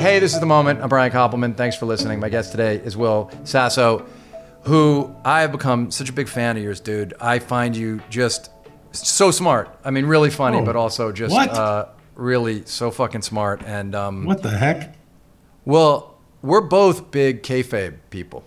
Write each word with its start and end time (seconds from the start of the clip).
Hey, 0.00 0.18
this 0.18 0.32
is 0.32 0.40
the 0.40 0.46
moment. 0.46 0.80
I'm 0.80 0.88
Brian 0.88 1.12
Koppelman. 1.12 1.54
Thanks 1.56 1.76
for 1.76 1.84
listening. 1.84 2.20
My 2.20 2.30
guest 2.30 2.52
today 2.52 2.76
is 2.76 2.96
Will 2.96 3.30
Sasso, 3.44 4.06
who 4.62 5.14
I 5.26 5.42
have 5.42 5.52
become 5.52 5.90
such 5.90 6.08
a 6.08 6.12
big 6.12 6.26
fan 6.26 6.56
of 6.56 6.62
yours, 6.62 6.80
dude. 6.80 7.12
I 7.20 7.38
find 7.38 7.76
you 7.76 8.00
just 8.08 8.50
so 8.92 9.30
smart. 9.30 9.68
I 9.84 9.90
mean, 9.90 10.06
really 10.06 10.30
funny, 10.30 10.56
Oh, 10.58 10.64
but 10.64 10.74
also 10.74 11.12
just 11.12 11.34
uh, 11.36 11.86
really 12.14 12.64
so 12.64 12.90
fucking 12.90 13.20
smart. 13.22 13.62
And 13.66 13.94
um, 13.94 14.24
What 14.24 14.42
the 14.42 14.50
heck? 14.50 14.94
well, 15.66 16.18
we're 16.40 16.62
both 16.62 17.10
big 17.10 17.42
kayfabe 17.42 17.98
people. 18.08 18.42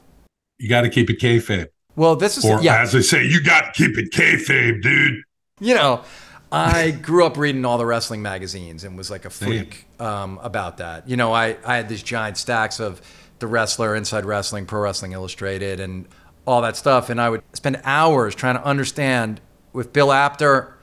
You 0.58 0.70
got 0.70 0.82
to 0.82 0.90
keep 0.90 1.10
it 1.12 1.20
kayfabe. 1.20 1.68
Well, 1.96 2.16
this 2.16 2.36
is 2.40 2.46
Or 2.46 2.60
yeah. 2.62 2.82
as 2.82 2.94
they 2.94 3.02
say, 3.04 3.24
you 3.26 3.40
got 3.44 3.74
to 3.76 3.84
keep 3.88 3.96
it 4.00 4.12
kayfabe, 4.12 4.82
dude. 4.82 5.22
you 5.60 5.76
know, 5.76 6.04
I 6.54 6.92
grew 6.92 7.26
up 7.26 7.36
reading 7.36 7.66
all 7.66 7.80
the 7.80 7.86
wrestling 7.86 8.22
magazines 8.22 8.84
and 8.84 8.96
was 8.96 9.10
like 9.10 9.26
a 9.26 9.32
freak 9.32 9.88
um, 10.00 10.40
about 10.44 10.78
that. 10.78 11.10
You 11.10 11.18
know, 11.18 11.34
I, 11.34 11.58
I 11.66 11.78
had 11.78 11.90
these 11.90 12.04
giant 12.04 12.38
stacks 12.38 12.80
of 12.80 13.02
The 13.40 13.48
Wrestler, 13.48 13.96
Inside 13.96 14.24
Wrestling, 14.24 14.68
Pro 14.68 14.82
Wrestling 14.82 15.14
Illustrated, 15.14 15.80
and 15.80 16.08
all 16.46 16.62
that 16.62 16.78
stuff. 16.78 17.10
And 17.10 17.20
I 17.20 17.32
would 17.32 17.42
spend 17.54 17.82
hours 17.84 18.36
trying 18.36 18.56
to 18.56 18.64
understand 18.64 19.42
with 19.74 19.94
Bill 19.94 20.12
Apter, 20.12 20.78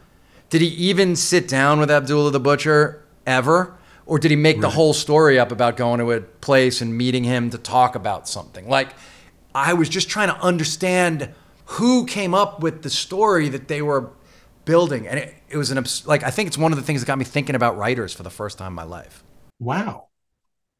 did 0.48 0.60
he 0.60 0.66
even 0.66 1.14
sit 1.14 1.46
down 1.46 1.78
with 1.78 1.88
Abdullah 1.88 2.32
the 2.32 2.40
Butcher 2.40 3.04
ever? 3.24 3.76
Or 4.06 4.18
did 4.18 4.32
he 4.32 4.36
make 4.36 4.60
the 4.60 4.70
whole 4.70 4.92
story 4.92 5.38
up 5.38 5.52
about 5.52 5.76
going 5.76 6.00
to 6.00 6.10
a 6.10 6.20
place 6.20 6.80
and 6.80 6.98
meeting 6.98 7.22
him 7.22 7.48
to 7.50 7.58
talk 7.58 7.94
about 7.94 8.28
something? 8.28 8.68
Like, 8.68 8.88
I 9.54 9.74
was 9.74 9.88
just 9.88 10.08
trying 10.08 10.30
to 10.30 10.40
understand 10.40 11.32
who 11.66 12.06
came 12.06 12.34
up 12.34 12.60
with 12.60 12.82
the 12.82 12.90
story 12.90 13.48
that 13.50 13.68
they 13.68 13.82
were 13.82 14.10
building. 14.64 15.06
And 15.06 15.20
it, 15.20 15.34
it 15.50 15.56
was 15.56 15.70
an, 15.70 15.78
abs- 15.78 16.06
like, 16.06 16.22
I 16.22 16.30
think 16.30 16.46
it's 16.46 16.58
one 16.58 16.72
of 16.72 16.78
the 16.78 16.84
things 16.84 17.00
that 17.00 17.06
got 17.06 17.18
me 17.18 17.24
thinking 17.24 17.54
about 17.54 17.76
writers 17.76 18.14
for 18.14 18.22
the 18.22 18.30
first 18.30 18.58
time 18.58 18.68
in 18.68 18.74
my 18.74 18.84
life. 18.84 19.22
Wow. 19.58 20.08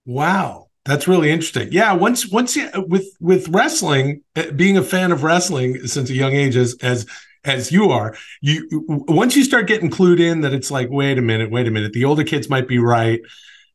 Wow. 0.06 0.68
That's 0.84 1.06
really 1.06 1.30
interesting. 1.30 1.68
Yeah, 1.72 1.92
once 1.92 2.30
once 2.30 2.56
you 2.56 2.70
with 2.74 3.06
with 3.20 3.48
wrestling, 3.48 4.22
uh, 4.34 4.50
being 4.52 4.78
a 4.78 4.82
fan 4.82 5.12
of 5.12 5.22
wrestling 5.22 5.86
since 5.86 6.08
a 6.08 6.14
young 6.14 6.32
age 6.32 6.56
as 6.56 6.74
as 6.80 7.06
as 7.44 7.70
you 7.70 7.90
are, 7.90 8.16
you 8.40 8.66
once 9.06 9.36
you 9.36 9.44
start 9.44 9.66
getting 9.66 9.90
clued 9.90 10.20
in 10.20 10.40
that 10.40 10.54
it's 10.54 10.70
like, 10.70 10.88
wait 10.90 11.18
a 11.18 11.22
minute, 11.22 11.50
wait 11.50 11.68
a 11.68 11.70
minute, 11.70 11.92
the 11.92 12.06
older 12.06 12.24
kids 12.24 12.48
might 12.48 12.66
be 12.66 12.78
right. 12.78 13.20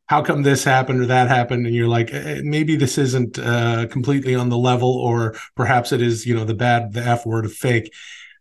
How 0.06 0.22
come 0.22 0.42
this 0.42 0.64
happened 0.64 1.00
or 1.00 1.06
that 1.06 1.28
happened? 1.28 1.66
And 1.66 1.74
you're 1.74 1.88
like, 1.88 2.12
eh, 2.12 2.40
maybe 2.42 2.76
this 2.76 2.98
isn't 2.98 3.38
uh, 3.38 3.86
completely 3.86 4.34
on 4.34 4.48
the 4.48 4.58
level, 4.58 4.90
or 4.90 5.36
perhaps 5.54 5.92
it 5.92 6.02
is, 6.02 6.26
you 6.26 6.34
know, 6.34 6.44
the 6.44 6.54
bad, 6.54 6.92
the 6.92 7.02
F 7.02 7.24
word 7.24 7.44
of 7.44 7.52
fake. 7.52 7.92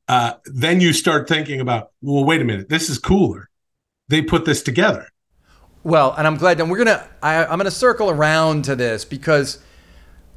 Uh, 0.07 0.33
then 0.45 0.79
you 0.81 0.93
start 0.93 1.27
thinking 1.27 1.59
about, 1.59 1.91
well, 2.01 2.23
wait 2.23 2.41
a 2.41 2.45
minute, 2.45 2.69
this 2.69 2.89
is 2.89 2.97
cooler. 2.99 3.49
They 4.07 4.21
put 4.21 4.45
this 4.45 4.61
together. 4.61 5.07
Well, 5.83 6.13
and 6.17 6.25
I'm 6.27 6.37
glad 6.37 6.57
that 6.57 6.65
we're 6.67 6.77
gonna. 6.77 7.07
I, 7.21 7.45
I'm 7.45 7.57
gonna 7.57 7.69
circle 7.71 8.09
around 8.09 8.65
to 8.65 8.75
this 8.75 9.05
because, 9.05 9.59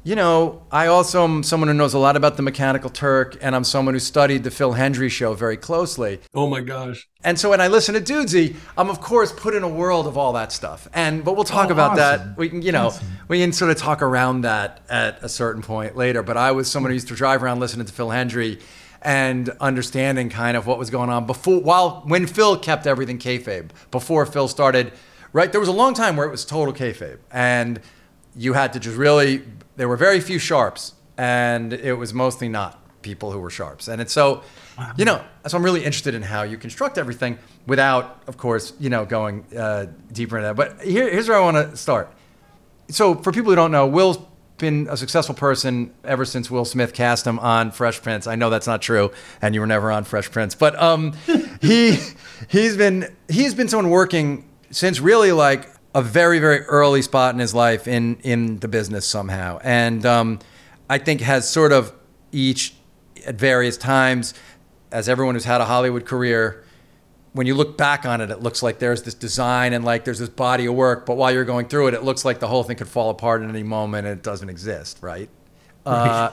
you 0.03 0.15
know, 0.15 0.63
I 0.71 0.85
also 0.87 1.23
am 1.23 1.41
someone 1.43 1.67
who 1.69 1.73
knows 1.73 1.93
a 1.95 1.99
lot 1.99 2.15
about 2.15 2.37
the 2.37 2.43
Mechanical 2.43 2.89
Turk, 2.91 3.35
and 3.41 3.55
I'm 3.55 3.63
someone 3.63 3.95
who 3.95 3.99
studied 3.99 4.43
the 4.43 4.51
Phil 4.51 4.73
Hendrie 4.73 5.09
show 5.09 5.33
very 5.33 5.57
closely. 5.57 6.19
Oh 6.35 6.47
my 6.47 6.61
gosh. 6.61 7.07
And 7.23 7.39
so 7.39 7.49
when 7.49 7.61
I 7.61 7.67
listen 7.67 7.95
to 7.95 8.01
Dudesy, 8.01 8.55
I'm 8.77 8.89
of 8.91 9.01
course 9.01 9.31
put 9.31 9.55
in 9.55 9.63
a 9.63 9.67
world 9.69 10.05
of 10.07 10.17
all 10.19 10.33
that 10.33 10.51
stuff. 10.51 10.87
And 10.93 11.23
but 11.25 11.33
we'll 11.35 11.43
talk 11.45 11.69
Oh, 11.69 11.73
about 11.73 11.97
awesome. 11.99 12.29
that. 12.29 12.37
We 12.37 12.49
can, 12.49 12.61
you 12.61 12.71
know, 12.71 12.91
we 13.27 13.39
can 13.39 13.51
sort 13.51 13.71
of 13.71 13.77
talk 13.77 14.01
around 14.03 14.41
that 14.41 14.81
at 14.89 15.23
a 15.23 15.29
certain 15.29 15.61
point 15.63 15.95
later. 15.95 16.21
But 16.23 16.37
I 16.37 16.51
was 16.51 16.69
someone 16.69 16.91
who 16.91 16.95
used 16.95 17.07
to 17.09 17.15
drive 17.15 17.41
around 17.43 17.59
listening 17.59 17.85
to 17.87 17.93
Phil 17.93 18.09
Hendrie 18.09 18.61
and 19.01 19.49
understanding 19.61 20.29
kind 20.29 20.57
of 20.57 20.67
what 20.67 20.77
was 20.77 20.89
going 20.89 21.09
on 21.09 21.25
before 21.25 21.61
while 21.61 22.01
when 22.05 22.27
Phil 22.27 22.57
kept 22.57 22.85
everything 22.85 23.17
kayfabe, 23.17 23.69
before 23.91 24.25
Phil 24.25 24.47
started 24.47 24.91
right, 25.31 25.51
there 25.51 25.59
was 25.59 25.69
a 25.69 25.73
long 25.73 25.93
time 25.93 26.15
where 26.15 26.27
it 26.27 26.31
was 26.31 26.45
total 26.45 26.73
kayfabe. 26.73 27.19
And 27.31 27.79
you 28.35 28.53
had 28.53 28.73
to 28.73 28.79
just 28.79 28.97
really 28.97 29.43
there 29.75 29.87
were 29.87 29.97
very 29.97 30.19
few 30.19 30.39
sharps, 30.39 30.93
and 31.17 31.71
it 31.73 31.93
was 31.93 32.13
mostly 32.13 32.49
not 32.49 32.77
people 33.01 33.31
who 33.31 33.39
were 33.39 33.49
sharps. 33.49 33.87
And 33.87 34.01
it's 34.01 34.11
so 34.13 34.43
you 34.97 35.05
know, 35.05 35.23
so 35.47 35.57
I'm 35.57 35.63
really 35.63 35.83
interested 35.83 36.13
in 36.13 36.21
how 36.21 36.43
you 36.43 36.57
construct 36.57 36.97
everything 36.97 37.37
without, 37.67 38.23
of 38.27 38.37
course, 38.37 38.73
you 38.79 38.89
know, 38.89 39.05
going 39.05 39.45
uh, 39.55 39.87
deeper 40.11 40.37
into 40.37 40.47
that. 40.47 40.55
But 40.55 40.85
here, 40.85 41.09
here's 41.09 41.27
where 41.27 41.37
I 41.37 41.41
want 41.41 41.57
to 41.57 41.77
start. 41.77 42.13
So, 42.89 43.15
for 43.15 43.31
people 43.31 43.51
who 43.51 43.55
don't 43.55 43.71
know, 43.71 43.85
Will's 43.85 44.17
been 44.59 44.87
a 44.89 44.97
successful 44.97 45.33
person 45.33 45.93
ever 46.03 46.25
since 46.25 46.51
Will 46.51 46.65
Smith 46.65 46.93
cast 46.93 47.25
him 47.25 47.39
on 47.39 47.71
Fresh 47.71 48.01
Prince. 48.01 48.27
I 48.27 48.35
know 48.35 48.49
that's 48.49 48.67
not 48.67 48.81
true, 48.81 49.11
and 49.41 49.55
you 49.55 49.61
were 49.61 49.67
never 49.67 49.91
on 49.91 50.03
Fresh 50.03 50.31
Prince, 50.31 50.55
but 50.55 50.79
um, 50.81 51.13
he 51.61 51.97
he's 52.49 52.77
been 52.77 53.15
he's 53.27 53.53
been 53.53 53.67
someone 53.67 53.89
working 53.89 54.47
since 54.71 54.99
really 54.99 55.31
like 55.31 55.67
a 55.95 56.01
very 56.01 56.39
very 56.39 56.61
early 56.61 57.01
spot 57.01 57.33
in 57.33 57.39
his 57.39 57.55
life 57.55 57.87
in 57.87 58.17
in 58.17 58.59
the 58.59 58.67
business 58.67 59.07
somehow, 59.07 59.59
and 59.63 60.05
um, 60.05 60.39
I 60.89 60.99
think 60.99 61.21
has 61.21 61.49
sort 61.49 61.71
of 61.71 61.93
each 62.31 62.75
at 63.25 63.35
various 63.35 63.77
times, 63.77 64.33
as 64.91 65.09
everyone 65.09 65.35
who's 65.35 65.45
had 65.45 65.61
a 65.61 65.65
Hollywood 65.65 66.05
career, 66.05 66.63
when 67.33 67.45
you 67.45 67.53
look 67.53 67.77
back 67.77 68.05
on 68.05 68.21
it, 68.21 68.31
it 68.31 68.41
looks 68.41 68.63
like 68.63 68.79
there's 68.79 69.03
this 69.03 69.13
design 69.13 69.73
and 69.73 69.85
like 69.85 70.03
there's 70.03 70.19
this 70.19 70.29
body 70.29 70.65
of 70.65 70.73
work, 70.73 71.05
but 71.05 71.15
while 71.15 71.31
you're 71.31 71.45
going 71.45 71.67
through 71.67 71.87
it, 71.87 71.93
it 71.93 72.03
looks 72.03 72.25
like 72.25 72.39
the 72.39 72.47
whole 72.47 72.63
thing 72.63 72.75
could 72.77 72.87
fall 72.87 73.09
apart 73.09 73.41
at 73.41 73.49
any 73.49 73.63
moment 73.63 74.07
and 74.07 74.17
it 74.17 74.23
doesn't 74.23 74.49
exist, 74.49 74.97
right? 75.01 75.29
Uh, 75.85 76.31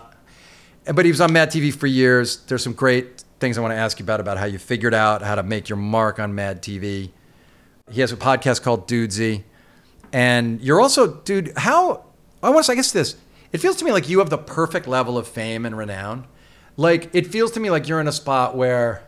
but 0.95 1.05
he 1.05 1.11
was 1.11 1.21
on 1.21 1.33
Mad 1.33 1.51
TV 1.51 1.75
for 1.75 1.87
years. 1.87 2.39
There's 2.45 2.63
some 2.63 2.73
great 2.73 3.25
things 3.41 3.59
I 3.59 3.61
want 3.61 3.73
to 3.73 3.77
ask 3.77 3.99
you 3.99 4.05
about 4.05 4.21
about 4.21 4.39
how 4.39 4.47
you 4.47 4.59
figured 4.59 4.95
out 4.95 5.23
how 5.23 5.35
to 5.35 5.43
make 5.43 5.69
your 5.69 5.77
mark 5.77 6.19
on 6.19 6.35
Mad 6.35 6.63
TV. 6.63 7.11
He 7.91 8.01
has 8.01 8.13
a 8.13 8.17
podcast 8.17 8.63
called 8.63 8.89
Dudesy, 8.89 9.45
and 10.13 10.61
you're 10.61 10.81
also, 10.81 11.15
dude. 11.15 11.53
How 11.57 12.05
I 12.43 12.51
want 12.51 12.61
to, 12.61 12.65
say 12.65 12.73
I 12.73 12.77
guess 12.77 12.93
this. 12.93 13.17
It 13.53 13.59
feels 13.59 13.77
to 13.77 13.85
me 13.85 13.93
like 13.93 14.09
you 14.09 14.19
have 14.19 14.31
the 14.31 14.39
perfect 14.39 14.87
level 14.87 15.17
of 15.17 15.29
fame 15.29 15.65
and 15.65 15.77
renown. 15.77 16.27
Like 16.77 17.15
it 17.15 17.27
feels 17.27 17.53
to 17.53 17.61
me 17.61 17.71
like 17.71 17.89
you're 17.89 18.01
in 18.01 18.09
a 18.09 18.13
spot 18.13 18.57
where 18.57 19.07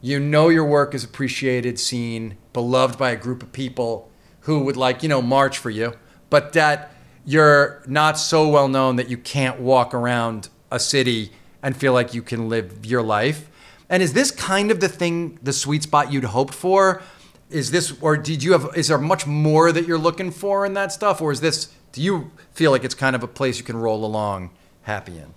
you 0.00 0.18
know 0.18 0.48
your 0.48 0.64
work 0.64 0.94
is 0.94 1.04
appreciated, 1.04 1.78
seen, 1.78 2.36
beloved 2.52 2.98
by 2.98 3.10
a 3.10 3.16
group 3.16 3.42
of 3.42 3.52
people 3.52 4.10
who 4.40 4.60
would 4.60 4.76
like, 4.76 5.02
you 5.02 5.08
know, 5.08 5.20
march 5.20 5.58
for 5.58 5.70
you, 5.70 5.92
but 6.30 6.52
that 6.54 6.92
you're 7.24 7.82
not 7.86 8.18
so 8.18 8.48
well 8.48 8.68
known 8.68 8.96
that 8.96 9.08
you 9.08 9.16
can't 9.18 9.60
walk 9.60 9.92
around 9.92 10.48
a 10.70 10.80
city 10.80 11.32
and 11.62 11.76
feel 11.76 11.92
like 11.92 12.14
you 12.14 12.22
can 12.22 12.48
live 12.48 12.86
your 12.86 13.02
life. 13.02 13.50
And 13.88 14.02
is 14.02 14.12
this 14.12 14.30
kind 14.30 14.70
of 14.70 14.80
the 14.80 14.88
thing, 14.88 15.38
the 15.42 15.52
sweet 15.52 15.82
spot 15.82 16.12
you'd 16.12 16.24
hoped 16.24 16.54
for? 16.54 17.02
Is 17.50 17.70
this, 17.70 17.92
or 18.00 18.16
did 18.16 18.42
you 18.42 18.52
have, 18.52 18.70
is 18.76 18.88
there 18.88 18.98
much 18.98 19.26
more 19.26 19.72
that 19.72 19.86
you're 19.86 19.98
looking 19.98 20.30
for 20.30 20.64
in 20.64 20.74
that 20.74 20.92
stuff? 20.92 21.20
Or 21.20 21.32
is 21.32 21.40
this, 21.40 21.72
do 21.92 22.00
you 22.00 22.30
feel 22.52 22.70
like 22.70 22.84
it's 22.84 22.94
kind 22.94 23.16
of 23.16 23.22
a 23.22 23.28
place 23.28 23.58
you 23.58 23.64
can 23.64 23.76
roll 23.76 24.04
along 24.04 24.50
happy 24.82 25.18
in? 25.18 25.34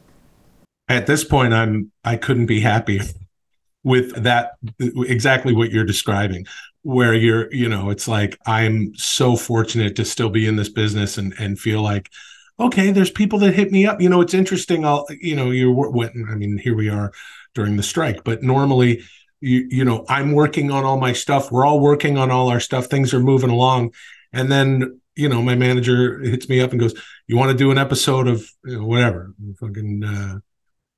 at 0.90 1.08
this 1.08 1.24
point 1.24 1.54
i'm 1.54 1.92
i 2.04 2.16
couldn't 2.16 2.46
be 2.46 2.62
happier 2.62 3.04
with 3.84 4.24
that 4.24 4.52
exactly 4.80 5.54
what 5.54 5.72
you're 5.72 5.84
describing 5.84 6.46
where 6.84 7.14
you're 7.14 7.52
you 7.54 7.68
know 7.68 7.90
it's 7.90 8.08
like 8.08 8.38
i'm 8.46 8.94
so 8.96 9.36
fortunate 9.36 9.96
to 9.96 10.06
still 10.06 10.30
be 10.30 10.48
in 10.48 10.56
this 10.56 10.70
business 10.70 11.18
and 11.18 11.34
and 11.40 11.60
feel 11.60 11.82
like 11.82 12.10
okay 12.60 12.92
there's 12.92 13.12
people 13.12 13.40
that 13.40 13.54
hit 13.54 13.72
me 13.72 13.86
up. 13.86 14.00
You 14.00 14.10
know 14.10 14.22
it's 14.22 14.34
interesting. 14.34 14.86
I'll 14.86 15.08
you 15.10 15.36
know 15.36 15.52
you're 15.52 15.72
what 15.72 16.12
i 16.30 16.36
mean 16.36 16.58
here 16.58 16.76
we 16.76 16.90
are 16.90 17.12
during 17.54 17.78
the 17.78 17.84
strike 17.84 18.24
but 18.24 18.44
normally 18.44 19.04
you 19.42 19.68
you 19.70 19.86
know 19.86 20.06
i'm 20.10 20.34
working 20.34 20.72
on 20.72 20.84
all 20.84 21.00
my 21.00 21.14
stuff. 21.14 21.52
We're 21.52 21.66
all 21.66 21.80
working 21.80 22.18
on 22.18 22.32
all 22.32 22.50
our 22.50 22.60
stuff. 22.60 22.88
Things 22.88 23.14
are 23.14 23.20
moving 23.20 23.50
along. 23.50 23.94
And 24.32 24.52
then 24.52 25.00
you 25.16 25.30
know 25.30 25.42
my 25.42 25.56
manager 25.56 26.20
hits 26.20 26.50
me 26.50 26.60
up 26.60 26.72
and 26.72 26.80
goes 26.80 26.94
you 27.28 27.38
want 27.38 27.52
to 27.52 27.58
do 27.58 27.72
an 27.72 27.78
episode 27.78 28.28
of 28.28 28.46
you 28.66 28.78
know, 28.78 28.86
whatever 28.86 29.34
fucking 29.60 30.04
uh 30.04 30.40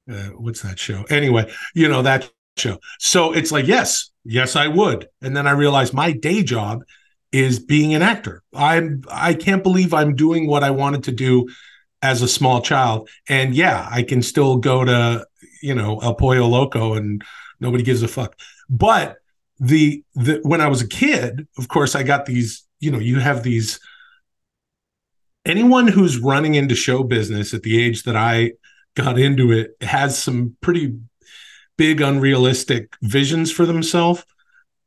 uh, 0.08 0.30
what's 0.38 0.62
that 0.62 0.78
show? 0.78 1.04
Anyway, 1.10 1.52
you 1.74 1.88
know 1.88 2.04
that 2.04 2.30
show. 2.58 2.80
So 3.00 3.34
it's 3.34 3.52
like, 3.52 3.68
yes, 3.68 4.12
yes, 4.24 4.56
I 4.56 4.68
would. 4.68 5.08
And 5.22 5.36
then 5.36 5.48
I 5.48 5.52
realized 5.52 5.94
my 5.94 6.12
day 6.12 6.44
job 6.44 6.84
is 7.32 7.60
being 7.60 7.94
an 7.94 8.02
actor. 8.02 8.44
I'm 8.54 9.04
I 9.10 9.34
can't 9.34 9.64
believe 9.64 9.94
I'm 9.94 10.16
doing 10.16 10.48
what 10.48 10.64
I 10.64 10.72
wanted 10.72 11.04
to 11.06 11.12
do 11.12 11.48
as 12.02 12.22
a 12.22 12.28
small 12.28 12.62
child. 12.62 13.10
And 13.28 13.54
yeah, 13.56 13.88
I 13.92 14.04
can 14.04 14.22
still 14.22 14.58
go 14.58 14.86
to, 14.86 15.26
you 15.62 15.76
know, 15.76 16.00
El 16.00 16.16
Pollo 16.16 16.48
Loco 16.48 16.94
and 16.94 17.24
nobody 17.60 17.84
gives 17.84 18.04
a 18.04 18.08
fuck. 18.08 18.38
But 18.70 19.18
the 19.60 20.04
the 20.14 20.40
when 20.44 20.62
I 20.62 20.68
was 20.68 20.82
a 20.82 20.88
kid, 20.88 21.48
of 21.58 21.68
course, 21.68 21.96
I 21.96 22.04
got 22.04 22.26
these, 22.26 22.66
you 22.80 22.92
know, 22.92 23.00
you 23.00 23.20
have 23.20 23.44
these 23.44 23.80
anyone 25.46 25.88
who's 25.88 26.18
running 26.18 26.56
into 26.56 26.76
show 26.76 27.04
business 27.04 27.54
at 27.54 27.64
the 27.64 27.84
age 27.84 28.04
that 28.04 28.16
I 28.16 28.54
got 28.96 29.20
into 29.20 29.52
it 29.52 29.76
has 29.82 30.18
some 30.18 30.56
pretty 30.62 30.98
big 31.78 32.02
unrealistic 32.02 32.96
visions 33.02 33.52
for 33.52 33.66
themselves. 33.66 34.24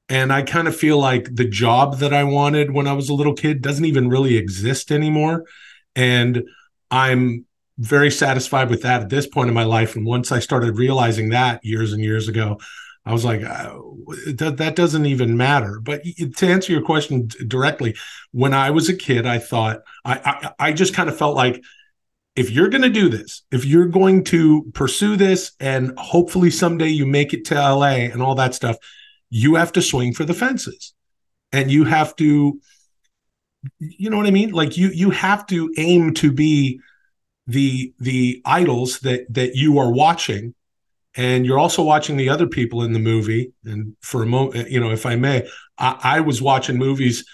And 0.09 0.33
i 0.33 0.43
kind 0.43 0.69
of 0.69 0.77
feel 0.77 0.99
like 0.99 1.35
the 1.35 1.49
job 1.49 1.99
that 1.99 2.15
i 2.15 2.25
wanted 2.25 2.73
when 2.73 2.87
i 2.87 2.93
was 2.93 3.09
a 3.09 3.15
little 3.15 3.35
kid 3.35 3.61
doesn't 3.61 3.85
even 3.85 4.09
really 4.09 4.37
exist 4.37 4.91
anymore. 4.91 5.45
And 5.95 6.45
i'm 6.91 7.45
very 7.79 8.11
satisfied 8.11 8.71
with 8.71 8.83
that 8.83 9.03
at 9.03 9.09
this 9.09 9.27
point 9.27 9.49
in 9.49 9.55
my 9.55 9.65
life. 9.65 9.97
And 9.97 10.07
once 10.07 10.33
i 10.33 10.39
started 10.39 10.79
realizing 10.79 11.31
that 11.31 11.65
years 11.65 11.93
and 11.93 12.03
years 12.03 12.29
ago 12.29 12.59
I 13.09 13.13
was 13.13 13.25
like, 13.25 13.41
oh, 13.41 14.05
that, 14.35 14.59
that 14.59 14.77
doesn't 14.77 15.07
even 15.07 15.39
matter. 15.39 15.81
But 15.81 16.03
to 16.37 16.47
answer 16.47 16.73
your 16.73 16.83
question 16.83 17.31
directly, 17.47 17.97
when 18.33 18.53
I 18.53 18.71
was 18.71 18.91
a 18.91 18.95
kid, 18.95 19.25
I 19.25 19.39
thought, 19.39 19.81
I, 20.05 20.21
I, 20.59 20.67
I 20.67 20.73
just 20.73 20.93
kind 20.93 21.09
of 21.09 21.17
felt 21.17 21.35
like 21.35 21.65
if 22.39 22.51
you're 22.51 22.69
going 22.69 22.83
to 22.83 22.89
do 22.89 23.09
this, 23.09 23.43
if 23.51 23.65
you're 23.65 23.89
going 23.89 24.23
to 24.23 24.63
pursue 24.73 25.17
this 25.17 25.51
and 25.59 25.93
hopefully 25.99 26.51
someday 26.51 26.87
you 26.87 27.05
make 27.05 27.35
it 27.35 27.45
to 27.47 27.55
LA 27.57 28.07
and 28.13 28.23
all 28.23 28.37
that 28.37 28.55
stuff, 28.55 28.77
you 29.29 29.57
have 29.57 29.73
to 29.73 29.83
swing 29.83 30.15
for 30.15 30.25
the 30.25 30.33
fences 30.33 30.95
and 31.51 31.69
you 31.69 31.83
have 31.83 32.15
to, 32.15 32.61
you 33.81 34.09
know 34.09 34.17
what 34.17 34.27
I 34.27 34.31
mean? 34.31 34.53
Like 34.53 34.77
you, 34.77 34.89
you 34.91 35.11
have 35.11 35.47
to 35.49 35.75
aim 35.79 36.15
to 36.15 36.31
be 36.31 36.81
the, 37.49 37.93
the 37.99 38.41
idols 38.45 39.01
that, 39.01 39.27
that 39.35 39.57
you 39.57 39.79
are 39.79 39.91
watching 39.91 40.55
and 41.17 41.45
you're 41.45 41.59
also 41.59 41.83
watching 41.83 42.17
the 42.17 42.29
other 42.29 42.47
people 42.47 42.85
in 42.85 42.93
the 42.93 43.01
movie. 43.01 43.53
And 43.65 43.97
for 44.01 44.23
a 44.23 44.27
moment, 44.27 44.71
you 44.71 44.79
know, 44.79 44.93
if 44.93 45.07
I 45.07 45.17
may, 45.17 45.49
I, 45.77 45.99
I, 46.05 46.21
was 46.21 46.41
watching 46.41 46.77
movies. 46.77 47.25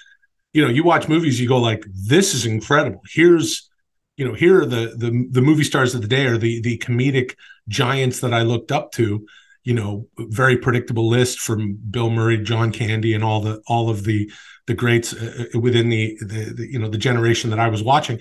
You 0.55 0.63
know, 0.63 0.71
you 0.71 0.85
watch 0.85 1.09
movies, 1.09 1.39
you 1.39 1.49
go 1.49 1.59
like, 1.59 1.85
"This 1.93 2.33
is 2.33 2.47
incredible." 2.47 3.03
Here's, 3.13 3.69
you 4.17 4.27
know, 4.27 4.35
here 4.35 4.63
are 4.63 4.67
the 4.67 4.95
the 4.97 5.29
the 5.31 5.43
movie 5.43 5.65
stars 5.65 5.95
of 5.95 6.03
the 6.03 6.09
day, 6.09 6.27
are 6.27 6.39
the 6.39 6.61
the 6.61 6.79
comedic 6.79 7.35
giants 7.69 8.21
that 8.21 8.33
I 8.33 8.43
looked 8.43 8.73
up 8.73 8.93
to. 8.93 9.27
You 9.65 9.75
know, 9.75 10.07
very 10.19 10.59
predictable 10.59 11.09
list 11.09 11.41
from 11.41 11.79
Bill 11.91 12.11
Murray, 12.11 12.39
John 12.39 12.71
Candy, 12.71 13.15
and 13.15 13.25
all 13.25 13.41
the 13.41 13.63
all 13.67 13.91
of 13.91 14.05
the 14.05 14.31
the 14.67 14.75
greats 14.75 15.13
uh, 15.13 15.47
uh 15.55 15.61
within 15.61 15.89
the, 15.89 16.17
the 16.21 16.55
the 16.55 16.67
you 16.71 16.79
know 16.79 16.89
the 16.89 16.99
generation 16.99 17.51
that 17.51 17.59
I 17.59 17.69
was 17.69 17.83
watching. 17.83 18.21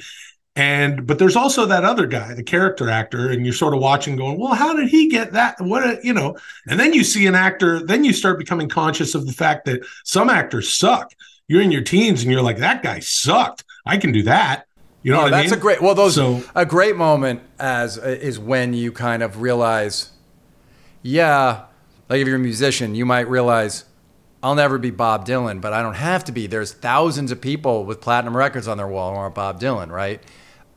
And 0.55 1.07
but 1.07 1.17
there's 1.17 1.35
also 1.35 1.65
that 1.65 1.83
other 1.83 2.05
guy, 2.05 2.33
the 2.35 2.43
character 2.43 2.89
actor, 2.89 3.29
and 3.29 3.43
you're 3.43 3.55
sort 3.55 3.73
of 3.73 3.81
watching, 3.81 4.15
going, 4.15 4.39
"Well, 4.39 4.53
how 4.53 4.73
did 4.73 4.89
he 4.89 5.09
get 5.09 5.33
that? 5.33 5.55
What 5.59 5.83
a, 5.83 5.99
you 6.03 6.13
know?" 6.13 6.37
And 6.67 6.79
then 6.79 6.93
you 6.93 7.03
see 7.03 7.27
an 7.27 7.35
actor, 7.35 7.85
then 7.85 8.03
you 8.03 8.13
start 8.13 8.39
becoming 8.39 8.69
conscious 8.69 9.15
of 9.15 9.25
the 9.25 9.33
fact 9.33 9.65
that 9.65 9.81
some 10.05 10.29
actors 10.29 10.73
suck. 10.73 11.11
You're 11.47 11.61
in 11.61 11.71
your 11.71 11.81
teens, 11.81 12.21
and 12.23 12.31
you're 12.31 12.43
like, 12.43 12.57
"That 12.57 12.83
guy 12.83 12.99
sucked. 12.99 13.63
I 13.85 13.97
can 13.97 14.11
do 14.11 14.23
that." 14.23 14.65
You 15.03 15.11
know, 15.11 15.25
oh, 15.25 15.29
that's 15.29 15.51
I 15.51 15.55
mean? 15.55 15.59
a 15.59 15.61
great. 15.61 15.81
Well, 15.81 15.95
those 15.95 16.15
so, 16.15 16.43
a 16.55 16.65
great 16.65 16.95
moment 16.95 17.41
as 17.59 17.97
uh, 17.97 18.03
is 18.03 18.39
when 18.39 18.73
you 18.73 18.91
kind 18.91 19.21
of 19.21 19.41
realize, 19.41 20.11
yeah, 21.01 21.65
like 22.09 22.21
if 22.21 22.27
you're 22.27 22.37
a 22.37 22.39
musician, 22.39 22.95
you 22.95 23.05
might 23.05 23.27
realize 23.27 23.85
I'll 24.41 24.55
never 24.55 24.77
be 24.77 24.91
Bob 24.91 25.27
Dylan, 25.27 25.61
but 25.61 25.73
I 25.73 25.81
don't 25.81 25.95
have 25.95 26.23
to 26.25 26.31
be. 26.31 26.47
There's 26.47 26.73
thousands 26.73 27.31
of 27.31 27.41
people 27.41 27.85
with 27.85 28.01
platinum 28.01 28.35
records 28.35 28.67
on 28.67 28.77
their 28.77 28.87
wall 28.87 29.11
who 29.11 29.17
aren't 29.17 29.35
Bob 29.35 29.59
Dylan, 29.59 29.89
right? 29.89 30.21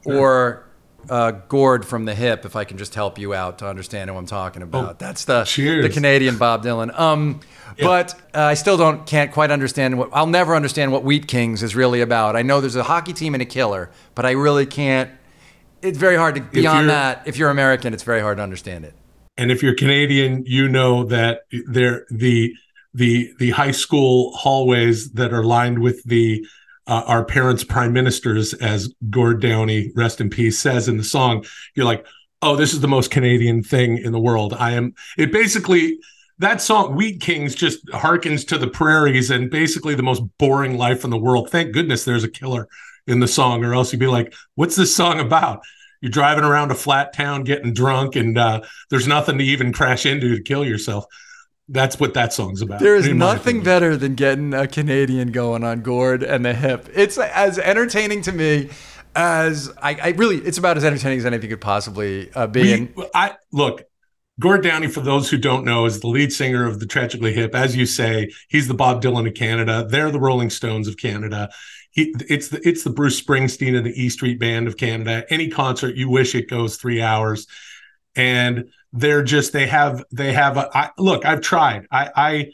or 0.07 0.65
uh, 1.09 1.31
Gord 1.49 1.85
from 1.85 2.05
the 2.05 2.15
Hip, 2.15 2.45
if 2.45 2.57
I 2.57 2.65
can 2.65 2.79
just 2.79 2.95
help 2.95 3.19
you 3.19 3.35
out 3.35 3.59
to 3.59 3.69
understand 3.69 4.11
who 4.11 4.17
I'm 4.17 4.27
talking 4.27 4.63
oh, 4.63 4.67
about. 4.67 4.91
Oh, 4.91 4.97
That's 4.99 5.25
the 5.25 5.45
cheers. 5.45 5.85
the 5.85 5.93
Canadian 5.93 6.39
Bob 6.39 6.65
Dylan. 6.65 6.97
Um, 6.99 7.41
yeah. 7.77 7.85
But 7.85 8.15
uh, 8.35 8.41
I 8.43 8.55
still 8.55 8.77
don't 8.77 9.07
can't 9.07 9.33
quite 9.33 9.51
understand 9.51 9.99
what 9.99 10.11
I'll 10.13 10.27
never 10.27 10.55
understand 10.55 10.93
what 10.93 11.05
Wheat 11.05 11.27
Kings 11.27 11.63
is 11.63 11.77
really 11.77 12.01
about. 12.01 12.37
I 12.37 12.43
know 12.43 12.61
there's 12.61 12.77
a 12.77 12.85
hockey 12.85 13.13
team 13.13 13.35
and 13.35 13.43
a 13.43 13.47
killer, 13.47 13.91
but 14.15 14.25
I 14.25 14.33
really 14.33 14.67
can't. 14.67 15.11
It's 15.83 15.99
very 15.99 16.17
hard 16.17 16.37
to 16.37 16.41
beyond 16.41 16.89
that. 16.89 17.23
If 17.27 17.37
you're 17.37 17.51
American, 17.51 17.93
it's 17.93 18.03
very 18.03 18.21
hard 18.21 18.39
to 18.39 18.43
understand 18.43 18.85
it. 18.85 18.95
And 19.37 19.51
if 19.51 19.63
you're 19.63 19.75
Canadian, 19.75 20.45
you 20.47 20.69
know 20.69 21.05
that 21.05 21.43
there 21.69 22.07
the 22.11 22.55
the 22.95 23.35
the 23.39 23.51
high 23.51 23.73
school 23.73 24.33
hallways 24.33 25.11
that 25.13 25.33
are 25.33 25.45
lined 25.45 25.79
with 25.81 26.03
the 26.05 26.47
uh, 26.87 27.03
our 27.07 27.25
parents' 27.25 27.65
prime 27.65 27.93
ministers, 27.93 28.55
as 28.55 28.93
Gord 29.11 29.41
Downie, 29.41 29.93
rest 29.95 30.21
in 30.21 30.31
peace, 30.31 30.59
says 30.59 30.89
in 30.89 30.97
the 30.97 31.05
song, 31.05 31.45
you're 31.75 31.87
like, 31.87 32.07
oh, 32.43 32.57
this 32.57 32.73
is 32.73 32.81
the 32.81 32.89
most 32.89 33.11
Canadian 33.11 33.63
thing 33.63 33.99
in 33.99 34.13
the 34.13 34.21
world. 34.21 34.55
I 34.55 34.73
am. 34.73 34.95
It 35.19 35.33
basically 35.33 35.99
that 36.39 36.61
song 36.61 36.95
Wheat 36.95 37.21
Kings 37.21 37.55
just 37.55 37.87
harkens 37.87 38.47
to 38.49 38.59
the 38.59 38.69
prairies 38.69 39.31
and 39.31 39.51
basically 39.51 39.95
the 39.95 40.03
most 40.03 40.23
boring 40.39 40.77
life 40.77 41.03
in 41.05 41.11
the 41.11 41.19
world. 41.19 41.51
Thank 41.51 41.73
goodness 41.73 42.05
there's 42.05 42.25
a 42.25 42.29
killer 42.29 42.69
in 43.07 43.21
the 43.21 43.29
song, 43.29 43.65
or 43.65 43.73
else 43.73 43.93
you'd 43.93 44.01
be 44.01 44.07
like, 44.07 44.35
what's 44.55 44.77
this 44.77 44.95
song 44.95 45.21
about? 45.21 45.61
You're 46.03 46.11
driving 46.11 46.45
around 46.45 46.71
a 46.71 46.75
flat 46.75 47.15
town 47.15 47.45
getting 47.45 47.73
drunk, 47.73 48.17
and 48.17 48.37
uh, 48.37 48.61
there's 48.91 49.07
nothing 49.07 49.39
to 49.39 49.45
even 49.45 49.73
crash 49.73 50.05
into 50.05 50.37
to 50.37 50.43
kill 50.43 50.65
yourself. 50.65 51.07
That's 51.69 51.99
what 51.99 52.15
that 52.15 52.33
song's 52.33 52.63
about. 52.63 52.81
There 52.81 52.95
is 52.95 53.09
nothing 53.09 53.63
better 53.63 53.97
than 53.97 54.15
getting 54.15 54.55
a 54.55 54.69
Canadian 54.69 55.33
going 55.33 55.65
on 55.65 55.83
Gord 55.83 56.23
and 56.23 56.45
the 56.45 56.55
hip. 56.55 56.89
It's 56.95 57.19
as 57.19 57.59
entertaining 57.59 58.23
to 58.23 58.33
me 58.33 58.71
as 59.17 59.73
I, 59.83 59.95
I 60.01 60.09
really. 60.11 60.37
It's 60.37 60.59
about 60.59 60.77
as 60.77 60.85
entertaining 60.85 61.19
as 61.19 61.27
anything 61.27 61.51
could 61.51 61.61
possibly 61.61 62.33
uh, 62.35 62.47
be. 62.47 62.93
We, 62.95 63.07
I 63.15 63.35
look. 63.53 63.83
Gord 64.39 64.63
Downie, 64.63 64.89
for 64.89 65.01
those 65.01 65.31
who 65.31 65.39
don't 65.39 65.65
know, 65.65 65.87
is 65.87 66.01
the 66.01 66.09
lead 66.09 66.31
singer 66.31 66.67
of 66.67 66.79
the 66.79 66.87
Tragically 66.87 67.33
Hip. 67.33 67.55
As 67.55 67.75
you 67.75 67.87
say, 67.87 68.31
he's 68.49 68.69
the 68.69 68.75
Bob 68.75 69.03
Dylan 69.03 69.27
of 69.27 69.33
Canada. 69.33 69.87
They're 69.89 70.11
the 70.11 70.21
Rolling 70.21 70.51
Stones 70.51 70.89
of 70.89 70.99
Canada. 70.99 71.49
He, 71.91 72.15
it's 72.29 72.49
the 72.49 72.61
it's 72.63 72.85
the 72.85 72.91
Bruce 72.91 73.21
Springsteen 73.21 73.77
of 73.77 73.85
the 73.85 73.99
E 74.01 74.11
Street 74.11 74.39
Band 74.39 74.69
of 74.69 74.77
Canada. 74.77 75.25
Any 75.31 75.49
concert 75.49 75.97
you 75.97 76.11
wish 76.11 76.35
it 76.35 76.51
goes 76.51 76.77
three 76.77 77.01
hours, 77.01 77.47
and 78.15 78.69
they're 78.97 79.23
just 79.23 79.53
they 79.53 79.67
have 79.67 80.05
they 80.11 80.33
have 80.33 80.57
a 80.57 80.71
I, 80.77 80.91
look 80.99 81.25
i've 81.25 81.43
tried. 81.43 81.87
I 81.91 82.11
i 82.17 82.53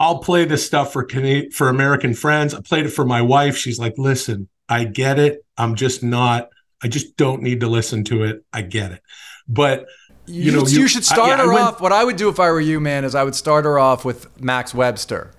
i'll 0.00 0.18
play 0.18 0.44
this 0.44 0.66
stuff 0.66 0.92
for 0.92 1.08
for 1.52 1.68
american 1.68 2.14
friends. 2.14 2.54
I 2.54 2.60
played 2.60 2.86
it 2.86 2.90
for 2.90 3.04
my 3.04 3.22
wife. 3.22 3.56
She's 3.56 3.78
like 3.78 3.94
listen 3.96 4.48
i 4.68 4.84
get 4.84 5.18
it. 5.18 5.44
I'm 5.56 5.74
just 5.74 6.02
not 6.02 6.48
i 6.82 6.88
just 6.88 7.16
don't 7.16 7.42
need 7.42 7.60
to 7.60 7.68
listen 7.68 8.04
to 8.04 8.24
it. 8.24 8.44
I 8.52 8.62
get 8.62 8.92
it. 8.92 9.02
But 9.46 9.86
you, 10.26 10.44
you 10.44 10.52
know 10.52 10.66
you, 10.66 10.80
you, 10.80 10.88
should 10.88 11.04
start 11.04 11.28
I, 11.28 11.36
yeah, 11.36 11.36
her 11.42 11.48
went, 11.48 11.60
off 11.60 11.80
what 11.82 11.92
i 11.92 12.02
would 12.02 12.16
do 12.16 12.30
if 12.30 12.40
i 12.40 12.50
were 12.50 12.58
you 12.58 12.80
man 12.80 13.04
is 13.04 13.14
i 13.14 13.22
would 13.22 13.34
start 13.34 13.66
her 13.66 13.78
off 13.78 14.04
with 14.04 14.40
max 14.40 14.74
webster. 14.74 15.32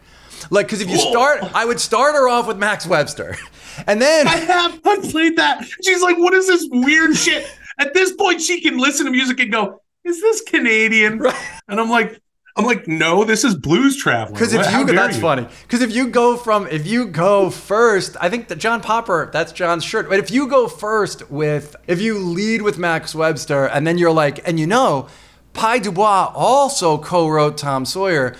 Like 0.52 0.68
because 0.68 0.82
if 0.82 0.90
you 0.90 0.98
start 0.98 1.44
i 1.56 1.66
would 1.66 1.80
start 1.80 2.14
her 2.14 2.30
off 2.30 2.48
with 2.48 2.58
max 2.58 2.86
webster. 2.86 3.36
And 3.88 4.02
then 4.02 4.26
i 4.26 4.38
have 4.38 4.80
i 4.86 4.98
played 5.12 5.36
that. 5.36 5.66
She's 5.84 6.02
like 6.02 6.18
what 6.18 6.34
is 6.34 6.48
this 6.48 6.66
weird 6.72 7.14
shit? 7.18 7.46
At 7.78 7.94
this 7.94 8.14
point 8.14 8.42
she 8.42 8.62
can 8.62 8.78
listen 8.78 9.06
to 9.06 9.12
music 9.12 9.38
and 9.42 9.52
go 9.52 9.82
is 10.06 10.22
this 10.22 10.42
Canadian? 10.42 11.20
Right. 11.26 11.36
And 11.68 11.80
I'm 11.80 11.90
like, 11.90 12.22
I'm 12.58 12.64
like, 12.66 12.88
no, 12.88 13.26
this 13.26 13.44
is 13.44 13.56
Blues 13.56 13.98
Traveler. 13.98 14.34
Because 14.34 14.54
if 14.54 14.72
you, 14.72 14.86
that's 14.86 15.16
you? 15.16 15.22
funny. 15.22 15.48
Because 15.64 15.82
if 15.82 15.94
you 15.94 16.08
go 16.08 16.38
from, 16.38 16.68
if 16.68 16.88
you 16.88 17.08
go 17.08 17.50
first, 17.50 18.16
I 18.22 18.30
think 18.30 18.48
that 18.48 18.60
John 18.60 18.80
Popper, 18.82 19.30
that's 19.34 19.52
John's 19.52 19.84
shirt. 19.84 20.08
But 20.08 20.20
if 20.20 20.32
you 20.32 20.48
go 20.48 20.68
first 20.70 21.30
with, 21.30 21.76
if 21.88 22.00
you 22.00 22.18
lead 22.18 22.62
with 22.62 22.78
Max 22.78 23.14
Webster, 23.14 23.66
and 23.66 23.86
then 23.86 23.98
you're 23.98 24.12
like, 24.12 24.48
and 24.48 24.58
you 24.58 24.68
know, 24.68 25.08
Pye 25.54 25.80
Dubois 25.80 26.32
also 26.34 26.98
co-wrote 26.98 27.58
Tom 27.58 27.84
Sawyer, 27.84 28.36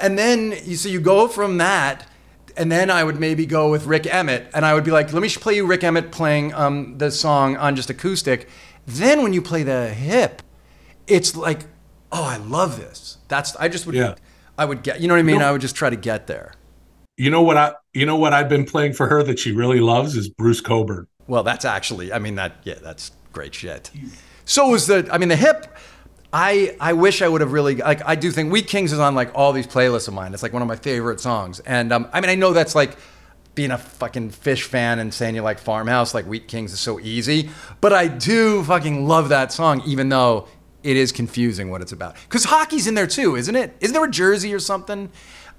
and 0.00 0.18
then 0.18 0.54
you 0.64 0.76
so 0.76 0.88
you 0.88 1.00
go 1.00 1.28
from 1.28 1.58
that. 1.58 2.06
And 2.56 2.70
then 2.70 2.88
I 2.88 3.02
would 3.02 3.18
maybe 3.18 3.46
go 3.46 3.70
with 3.70 3.86
Rik 3.86 4.06
Emmett, 4.06 4.48
and 4.54 4.64
I 4.64 4.74
would 4.74 4.84
be 4.84 4.92
like, 4.92 5.12
"Let 5.12 5.22
me 5.22 5.28
play 5.28 5.56
you 5.56 5.66
Rik 5.66 5.82
Emmett 5.82 6.12
playing 6.12 6.54
um, 6.54 6.98
the 6.98 7.10
song 7.10 7.56
on 7.56 7.74
just 7.74 7.90
acoustic." 7.90 8.48
Then 8.86 9.22
when 9.22 9.32
you 9.32 9.42
play 9.42 9.62
the 9.64 9.88
hip, 9.88 10.42
it's 11.06 11.36
like, 11.36 11.62
oh, 12.12 12.24
I 12.24 12.36
love 12.36 12.78
this. 12.78 13.18
That's 13.28 13.56
I 13.56 13.68
just 13.68 13.86
would 13.86 13.94
yeah. 13.94 14.14
I 14.56 14.64
would 14.64 14.82
get 14.82 15.00
you 15.00 15.08
know 15.08 15.14
what 15.14 15.20
I 15.20 15.22
mean? 15.22 15.34
You 15.34 15.40
know, 15.40 15.48
I 15.48 15.52
would 15.52 15.60
just 15.60 15.76
try 15.76 15.90
to 15.90 15.96
get 15.96 16.26
there. 16.26 16.52
You 17.16 17.30
know 17.30 17.42
what 17.42 17.56
I 17.56 17.74
you 17.92 18.06
know 18.06 18.16
what 18.16 18.32
I've 18.32 18.48
been 18.48 18.64
playing 18.64 18.94
for 18.94 19.08
her 19.08 19.22
that 19.22 19.38
she 19.38 19.52
really 19.52 19.80
loves 19.80 20.16
is 20.16 20.28
Bruce 20.28 20.60
Cockburn. 20.60 21.06
Well, 21.26 21.42
that's 21.42 21.64
actually 21.64 22.12
I 22.12 22.18
mean 22.18 22.36
that 22.36 22.56
yeah, 22.64 22.78
that's 22.82 23.12
great 23.32 23.54
shit. 23.54 23.90
So 24.44 24.74
is 24.74 24.86
the 24.86 25.08
I 25.12 25.18
mean 25.18 25.28
the 25.28 25.36
hip 25.36 25.76
I 26.32 26.76
I 26.80 26.92
wish 26.92 27.22
I 27.22 27.28
would 27.28 27.40
have 27.40 27.52
really 27.52 27.76
like 27.76 28.02
I 28.04 28.14
do 28.16 28.30
think 28.30 28.52
Wheat 28.52 28.66
Kings 28.66 28.92
is 28.92 28.98
on 28.98 29.14
like 29.14 29.30
all 29.34 29.52
these 29.52 29.66
playlists 29.66 30.08
of 30.08 30.14
mine. 30.14 30.34
It's 30.34 30.42
like 30.42 30.52
one 30.52 30.62
of 30.62 30.68
my 30.68 30.76
favorite 30.76 31.20
songs. 31.20 31.60
And 31.60 31.92
um, 31.92 32.08
I 32.12 32.20
mean 32.20 32.30
I 32.30 32.34
know 32.34 32.52
that's 32.52 32.74
like 32.74 32.96
being 33.54 33.70
a 33.70 33.78
fucking 33.78 34.30
Phish 34.30 34.62
fan 34.62 34.98
and 34.98 35.14
saying 35.14 35.36
you 35.36 35.42
like 35.42 35.60
Farmhouse, 35.60 36.12
like 36.14 36.26
Wheat 36.26 36.48
Kings 36.48 36.72
is 36.72 36.80
so 36.80 36.98
easy. 36.98 37.50
But 37.80 37.92
I 37.92 38.08
do 38.08 38.64
fucking 38.64 39.06
love 39.06 39.28
that 39.28 39.52
song, 39.52 39.82
even 39.86 40.08
though 40.08 40.48
it 40.84 40.96
is 40.96 41.10
confusing 41.10 41.70
what 41.70 41.82
it's 41.82 41.92
about. 41.92 42.14
Because 42.28 42.44
hockey's 42.44 42.86
in 42.86 42.94
there 42.94 43.06
too, 43.06 43.36
isn't 43.36 43.56
it? 43.56 43.74
Isn't 43.80 43.94
there 43.94 44.04
a 44.04 44.10
jersey 44.10 44.54
or 44.54 44.60
something? 44.60 45.10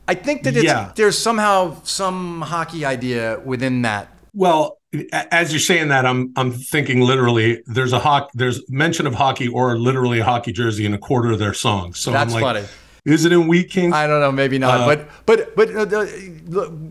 I 0.08 0.14
think 0.14 0.44
that 0.44 0.54
yeah. 0.54 0.92
there's 0.96 1.18
somehow 1.18 1.82
some 1.84 2.42
hockey 2.42 2.86
idea 2.86 3.42
within 3.44 3.82
that. 3.82 4.10
Well, 4.34 4.78
as 5.12 5.52
you're 5.52 5.60
saying 5.60 5.90
that, 5.90 6.06
I'm 6.06 6.32
I'm 6.36 6.52
thinking 6.52 7.02
literally. 7.02 7.64
There's 7.66 7.92
a 7.92 8.00
hockey. 8.00 8.30
There's 8.36 8.62
mention 8.70 9.08
of 9.08 9.16
hockey 9.16 9.48
or 9.48 9.78
literally 9.78 10.20
a 10.20 10.24
hockey 10.24 10.52
jersey 10.52 10.86
in 10.86 10.94
a 10.94 10.98
quarter 10.98 11.32
of 11.32 11.40
their 11.40 11.54
songs. 11.54 12.00
So 12.00 12.12
that's 12.12 12.34
I'm 12.34 12.42
like, 12.42 12.56
funny. 12.56 12.68
Is 13.06 13.24
it 13.24 13.32
in 13.32 13.48
Wheat 13.48 13.70
Kings? 13.70 13.94
I 13.94 14.08
don't 14.08 14.20
know, 14.20 14.32
maybe 14.32 14.58
not. 14.58 14.82
Uh, 14.82 14.86
but 14.88 15.10
but 15.26 15.56
but 15.56 15.76
uh, 15.76 16.06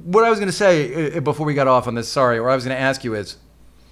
what 0.04 0.24
I 0.24 0.30
was 0.30 0.38
going 0.38 0.50
to 0.50 0.52
say 0.52 1.16
uh, 1.16 1.20
before 1.20 1.44
we 1.44 1.54
got 1.54 1.66
off 1.66 1.88
on 1.88 1.94
this, 1.94 2.08
sorry, 2.08 2.40
what 2.40 2.50
I 2.50 2.54
was 2.54 2.64
going 2.64 2.76
to 2.76 2.80
ask 2.80 3.04
you 3.04 3.14
is, 3.14 3.36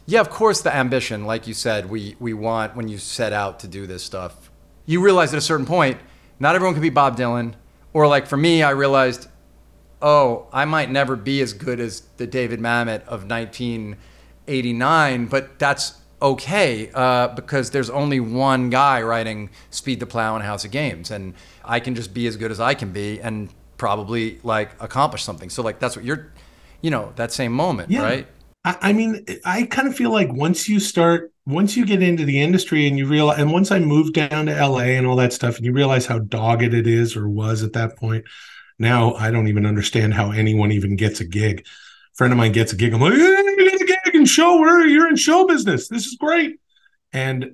yeah, 0.06 0.20
of 0.20 0.30
course, 0.30 0.60
the 0.62 0.74
ambition, 0.74 1.24
like 1.24 1.46
you 1.46 1.54
said, 1.54 1.88
we 1.90 2.16
we 2.18 2.32
want 2.34 2.74
when 2.76 2.88
you 2.88 2.98
set 2.98 3.32
out 3.32 3.60
to 3.60 3.68
do 3.68 3.86
this 3.86 4.02
stuff. 4.02 4.50
You 4.86 5.00
realize 5.02 5.32
at 5.32 5.38
a 5.38 5.42
certain 5.42 5.66
point, 5.66 5.98
not 6.40 6.54
everyone 6.54 6.74
can 6.74 6.82
be 6.82 6.90
Bob 6.90 7.16
Dylan. 7.16 7.54
Or 7.92 8.06
like 8.08 8.26
for 8.26 8.36
me, 8.38 8.62
I 8.62 8.70
realized, 8.70 9.28
oh, 10.00 10.46
I 10.52 10.64
might 10.64 10.90
never 10.90 11.14
be 11.14 11.40
as 11.42 11.52
good 11.52 11.78
as 11.78 12.00
the 12.16 12.26
David 12.26 12.58
Mamet 12.58 13.02
of 13.06 13.24
1989, 13.28 15.26
but 15.26 15.58
that's 15.58 15.98
okay 16.20 16.90
uh, 16.94 17.28
because 17.28 17.70
there's 17.70 17.90
only 17.90 18.20
one 18.20 18.70
guy 18.70 19.02
writing 19.02 19.50
Speed 19.70 20.00
the 20.00 20.06
Plow 20.06 20.34
and 20.36 20.44
House 20.44 20.64
of 20.64 20.70
Games, 20.70 21.10
and 21.10 21.34
I 21.64 21.80
can 21.80 21.94
just 21.94 22.14
be 22.14 22.26
as 22.26 22.36
good 22.36 22.50
as 22.50 22.60
I 22.60 22.74
can 22.74 22.92
be 22.92 23.20
and 23.20 23.50
probably 23.76 24.38
like 24.42 24.70
accomplish 24.80 25.22
something. 25.24 25.50
So 25.50 25.62
like 25.62 25.78
that's 25.80 25.96
what 25.96 26.04
you're, 26.04 26.32
you 26.80 26.90
know, 26.90 27.12
that 27.16 27.32
same 27.32 27.52
moment, 27.52 27.90
Yeah. 27.90 28.02
right? 28.02 28.26
I, 28.64 28.92
mean, 28.92 29.24
I 29.44 29.64
kind 29.64 29.88
of 29.88 29.96
feel 29.96 30.12
like 30.12 30.32
once 30.32 30.68
you 30.68 30.78
start, 30.78 31.32
once 31.46 31.76
you 31.76 31.84
get 31.84 32.02
into 32.02 32.24
the 32.24 32.40
industry 32.40 32.86
and 32.86 32.96
you 32.96 33.08
realize, 33.08 33.40
and 33.40 33.52
once 33.52 33.72
I 33.72 33.80
moved 33.80 34.14
down 34.14 34.46
to 34.46 34.54
LA 34.54 34.94
and 34.96 35.06
all 35.06 35.16
that 35.16 35.32
stuff, 35.32 35.56
and 35.56 35.66
you 35.66 35.72
realize 35.72 36.06
how 36.06 36.20
dogged 36.20 36.72
it 36.72 36.86
is 36.86 37.16
or 37.16 37.28
was 37.28 37.64
at 37.64 37.72
that 37.72 37.96
point. 37.96 38.24
Now 38.78 39.14
I 39.14 39.30
don't 39.30 39.48
even 39.48 39.66
understand 39.66 40.14
how 40.14 40.30
anyone 40.30 40.70
even 40.70 40.94
gets 40.94 41.20
a 41.20 41.24
gig. 41.24 41.60
A 41.60 42.16
friend 42.16 42.32
of 42.32 42.38
mine 42.38 42.52
gets 42.52 42.72
a 42.72 42.76
gig. 42.76 42.92
I'm 42.92 43.00
like, 43.00 43.14
hey, 43.14 43.18
you 43.18 43.68
get 43.68 43.80
a 43.80 43.84
gig 44.04 44.14
in 44.14 44.24
show. 44.26 44.60
Where 44.60 44.86
you're 44.86 45.08
in 45.08 45.16
show 45.16 45.46
business. 45.46 45.88
This 45.88 46.06
is 46.06 46.16
great. 46.16 46.60
And 47.12 47.52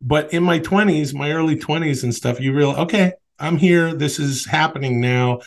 but 0.00 0.32
in 0.32 0.42
my 0.42 0.58
20s, 0.58 1.14
my 1.14 1.32
early 1.32 1.56
20s 1.56 2.02
and 2.04 2.14
stuff, 2.14 2.40
you 2.40 2.52
realize, 2.52 2.78
okay, 2.78 3.12
I'm 3.38 3.56
here. 3.56 3.94
This 3.94 4.18
is 4.18 4.44
happening 4.44 5.00
now, 5.00 5.40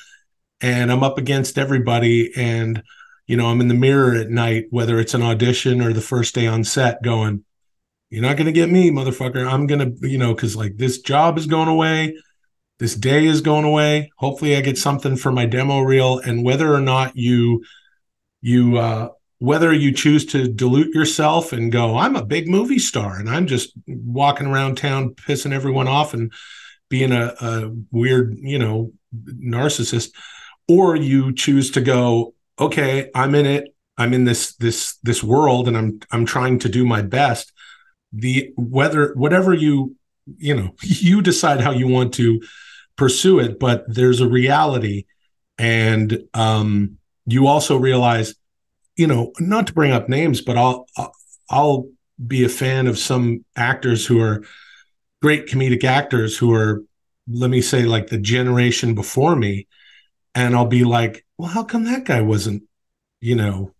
and 0.61 0.91
I'm 0.91 1.03
up 1.03 1.17
against 1.17 1.57
everybody. 1.57 2.31
And 2.35 2.83
you 3.27 3.37
know, 3.37 3.47
I'm 3.47 3.61
in 3.61 3.67
the 3.67 3.73
mirror 3.73 4.15
at 4.15 4.29
night, 4.29 4.65
whether 4.69 4.99
it's 4.99 5.13
an 5.13 5.21
audition 5.21 5.81
or 5.81 5.93
the 5.93 6.01
first 6.01 6.35
day 6.35 6.47
on 6.47 6.63
set, 6.63 7.01
going, 7.03 7.43
You're 8.09 8.21
not 8.21 8.37
going 8.37 8.47
to 8.47 8.51
get 8.51 8.69
me, 8.69 8.91
motherfucker. 8.91 9.45
I'm 9.45 9.67
going 9.67 9.95
to, 9.99 10.09
you 10.09 10.17
know, 10.17 10.33
because 10.33 10.55
like 10.55 10.77
this 10.77 10.99
job 10.99 11.37
is 11.37 11.47
going 11.47 11.69
away. 11.69 12.17
This 12.79 12.95
day 12.95 13.25
is 13.25 13.41
going 13.41 13.65
away. 13.65 14.11
Hopefully, 14.17 14.55
I 14.55 14.61
get 14.61 14.77
something 14.77 15.15
for 15.15 15.31
my 15.31 15.45
demo 15.45 15.81
reel. 15.81 16.19
And 16.19 16.43
whether 16.43 16.73
or 16.73 16.81
not 16.81 17.15
you, 17.15 17.63
you, 18.41 18.77
uh, 18.77 19.09
whether 19.41 19.73
you 19.73 19.91
choose 19.91 20.25
to 20.27 20.47
dilute 20.47 20.93
yourself 20.93 21.51
and 21.51 21.71
go, 21.71 21.97
I'm 21.97 22.15
a 22.15 22.25
big 22.25 22.47
movie 22.47 22.77
star 22.77 23.17
and 23.17 23.27
I'm 23.27 23.47
just 23.47 23.71
walking 23.87 24.45
around 24.47 24.75
town 24.75 25.15
pissing 25.15 25.51
everyone 25.51 25.87
off 25.87 26.13
and 26.13 26.31
being 26.89 27.11
a, 27.11 27.33
a 27.41 27.71
weird, 27.89 28.37
you 28.39 28.59
know, 28.59 28.91
narcissist, 29.15 30.11
or 30.67 30.95
you 30.95 31.33
choose 31.33 31.71
to 31.71 31.81
go, 31.81 32.35
okay, 32.61 33.09
I'm 33.13 33.35
in 33.35 33.45
it. 33.45 33.75
I'm 33.97 34.13
in 34.13 34.23
this 34.23 34.55
this 34.55 34.97
this 35.03 35.23
world, 35.23 35.67
and 35.67 35.77
I'm 35.77 35.99
I'm 36.11 36.25
trying 36.25 36.59
to 36.59 36.69
do 36.69 36.85
my 36.85 37.01
best. 37.01 37.51
The 38.13 38.53
whether 38.55 39.13
whatever 39.15 39.53
you 39.53 39.95
you 40.37 40.55
know 40.55 40.75
you 40.81 41.21
decide 41.21 41.61
how 41.61 41.71
you 41.71 41.87
want 41.87 42.13
to 42.15 42.41
pursue 42.95 43.39
it, 43.39 43.59
but 43.59 43.83
there's 43.87 44.21
a 44.21 44.29
reality, 44.29 45.05
and 45.57 46.23
um, 46.33 46.97
you 47.25 47.47
also 47.47 47.77
realize, 47.77 48.35
you 48.95 49.07
know, 49.07 49.31
not 49.39 49.67
to 49.67 49.73
bring 49.73 49.91
up 49.91 50.07
names, 50.07 50.41
but 50.41 50.57
I'll 50.57 50.87
I'll 51.49 51.89
be 52.25 52.43
a 52.45 52.49
fan 52.49 52.87
of 52.87 52.97
some 52.97 53.43
actors 53.55 54.05
who 54.05 54.21
are 54.21 54.43
great 55.21 55.47
comedic 55.47 55.83
actors 55.83 56.37
who 56.37 56.53
are, 56.53 56.83
let 57.27 57.49
me 57.49 57.61
say, 57.61 57.83
like 57.83 58.07
the 58.07 58.17
generation 58.17 58.95
before 58.95 59.35
me, 59.35 59.67
and 60.33 60.55
I'll 60.55 60.65
be 60.65 60.83
like, 60.83 61.25
well, 61.37 61.49
how 61.49 61.63
come 61.63 61.85
that 61.85 62.05
guy 62.05 62.21
wasn't, 62.21 62.63
you 63.19 63.35
know, 63.35 63.73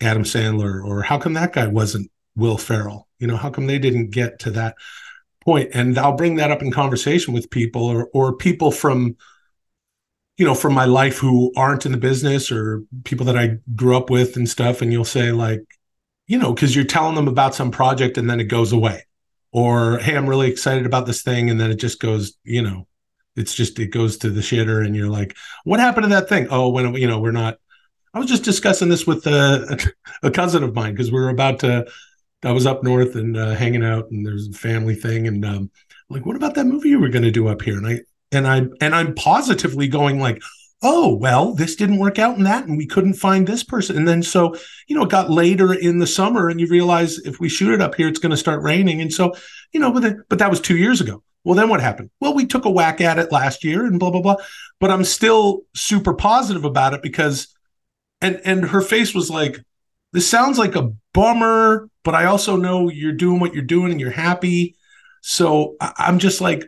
Adam 0.00 0.22
Sandler, 0.22 0.84
or 0.84 1.02
how 1.02 1.18
come 1.18 1.34
that 1.34 1.52
guy 1.52 1.66
wasn't 1.66 2.10
Will 2.36 2.56
Ferrell? 2.56 3.08
You 3.18 3.26
know, 3.26 3.36
how 3.36 3.50
come 3.50 3.66
they 3.66 3.78
didn't 3.78 4.10
get 4.10 4.38
to 4.40 4.50
that 4.52 4.76
point? 5.44 5.70
And 5.74 5.98
I'll 5.98 6.16
bring 6.16 6.36
that 6.36 6.50
up 6.50 6.62
in 6.62 6.70
conversation 6.70 7.34
with 7.34 7.50
people, 7.50 7.84
or 7.84 8.08
or 8.12 8.36
people 8.36 8.70
from, 8.70 9.16
you 10.36 10.46
know, 10.46 10.54
from 10.54 10.74
my 10.74 10.84
life 10.84 11.18
who 11.18 11.52
aren't 11.56 11.86
in 11.86 11.92
the 11.92 11.98
business, 11.98 12.52
or 12.52 12.82
people 13.04 13.26
that 13.26 13.36
I 13.36 13.58
grew 13.74 13.96
up 13.96 14.10
with 14.10 14.36
and 14.36 14.48
stuff. 14.48 14.82
And 14.82 14.92
you'll 14.92 15.04
say 15.04 15.32
like, 15.32 15.62
you 16.26 16.38
know, 16.38 16.52
because 16.52 16.76
you're 16.76 16.84
telling 16.84 17.14
them 17.14 17.28
about 17.28 17.54
some 17.54 17.70
project 17.70 18.18
and 18.18 18.28
then 18.28 18.40
it 18.40 18.44
goes 18.44 18.72
away, 18.72 19.06
or 19.52 19.98
hey, 19.98 20.16
I'm 20.16 20.28
really 20.28 20.50
excited 20.50 20.86
about 20.86 21.06
this 21.06 21.22
thing, 21.22 21.50
and 21.50 21.60
then 21.60 21.70
it 21.70 21.76
just 21.76 22.00
goes, 22.00 22.36
you 22.44 22.62
know, 22.62 22.87
it's 23.38 23.54
just 23.54 23.78
it 23.78 23.88
goes 23.88 24.18
to 24.18 24.30
the 24.30 24.40
shitter 24.40 24.84
and 24.84 24.94
you're 24.96 25.08
like 25.08 25.36
what 25.64 25.80
happened 25.80 26.04
to 26.04 26.10
that 26.10 26.28
thing? 26.28 26.48
Oh 26.50 26.68
when 26.68 26.94
you 26.94 27.06
know 27.06 27.20
we're 27.20 27.32
not 27.32 27.58
i 28.14 28.18
was 28.18 28.28
just 28.28 28.44
discussing 28.44 28.88
this 28.88 29.06
with 29.06 29.26
a 29.26 29.92
cousin 30.34 30.62
of 30.62 30.74
mine 30.74 30.92
because 30.92 31.12
we 31.12 31.20
were 31.20 31.28
about 31.28 31.60
to 31.60 31.86
i 32.42 32.50
was 32.50 32.66
up 32.66 32.82
north 32.82 33.16
and 33.16 33.36
uh, 33.36 33.54
hanging 33.54 33.84
out 33.84 34.10
and 34.10 34.24
there's 34.26 34.48
a 34.48 34.52
family 34.52 34.94
thing 34.94 35.26
and 35.26 35.44
um 35.44 35.70
like 36.10 36.24
what 36.24 36.36
about 36.36 36.54
that 36.54 36.66
movie 36.66 36.88
you 36.88 37.00
were 37.00 37.08
going 37.08 37.24
to 37.24 37.30
do 37.30 37.48
up 37.48 37.62
here? 37.62 37.76
And 37.76 37.86
i 37.86 38.00
and 38.32 38.46
i 38.46 38.66
and 38.80 38.94
i'm 38.94 39.14
positively 39.14 39.88
going 39.88 40.18
like 40.20 40.42
oh 40.82 41.14
well 41.14 41.54
this 41.54 41.74
didn't 41.74 41.98
work 41.98 42.18
out 42.18 42.36
in 42.36 42.44
that 42.44 42.66
and 42.66 42.76
we 42.78 42.86
couldn't 42.86 43.14
find 43.14 43.46
this 43.46 43.64
person. 43.64 43.96
And 43.96 44.06
then 44.06 44.22
so 44.22 44.54
you 44.86 44.96
know 44.96 45.02
it 45.02 45.10
got 45.10 45.30
later 45.30 45.72
in 45.72 45.98
the 45.98 46.06
summer 46.06 46.48
and 46.48 46.60
you 46.60 46.66
realize 46.66 47.18
if 47.18 47.40
we 47.40 47.48
shoot 47.48 47.74
it 47.74 47.80
up 47.80 47.94
here 47.94 48.08
it's 48.08 48.18
going 48.18 48.30
to 48.30 48.36
start 48.36 48.62
raining. 48.62 49.00
And 49.00 49.12
so 49.12 49.34
you 49.72 49.80
know 49.80 49.92
but, 49.92 50.02
the, 50.02 50.22
but 50.28 50.38
that 50.38 50.50
was 50.50 50.60
two 50.60 50.76
years 50.76 51.00
ago 51.00 51.22
well, 51.48 51.54
then 51.54 51.70
what 51.70 51.80
happened? 51.80 52.10
Well, 52.20 52.34
we 52.34 52.44
took 52.44 52.66
a 52.66 52.70
whack 52.70 53.00
at 53.00 53.18
it 53.18 53.32
last 53.32 53.64
year 53.64 53.86
and 53.86 53.98
blah, 53.98 54.10
blah, 54.10 54.20
blah. 54.20 54.36
But 54.80 54.90
I'm 54.90 55.02
still 55.02 55.62
super 55.74 56.12
positive 56.12 56.66
about 56.66 56.92
it 56.92 57.00
because, 57.00 57.56
and, 58.20 58.38
and 58.44 58.66
her 58.66 58.82
face 58.82 59.14
was 59.14 59.30
like, 59.30 59.56
this 60.12 60.28
sounds 60.28 60.58
like 60.58 60.76
a 60.76 60.92
bummer, 61.14 61.88
but 62.04 62.14
I 62.14 62.26
also 62.26 62.56
know 62.56 62.90
you're 62.90 63.14
doing 63.14 63.40
what 63.40 63.54
you're 63.54 63.62
doing 63.62 63.90
and 63.90 63.98
you're 63.98 64.10
happy. 64.10 64.76
So 65.22 65.76
I'm 65.80 66.18
just 66.18 66.42
like, 66.42 66.66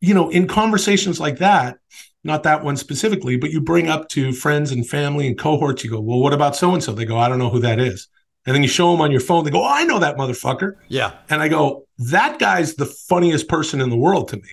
you 0.00 0.14
know, 0.14 0.30
in 0.30 0.46
conversations 0.46 1.18
like 1.18 1.38
that, 1.38 1.78
not 2.22 2.44
that 2.44 2.62
one 2.62 2.76
specifically, 2.76 3.36
but 3.36 3.50
you 3.50 3.60
bring 3.60 3.88
up 3.88 4.08
to 4.10 4.32
friends 4.32 4.70
and 4.70 4.88
family 4.88 5.26
and 5.26 5.36
cohorts, 5.36 5.82
you 5.82 5.90
go, 5.90 6.00
well, 6.00 6.20
what 6.20 6.32
about 6.32 6.54
so 6.54 6.72
and 6.72 6.84
so? 6.84 6.92
They 6.92 7.04
go, 7.04 7.18
I 7.18 7.28
don't 7.28 7.40
know 7.40 7.50
who 7.50 7.58
that 7.62 7.80
is. 7.80 8.06
And 8.46 8.54
then 8.54 8.62
you 8.62 8.68
show 8.68 8.92
them 8.92 9.00
on 9.00 9.10
your 9.10 9.18
phone, 9.18 9.44
they 9.44 9.50
go, 9.50 9.64
oh, 9.64 9.68
I 9.68 9.82
know 9.82 9.98
that 9.98 10.16
motherfucker. 10.16 10.76
Yeah. 10.86 11.14
And 11.28 11.42
I 11.42 11.48
go, 11.48 11.83
that 11.98 12.38
guy's 12.38 12.74
the 12.74 12.86
funniest 12.86 13.48
person 13.48 13.80
in 13.80 13.90
the 13.90 13.96
world 13.96 14.28
to 14.28 14.36
me. 14.36 14.48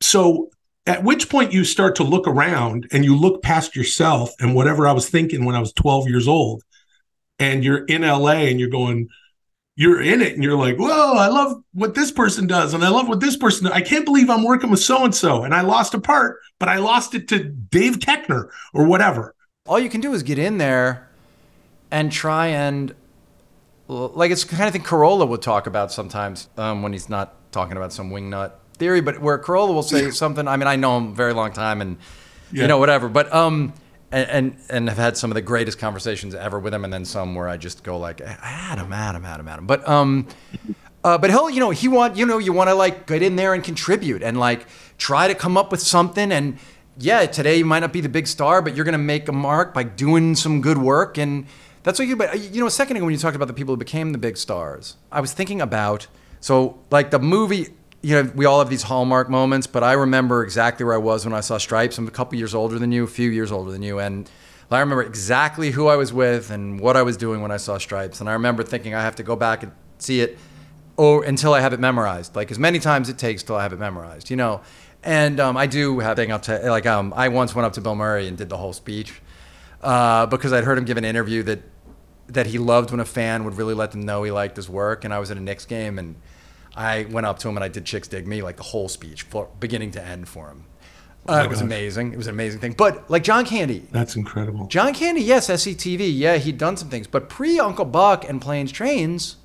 So 0.00 0.50
at 0.86 1.04
which 1.04 1.28
point 1.28 1.52
you 1.52 1.64
start 1.64 1.96
to 1.96 2.04
look 2.04 2.26
around 2.26 2.88
and 2.92 3.04
you 3.04 3.16
look 3.16 3.42
past 3.42 3.76
yourself 3.76 4.30
and 4.40 4.54
whatever 4.54 4.86
I 4.86 4.92
was 4.92 5.08
thinking 5.08 5.44
when 5.44 5.54
I 5.54 5.60
was 5.60 5.72
12 5.72 6.08
years 6.08 6.26
old, 6.26 6.62
and 7.38 7.64
you're 7.64 7.84
in 7.86 8.02
LA 8.02 8.32
and 8.32 8.60
you're 8.60 8.68
going, 8.68 9.08
you're 9.74 10.02
in 10.02 10.20
it 10.20 10.34
and 10.34 10.44
you're 10.44 10.56
like, 10.56 10.76
whoa, 10.76 11.14
I 11.14 11.28
love 11.28 11.62
what 11.72 11.94
this 11.94 12.12
person 12.12 12.46
does. 12.46 12.74
And 12.74 12.84
I 12.84 12.88
love 12.88 13.08
what 13.08 13.20
this 13.20 13.36
person 13.36 13.64
does. 13.64 13.72
I 13.72 13.80
can't 13.80 14.04
believe 14.04 14.30
I'm 14.30 14.44
working 14.44 14.70
with 14.70 14.80
so 14.80 15.04
and 15.04 15.14
so. 15.14 15.44
And 15.44 15.54
I 15.54 15.62
lost 15.62 15.94
a 15.94 16.00
part, 16.00 16.38
but 16.60 16.68
I 16.68 16.76
lost 16.76 17.14
it 17.14 17.28
to 17.28 17.42
Dave 17.42 17.98
Koechner 17.98 18.48
or 18.74 18.84
whatever. 18.84 19.34
All 19.66 19.78
you 19.78 19.88
can 19.88 20.00
do 20.00 20.12
is 20.12 20.22
get 20.22 20.38
in 20.38 20.58
there 20.58 21.08
and 21.90 22.12
try 22.12 22.48
and 22.48 22.94
like 23.92 24.30
it's 24.30 24.44
the 24.44 24.56
kind 24.56 24.66
of 24.66 24.72
thing 24.72 24.82
Carolla 24.82 25.26
would 25.28 25.42
talk 25.42 25.66
about 25.66 25.92
sometimes 25.92 26.48
um, 26.56 26.82
when 26.82 26.92
he's 26.92 27.08
not 27.08 27.34
talking 27.52 27.76
about 27.76 27.92
some 27.92 28.10
wingnut 28.10 28.52
theory, 28.78 29.00
but 29.00 29.20
where 29.20 29.38
Carolla 29.38 29.74
will 29.74 29.82
say 29.82 30.10
something. 30.10 30.48
I 30.48 30.56
mean, 30.56 30.66
I 30.66 30.76
know 30.76 30.96
him 30.96 31.08
a 31.08 31.14
very 31.14 31.32
long 31.34 31.52
time, 31.52 31.80
and 31.80 31.98
Yeah. 32.50 32.62
you 32.62 32.68
know 32.68 32.78
whatever, 32.78 33.08
but 33.08 33.32
um, 33.32 33.72
and, 34.10 34.28
and 34.30 34.56
and 34.70 34.88
have 34.88 34.98
had 34.98 35.16
some 35.16 35.30
of 35.30 35.34
the 35.34 35.42
greatest 35.42 35.78
conversations 35.78 36.34
ever 36.34 36.58
with 36.58 36.72
him, 36.74 36.84
and 36.84 36.92
then 36.92 37.04
some 37.04 37.34
where 37.34 37.48
I 37.48 37.56
just 37.56 37.82
go 37.84 37.98
like, 37.98 38.20
Adam, 38.20 38.92
Adam, 38.92 39.24
Adam, 39.24 39.48
Adam, 39.48 39.66
but 39.66 39.86
um. 39.88 40.26
Uh, 41.04 41.18
but 41.18 41.30
he'll, 41.30 41.50
you 41.50 41.58
know, 41.58 41.70
he 41.70 41.88
want, 41.88 42.16
you 42.16 42.24
know, 42.24 42.38
you 42.38 42.52
want 42.52 42.70
to 42.70 42.74
like 42.76 43.08
get 43.08 43.22
in 43.24 43.34
there 43.34 43.54
and 43.54 43.64
contribute 43.64 44.22
and 44.22 44.38
like 44.38 44.68
try 44.98 45.26
to 45.26 45.34
come 45.34 45.56
up 45.56 45.72
with 45.72 45.80
something. 45.82 46.30
And 46.30 46.58
yeah, 46.96 47.26
today 47.26 47.56
you 47.56 47.64
might 47.64 47.80
not 47.80 47.92
be 47.92 48.00
the 48.00 48.08
big 48.08 48.28
star, 48.28 48.62
but 48.62 48.76
you're 48.76 48.84
going 48.84 48.92
to 48.92 48.98
make 48.98 49.26
a 49.28 49.32
mark 49.32 49.74
by 49.74 49.82
doing 49.82 50.36
some 50.36 50.60
good 50.60 50.78
work. 50.78 51.18
And 51.18 51.46
that's 51.82 51.98
what 51.98 52.08
you, 52.08 52.16
but 52.16 52.38
you 52.38 52.60
know, 52.60 52.66
a 52.66 52.70
second 52.70 52.96
ago 52.96 53.04
when 53.04 53.12
you 53.12 53.18
talked 53.18 53.36
about 53.36 53.48
the 53.48 53.54
people 53.54 53.74
who 53.74 53.78
became 53.78 54.12
the 54.12 54.18
big 54.18 54.36
stars, 54.36 54.96
I 55.10 55.20
was 55.20 55.32
thinking 55.32 55.60
about, 55.60 56.06
so 56.40 56.78
like 56.90 57.10
the 57.10 57.18
movie, 57.18 57.68
you 58.02 58.22
know, 58.22 58.30
we 58.34 58.44
all 58.44 58.58
have 58.58 58.70
these 58.70 58.84
hallmark 58.84 59.28
moments, 59.28 59.66
but 59.66 59.82
I 59.82 59.92
remember 59.92 60.42
exactly 60.42 60.84
where 60.84 60.94
I 60.94 60.98
was 60.98 61.24
when 61.24 61.34
I 61.34 61.40
saw 61.40 61.58
Stripes. 61.58 61.98
I'm 61.98 62.08
a 62.08 62.10
couple 62.10 62.38
years 62.38 62.54
older 62.54 62.78
than 62.78 62.92
you, 62.92 63.04
a 63.04 63.08
few 63.08 63.30
years 63.30 63.52
older 63.52 63.70
than 63.70 63.82
you. 63.82 63.98
And 63.98 64.30
I 64.70 64.80
remember 64.80 65.02
exactly 65.02 65.70
who 65.70 65.88
I 65.88 65.96
was 65.96 66.12
with 66.12 66.50
and 66.50 66.80
what 66.80 66.96
I 66.96 67.02
was 67.02 67.16
doing 67.16 67.42
when 67.42 67.50
I 67.50 67.58
saw 67.58 67.78
Stripes. 67.78 68.20
And 68.20 68.28
I 68.28 68.32
remember 68.32 68.62
thinking 68.62 68.94
I 68.94 69.02
have 69.02 69.16
to 69.16 69.22
go 69.22 69.36
back 69.36 69.62
and 69.62 69.72
see 69.98 70.20
it 70.20 70.38
or 70.96 71.24
until 71.24 71.54
I 71.54 71.60
have 71.60 71.72
it 71.72 71.80
memorized, 71.80 72.36
like 72.36 72.50
as 72.50 72.58
many 72.58 72.78
times 72.78 73.08
it 73.08 73.18
takes 73.18 73.42
till 73.42 73.56
I 73.56 73.62
have 73.62 73.72
it 73.72 73.78
memorized, 73.78 74.30
you 74.30 74.36
know. 74.36 74.62
And 75.02 75.40
um, 75.40 75.56
I 75.56 75.66
do 75.66 75.98
have 75.98 76.16
thing 76.16 76.30
up 76.30 76.42
to 76.42 76.70
like 76.70 76.86
um, 76.86 77.12
I 77.16 77.28
once 77.28 77.54
went 77.54 77.66
up 77.66 77.72
to 77.74 77.80
Bill 77.80 77.96
Murray 77.96 78.28
and 78.28 78.38
did 78.38 78.48
the 78.48 78.56
whole 78.56 78.72
speech 78.72 79.20
uh, 79.82 80.26
because 80.26 80.52
I'd 80.52 80.64
heard 80.64 80.78
him 80.78 80.84
give 80.84 80.96
an 80.96 81.04
interview 81.04 81.42
that 81.44 81.60
that 82.28 82.46
he 82.46 82.58
loved 82.58 82.90
when 82.90 83.00
a 83.00 83.04
fan 83.04 83.44
would 83.44 83.56
really 83.56 83.74
let 83.74 83.90
them 83.92 84.02
know 84.02 84.22
he 84.22 84.30
liked 84.30 84.56
his 84.56 84.68
work. 84.68 85.04
And 85.04 85.12
I 85.12 85.18
was 85.18 85.30
at 85.30 85.36
a 85.36 85.40
Knicks 85.40 85.66
game 85.66 85.98
and 85.98 86.16
I 86.76 87.04
went 87.10 87.26
up 87.26 87.38
to 87.40 87.48
him 87.48 87.56
and 87.56 87.64
I 87.64 87.68
did 87.68 87.84
"Chicks 87.84 88.08
Dig 88.08 88.26
Me" 88.26 88.42
like 88.42 88.56
the 88.56 88.62
whole 88.62 88.88
speech, 88.88 89.22
for, 89.22 89.48
beginning 89.60 89.90
to 89.92 90.04
end 90.04 90.28
for 90.28 90.48
him. 90.48 90.64
Uh, 91.28 91.42
it 91.44 91.48
was 91.48 91.58
gosh. 91.58 91.66
amazing. 91.66 92.12
It 92.12 92.16
was 92.16 92.26
an 92.26 92.34
amazing 92.34 92.60
thing. 92.60 92.72
But 92.72 93.08
like 93.08 93.22
John 93.22 93.44
Candy, 93.44 93.86
That's 93.92 94.16
incredible. 94.16 94.66
John 94.66 94.92
Candy, 94.92 95.22
yes, 95.22 95.48
SCTV, 95.48 96.10
yeah, 96.12 96.36
he'd 96.36 96.58
done 96.58 96.76
some 96.76 96.88
things, 96.88 97.06
but 97.06 97.28
pre 97.28 97.60
Uncle 97.60 97.84
Buck 97.84 98.28
and 98.28 98.40
Planes 98.40 98.72
Trains, 98.72 99.36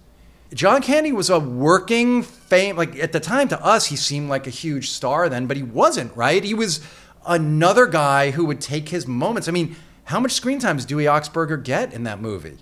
John 0.54 0.82
Candy 0.82 1.12
was 1.12 1.30
a 1.30 1.40
working 1.40 2.24
fame. 2.24 2.78
Like 2.78 2.96
at 2.98 3.12
the 3.12 3.20
time, 3.20 3.48
to 3.50 3.64
us, 3.64 3.88
he 3.88 3.96
seemed 3.96 4.30
like 4.30 4.48
a 4.48 4.52
huge 4.52 4.90
star 4.90 5.30
then, 5.30 5.46
but 5.46 5.58
he 5.58 5.64
wasn't, 5.64 6.16
right? 6.16 6.44
He 6.44 6.54
was 6.54 6.82
another 7.28 7.86
guy 7.86 8.32
who 8.32 8.46
would 8.46 8.62
take 8.62 8.90
his 8.90 9.06
moments. 9.06 9.48
I 9.48 9.52
mean, 9.52 9.76
how 10.06 10.20
much 10.20 10.32
screen 10.32 10.58
time 10.58 10.78
does 10.78 10.86
Dewey 10.86 11.04
Oxberger 11.04 11.62
get 11.62 11.94
in 11.94 12.04
that 12.04 12.22
movie? 12.22 12.58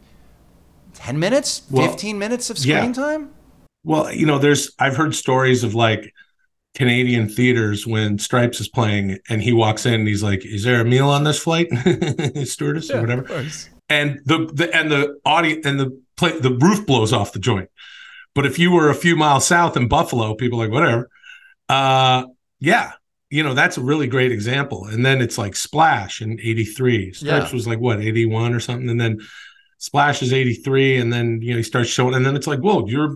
10 0.96 1.20
minutes, 1.20 1.64
Well, 1.70 1.88
15 1.88 2.18
minutes 2.18 2.50
of 2.50 2.58
screen 2.58 2.76
yeah. 2.76 2.94
time? 2.94 3.30
Well, 3.84 4.12
you 4.12 4.26
know, 4.26 4.40
there's 4.40 4.72
I've 4.80 4.96
heard 4.96 5.14
stories 5.14 5.64
of 5.64 5.76
like 5.76 6.12
Canadian 6.74 7.30
theaters 7.30 7.86
when 7.88 8.18
Stripes 8.20 8.60
is 8.60 8.68
playing 8.68 9.20
and 9.30 9.42
he 9.42 9.54
walks 9.54 9.86
in 9.86 9.94
and 9.94 10.08
he's 10.08 10.24
like, 10.24 10.44
"Is 10.46 10.64
there 10.64 10.82
a 10.82 10.86
meal 10.86 11.08
on 11.10 11.24
this 11.24 11.40
flight, 11.40 11.68
stewardess 12.46 12.90
or 12.92 13.02
whatever?" 13.02 13.46
And 13.90 14.20
the, 14.26 14.50
the 14.52 14.76
and 14.76 14.92
the 14.92 15.20
audience 15.26 15.66
and 15.66 15.80
the 15.80 16.02
play 16.18 16.38
the 16.40 16.52
roof 16.52 16.86
blows 16.88 17.14
off 17.14 17.32
the 17.34 17.40
joint. 17.40 17.70
But 18.34 18.46
if 18.46 18.58
you 18.60 18.72
were 18.72 18.90
a 18.90 18.96
few 18.96 19.16
miles 19.16 19.46
south 19.46 19.78
in 19.78 19.88
Buffalo, 19.88 20.34
people 20.34 20.60
are 20.62 20.66
like 20.68 20.74
whatever. 20.74 21.10
Uh, 21.70 22.26
yeah, 22.60 22.94
you 23.30 23.44
know 23.44 23.54
that's 23.54 23.78
a 23.78 23.82
really 23.82 24.08
great 24.08 24.32
example. 24.32 24.86
And 24.86 25.06
then 25.06 25.22
it's 25.22 25.38
like 25.38 25.56
Splash 25.56 26.22
in 26.22 26.40
'83. 26.40 27.14
Stripes 27.14 27.50
Yeah. 27.52 27.54
was 27.56 27.68
like 27.68 27.80
what 27.80 28.02
'81 28.02 28.54
or 28.54 28.60
something, 28.60 28.90
and 28.90 29.00
then 29.00 29.20
Splash 29.86 30.24
is 30.24 30.34
'83, 30.34 30.98
and 30.98 31.14
then 31.14 31.42
you 31.44 31.52
know 31.52 31.58
he 31.58 31.64
starts 31.64 31.90
showing, 31.92 32.16
and 32.16 32.26
then 32.26 32.36
it's 32.36 32.48
like, 32.48 32.58
whoa, 32.60 32.88
you're 32.88 33.16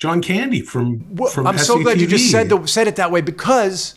John 0.00 0.20
Candy 0.20 0.60
from 0.60 1.14
Well, 1.14 1.30
from 1.30 1.46
I'm 1.46 1.58
so 1.58 1.80
glad 1.80 2.00
you 2.00 2.08
just 2.08 2.28
said 2.32 2.48
the, 2.48 2.66
said 2.66 2.88
it 2.88 2.96
that 2.96 3.12
way 3.12 3.20
because 3.20 3.94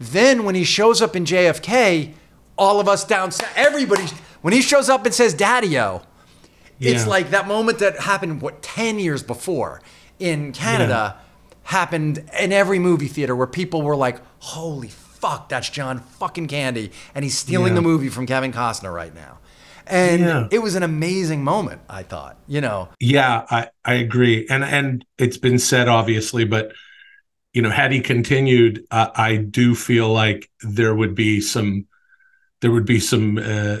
then 0.00 0.44
when 0.44 0.54
he 0.54 0.64
shows 0.64 1.02
up 1.02 1.14
in 1.14 1.26
JFK, 1.26 2.12
all 2.56 2.80
of 2.80 2.88
us 2.88 3.04
down 3.04 3.30
everybody, 3.56 4.04
when 4.40 4.54
he 4.54 4.62
shows 4.62 4.88
up 4.88 5.04
and 5.04 5.14
says 5.14 5.34
"Daddy-O," 5.34 6.00
it's 6.80 7.04
Yeah. 7.04 7.10
like 7.10 7.28
that 7.30 7.46
moment 7.46 7.78
that 7.80 8.00
happened 8.00 8.40
what 8.40 8.62
ten 8.62 8.98
years 8.98 9.22
before 9.22 9.82
in 10.18 10.52
Canada 10.52 11.16
happened 11.64 12.24
in 12.40 12.52
every 12.52 12.78
movie 12.78 13.08
theater 13.08 13.36
where 13.36 13.46
people 13.46 13.82
were 13.82 13.96
like, 13.96 14.16
"Holy 14.38 14.88
fuck, 14.88 15.50
that's 15.50 15.68
John 15.68 16.00
fucking 16.18 16.46
Candy," 16.48 16.90
and 17.14 17.22
he's 17.22 17.36
stealing 17.36 17.72
Yeah. 17.74 17.80
the 17.80 17.82
movie 17.82 18.08
from 18.08 18.24
Kevin 18.24 18.50
Costner 18.50 18.94
right 18.94 19.14
now. 19.14 19.38
And 19.86 20.20
Yeah. 20.20 20.48
it 20.50 20.60
was 20.60 20.74
an 20.74 20.82
amazing 20.82 21.44
moment, 21.44 21.82
I 21.88 22.02
thought. 22.02 22.36
You 22.46 22.60
know, 22.60 22.88
Yeah, 23.00 23.44
I, 23.50 23.68
I 23.84 23.94
agree, 23.94 24.46
and 24.48 24.64
and 24.64 25.04
it's 25.18 25.38
been 25.38 25.58
said 25.58 25.88
obviously, 25.88 26.44
but 26.44 26.72
you 27.52 27.62
know, 27.62 27.70
had 27.70 27.92
he 27.92 28.00
continued, 28.00 28.84
uh, 28.90 29.10
I 29.14 29.36
do 29.36 29.76
feel 29.76 30.12
like 30.12 30.50
there 30.62 30.92
would 30.92 31.14
be 31.14 31.40
some, 31.40 31.86
there 32.62 32.72
would 32.72 32.84
be 32.84 32.98
some, 32.98 33.38
uh, 33.38 33.76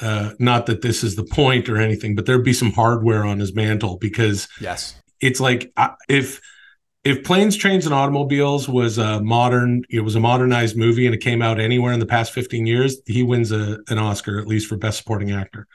uh, 0.00 0.30
not 0.38 0.64
that 0.66 0.80
this 0.80 1.04
is 1.04 1.14
the 1.14 1.24
point 1.24 1.68
or 1.68 1.76
anything, 1.76 2.14
but 2.14 2.24
there'd 2.24 2.42
be 2.42 2.54
some 2.54 2.72
hardware 2.72 3.26
on 3.26 3.40
his 3.40 3.54
mantle 3.54 3.98
because 3.98 4.48
yes, 4.58 4.94
it's 5.20 5.38
like 5.38 5.70
uh, 5.76 5.90
if 6.08 6.40
if 7.04 7.22
planes 7.22 7.56
trains 7.56 7.84
and 7.84 7.94
automobiles 7.94 8.68
was 8.68 8.98
a 8.98 9.20
modern 9.20 9.82
it 9.90 10.00
was 10.00 10.14
a 10.14 10.20
modernized 10.20 10.76
movie 10.76 11.06
and 11.06 11.14
it 11.14 11.20
came 11.20 11.42
out 11.42 11.60
anywhere 11.60 11.92
in 11.92 12.00
the 12.00 12.06
past 12.06 12.32
15 12.32 12.66
years 12.66 12.96
he 13.06 13.22
wins 13.22 13.52
a, 13.52 13.78
an 13.88 13.98
oscar 13.98 14.38
at 14.38 14.46
least 14.46 14.66
for 14.66 14.76
best 14.76 14.98
supporting 14.98 15.30
actor 15.30 15.66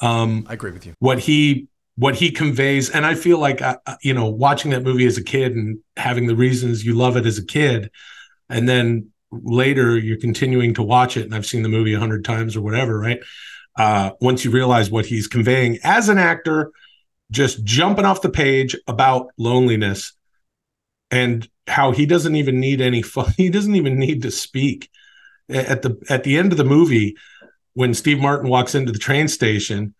um 0.00 0.46
I 0.48 0.54
agree 0.54 0.70
with 0.70 0.86
you. 0.86 0.94
what 1.00 1.18
he 1.18 1.66
what 1.96 2.14
he 2.14 2.30
conveys 2.30 2.90
and 2.90 3.04
i 3.04 3.14
feel 3.14 3.38
like 3.38 3.60
uh, 3.60 3.76
uh, 3.86 3.96
you 4.02 4.14
know 4.14 4.28
watching 4.28 4.70
that 4.70 4.82
movie 4.82 5.06
as 5.06 5.18
a 5.18 5.24
kid 5.24 5.54
and 5.54 5.78
having 5.96 6.26
the 6.26 6.36
reasons 6.36 6.84
you 6.84 6.94
love 6.94 7.16
it 7.16 7.26
as 7.26 7.38
a 7.38 7.44
kid 7.44 7.90
and 8.48 8.68
then 8.68 9.10
later 9.30 9.98
you're 9.98 10.18
continuing 10.18 10.72
to 10.74 10.82
watch 10.82 11.16
it 11.16 11.24
and 11.24 11.34
i've 11.34 11.46
seen 11.46 11.62
the 11.62 11.68
movie 11.68 11.94
a 11.94 11.98
hundred 11.98 12.24
times 12.24 12.56
or 12.56 12.62
whatever 12.62 12.98
right 12.98 13.20
uh, 13.76 14.10
once 14.20 14.44
you 14.44 14.50
realize 14.50 14.90
what 14.90 15.06
he's 15.06 15.28
conveying 15.28 15.78
as 15.84 16.08
an 16.08 16.18
actor 16.18 16.72
just 17.30 17.62
jumping 17.62 18.04
off 18.04 18.22
the 18.22 18.30
page 18.30 18.74
about 18.88 19.28
loneliness 19.38 20.14
and 21.10 21.48
how 21.66 21.92
he 21.92 22.06
doesn't 22.06 22.36
even 22.36 22.60
need 22.60 22.80
any 22.80 23.02
fun 23.02 23.32
he 23.36 23.50
doesn't 23.50 23.76
even 23.76 23.98
need 23.98 24.22
to 24.22 24.30
speak 24.30 24.90
at 25.48 25.82
the 25.82 25.98
at 26.08 26.24
the 26.24 26.36
end 26.36 26.52
of 26.52 26.58
the 26.58 26.64
movie 26.64 27.16
when 27.74 27.94
steve 27.94 28.18
martin 28.20 28.48
walks 28.48 28.74
into 28.74 28.92
the 28.92 28.98
train 28.98 29.28
station 29.28 29.94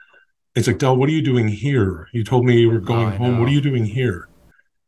it's 0.54 0.66
like, 0.66 0.78
Del, 0.78 0.96
what 0.96 1.08
are 1.08 1.12
you 1.12 1.22
doing 1.22 1.46
here? 1.46 2.08
You 2.12 2.24
told 2.24 2.44
me 2.44 2.58
you 2.58 2.68
were 2.70 2.80
going 2.80 3.12
Oh, 3.12 3.16
home. 3.16 3.38
What 3.38 3.48
are 3.48 3.52
you 3.52 3.60
doing 3.60 3.84
here? 3.84 4.28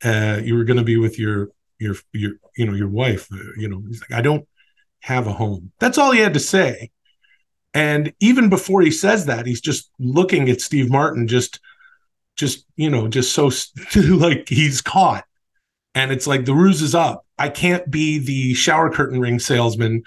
Uh, 0.03 0.41
you 0.43 0.57
were 0.57 0.65
going 0.65 0.79
to 0.79 0.83
be 0.85 0.97
with 0.97 1.17
your 1.17 1.51
your 1.79 1.95
your 2.13 2.33
you 2.57 2.67
know 2.67 2.73
your 2.75 2.89
wife. 2.89 3.29
Uh, 3.33 3.37
you 3.57 3.69
know, 3.69 3.81
he's 3.87 4.01
like, 4.01 4.19
I 4.19 4.21
don't 4.21 4.49
have 5.01 5.29
a 5.29 5.33
home. 5.33 5.71
That's 5.79 5.97
all 5.97 6.11
he 6.11 6.19
had 6.19 6.35
to 6.35 6.41
say. 6.41 6.91
And 7.73 8.13
even 8.19 8.49
before 8.49 8.81
he 8.81 8.91
says 8.91 9.27
that, 9.27 9.47
he's 9.47 9.61
just 9.61 9.91
looking 10.01 10.49
at 10.51 10.61
Steve 10.61 10.91
Martin, 10.91 11.29
just 11.29 11.61
just 12.35 12.67
you 12.75 12.91
know, 12.91 13.07
just 13.07 13.33
so 13.33 13.51
like 13.97 14.49
he's 14.49 14.81
caught. 14.81 15.25
And 15.95 16.13
it's 16.13 16.27
like 16.27 16.45
the 16.45 16.55
ruse 16.55 16.83
is 16.83 16.95
up. 16.95 17.27
I 17.39 17.49
can't 17.49 17.91
be 17.91 18.19
the 18.19 18.55
shower 18.55 18.91
curtain 18.91 19.21
ring 19.21 19.39
salesman 19.39 20.05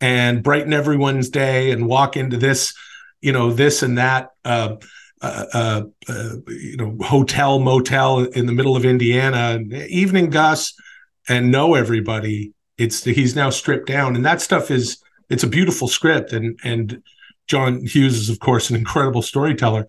and 0.00 0.42
brighten 0.42 0.72
everyone's 0.72 1.30
day 1.30 1.70
and 1.70 1.86
walk 1.86 2.16
into 2.16 2.36
this, 2.36 2.74
you 3.20 3.32
know, 3.32 3.52
this 3.52 3.82
and 3.82 3.98
that. 3.98 4.30
Uh, 4.44 4.76
uh, 5.22 5.46
uh, 5.54 5.82
uh, 6.08 6.30
you 6.48 6.76
know, 6.76 6.96
hotel 7.00 7.60
motel 7.60 8.24
in 8.24 8.46
the 8.46 8.52
middle 8.52 8.76
of 8.76 8.84
Indiana, 8.84 9.60
evening 9.88 10.30
Gus, 10.30 10.74
and 11.28 11.52
know 11.52 11.74
everybody. 11.74 12.52
It's 12.76 13.04
he's 13.04 13.36
now 13.36 13.50
stripped 13.50 13.86
down, 13.86 14.16
and 14.16 14.24
that 14.24 14.40
stuff 14.40 14.68
is 14.68 15.00
it's 15.30 15.44
a 15.44 15.48
beautiful 15.48 15.86
script, 15.86 16.32
and 16.32 16.58
and 16.64 17.00
John 17.46 17.86
Hughes 17.86 18.16
is 18.16 18.30
of 18.30 18.40
course 18.40 18.68
an 18.68 18.74
incredible 18.74 19.22
storyteller, 19.22 19.86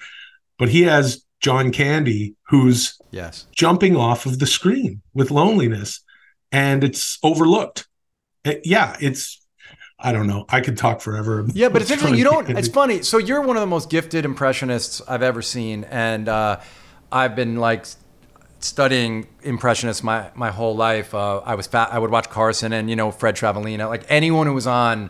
but 0.60 0.69
he 0.69 0.84
has 0.84 1.25
John 1.43 1.71
Candy 1.71 2.36
who's 2.47 2.97
Yes. 3.12 3.45
jumping 3.56 3.95
off 3.95 4.25
of 4.25 4.39
the 4.39 4.47
screen 4.47 5.01
with 5.13 5.29
loneliness, 5.29 5.99
and 6.51 6.84
it's 6.84 7.19
overlooked. 7.21 7.86
Uh, 8.45 8.53
yeah, 8.63 8.95
it's 8.99 9.39
I 9.99 10.12
don't 10.12 10.25
know. 10.27 10.45
I 10.49 10.60
could 10.62 10.77
talk 10.77 10.99
forever. 11.01 11.45
Yeah, 11.53 11.69
but 11.69 11.82
it's 11.82 11.91
interesting. 11.95 12.17
You 12.17 12.23
don't. 12.23 12.49
It's 12.58 12.67
funny. 12.69 13.03
So 13.03 13.17
you're 13.19 13.41
one 13.41 13.56
of 13.58 13.62
the 13.62 13.67
most 13.67 13.89
gifted 13.89 14.25
impressionists 14.25 15.01
I've 15.08 15.21
ever 15.21 15.41
seen, 15.41 15.84
and 15.86 16.27
uh, 16.27 16.60
I've 17.12 17.36
been 17.36 17.58
like 17.58 17.86
studying 18.60 19.27
impressionists 19.43 20.01
my 20.03 20.29
my 20.36 20.49
whole 20.51 20.75
life. 20.75 21.13
Uh, 21.13 21.38
I 21.39 21.56
was 21.56 21.67
fat. 21.67 21.89
I 21.91 21.99
would 21.99 22.10
watch 22.12 22.29
Carson 22.29 22.73
and 22.73 22.89
you 22.89 22.95
know 22.95 23.12
Fred 23.12 23.36
Travalena. 23.36 23.88
Like 23.88 24.06
anyone 24.10 24.47
who 24.47 24.53
was 24.53 24.67
on 24.67 25.10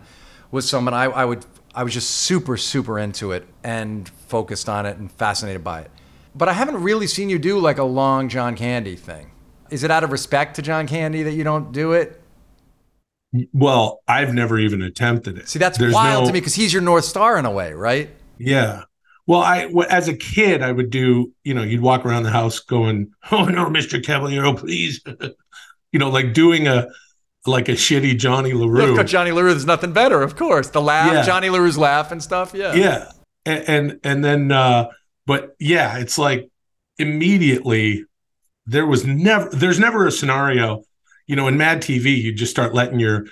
was 0.51 0.67
someone 0.69 0.93
I, 0.93 1.05
I 1.05 1.25
would. 1.25 1.45
I 1.75 1.83
was 1.83 1.93
just 1.93 2.09
super 2.11 2.57
super 2.57 2.99
into 2.99 3.31
it 3.31 3.47
and 3.63 4.07
focused 4.27 4.69
on 4.69 4.85
it 4.85 4.97
and 4.97 5.11
fascinated 5.11 5.63
by 5.63 5.81
it. 5.81 5.91
But 6.35 6.49
I 6.49 6.53
haven't 6.53 6.81
really 6.81 7.07
seen 7.07 7.29
you 7.29 7.37
do 7.39 7.59
like 7.59 7.77
a 7.77 7.83
long 7.83 8.27
John 8.29 8.55
Candy 8.55 8.95
thing. 8.95 9.31
Is 9.69 9.83
it 9.83 9.91
out 9.91 10.03
of 10.03 10.11
respect 10.11 10.55
to 10.55 10.61
John 10.61 10.87
Candy 10.87 11.23
that 11.23 11.33
you 11.33 11.43
don't 11.43 11.71
do 11.71 11.93
it? 11.93 12.19
Well, 13.51 14.01
I've 14.07 14.33
never 14.33 14.59
even 14.59 14.81
attempted 14.81 15.37
it. 15.37 15.49
See, 15.49 15.57
that's 15.59 15.77
There's 15.77 15.93
wild 15.93 16.23
no- 16.23 16.27
to 16.27 16.33
me 16.33 16.39
because 16.39 16.53
he's 16.55 16.71
your 16.71 16.81
north 16.83 17.05
star 17.05 17.37
in 17.37 17.45
a 17.45 17.51
way, 17.51 17.73
right? 17.73 18.09
Yeah. 18.37 18.83
Well, 19.25 19.39
I 19.41 19.71
as 19.89 20.07
a 20.07 20.15
kid, 20.15 20.61
I 20.61 20.71
would 20.71 20.89
do. 20.89 21.31
You 21.43 21.53
know, 21.53 21.63
you'd 21.63 21.81
walk 21.81 22.05
around 22.05 22.23
the 22.23 22.29
house 22.29 22.59
going, 22.59 23.13
"Oh 23.31 23.45
no, 23.45 23.69
Mister 23.69 24.01
Caballero, 24.01 24.53
please," 24.53 25.01
you 25.91 25.99
know, 25.99 26.09
like 26.09 26.33
doing 26.33 26.67
a 26.67 26.87
like 27.45 27.69
a 27.69 27.73
shitty 27.73 28.17
Johnny 28.17 28.51
Larue. 28.53 28.91
because 28.95 29.09
Johnny 29.09 29.31
LaRue 29.31 29.51
is 29.51 29.65
nothing 29.65 29.93
better, 29.93 30.21
of 30.21 30.35
course. 30.35 30.69
The 30.69 30.81
laugh, 30.81 31.11
Yeah. 31.11 31.23
Johnny 31.23 31.49
LaRue's 31.49 31.77
laugh 31.77 32.11
and 32.11 32.21
stuff. 32.21 32.53
Yeah. 32.53 32.73
yeah, 32.73 33.11
and, 33.45 33.63
and 33.69 33.99
and 34.03 34.25
then, 34.25 34.51
uh 34.51 34.89
but 35.25 35.55
yeah, 35.59 35.97
it's 35.97 36.17
like 36.17 36.49
immediately 36.97 38.05
there 38.65 38.85
was 38.85 39.05
never 39.05 39.49
there's 39.49 39.79
never 39.79 40.07
a 40.07 40.11
scenario, 40.11 40.83
you 41.27 41.35
know, 41.35 41.47
in 41.47 41.57
Mad 41.57 41.81
TV, 41.81 42.21
you 42.21 42.33
just 42.33 42.51
start 42.51 42.73
letting 42.73 42.99
your 42.99 43.25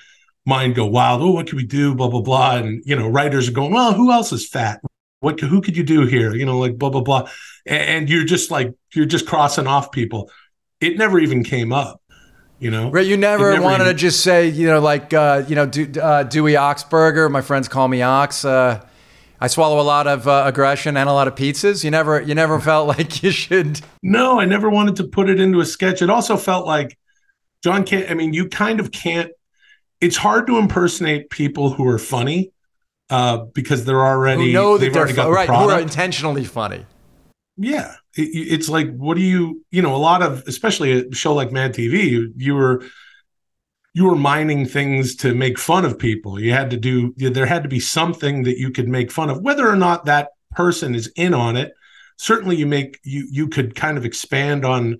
mind 0.46 0.76
go 0.76 0.86
wild. 0.86 1.22
Oh, 1.22 1.32
what 1.32 1.48
can 1.48 1.58
we 1.58 1.66
do? 1.66 1.96
Blah 1.96 2.10
blah 2.10 2.22
blah, 2.22 2.56
and 2.58 2.84
you 2.86 2.96
know, 2.96 3.08
writers 3.08 3.48
are 3.48 3.54
going, 3.54 3.72
well, 3.72 3.94
who 3.94 4.12
else 4.12 4.32
is 4.32 4.48
fat? 4.48 4.82
What 5.20 5.40
who 5.40 5.62
could 5.62 5.78
you 5.78 5.84
do 5.84 6.06
here? 6.06 6.36
You 6.36 6.46
know, 6.46 6.58
like 6.58 6.78
blah 6.78 6.90
blah 6.90 7.02
blah, 7.02 7.30
and, 7.66 7.84
and 7.84 8.10
you're 8.10 8.26
just 8.26 8.52
like 8.52 8.74
you're 8.94 9.06
just 9.06 9.28
crossing 9.28 9.68
off 9.68 9.92
people. 9.92 10.30
It 10.80 10.98
never 10.98 11.20
even 11.20 11.44
came 11.44 11.72
up, 11.72 12.02
you 12.60 12.72
know. 12.72 12.90
Right, 12.90 13.06
you 13.06 13.18
never, 13.18 13.52
never 13.52 13.64
wanted 13.64 13.84
even- 13.84 13.96
to 13.96 14.00
just 14.00 14.22
say, 14.22 14.48
you 14.48 14.66
know, 14.66 14.80
like, 14.80 15.14
uh, 15.14 15.44
you 15.48 15.54
know, 15.54 15.68
Do, 15.68 15.88
uh, 16.02 16.24
Dewey 16.24 16.54
Oxberger. 16.54 17.30
My 17.30 17.42
friends 17.42 17.68
call 17.68 17.88
me 17.88 18.02
Ox. 18.02 18.44
Uh, 18.44 18.84
I 19.44 19.48
swallow 19.48 19.82
a 19.82 19.84
lot 19.84 20.06
of 20.06 20.28
uh, 20.28 20.44
aggression 20.46 20.96
and 20.96 21.10
a 21.10 21.14
lot 21.14 21.28
of 21.28 21.34
pizzas. 21.34 21.84
You 21.84 21.90
never, 21.90 22.22
you 22.22 22.36
never 22.36 22.60
felt 22.70 22.88
like 22.88 23.24
you 23.24 23.32
should. 23.32 23.82
No, 24.04 24.40
I 24.40 24.46
never 24.46 24.70
wanted 24.70 24.96
to 24.98 25.04
put 25.06 25.30
it 25.30 25.40
into 25.40 25.60
a 25.60 25.66
sketch. 25.66 26.04
It 26.04 26.12
also 26.12 26.38
felt 26.38 26.68
like 26.68 26.98
John 27.64 27.84
can't. 27.84 28.10
I 28.10 28.14
mean, 28.14 28.34
you 28.34 28.48
kind 28.48 28.80
of 28.80 28.92
can't. 28.92 29.32
It's 30.00 30.18
hard 30.18 30.48
to 30.48 30.58
impersonate 30.58 31.30
people 31.30 31.72
who 31.72 31.88
are 31.88 32.00
funny 32.00 32.52
uh, 33.10 33.46
because 33.54 33.84
they're 33.86 34.06
already 34.06 34.48
Who 34.48 34.54
know 34.54 34.78
that 34.78 34.86
they've 34.86 34.94
they're 34.94 35.02
already 35.02 35.16
got 35.16 35.24
fu- 35.24 35.30
the 35.30 35.36
right? 35.36 35.50
Who 35.50 35.70
are 35.70 35.80
intentionally 35.80 36.44
funny. 36.44 36.86
yeah, 37.58 37.96
it, 38.16 38.22
it's 38.22 38.70
like 38.70 38.96
what 38.96 39.16
do 39.16 39.22
you 39.22 39.64
you 39.72 39.82
know 39.82 39.96
a 39.96 39.98
lot 39.98 40.22
of 40.24 40.44
especially 40.48 40.92
a 41.08 41.14
show 41.14 41.34
like 41.34 41.52
Mad 41.52 41.74
TV 41.74 42.10
you, 42.10 42.34
you 42.36 42.56
were 42.56 42.84
you 43.94 44.06
were 44.06 44.16
mining 44.16 44.66
things 44.66 45.16
to 45.18 45.34
make 45.34 45.60
fun 45.60 45.84
of 45.84 46.00
people. 46.00 46.40
You 46.40 46.54
had 46.54 46.70
to 46.72 46.78
do 46.78 47.14
there 47.18 47.46
had 47.46 47.64
to 47.64 47.70
be 47.70 47.80
something 47.80 48.44
that 48.44 48.58
you 48.58 48.72
could 48.72 48.88
make 48.88 49.12
fun 49.12 49.30
of, 49.30 49.42
whether 49.42 49.68
or 49.68 49.76
not 49.76 50.06
that 50.06 50.30
person 50.52 50.96
is 50.96 51.12
in 51.16 51.34
on 51.34 51.58
it. 51.58 51.74
Certainly, 52.18 52.58
you 52.58 52.68
make 52.68 53.00
you 53.04 53.28
you 53.30 53.48
could 53.48 53.76
kind 53.76 53.98
of 53.98 54.06
expand 54.06 54.66
on 54.66 54.98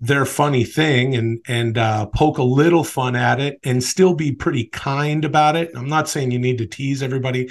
their 0.00 0.24
funny 0.24 0.64
thing 0.64 1.14
and 1.14 1.40
and 1.48 1.78
uh, 1.78 2.06
poke 2.06 2.38
a 2.38 2.42
little 2.42 2.84
fun 2.84 3.16
at 3.16 3.40
it 3.40 3.58
and 3.64 3.82
still 3.82 4.14
be 4.14 4.32
pretty 4.32 4.64
kind 4.64 5.24
about 5.24 5.56
it. 5.56 5.70
I'm 5.74 5.88
not 5.88 6.08
saying 6.08 6.30
you 6.30 6.38
need 6.38 6.58
to 6.58 6.66
tease 6.66 7.02
everybody 7.02 7.50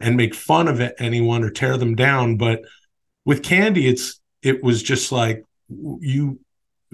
and 0.00 0.16
make 0.16 0.34
fun 0.34 0.68
of 0.68 0.80
it, 0.80 0.94
anyone 0.98 1.42
or 1.42 1.50
tear 1.50 1.76
them 1.76 1.94
down, 1.94 2.36
but 2.36 2.62
with 3.24 3.42
Candy, 3.42 3.86
it's 3.86 4.20
it 4.42 4.62
was 4.62 4.82
just 4.82 5.10
like 5.10 5.44
you 5.68 6.38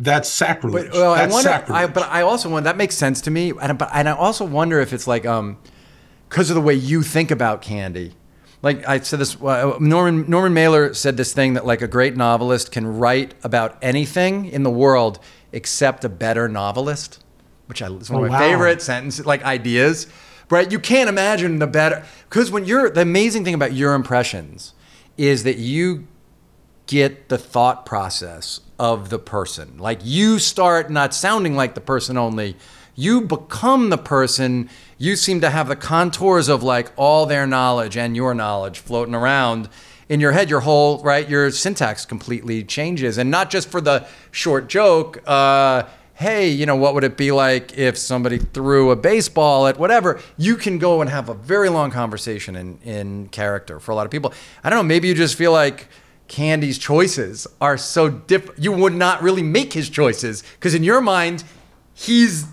that's 0.01 0.29
sacrilege. 0.29 0.87
But 0.91 0.95
well, 0.95 1.15
that's 1.15 1.33
I 1.33 1.35
wonder. 1.35 1.51
sacrilege. 1.51 1.83
I, 1.83 1.87
but 1.93 2.03
I 2.05 2.23
also 2.23 2.49
wonder. 2.49 2.65
That 2.65 2.77
makes 2.77 2.97
sense 2.97 3.21
to 3.23 3.31
me. 3.31 3.53
And 3.61 3.79
but 3.79 3.91
and 3.93 4.09
I 4.09 4.13
also 4.13 4.45
wonder 4.45 4.81
if 4.81 4.93
it's 4.93 5.07
like 5.07 5.27
um, 5.27 5.59
because 6.29 6.51
of 6.51 6.55
the 6.57 6.63
way 6.63 6.75
you 6.75 7.03
think 7.03 7.31
about 7.31 7.63
candy. 7.63 8.15
Like 8.63 8.87
I 8.87 9.01
said 9.01 9.21
this, 9.21 9.41
uh, 9.41 9.77
Norman 9.81 10.29
Norman 10.29 10.53
Mailer 10.53 10.93
said 10.95 11.17
this 11.17 11.33
thing 11.33 11.55
that 11.55 11.65
like 11.65 11.81
a 11.83 11.89
great 11.89 12.17
novelist 12.17 12.73
can 12.73 12.87
write 12.99 13.35
about 13.43 13.79
anything 13.83 14.47
in 14.47 14.63
the 14.65 14.71
world 14.71 15.19
except 15.53 16.05
a 16.05 16.09
better 16.09 16.49
novelist, 16.49 17.23
which 17.67 17.81
I, 17.83 17.87
is 17.89 18.11
one 18.11 18.23
Oh, 18.23 18.25
of 18.25 18.31
my 18.31 18.41
wow. 18.41 18.47
favorite 18.49 18.83
sentences, 18.83 19.25
like 19.27 19.43
ideas. 19.45 20.07
Right? 20.51 20.71
You 20.73 20.81
can't 20.81 21.09
imagine 21.09 21.61
the 21.61 21.67
better 21.69 22.05
because 22.29 22.51
when 22.51 22.65
you're 22.65 22.91
the 22.91 23.03
amazing 23.03 23.45
thing 23.45 23.55
about 23.55 23.73
your 23.73 23.95
impressions 23.95 24.75
is 25.17 25.45
that 25.45 25.59
you 25.59 26.07
get 26.90 27.29
the 27.29 27.38
thought 27.38 27.87
process 27.87 28.61
of 28.76 29.11
the 29.11 29.18
person. 29.18 29.79
Like 29.79 30.00
you 30.03 30.40
start 30.40 30.90
not 30.90 31.14
sounding 31.14 31.55
like 31.55 31.74
the 31.76 31.81
person 31.81 32.18
only, 32.18 32.57
you 32.96 33.20
become 33.20 33.90
the 33.90 33.96
person. 33.96 34.68
You 34.98 35.14
seem 35.14 35.40
to 35.40 35.50
have 35.50 35.68
the 35.68 35.76
contours 35.76 36.48
of 36.48 36.64
like 36.64 36.90
all 36.96 37.26
their 37.26 37.46
knowledge 37.46 37.96
and 37.96 38.16
your 38.16 38.35
knowledge 38.35 38.81
floating 38.81 39.14
around 39.14 39.68
in 40.09 40.18
your 40.18 40.33
head. 40.33 40.50
Your 40.50 40.61
whole 40.61 41.00
right, 41.05 41.29
your 41.29 41.53
syntax 41.53 42.05
completely 42.05 42.64
changes, 42.64 43.18
and 43.18 43.31
not 43.31 43.50
just 43.50 43.68
for 43.70 43.81
the 43.81 44.09
short 44.33 44.68
joke. 44.68 45.22
Uh, 45.29 45.85
hey, 46.14 46.48
you 46.48 46.66
know, 46.66 46.74
what 46.74 46.94
would 46.94 47.05
it 47.05 47.16
be 47.16 47.31
like 47.31 47.79
if 47.79 47.96
somebody 47.96 48.38
threw 48.38 48.90
a 48.90 48.96
baseball 48.96 49.68
at 49.68 49.79
whatever? 49.79 50.20
You 50.37 50.57
can 50.57 50.79
go 50.79 51.00
and 51.00 51.09
have 51.09 51.29
a 51.29 51.35
very 51.35 51.68
long 51.68 51.92
conversation 51.92 52.57
in, 52.57 52.79
in 52.83 53.29
character 53.29 53.79
for 53.79 53.92
a 53.92 53.94
lot 53.94 54.07
of 54.07 54.11
people. 54.11 54.35
I 54.64 54.70
don't 54.70 54.81
know, 54.81 54.83
maybe 54.83 55.07
you 55.07 55.14
just 55.14 55.37
feel 55.37 55.53
like 55.53 55.87
Candy's 56.31 56.79
choices 56.79 57.49
are 57.61 57.77
so 57.77 58.09
different. 58.09 58.62
You 58.62 58.71
would 58.71 58.95
not 58.95 59.21
really 59.21 59.43
make 59.43 59.73
his 59.73 59.90
choices 59.90 60.45
because 60.55 60.75
in 60.75 60.85
your 60.85 61.01
mind, 61.01 61.43
he's 61.93 62.47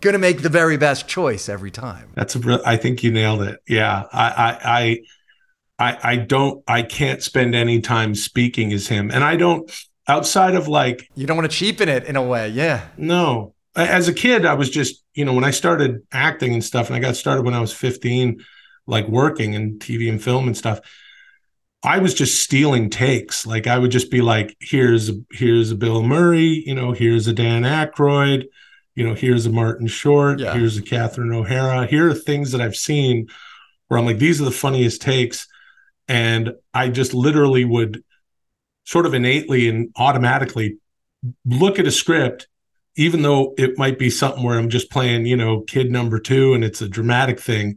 going 0.00 0.12
to 0.12 0.18
make 0.20 0.42
the 0.42 0.48
very 0.48 0.76
best 0.76 1.08
choice 1.08 1.48
every 1.48 1.72
time. 1.72 2.08
That's 2.14 2.36
a 2.36 2.38
real, 2.38 2.60
I 2.64 2.76
think 2.76 3.02
you 3.02 3.10
nailed 3.10 3.42
it. 3.42 3.58
Yeah. 3.66 4.04
I, 4.12 4.28
I, 4.28 4.58
I, 4.78 5.90
I, 5.90 5.98
I 6.12 6.16
don't, 6.16 6.62
I 6.68 6.82
can't 6.82 7.20
spend 7.20 7.56
any 7.56 7.80
time 7.80 8.14
speaking 8.14 8.72
as 8.72 8.86
him. 8.86 9.10
And 9.10 9.24
I 9.24 9.34
don't, 9.34 9.68
outside 10.06 10.54
of 10.54 10.68
like, 10.68 11.10
You 11.16 11.26
don't 11.26 11.36
want 11.36 11.50
to 11.50 11.56
cheapen 11.56 11.88
it 11.88 12.04
in 12.04 12.14
a 12.14 12.22
way. 12.22 12.48
Yeah. 12.50 12.86
no, 12.96 13.54
as 13.74 14.06
a 14.06 14.14
kid, 14.14 14.46
I 14.46 14.54
was 14.54 14.70
just, 14.70 15.02
you 15.14 15.24
know, 15.24 15.32
when 15.32 15.44
I 15.44 15.50
started 15.50 16.06
acting 16.12 16.54
and 16.54 16.64
stuff, 16.64 16.86
and 16.86 16.96
I 16.96 17.00
got 17.00 17.16
started 17.16 17.44
when 17.44 17.54
I 17.54 17.60
was 17.60 17.72
15, 17.72 18.42
like 18.86 19.08
working 19.08 19.54
in 19.54 19.80
TV 19.80 20.08
and 20.08 20.22
film 20.22 20.46
and 20.46 20.56
stuff. 20.56 20.80
I 21.86 21.98
was 21.98 22.14
just 22.14 22.42
stealing 22.42 22.90
takes. 22.90 23.46
Like 23.46 23.66
I 23.68 23.78
would 23.78 23.92
just 23.92 24.10
be 24.10 24.20
like, 24.20 24.56
here's 24.60 25.08
a, 25.08 25.14
here's 25.30 25.70
a 25.70 25.76
Bill 25.76 26.02
Murray, 26.02 26.64
you 26.66 26.74
know, 26.74 26.90
here's 26.92 27.28
a 27.28 27.32
Dan 27.32 27.62
Aykroyd, 27.62 28.46
you 28.96 29.06
know, 29.06 29.14
here's 29.14 29.46
a 29.46 29.50
Martin 29.50 29.86
Short, 29.86 30.40
Yeah. 30.40 30.54
here's 30.54 30.76
a 30.76 30.82
Catherine 30.82 31.32
O'Hara. 31.32 31.86
Here 31.86 32.10
are 32.10 32.14
things 32.14 32.50
that 32.52 32.60
I've 32.60 32.76
seen 32.76 33.28
where 33.86 33.98
I'm 34.00 34.04
like, 34.06 34.18
these 34.18 34.40
are 34.40 34.44
the 34.44 34.50
funniest 34.50 35.00
takes. 35.00 35.46
And 36.08 36.54
I 36.74 36.88
just 36.88 37.14
literally 37.14 37.64
would 37.64 38.02
sort 38.84 39.06
of 39.06 39.14
innately 39.14 39.68
and 39.68 39.90
automatically 39.96 40.78
look 41.44 41.78
at 41.78 41.86
a 41.86 41.90
script, 41.92 42.48
even 42.96 43.22
though 43.22 43.54
it 43.58 43.78
might 43.78 43.98
be 43.98 44.10
something 44.10 44.42
where 44.42 44.58
I'm 44.58 44.70
just 44.70 44.90
playing, 44.90 45.26
you 45.26 45.36
know, 45.36 45.60
kid 45.60 45.90
number 45.90 46.18
two 46.18 46.52
and 46.54 46.64
it's 46.64 46.82
a 46.82 46.88
dramatic 46.88 47.38
thing. 47.40 47.76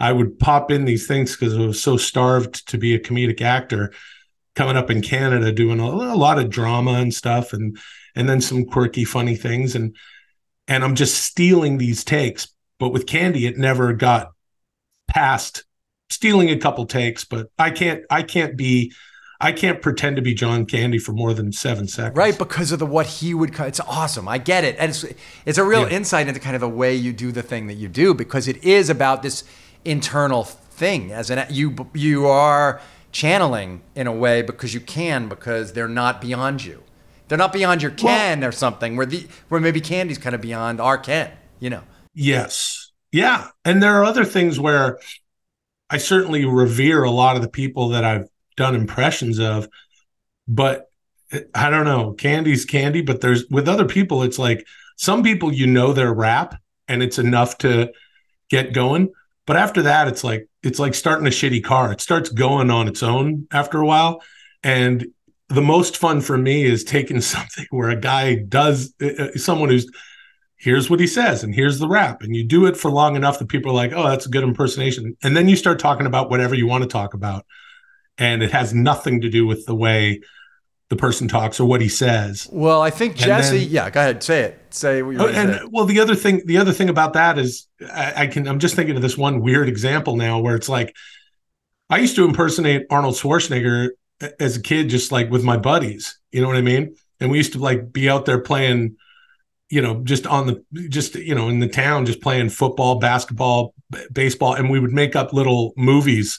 I 0.00 0.12
would 0.12 0.38
pop 0.38 0.70
in 0.70 0.84
these 0.84 1.06
things 1.06 1.36
because 1.36 1.56
I 1.56 1.60
was 1.66 1.82
so 1.82 1.96
starved 1.96 2.68
to 2.68 2.78
be 2.78 2.94
a 2.94 3.00
comedic 3.00 3.40
actor 3.40 3.92
coming 4.54 4.76
up 4.76 4.90
in 4.90 5.02
Canada 5.02 5.52
doing 5.52 5.80
a, 5.80 5.84
a 5.84 6.16
lot 6.16 6.38
of 6.38 6.50
drama 6.50 6.92
and 6.94 7.12
stuff 7.14 7.52
and 7.52 7.78
and 8.14 8.28
then 8.28 8.40
some 8.40 8.64
quirky 8.64 9.04
funny 9.04 9.36
things 9.36 9.74
and 9.74 9.94
and 10.66 10.84
I'm 10.84 10.94
just 10.94 11.16
stealing 11.22 11.78
these 11.78 12.04
takes 12.04 12.48
but 12.78 12.90
with 12.90 13.06
Candy 13.06 13.46
it 13.46 13.56
never 13.58 13.92
got 13.92 14.32
past 15.06 15.64
stealing 16.10 16.50
a 16.50 16.56
couple 16.56 16.86
takes 16.86 17.24
but 17.24 17.48
I 17.58 17.70
can't 17.70 18.02
I 18.10 18.22
can't 18.22 18.56
be 18.56 18.92
I 19.40 19.52
can't 19.52 19.80
pretend 19.80 20.16
to 20.16 20.22
be 20.22 20.34
John 20.34 20.66
Candy 20.66 20.98
for 20.98 21.12
more 21.12 21.32
than 21.32 21.52
7 21.52 21.86
seconds. 21.86 22.16
Right, 22.16 22.36
because 22.36 22.72
of 22.72 22.80
the 22.80 22.86
what 22.86 23.06
he 23.06 23.34
would. 23.34 23.56
It's 23.60 23.78
awesome. 23.78 24.26
I 24.26 24.38
get 24.38 24.64
it, 24.64 24.74
and 24.80 24.90
it's 24.90 25.04
it's 25.46 25.58
a 25.58 25.62
real 25.62 25.82
Yeah. 25.82 25.96
insight 25.96 26.26
into 26.26 26.40
kind 26.40 26.56
of 26.56 26.60
the 26.60 26.68
way 26.68 26.96
you 26.96 27.12
do 27.12 27.30
the 27.30 27.44
thing 27.44 27.68
that 27.68 27.74
you 27.74 27.86
do 27.86 28.14
because 28.14 28.48
it 28.48 28.64
is 28.64 28.90
about 28.90 29.22
this 29.22 29.44
internal 29.84 30.44
thing. 30.44 31.12
As 31.12 31.30
an 31.30 31.46
you 31.50 31.88
you 31.94 32.26
are 32.26 32.80
channeling 33.12 33.82
in 33.94 34.06
a 34.06 34.12
way 34.12 34.42
because 34.42 34.74
you 34.74 34.80
can 34.80 35.28
because 35.28 35.72
they're 35.72 35.88
not 35.88 36.20
beyond 36.20 36.64
you. 36.64 36.82
They're 37.28 37.38
not 37.38 37.52
beyond 37.52 37.82
your 37.82 37.90
ken 37.90 38.42
or 38.42 38.52
something. 38.52 38.96
Where 38.96 39.06
the 39.06 39.26
where 39.48 39.60
maybe 39.60 39.80
Candy's 39.80 40.18
kind 40.18 40.34
of 40.34 40.40
beyond 40.40 40.80
our 40.80 40.98
ken. 40.98 41.32
You 41.60 41.70
know. 41.70 41.82
Yes. 42.14 42.92
Yeah. 43.12 43.48
And 43.64 43.82
there 43.82 43.96
are 44.00 44.04
other 44.04 44.24
things 44.24 44.58
where 44.60 44.98
I 45.90 45.98
certainly 45.98 46.44
revere 46.44 47.02
a 47.02 47.10
lot 47.10 47.36
of 47.36 47.42
the 47.42 47.48
people 47.48 47.90
that 47.90 48.04
I've 48.04 48.28
done 48.56 48.74
impressions 48.74 49.38
of, 49.38 49.68
but 50.46 50.90
eh, 51.32 51.40
I 51.54 51.70
don't 51.70 51.84
know. 51.84 52.12
Candy's 52.12 52.64
candy, 52.64 53.00
but 53.00 53.20
there's 53.20 53.46
with 53.50 53.68
other 53.68 53.86
people, 53.86 54.22
it's 54.22 54.38
like 54.38 54.66
some 54.96 55.22
people 55.22 55.52
you 55.52 55.66
know 55.66 55.92
their 55.92 56.12
rap 56.12 56.60
and 56.88 57.02
it's 57.02 57.18
enough 57.18 57.58
to 57.58 57.92
get 58.50 58.72
going. 58.72 59.12
But 59.48 59.56
after 59.56 59.80
that, 59.80 60.08
it's 60.08 60.22
like 60.22 60.46
it's 60.62 60.78
like 60.78 60.94
starting 60.94 61.26
a 61.26 61.30
shitty 61.30 61.64
car. 61.64 61.90
It 61.90 62.02
starts 62.02 62.28
going 62.28 62.70
on 62.70 62.86
its 62.86 63.02
own 63.02 63.48
after 63.50 63.80
a 63.80 63.86
while. 63.86 64.22
And 64.62 65.06
the 65.48 65.62
most 65.62 65.96
fun 65.96 66.20
for 66.20 66.36
me 66.36 66.64
is 66.64 66.84
taking 66.84 67.20
something 67.22 67.64
where 67.70 67.88
a 67.88 67.96
guy 67.96 68.34
does 68.34 68.92
uh, 69.00 69.32
someone 69.36 69.70
who's 69.70 69.90
here's 70.58 70.90
what 70.90 71.00
he 71.00 71.06
says 71.06 71.44
and 71.44 71.54
here's 71.54 71.78
the 71.78 71.88
rap 71.88 72.20
and 72.22 72.36
you 72.36 72.44
do 72.44 72.66
it 72.66 72.76
for 72.76 72.90
long 72.90 73.16
enough 73.16 73.38
that 73.38 73.48
people 73.48 73.70
are 73.70 73.74
like 73.74 73.92
oh 73.94 74.08
that's 74.08 74.26
a 74.26 74.28
good 74.28 74.42
impersonation 74.42 75.16
and 75.22 75.36
then 75.36 75.48
you 75.48 75.54
start 75.54 75.78
talking 75.78 76.04
about 76.04 76.28
whatever 76.30 76.56
you 76.56 76.66
want 76.66 76.82
to 76.82 76.88
talk 76.88 77.14
about 77.14 77.46
and 78.18 78.42
it 78.42 78.50
has 78.50 78.74
nothing 78.74 79.20
to 79.20 79.28
do 79.28 79.46
with 79.46 79.64
the 79.66 79.74
way 79.74 80.20
the 80.90 80.96
person 80.96 81.28
talks 81.28 81.60
or 81.60 81.66
what 81.66 81.80
he 81.82 81.88
says 81.88 82.48
Well, 82.50 82.80
I 82.80 82.90
think 82.90 83.14
Jesse. 83.16 83.58
then- 83.58 83.68
yeah, 83.70 83.90
go 83.90 84.00
ahead. 84.00 84.22
Say 84.22 84.40
it. 84.42 84.60
Say 84.70 85.02
what 85.02 85.12
you're 85.12 85.22
Oh, 85.22 85.26
and 85.28 85.54
say. 85.54 85.60
well 85.70 85.84
the 85.84 86.00
other 86.00 86.14
thing 86.14 86.42
the 86.46 86.56
other 86.58 86.72
thing 86.72 86.88
about 86.88 87.12
that 87.14 87.38
is 87.38 87.66
I, 87.92 88.12
I 88.16 88.26
can 88.26 88.46
i'm 88.48 88.58
just 88.58 88.74
thinking 88.76 88.96
of 88.96 89.02
this 89.02 89.16
one 89.16 89.40
weird 89.40 89.68
example 89.68 90.16
now 90.16 90.38
where 90.40 90.54
it's 90.56 90.68
like 90.68 90.94
i 91.90 91.96
used 91.98 92.16
to 92.16 92.24
impersonate 92.24 92.86
arnold 92.90 93.14
schwarzenegger 93.14 93.88
as 94.40 94.56
a 94.56 94.62
kid 94.62 94.88
just 94.90 95.10
like 95.12 95.30
with 95.30 95.42
my 95.44 95.56
buddies 95.56 96.18
you 96.32 96.40
know 96.42 96.48
what 96.48 96.56
i 96.56 96.60
mean 96.60 96.94
and 97.20 97.30
we 97.30 97.38
used 97.38 97.52
to 97.54 97.58
like 97.58 97.92
be 97.92 98.10
out 98.10 98.26
there 98.26 98.40
playing 98.40 98.96
you 99.70 99.80
know 99.80 100.02
just 100.04 100.26
on 100.26 100.46
the 100.46 100.88
just 100.88 101.14
you 101.14 101.34
know 101.34 101.48
in 101.48 101.60
the 101.60 101.68
town 101.68 102.04
just 102.06 102.20
playing 102.20 102.48
football 102.50 102.98
basketball 102.98 103.74
b- 103.90 103.98
baseball 104.12 104.52
and 104.54 104.68
we 104.70 104.78
would 104.80 104.92
make 104.92 105.16
up 105.16 105.32
little 105.32 105.72
movies 105.76 106.38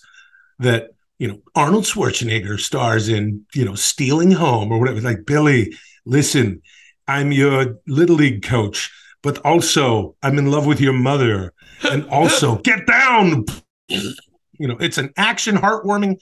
that 0.60 0.90
you 1.20 1.28
know 1.28 1.40
arnold 1.56 1.84
schwarzenegger 1.84 2.60
stars 2.60 3.08
in 3.10 3.46
you 3.54 3.64
know 3.64 3.76
stealing 3.76 4.32
home 4.32 4.72
or 4.72 4.80
whatever 4.80 5.00
like 5.02 5.26
billy 5.26 5.72
listen 6.06 6.62
i'm 7.08 7.32
your 7.32 7.76
little 7.88 8.16
league 8.16 8.42
coach 8.42 8.92
but 9.22 9.38
also 9.46 10.16
i'm 10.24 10.38
in 10.38 10.50
love 10.50 10.66
with 10.66 10.82
your 10.82 10.94
mother 10.94 11.54
and 11.84 12.08
also 12.10 12.58
get 12.64 12.86
down. 12.88 13.46
You 13.88 14.68
know 14.68 14.78
it's 14.80 14.98
an 14.98 15.12
action 15.18 15.56
heartwarming 15.56 16.20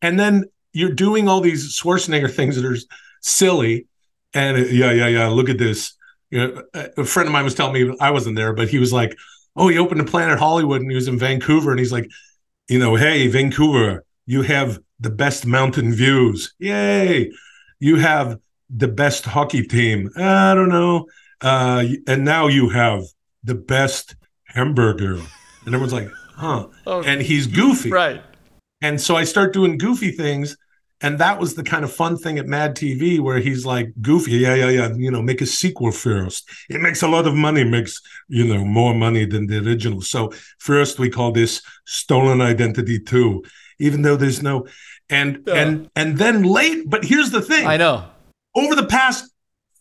and 0.00 0.18
then 0.18 0.44
you're 0.72 0.92
doing 0.92 1.28
all 1.28 1.40
these 1.40 1.78
schwarzenegger 1.78 2.30
things 2.30 2.56
that 2.56 2.64
are 2.64 2.76
silly 3.20 3.86
and 4.32 4.56
uh, 4.56 4.60
yeah 4.60 4.90
yeah 4.90 5.08
yeah 5.08 5.28
look 5.28 5.48
at 5.48 5.58
this. 5.58 5.94
You 6.30 6.38
know, 6.38 6.62
a 6.74 6.88
a 6.98 7.04
friend 7.04 7.28
of 7.28 7.32
mine 7.32 7.44
was 7.44 7.54
telling 7.54 7.74
me 7.74 7.96
I 8.00 8.10
wasn't 8.10 8.36
there, 8.36 8.52
but 8.54 8.68
he 8.68 8.78
was 8.78 8.92
like, 8.92 9.14
"Oh, 9.54 9.68
he 9.68 9.78
opened 9.78 10.00
a 10.00 10.04
Planet 10.04 10.38
Hollywood, 10.38 10.80
and 10.80 10.90
he 10.90 10.96
was 10.96 11.06
in 11.06 11.18
Vancouver, 11.18 11.70
and 11.70 11.78
he's 11.78 11.92
like, 11.92 12.08
you 12.68 12.78
know, 12.78 12.96
hey, 12.96 13.28
Vancouver, 13.28 14.04
you 14.26 14.42
have 14.42 14.78
the 15.00 15.10
best 15.10 15.46
mountain 15.46 15.92
views, 15.92 16.54
yay! 16.58 17.30
You 17.80 17.96
have 17.96 18.38
the 18.70 18.88
best 18.88 19.24
hockey 19.24 19.62
team, 19.66 20.10
I 20.16 20.54
don't 20.54 20.70
know, 20.70 21.06
uh, 21.40 21.84
and 22.06 22.24
now 22.24 22.46
you 22.48 22.68
have 22.70 23.02
the 23.42 23.54
best 23.54 24.16
hamburger." 24.46 25.14
And 25.66 25.74
everyone's 25.74 25.92
like, 25.92 26.10
"Huh?" 26.36 26.68
Oh, 26.86 27.02
And 27.02 27.20
he's 27.22 27.46
goofy, 27.46 27.90
right. 27.90 28.22
and 28.82 29.00
so 29.00 29.16
I 29.16 29.24
start 29.24 29.52
doing 29.52 29.78
goofy 29.78 30.10
things. 30.10 30.56
And 31.00 31.18
that 31.18 31.38
was 31.38 31.54
the 31.54 31.64
kind 31.64 31.84
of 31.84 31.92
fun 31.92 32.16
thing 32.16 32.38
at 32.38 32.46
Mad 32.46 32.74
TV 32.76 33.20
where 33.20 33.38
he's 33.38 33.66
like 33.66 33.92
goofy. 34.00 34.30
Yeah, 34.38 34.54
yeah, 34.54 34.70
yeah. 34.70 34.88
You 34.96 35.10
know, 35.10 35.20
make 35.20 35.42
a 35.42 35.46
sequel 35.46 35.90
first. 35.90 36.48
It 36.70 36.80
makes 36.80 37.02
a 37.02 37.08
lot 37.08 37.26
of 37.26 37.34
money, 37.34 37.62
makes, 37.62 38.00
you 38.28 38.46
know, 38.46 38.64
more 38.64 38.94
money 38.94 39.26
than 39.26 39.46
the 39.46 39.58
original. 39.58 40.00
So 40.00 40.32
first 40.60 40.98
we 40.98 41.10
call 41.10 41.32
this 41.32 41.60
stolen 41.84 42.40
identity 42.40 42.98
two, 43.00 43.42
even 43.78 44.02
though 44.02 44.16
there's 44.16 44.42
no 44.42 44.66
and 45.10 45.42
Yeah. 45.46 45.54
and 45.54 45.90
and 45.96 46.18
then 46.18 46.42
late, 46.42 46.88
but 46.88 47.04
here's 47.04 47.30
the 47.30 47.42
thing. 47.42 47.66
I 47.66 47.76
know. 47.76 48.04
Over 48.54 48.74
the 48.74 48.86
past 48.86 49.30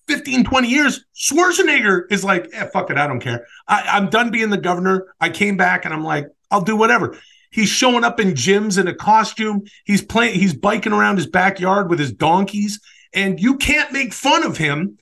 15, 0.07 0.43
20 0.43 0.67
years, 0.67 1.05
Schwarzenegger 1.15 2.11
is 2.11 2.23
like, 2.23 2.49
eh, 2.53 2.67
fuck 2.73 2.89
it, 2.89 2.97
I 2.97 3.07
don't 3.07 3.19
care. 3.21 3.45
I, 3.67 3.83
I'm 3.87 4.09
done 4.09 4.31
being 4.31 4.49
the 4.49 4.57
governor. 4.57 5.13
I 5.21 5.29
came 5.29 5.55
back 5.55 5.85
and 5.85 5.93
I'm 5.93 6.03
like, 6.03 6.27
I'll 6.51 6.61
do 6.61 6.75
whatever. 6.75 7.17
He's 7.51 7.69
showing 7.69 8.03
up 8.03 8.19
in 8.19 8.31
gyms 8.31 8.79
in 8.79 8.87
a 8.87 8.95
costume. 8.95 9.63
He's 9.85 10.01
playing, 10.01 10.39
he's 10.39 10.53
biking 10.55 10.91
around 10.91 11.17
his 11.17 11.27
backyard 11.27 11.89
with 11.89 11.99
his 11.99 12.11
donkeys, 12.11 12.79
and 13.13 13.39
you 13.39 13.57
can't 13.57 13.91
make 13.93 14.11
fun 14.13 14.43
of 14.43 14.57
him. 14.57 14.97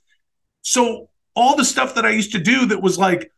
So 0.61 1.09
all 1.33 1.55
the 1.55 1.65
stuff 1.65 1.95
that 1.95 2.05
I 2.05 2.09
used 2.09 2.33
to 2.33 2.39
do 2.39 2.65
that 2.67 2.81
was 2.81 2.97
like, 2.99 3.31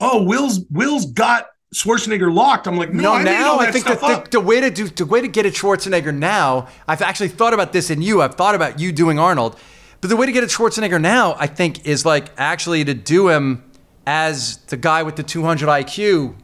oh, 0.00 0.22
Will's 0.22 0.64
Will's 0.70 1.06
got 1.06 1.46
Schwarzenegger 1.74 2.32
locked. 2.32 2.68
I'm 2.68 2.76
like, 2.76 2.92
no, 2.92 3.02
No, 3.02 3.12
I 3.14 3.22
now 3.24 3.58
I 3.58 3.72
think 3.72 3.84
the, 3.84 3.94
the, 3.94 4.28
the 4.30 4.40
way 4.40 4.60
to 4.60 4.70
do 4.70 4.88
the 4.88 5.04
way 5.04 5.20
to 5.20 5.26
get 5.26 5.44
at 5.44 5.54
Schwarzenegger 5.54 6.14
now, 6.14 6.68
I've 6.86 7.02
actually 7.02 7.28
thought 7.28 7.52
about 7.52 7.72
this 7.72 7.90
in 7.90 8.00
you. 8.00 8.22
I've 8.22 8.36
thought 8.36 8.54
about 8.54 8.78
you 8.78 8.92
doing 8.92 9.18
Arnold, 9.18 9.58
but 10.00 10.08
the 10.08 10.16
way 10.16 10.26
to 10.26 10.32
get 10.32 10.44
at 10.44 10.50
Schwarzenegger 10.50 11.00
now, 11.00 11.34
I 11.36 11.48
think, 11.48 11.84
is 11.84 12.06
like 12.06 12.30
actually 12.38 12.84
to 12.84 12.94
do 12.94 13.28
him 13.28 13.64
as 14.06 14.58
the 14.68 14.76
guy 14.76 15.02
with 15.02 15.16
the 15.16 15.24
200 15.24 15.68
IQ 15.68 16.36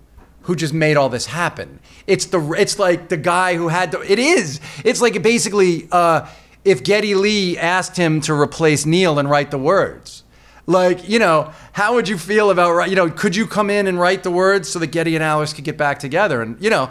who 0.42 0.56
just 0.56 0.74
made 0.74 0.96
all 0.96 1.08
this 1.08 1.26
happen. 1.26 1.78
It's 2.08 2.26
the 2.26 2.40
it's 2.52 2.80
like 2.80 3.08
the 3.08 3.16
guy 3.16 3.54
who 3.54 3.68
had 3.68 3.92
to. 3.92 4.00
It 4.00 4.18
is. 4.18 4.60
It's 4.84 5.00
like 5.00 5.22
basically 5.22 5.86
uh, 5.92 6.26
if 6.64 6.82
Geddy 6.82 7.14
Lee 7.14 7.56
asked 7.56 7.96
him 7.96 8.20
to 8.22 8.34
replace 8.34 8.84
Neil 8.84 9.18
and 9.18 9.30
write 9.30 9.52
the 9.52 9.58
words. 9.58 10.24
Like, 10.70 11.08
you 11.08 11.18
know, 11.18 11.50
how 11.72 11.94
would 11.94 12.06
you 12.08 12.16
feel 12.16 12.50
about, 12.50 12.88
you 12.88 12.94
know, 12.94 13.10
could 13.10 13.34
you 13.34 13.46
come 13.48 13.70
in 13.70 13.88
and 13.88 13.98
write 13.98 14.22
the 14.22 14.30
words 14.30 14.68
so 14.68 14.78
that 14.78 14.86
Geddy 14.92 15.16
and 15.16 15.24
Alex 15.24 15.52
could 15.52 15.64
get 15.64 15.76
back 15.76 15.98
together? 15.98 16.42
And, 16.42 16.62
you 16.62 16.70
know, 16.70 16.88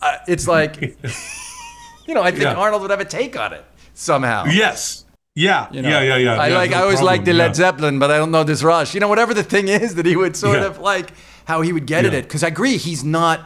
uh, 0.00 0.18
it's 0.28 0.46
like, 0.46 0.80
you 2.06 2.14
know, 2.14 2.22
I 2.22 2.30
think 2.30 2.44
Yeah. 2.44 2.54
Arnold 2.54 2.82
would 2.82 2.90
have 2.92 3.00
a 3.00 3.04
take 3.04 3.36
on 3.36 3.52
it 3.52 3.64
somehow. 3.94 4.44
Yes. 4.44 5.04
Yeah. 5.34 5.66
You 5.72 5.82
know? 5.82 5.88
yeah. 5.88 6.02
Yeah. 6.02 6.16
Yeah. 6.18 6.40
I 6.40 6.48
yeah, 6.48 6.56
like. 6.56 6.70
no 6.70 6.76
I 6.78 6.82
always 6.82 7.02
liked 7.02 7.24
the 7.24 7.32
Yeah. 7.32 7.38
Led 7.38 7.56
Zeppelin, 7.56 7.98
but 7.98 8.12
I 8.12 8.16
don't 8.18 8.30
know 8.30 8.44
this 8.44 8.62
Rush. 8.62 8.94
You 8.94 9.00
know, 9.00 9.08
whatever 9.08 9.34
the 9.34 9.42
thing 9.42 9.66
is 9.68 9.96
that 9.96 10.06
he 10.06 10.14
would 10.14 10.36
sort 10.36 10.58
Yeah. 10.60 10.66
of 10.66 10.78
like 10.78 11.10
how 11.46 11.62
he 11.62 11.72
would 11.72 11.86
get 11.86 12.04
at 12.04 12.14
it. 12.14 12.24
Because 12.26 12.44
I 12.44 12.48
agree, 12.48 12.76
he's 12.76 13.02
not 13.02 13.40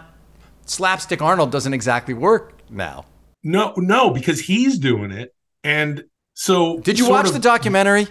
slapstick. 0.67 1.23
Arnold 1.23 1.51
doesn't 1.51 1.73
exactly 1.73 2.13
work 2.13 2.53
now. 2.69 3.07
No, 3.43 3.73
no, 3.79 4.11
because 4.11 4.41
he's 4.41 4.79
doing 4.79 5.11
it, 5.11 5.35
and 5.65 6.05
so 6.35 6.79
Did 6.81 6.99
you 6.99 7.09
watch 7.09 7.29
of- 7.29 7.33
the 7.33 7.39
documentary? 7.39 8.07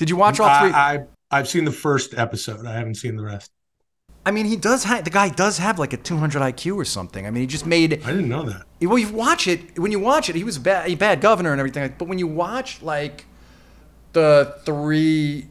Did 0.00 0.08
you 0.08 0.16
watch 0.16 0.40
all 0.40 0.48
three? 0.60 0.72
I, 0.72 0.94
I 0.94 1.04
I've 1.30 1.46
seen 1.46 1.66
the 1.66 1.72
first 1.72 2.14
episode. 2.14 2.64
I 2.64 2.72
haven't 2.72 2.94
seen 2.94 3.16
the 3.16 3.22
rest. 3.22 3.50
I 4.24 4.30
mean, 4.30 4.46
he 4.46 4.56
does 4.56 4.84
have 4.84 5.04
the 5.04 5.10
guy 5.10 5.28
does 5.28 5.58
have 5.58 5.78
like 5.78 5.92
a 5.92 5.98
200 5.98 6.40
IQ 6.40 6.76
or 6.76 6.86
something. 6.86 7.26
I 7.26 7.30
mean, 7.30 7.42
he 7.42 7.46
just 7.46 7.66
made. 7.66 8.02
I 8.02 8.10
didn't 8.10 8.30
know 8.30 8.44
that. 8.44 8.62
Well, 8.80 8.96
you 8.96 9.12
watch 9.12 9.46
it 9.46 9.78
when 9.78 9.92
you 9.92 10.00
watch 10.00 10.30
it. 10.30 10.36
He 10.36 10.42
was 10.42 10.56
a 10.56 10.60
bad, 10.60 10.88
a 10.88 10.94
bad 10.94 11.20
governor 11.20 11.52
and 11.52 11.60
everything. 11.60 11.94
But 11.98 12.08
when 12.08 12.18
you 12.18 12.26
watch 12.26 12.80
like 12.80 13.26
the 14.14 14.56
three 14.64 15.48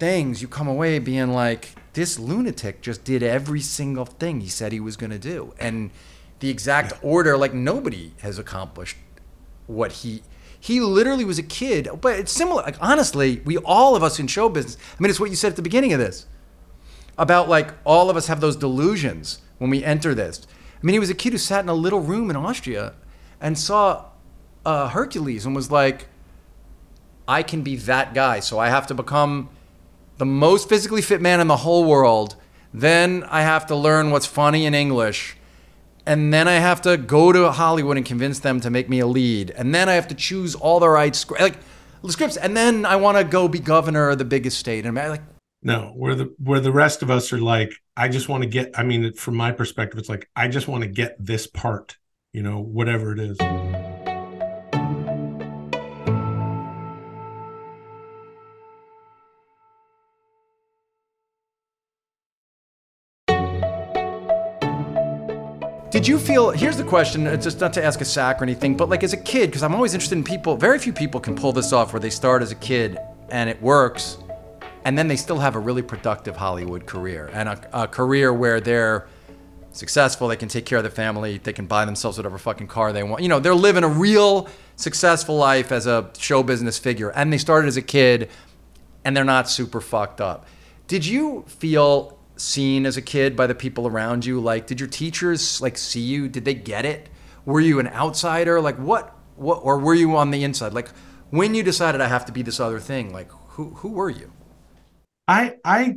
things, 0.00 0.42
you 0.42 0.48
come 0.48 0.66
away 0.66 0.98
being 0.98 1.32
like, 1.32 1.68
this 1.92 2.18
lunatic 2.18 2.82
just 2.82 3.04
did 3.04 3.22
every 3.22 3.60
single 3.60 4.06
thing 4.06 4.40
he 4.40 4.48
said 4.48 4.72
he 4.72 4.80
was 4.80 4.96
going 4.96 5.12
to 5.12 5.20
do, 5.20 5.54
and 5.60 5.92
the 6.40 6.50
exact 6.50 6.94
order. 7.00 7.36
Like 7.36 7.54
nobody 7.54 8.14
has 8.22 8.40
accomplished 8.40 8.96
what 9.68 9.92
he. 9.92 10.24
He 10.64 10.80
literally 10.80 11.26
was 11.26 11.38
a 11.38 11.42
kid, 11.42 11.90
but 12.00 12.18
it's 12.18 12.32
similar. 12.32 12.62
Like 12.62 12.78
honestly, 12.80 13.42
we 13.44 13.58
all 13.58 13.96
of 13.96 14.02
us 14.02 14.18
in 14.18 14.28
show 14.28 14.48
business. 14.48 14.78
I 14.78 15.02
mean, 15.02 15.10
it's 15.10 15.20
what 15.20 15.28
you 15.28 15.36
said 15.36 15.50
at 15.50 15.56
the 15.56 15.62
beginning 15.62 15.92
of 15.92 15.98
this 15.98 16.24
about 17.18 17.50
like 17.50 17.74
all 17.84 18.08
of 18.08 18.16
us 18.16 18.28
have 18.28 18.40
those 18.40 18.56
delusions 18.56 19.42
when 19.58 19.68
we 19.68 19.84
enter 19.84 20.14
this. 20.14 20.46
I 20.82 20.86
mean, 20.86 20.94
he 20.94 20.98
was 20.98 21.10
a 21.10 21.14
kid 21.14 21.32
who 21.34 21.38
sat 21.38 21.62
in 21.62 21.68
a 21.68 21.74
little 21.74 22.00
room 22.00 22.30
in 22.30 22.36
Austria 22.36 22.94
and 23.42 23.58
saw 23.58 24.06
uh, 24.64 24.88
Hercules 24.88 25.44
and 25.44 25.54
was 25.54 25.70
like, 25.70 26.06
I 27.28 27.42
can 27.42 27.60
be 27.60 27.76
that 27.76 28.14
guy. 28.14 28.40
So 28.40 28.58
I 28.58 28.70
have 28.70 28.86
to 28.86 28.94
become 28.94 29.50
the 30.16 30.24
most 30.24 30.66
physically 30.66 31.02
fit 31.02 31.20
man 31.20 31.40
in 31.40 31.46
the 31.46 31.58
whole 31.58 31.84
world. 31.84 32.36
Then 32.72 33.22
I 33.24 33.42
have 33.42 33.66
to 33.66 33.76
learn 33.76 34.10
what's 34.10 34.24
funny 34.24 34.64
in 34.64 34.72
English. 34.72 35.36
And 36.06 36.32
then 36.32 36.48
I 36.48 36.54
have 36.54 36.82
to 36.82 36.96
go 36.96 37.32
to 37.32 37.50
Hollywood 37.50 37.96
and 37.96 38.04
convince 38.04 38.38
them 38.38 38.60
to 38.60 38.70
make 38.70 38.88
me 38.88 39.00
a 39.00 39.06
lead. 39.06 39.50
And 39.50 39.74
then 39.74 39.88
I 39.88 39.94
have 39.94 40.08
to 40.08 40.14
choose 40.14 40.54
all 40.54 40.80
the 40.80 40.88
right. 40.88 41.24
Like, 41.40 41.58
scripts. 42.08 42.36
And 42.36 42.56
then 42.56 42.84
I 42.84 42.96
want 42.96 43.16
to 43.16 43.24
go 43.24 43.48
be 43.48 43.58
governor 43.58 44.10
of 44.10 44.18
the 44.18 44.24
biggest 44.24 44.58
state. 44.58 44.84
And 44.84 44.94
like, 44.94 45.22
No, 45.62 45.92
where 45.96 46.14
the 46.14 46.34
where 46.38 46.60
the 46.60 46.72
rest 46.72 47.02
of 47.02 47.10
us 47.10 47.32
are 47.32 47.38
like, 47.38 47.72
I 47.96 48.08
just 48.08 48.28
want 48.28 48.42
to 48.42 48.48
get. 48.48 48.78
I 48.78 48.82
mean, 48.82 49.12
from 49.14 49.36
my 49.36 49.52
perspective, 49.52 49.98
it's 49.98 50.08
like 50.08 50.28
I 50.36 50.48
just 50.48 50.68
want 50.68 50.82
to 50.82 50.88
get 50.88 51.16
this 51.18 51.46
part. 51.46 51.96
You 52.32 52.42
know, 52.42 52.60
whatever 52.60 53.12
it 53.12 53.20
is. 53.20 53.38
Did 66.04 66.10
you 66.10 66.18
feel? 66.18 66.50
Here's 66.50 66.76
the 66.76 66.84
question. 66.84 67.26
It's 67.26 67.44
just 67.44 67.60
not 67.60 67.72
to 67.72 67.82
ask 67.82 68.02
a 68.02 68.04
sack 68.04 68.38
or 68.38 68.44
anything, 68.44 68.76
but 68.76 68.90
like 68.90 69.02
as 69.02 69.14
a 69.14 69.16
kid, 69.16 69.46
because 69.46 69.62
I'm 69.62 69.74
always 69.74 69.94
interested 69.94 70.18
in 70.18 70.22
people. 70.22 70.54
Very 70.54 70.78
few 70.78 70.92
people 70.92 71.18
can 71.18 71.34
pull 71.34 71.50
this 71.50 71.72
off, 71.72 71.94
where 71.94 72.00
they 72.00 72.10
start 72.10 72.42
as 72.42 72.52
a 72.52 72.56
kid 72.56 72.98
and 73.30 73.48
it 73.48 73.62
works, 73.62 74.18
and 74.84 74.98
then 74.98 75.08
they 75.08 75.16
still 75.16 75.38
have 75.38 75.56
a 75.56 75.58
really 75.58 75.80
productive 75.80 76.36
Hollywood 76.36 76.84
career 76.84 77.30
and 77.32 77.48
a, 77.48 77.84
a 77.84 77.88
career 77.88 78.34
where 78.34 78.60
they're 78.60 79.06
successful. 79.72 80.28
They 80.28 80.36
can 80.36 80.50
take 80.50 80.66
care 80.66 80.76
of 80.76 80.84
their 80.84 80.90
family. 80.90 81.38
They 81.38 81.54
can 81.54 81.64
buy 81.64 81.86
themselves 81.86 82.18
whatever 82.18 82.36
fucking 82.36 82.66
car 82.66 82.92
they 82.92 83.02
want. 83.02 83.22
You 83.22 83.30
know, 83.30 83.40
they're 83.40 83.54
living 83.54 83.82
a 83.82 83.88
real 83.88 84.50
successful 84.76 85.38
life 85.38 85.72
as 85.72 85.86
a 85.86 86.10
show 86.18 86.42
business 86.42 86.76
figure, 86.76 87.12
and 87.12 87.32
they 87.32 87.38
started 87.38 87.66
as 87.66 87.78
a 87.78 87.82
kid, 87.82 88.28
and 89.06 89.16
they're 89.16 89.24
not 89.24 89.48
super 89.48 89.80
fucked 89.80 90.20
up. 90.20 90.44
Did 90.86 91.06
you 91.06 91.46
feel 91.48 92.18
seen 92.36 92.86
as 92.86 92.96
a 92.96 93.02
kid 93.02 93.36
by 93.36 93.46
the 93.46 93.54
people 93.54 93.86
around 93.86 94.24
you? 94.24 94.40
Like, 94.40 94.66
did 94.66 94.80
your 94.80 94.88
teachers 94.88 95.60
like 95.60 95.78
see 95.78 96.00
you? 96.00 96.28
Did 96.28 96.44
they 96.44 96.54
get 96.54 96.84
it? 96.84 97.08
Were 97.44 97.60
you 97.60 97.78
an 97.78 97.88
outsider? 97.88 98.60
Like, 98.60 98.76
what, 98.76 99.16
what, 99.36 99.60
or 99.62 99.78
were 99.78 99.94
you 99.94 100.16
on 100.16 100.30
the 100.30 100.44
inside? 100.44 100.72
Like, 100.72 100.88
when 101.30 101.54
you 101.54 101.62
decided 101.62 102.00
I 102.00 102.08
have 102.08 102.26
to 102.26 102.32
be 102.32 102.42
this 102.42 102.60
other 102.60 102.80
thing, 102.80 103.12
like, 103.12 103.30
who, 103.48 103.70
who 103.70 103.90
were 103.90 104.10
you? 104.10 104.32
I 105.26 105.54
I 105.64 105.96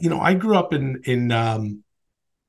you 0.00 0.10
know 0.10 0.20
I 0.20 0.34
grew 0.34 0.56
up 0.56 0.72
in 0.72 1.02
in 1.04 1.30
um 1.30 1.82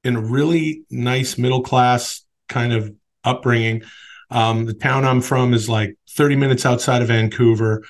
in 0.04 0.16
a 0.16 0.22
really 0.22 0.84
nice 0.90 1.38
middle 1.38 1.62
class 1.62 2.26
kind 2.50 2.74
of 2.74 2.94
upbringing. 3.24 3.84
Um, 4.30 4.66
the 4.66 4.74
town 4.74 5.06
I'm 5.06 5.22
from 5.22 5.54
is 5.54 5.70
like 5.70 5.96
30 6.10 6.36
minutes 6.36 6.66
outside 6.66 7.02
of 7.02 7.08
Vancouver. 7.08 7.84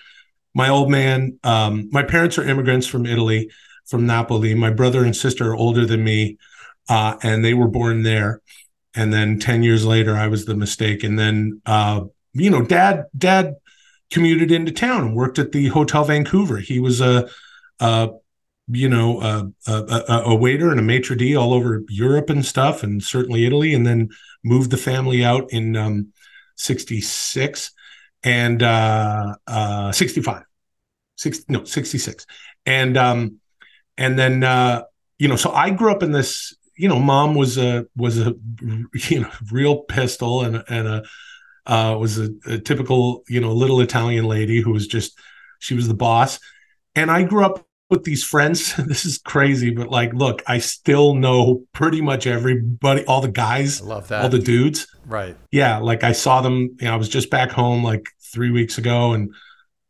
My 0.53 0.69
old 0.69 0.91
man, 0.91 1.39
um, 1.43 1.89
my 1.91 2.03
parents 2.03 2.37
are 2.37 2.47
immigrants 2.47 2.85
from 2.85 3.07
Italy, 3.07 3.49
from 3.85 4.05
Napoli. 4.05 4.53
My 4.53 4.71
brother 4.71 5.03
and 5.03 5.15
sister 5.15 5.51
are 5.51 5.55
older 5.55 5.85
than 5.85 6.03
me, 6.03 6.37
uh, 6.89 7.15
and 7.21 7.43
they 7.43 7.53
were 7.53 7.67
born 7.67 8.03
there. 8.03 8.41
And 8.95 9.11
then 9.11 9.39
10 9.39 9.63
years 9.63 9.85
later, 9.85 10.15
I 10.15 10.27
was 10.27 10.45
the 10.45 10.55
mistake. 10.55 11.03
And 11.03 11.17
then, 11.17 11.61
uh, 11.65 12.01
you 12.33 12.49
know, 12.49 12.61
dad, 12.61 13.05
dad 13.17 13.55
commuted 14.11 14.51
into 14.51 14.71
town 14.71 15.01
and 15.01 15.15
worked 15.15 15.39
at 15.39 15.51
the 15.51 15.67
Hotel 15.67 16.03
Vancouver. 16.03 16.57
He 16.57 16.79
was 16.79 17.01
a, 17.01 17.27
a 17.79 18.11
you 18.67 18.87
know, 18.87 19.21
a, 19.21 19.51
a, 19.67 20.21
a 20.27 20.35
waiter 20.35 20.71
and 20.71 20.79
a 20.79 20.83
maitre 20.83 21.17
d' 21.17 21.35
all 21.35 21.53
over 21.53 21.83
Europe 21.89 22.29
and 22.29 22.45
stuff, 22.45 22.83
and 22.83 23.03
certainly 23.03 23.45
Italy, 23.45 23.73
and 23.73 23.85
then 23.85 24.09
moved 24.43 24.71
the 24.71 24.77
family 24.77 25.23
out 25.23 25.51
in 25.51 25.75
um, 25.75 26.13
66 26.55 27.71
and 28.23 28.63
uh, 28.63 29.35
uh, 29.47 29.91
65, 29.91 30.43
Six, 31.15 31.43
no, 31.47 31.63
66. 31.63 32.25
And, 32.65 32.97
um, 32.97 33.39
and 33.97 34.17
then, 34.17 34.43
uh, 34.43 34.83
you 35.19 35.27
know, 35.27 35.35
so 35.35 35.51
I 35.51 35.69
grew 35.69 35.91
up 35.91 36.03
in 36.03 36.11
this, 36.11 36.55
you 36.75 36.89
know, 36.89 36.99
mom 36.99 37.35
was 37.35 37.57
a, 37.57 37.85
was 37.95 38.19
a, 38.19 38.33
you 39.09 39.21
know, 39.21 39.29
real 39.51 39.83
pistol 39.83 40.41
and, 40.41 40.63
and 40.67 40.87
a, 40.87 41.03
uh, 41.65 41.95
was 41.97 42.19
a, 42.19 42.29
a 42.47 42.57
typical, 42.57 43.23
you 43.29 43.39
know, 43.39 43.53
little 43.53 43.79
Italian 43.81 44.25
lady 44.25 44.61
who 44.61 44.71
was 44.71 44.87
just, 44.87 45.17
she 45.59 45.75
was 45.75 45.87
the 45.87 45.93
boss. 45.93 46.39
And 46.95 47.09
I 47.09 47.23
grew 47.23 47.45
up 47.45 47.65
with 47.89 48.03
these 48.03 48.23
friends. 48.23 48.75
this 48.87 49.05
is 49.05 49.17
crazy, 49.19 49.69
but 49.71 49.89
like, 49.89 50.13
look, 50.13 50.43
I 50.47 50.57
still 50.57 51.13
know 51.13 51.63
pretty 51.73 52.01
much 52.01 52.27
everybody, 52.27 53.05
all 53.05 53.21
the 53.21 53.29
guys, 53.29 53.81
I 53.81 53.85
love 53.85 54.07
that. 54.09 54.23
all 54.23 54.29
the 54.29 54.39
dudes. 54.39 54.87
right. 55.05 55.37
Yeah, 55.51 55.77
like 55.77 56.03
I 56.03 56.11
saw 56.11 56.41
them. 56.41 56.75
You 56.79 56.87
know, 56.87 56.93
I 56.93 56.97
was 56.97 57.09
just 57.09 57.29
back 57.29 57.51
home 57.51 57.83
like 57.83 58.07
three 58.33 58.51
weeks 58.51 58.77
ago, 58.77 59.13
and 59.13 59.33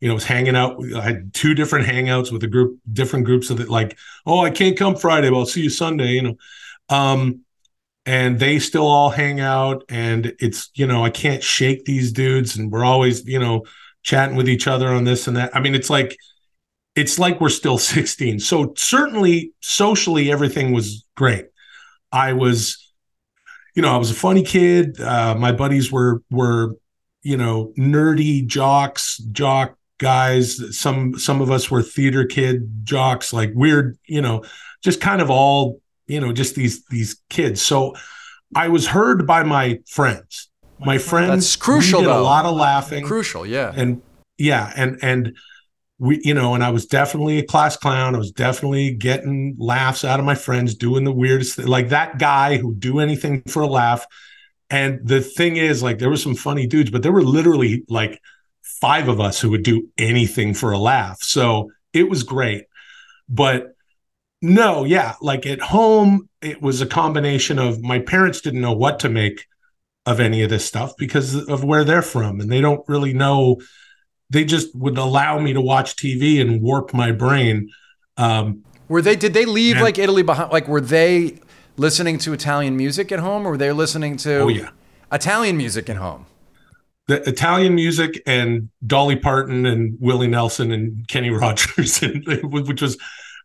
you 0.04 0.08
know, 0.08 0.14
was 0.14 0.24
hanging 0.24 0.54
out. 0.54 0.78
I 0.94 1.00
had 1.00 1.32
two 1.32 1.54
different 1.54 1.86
hangouts 1.86 2.30
with 2.30 2.44
a 2.44 2.46
group, 2.46 2.78
different 2.92 3.24
groups 3.24 3.48
of 3.48 3.58
it. 3.58 3.70
Like, 3.70 3.96
oh, 4.26 4.40
I 4.40 4.50
can't 4.50 4.76
come 4.76 4.96
Friday, 4.96 5.30
but 5.30 5.38
I'll 5.38 5.46
see 5.46 5.62
you 5.62 5.70
Sunday. 5.70 6.08
You 6.08 6.22
know, 6.22 6.34
um, 6.90 7.40
and 8.04 8.38
they 8.38 8.58
still 8.58 8.86
all 8.86 9.08
hang 9.08 9.40
out, 9.40 9.82
and 9.88 10.34
it's 10.40 10.70
you 10.74 10.86
know, 10.86 11.02
I 11.02 11.08
can't 11.08 11.42
shake 11.42 11.86
these 11.86 12.12
dudes, 12.12 12.54
and 12.54 12.70
we're 12.70 12.84
always 12.84 13.26
you 13.26 13.38
know 13.38 13.64
chatting 14.02 14.36
with 14.36 14.46
each 14.46 14.66
other 14.66 14.88
on 14.88 15.04
this 15.04 15.26
and 15.26 15.38
that. 15.38 15.56
I 15.56 15.60
mean, 15.60 15.74
it's 15.74 15.88
like 15.88 16.18
it's 16.94 17.18
like 17.18 17.40
we're 17.40 17.48
still 17.48 17.78
16. 17.94 18.40
So 18.40 18.74
certainly 18.76 19.54
socially, 19.60 20.30
everything 20.30 20.72
was 20.72 21.06
great. 21.14 21.46
I 22.12 22.34
was, 22.34 22.92
you 23.74 23.80
know, 23.80 23.94
I 23.94 23.96
was 23.96 24.10
a 24.10 24.14
funny 24.14 24.42
kid. 24.42 25.00
Uh, 25.00 25.34
my 25.34 25.52
buddies 25.52 25.90
were 25.90 26.22
were, 26.30 26.76
you 27.22 27.38
know, 27.38 27.72
nerdy 27.78 28.46
jocks, 28.46 29.16
jock 29.32 29.78
guys. 30.04 30.78
Some 30.78 31.18
some 31.18 31.40
of 31.40 31.50
us 31.50 31.70
were 31.70 31.82
theater 31.82 32.24
kid 32.26 32.68
jocks, 32.84 33.32
like 33.32 33.50
weird, 33.54 33.98
you 34.06 34.20
know, 34.20 34.44
just 34.82 35.00
kind 35.00 35.22
of 35.22 35.30
all, 35.30 35.80
you 36.06 36.20
know, 36.20 36.32
just 36.32 36.54
these 36.54 36.84
these 36.86 37.16
kids. 37.30 37.62
So 37.62 37.94
I 38.54 38.68
was 38.68 38.86
heard 38.86 39.26
by 39.26 39.42
my 39.42 39.80
friends. 39.88 40.50
My 40.78 40.98
friends 40.98 41.28
That's 41.30 41.56
crucial, 41.56 42.00
we 42.00 42.06
did 42.06 42.12
though. 42.12 42.20
a 42.20 42.22
lot 42.22 42.44
of 42.44 42.54
laughing 42.54 43.04
Crucial, 43.06 43.46
yeah. 43.46 43.72
and 43.74 44.02
yeah 44.38 44.72
and 44.76 44.98
and 45.02 45.36
we 45.98 46.20
you 46.24 46.34
know 46.34 46.54
and 46.54 46.64
i 46.64 46.70
was 46.70 46.86
definitely 46.86 47.38
a 47.38 47.46
class 47.46 47.76
clown 47.76 48.16
i 48.16 48.18
was 48.18 48.32
definitely 48.32 48.92
getting 48.92 49.54
laughs 49.58 50.04
out 50.04 50.18
of 50.18 50.26
my 50.26 50.34
friends 50.34 50.74
doing 50.74 51.04
the 51.04 51.12
weirdest 51.12 51.56
thing 51.56 51.68
like 51.68 51.90
that 51.90 52.18
guy 52.18 52.56
who 52.56 52.74
do 52.74 52.98
anything 52.98 53.40
for 53.46 53.62
a 53.62 53.66
laugh 53.66 54.04
and 54.70 55.00
the 55.06 55.20
thing 55.20 55.56
is 55.56 55.84
like 55.84 55.98
there 55.98 56.10
were 56.10 56.16
some 56.16 56.34
funny 56.34 56.66
dudes 56.66 56.90
but 56.90 57.02
there 57.04 57.12
were 57.12 57.22
literally 57.22 57.84
like 57.88 58.20
five 58.86 59.08
of 59.08 59.18
us 59.20 59.40
who 59.40 59.48
would 59.50 59.62
do 59.62 59.78
anything 59.98 60.52
for 60.60 60.70
a 60.72 60.78
laugh 60.78 61.18
so 61.22 61.70
it 61.92 62.06
was 62.12 62.22
great 62.22 62.64
but 63.28 63.58
no 64.42 64.84
yeah 64.84 65.14
like 65.22 65.46
at 65.46 65.60
home 65.60 66.28
it 66.42 66.60
was 66.60 66.80
a 66.82 66.86
combination 66.86 67.58
of 67.58 67.80
my 67.82 67.98
parents 67.98 68.40
didn't 68.42 68.60
know 68.60 68.72
what 68.84 68.98
to 69.00 69.08
make 69.08 69.46
of 70.06 70.20
any 70.20 70.42
of 70.42 70.50
this 70.50 70.64
stuff 70.72 70.92
because 70.98 71.34
of 71.48 71.64
where 71.64 71.84
they're 71.84 72.02
from 72.16 72.40
and 72.40 72.50
they 72.52 72.60
don't 72.60 72.84
really 72.88 73.14
know 73.14 73.56
they 74.30 74.44
just 74.44 74.68
would 74.74 74.98
allow 74.98 75.38
me 75.38 75.52
to 75.54 75.60
watch 75.60 75.96
TV 75.96 76.40
and 76.40 76.60
warp 76.62 76.92
my 76.92 77.12
brain. 77.12 77.68
Um, 78.16 78.64
Were 78.88 79.02
they? 79.02 79.16
Did 79.16 79.32
they 79.34 79.44
leave 79.44 79.76
And- 79.76 79.84
like 79.84 79.98
Italy 79.98 80.22
behind? 80.22 80.50
Like, 80.50 80.66
were 80.66 80.80
they 80.80 81.38
listening 81.76 82.16
to 82.18 82.32
Italian 82.32 82.74
music 82.76 83.12
at 83.12 83.20
home, 83.20 83.46
or 83.46 83.50
were 83.52 83.56
they 83.64 83.70
listening 83.70 84.16
to 84.18 84.32
Oh, 84.38 84.48
yeah. 84.48 84.70
Italian 85.12 85.56
music 85.56 85.88
at 85.90 85.96
home? 85.98 86.26
The 87.06 87.28
Italian 87.28 87.74
music 87.74 88.22
and 88.26 88.70
Dolly 88.86 89.16
Parton 89.16 89.66
and 89.66 89.96
Willie 90.00 90.26
Nelson 90.26 90.72
and 90.72 91.06
Kenny 91.08 91.30
Rogers, 91.42 92.02
and, 92.02 92.24
which 92.42 92.82
was 92.82 92.98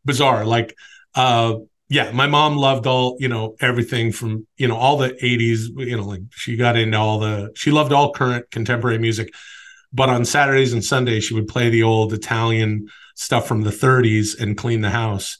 bizarre. 0.05 0.45
Like, 0.45 0.75
uh, 1.15 1.55
yeah, 1.89 2.11
my 2.11 2.27
mom 2.27 2.55
loved 2.55 2.85
all 2.85 3.17
you 3.19 3.27
know 3.27 3.55
everything 3.59 4.11
from 4.11 4.47
you 4.57 4.67
know 4.67 4.75
all 4.75 4.97
the 4.97 5.09
'80s. 5.09 5.69
You 5.77 5.97
know, 5.97 6.03
like 6.03 6.21
she 6.31 6.55
got 6.55 6.77
into 6.77 6.97
all 6.97 7.19
the 7.19 7.51
she 7.55 7.71
loved 7.71 7.91
all 7.91 8.13
current 8.13 8.49
contemporary 8.51 8.99
music. 8.99 9.33
But 9.91 10.09
on 10.09 10.23
Saturdays 10.23 10.73
and 10.73 10.83
Sundays, 10.83 11.23
she 11.23 11.33
would 11.33 11.47
play 11.47 11.69
the 11.69 11.83
old 11.83 12.13
Italian 12.13 12.89
stuff 13.15 13.47
from 13.47 13.61
the 13.61 13.71
30s 13.71 14.39
and 14.39 14.57
clean 14.57 14.81
the 14.81 14.89
house. 14.89 15.39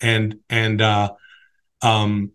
And 0.00 0.38
and 0.48 0.80
uh, 0.80 1.12
um, 1.82 2.32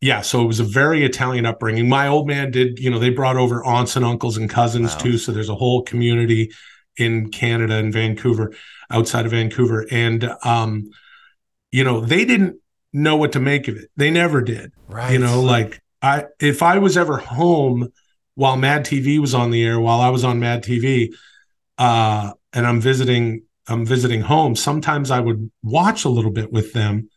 yeah, 0.00 0.20
so 0.20 0.42
it 0.42 0.46
was 0.46 0.60
a 0.60 0.64
very 0.64 1.04
Italian 1.04 1.44
upbringing. 1.46 1.88
My 1.88 2.06
old 2.06 2.26
man 2.26 2.50
did, 2.50 2.78
you 2.78 2.90
know, 2.90 2.98
they 2.98 3.10
brought 3.10 3.36
over 3.36 3.64
aunts 3.64 3.96
and 3.96 4.04
uncles 4.04 4.36
and 4.36 4.48
cousins 4.48 4.92
Wow. 4.94 4.98
too. 5.00 5.18
So 5.18 5.32
there's 5.32 5.48
a 5.48 5.54
whole 5.54 5.82
community 5.82 6.52
in 6.96 7.30
Canada 7.30 7.74
and 7.74 7.92
Vancouver, 7.92 8.52
outside 8.90 9.24
of 9.24 9.32
Vancouver. 9.32 9.86
And 9.90 10.30
um, 10.44 10.90
you 11.72 11.84
know, 11.84 12.00
they 12.00 12.24
didn't 12.24 12.56
know 12.92 13.16
what 13.16 13.32
to 13.32 13.40
make 13.40 13.68
of 13.68 13.76
it. 13.76 13.90
They 13.96 14.10
never 14.10 14.40
did. 14.40 14.72
Right. 14.88 15.12
You 15.12 15.18
know, 15.18 15.42
like 15.42 15.80
I 16.00 16.24
if 16.40 16.62
I 16.62 16.78
was 16.78 16.96
ever 16.96 17.16
home 17.18 17.92
while 18.34 18.56
Mad 18.56 18.84
TV 18.84 19.18
was 19.18 19.34
on 19.34 19.50
the 19.50 19.64
air, 19.64 19.80
while 19.80 20.00
I 20.00 20.10
was 20.10 20.24
on 20.24 20.38
Mad 20.38 20.62
TV, 20.62 21.12
uh, 21.76 22.32
and 22.52 22.66
I'm 22.66 22.80
visiting, 22.80 23.42
I'm 23.66 23.84
visiting 23.84 24.20
home. 24.20 24.54
Sometimes 24.56 25.10
I 25.10 25.20
would 25.20 25.50
watch 25.62 26.04
a 26.04 26.08
little 26.08 26.30
bit 26.30 26.52
with 26.52 26.72
them, 26.72 27.10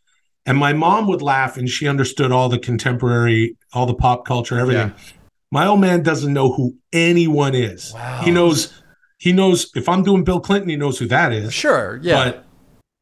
and 0.45 0.57
my 0.57 0.73
mom 0.73 1.07
would 1.07 1.21
laugh, 1.21 1.57
and 1.57 1.69
she 1.69 1.87
understood 1.87 2.31
all 2.31 2.49
the 2.49 2.59
contemporary, 2.59 3.57
all 3.73 3.85
the 3.85 3.93
pop 3.93 4.25
culture, 4.25 4.59
everything. 4.59 4.93
My 5.51 5.67
old 5.67 5.81
man 5.81 6.01
doesn't 6.01 6.31
know 6.31 6.51
who 6.51 6.75
anyone 6.93 7.53
is. 7.55 7.93
Wow. 7.93 8.21
He 8.23 8.31
knows, 8.31 8.81
he 9.17 9.33
knows 9.33 9.69
if 9.75 9.89
I'm 9.89 10.01
doing 10.01 10.23
Bill 10.23 10.39
Clinton, 10.39 10.69
he 10.69 10.77
knows 10.77 10.97
who 10.97 11.07
that 11.07 11.33
is. 11.33 11.53
Sure. 11.53 11.99
Yeah. 12.01 12.23
But 12.23 12.45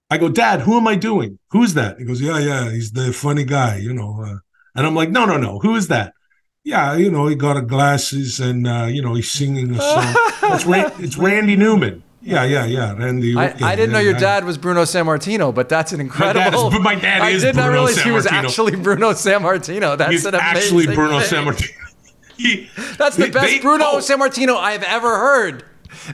I 0.09 0.17
go, 0.17 0.29
Dad, 0.29 0.61
who 0.61 0.75
am 0.77 0.87
I 0.87 0.95
doing? 0.95 1.37
Who's 1.51 1.75
that? 1.75 1.99
He 1.99 2.05
goes, 2.05 2.19
Yeah, 2.19 2.39
yeah, 2.39 2.71
he's 2.71 2.91
the 2.91 3.13
funny 3.13 3.43
guy, 3.43 3.77
you 3.77 3.93
know. 3.93 4.19
Uh, 4.21 4.37
and 4.75 4.87
I'm 4.87 4.95
like, 4.95 5.11
No, 5.11 5.25
no, 5.25 5.37
no. 5.37 5.59
Who 5.59 5.75
is 5.75 5.87
that? 5.89 6.13
Yeah, 6.63 6.95
you 6.95 7.09
know, 7.11 7.27
he 7.27 7.35
got 7.35 7.57
a 7.57 7.61
glasses 7.61 8.39
and 8.39 8.67
uh, 8.67 8.87
you 8.89 9.01
know 9.01 9.13
he's 9.13 9.31
singing 9.31 9.71
a 9.71 9.79
song. 9.79 10.13
it's, 10.53 10.65
Ran- 10.65 10.91
it's 10.99 11.17
Randy 11.17 11.55
Newman. 11.55 12.03
Yeah, 12.21 12.43
yeah, 12.43 12.65
yeah. 12.65 12.93
Randy. 12.93 13.35
I, 13.37 13.53
I 13.61 13.75
didn't 13.75 13.91
know 13.93 13.99
your 13.99 14.13
dad 14.13 14.43
was 14.43 14.57
Bruno 14.57 14.83
Sammartino, 14.83 15.55
but 15.55 15.69
that's 15.69 15.93
an 15.93 16.01
incredible. 16.01 16.69
My 16.69 16.73
dad 16.73 16.73
is- 16.75 16.79
my 16.83 16.95
dad 16.95 17.21
I 17.21 17.29
is 17.29 17.41
did 17.43 17.55
not 17.55 17.63
Bruno 17.67 17.71
realize 17.85 18.01
he 18.01 18.11
was 18.11 18.25
actually 18.25 18.75
Bruno 18.75 19.11
Sammartino. 19.11 19.97
That's 19.97 20.11
He's 20.11 20.25
an 20.25 20.35
amazing 20.35 20.57
actually 20.57 20.95
Bruno 20.95 21.19
thing. 21.21 21.45
Sammartino. 21.45 21.71
He- 22.37 22.69
That's 22.97 23.17
the 23.17 23.23
they- 23.25 23.29
best 23.31 23.45
they- 23.47 23.59
Bruno 23.59 23.85
oh, 23.87 23.97
Sammartino 23.97 24.55
I've 24.57 24.83
ever 24.83 25.09
heard. 25.17 25.63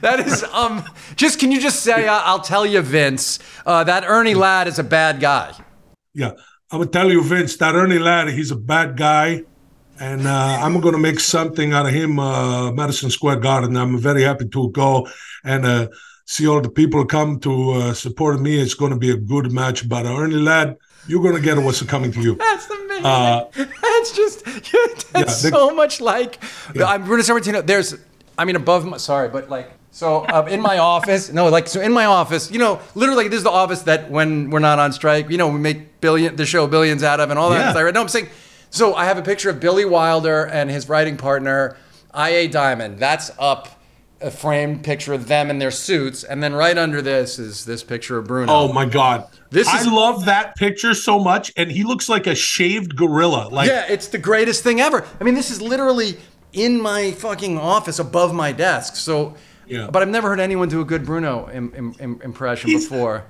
That 0.00 0.20
is 0.20 0.42
um. 0.52 0.84
Just 1.16 1.38
can 1.38 1.52
you 1.52 1.60
just 1.60 1.80
say 1.82 2.06
uh, 2.08 2.20
I'll 2.24 2.40
tell 2.40 2.64
you, 2.66 2.80
Vince, 2.82 3.38
uh, 3.66 3.84
that 3.84 4.04
Ernie 4.06 4.34
Ladd 4.34 4.68
is 4.68 4.78
a 4.78 4.84
bad 4.84 5.20
guy. 5.20 5.52
Yeah, 6.14 6.30
I'm 6.70 6.78
gonna 6.78 6.86
tell 6.86 7.10
you, 7.12 7.22
Vince, 7.22 7.56
that 7.58 7.74
Ernie 7.74 7.98
Ladd, 7.98 8.28
he's 8.28 8.50
a 8.50 8.56
bad 8.56 8.96
guy, 8.96 9.42
and 10.00 10.26
uh, 10.26 10.58
I'm 10.62 10.80
gonna 10.80 10.98
make 10.98 11.20
something 11.20 11.72
out 11.72 11.86
of 11.86 11.92
him, 11.92 12.18
uh, 12.18 12.72
Madison 12.72 13.10
Square 13.10 13.36
Garden. 13.36 13.76
I'm 13.76 13.98
very 13.98 14.22
happy 14.22 14.46
to 14.48 14.70
go 14.70 15.08
and 15.44 15.64
uh, 15.64 15.88
see 16.24 16.46
all 16.46 16.60
the 16.60 16.70
people 16.70 17.04
come 17.04 17.38
to 17.40 17.70
uh, 17.72 17.94
support 17.94 18.40
me. 18.40 18.58
It's 18.58 18.74
gonna 18.74 18.98
be 18.98 19.10
a 19.10 19.16
good 19.16 19.52
match, 19.52 19.88
but 19.88 20.06
uh, 20.06 20.16
Ernie 20.16 20.36
Ladd, 20.36 20.76
you're 21.06 21.22
gonna 21.22 21.40
get 21.40 21.58
what's 21.58 21.82
coming 21.82 22.12
to 22.12 22.20
you. 22.20 22.34
That's 22.36 22.70
amazing. 22.70 23.06
Uh, 23.06 23.44
that's 23.54 24.12
just 24.16 24.44
that's 25.12 25.44
Yeah, 25.44 25.50
so 25.50 25.74
much 25.74 26.00
like 26.00 26.38
I'm 26.74 27.04
Bruno 27.04 27.22
Sammartino. 27.22 27.64
There's, 27.64 27.96
I 28.38 28.44
mean, 28.44 28.56
above 28.56 28.84
my 28.84 28.96
sorry, 28.96 29.28
but 29.28 29.48
like 29.48 29.72
so 29.90 30.26
uh, 30.26 30.46
in 30.50 30.60
my 30.60 30.78
office, 30.78 31.32
no, 31.32 31.48
like 31.48 31.68
so 31.68 31.80
in 31.80 31.92
my 31.92 32.04
office, 32.04 32.50
you 32.50 32.58
know, 32.58 32.80
literally 32.94 33.28
this 33.28 33.38
is 33.38 33.44
the 33.44 33.50
office 33.50 33.82
that 33.82 34.10
when 34.10 34.50
we're 34.50 34.58
not 34.58 34.78
on 34.78 34.92
strike, 34.92 35.30
you 35.30 35.38
know, 35.38 35.48
we 35.48 35.58
make 35.58 36.00
billion 36.00 36.36
the 36.36 36.44
show 36.44 36.66
billions 36.66 37.02
out 37.02 37.18
of 37.18 37.30
and 37.30 37.38
all 37.38 37.50
that. 37.50 37.58
Yeah. 37.58 37.70
stuff. 37.72 37.94
No, 37.94 38.02
I'm 38.02 38.08
saying. 38.08 38.28
So 38.70 38.94
I 38.94 39.04
have 39.06 39.18
a 39.18 39.22
picture 39.22 39.50
of 39.50 39.60
Billy 39.60 39.84
Wilder 39.84 40.44
and 40.44 40.70
his 40.70 40.88
writing 40.88 41.16
partner, 41.16 41.76
I.A. 42.12 42.48
Diamond. 42.48 42.98
That's 42.98 43.30
up. 43.38 43.68
A 44.22 44.30
framed 44.30 44.82
picture 44.82 45.12
of 45.12 45.28
them 45.28 45.50
in 45.50 45.58
their 45.58 45.70
suits, 45.70 46.24
and 46.24 46.42
then 46.42 46.54
right 46.54 46.78
under 46.78 47.02
this 47.02 47.38
is 47.38 47.66
this 47.66 47.84
picture 47.84 48.16
of 48.16 48.26
Bruno. 48.26 48.50
oh 48.50 48.72
my 48.72 48.86
God, 48.86 49.26
This 49.50 49.68
I 49.68 49.80
is- 49.80 49.86
love 49.86 50.24
that 50.24 50.56
picture 50.56 50.94
so 50.94 51.18
much, 51.18 51.52
and 51.54 51.70
he 51.70 51.84
looks 51.84 52.08
like 52.08 52.26
a 52.26 52.34
shaved 52.34 52.96
gorilla. 52.96 53.48
Like, 53.52 53.68
yeah, 53.68 53.84
it's 53.90 54.08
the 54.08 54.16
greatest 54.16 54.62
thing 54.62 54.80
ever. 54.80 55.04
I 55.20 55.24
mean, 55.24 55.34
this 55.34 55.50
is 55.50 55.60
literally 55.60 56.16
in 56.54 56.80
my 56.80 57.10
fucking 57.12 57.58
office 57.58 57.98
above 57.98 58.32
my 58.32 58.52
desk. 58.52 58.96
So, 58.96 59.34
Yeah. 59.66 59.90
but 59.92 60.00
I've 60.00 60.08
never 60.08 60.30
heard 60.30 60.40
anyone 60.40 60.70
do 60.70 60.80
a 60.80 60.84
good 60.86 61.04
Bruno 61.04 61.50
Im- 61.52 61.74
Im- 61.76 61.94
Im- 62.00 62.20
impression 62.24 62.70
He's- 62.70 62.84
before. 62.88 63.24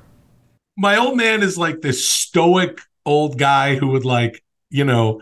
my 0.76 0.96
old 0.96 1.16
man 1.16 1.42
is 1.42 1.58
like 1.58 1.80
this 1.82 2.08
stoic 2.08 2.78
old 3.04 3.38
guy 3.40 3.74
who 3.74 3.88
would 3.88 4.04
like 4.04 4.40
you 4.76 4.84
know 4.84 5.20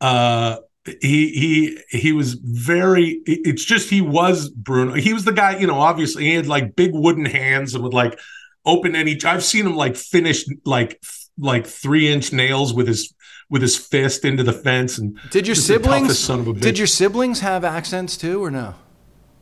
uh 0.00 0.56
he 1.00 1.28
he 1.42 1.98
he 2.02 2.12
was 2.12 2.34
very 2.34 3.20
it's 3.26 3.64
just 3.64 3.88
he 3.88 4.00
was 4.00 4.48
bruno 4.50 4.94
he 4.94 5.12
was 5.12 5.24
the 5.24 5.32
guy 5.32 5.56
you 5.58 5.66
know 5.66 5.78
obviously 5.78 6.24
he 6.24 6.34
had 6.34 6.46
like 6.46 6.74
big 6.76 6.92
wooden 6.92 7.24
hands 7.24 7.74
and 7.74 7.84
would 7.84 7.94
like 7.94 8.18
open 8.64 8.96
any 8.96 9.16
i've 9.24 9.44
seen 9.44 9.66
him 9.66 9.76
like 9.76 9.96
finish 9.96 10.44
like 10.64 11.00
like 11.38 11.66
three 11.66 12.06
inch 12.12 12.32
nails 12.32 12.74
with 12.74 12.86
his 12.88 13.14
with 13.52 13.62
his 13.62 13.76
fist 13.76 14.24
into 14.24 14.42
the 14.42 14.52
fence 14.52 14.98
and 14.98 15.18
Did 15.30 15.46
your 15.46 15.54
siblings? 15.54 16.18
son 16.18 16.40
of 16.40 16.48
a 16.48 16.54
bitch. 16.54 16.62
Did 16.62 16.78
your 16.78 16.86
siblings 16.86 17.40
have 17.40 17.64
accents 17.64 18.16
too, 18.16 18.42
or 18.42 18.50
no? 18.50 18.74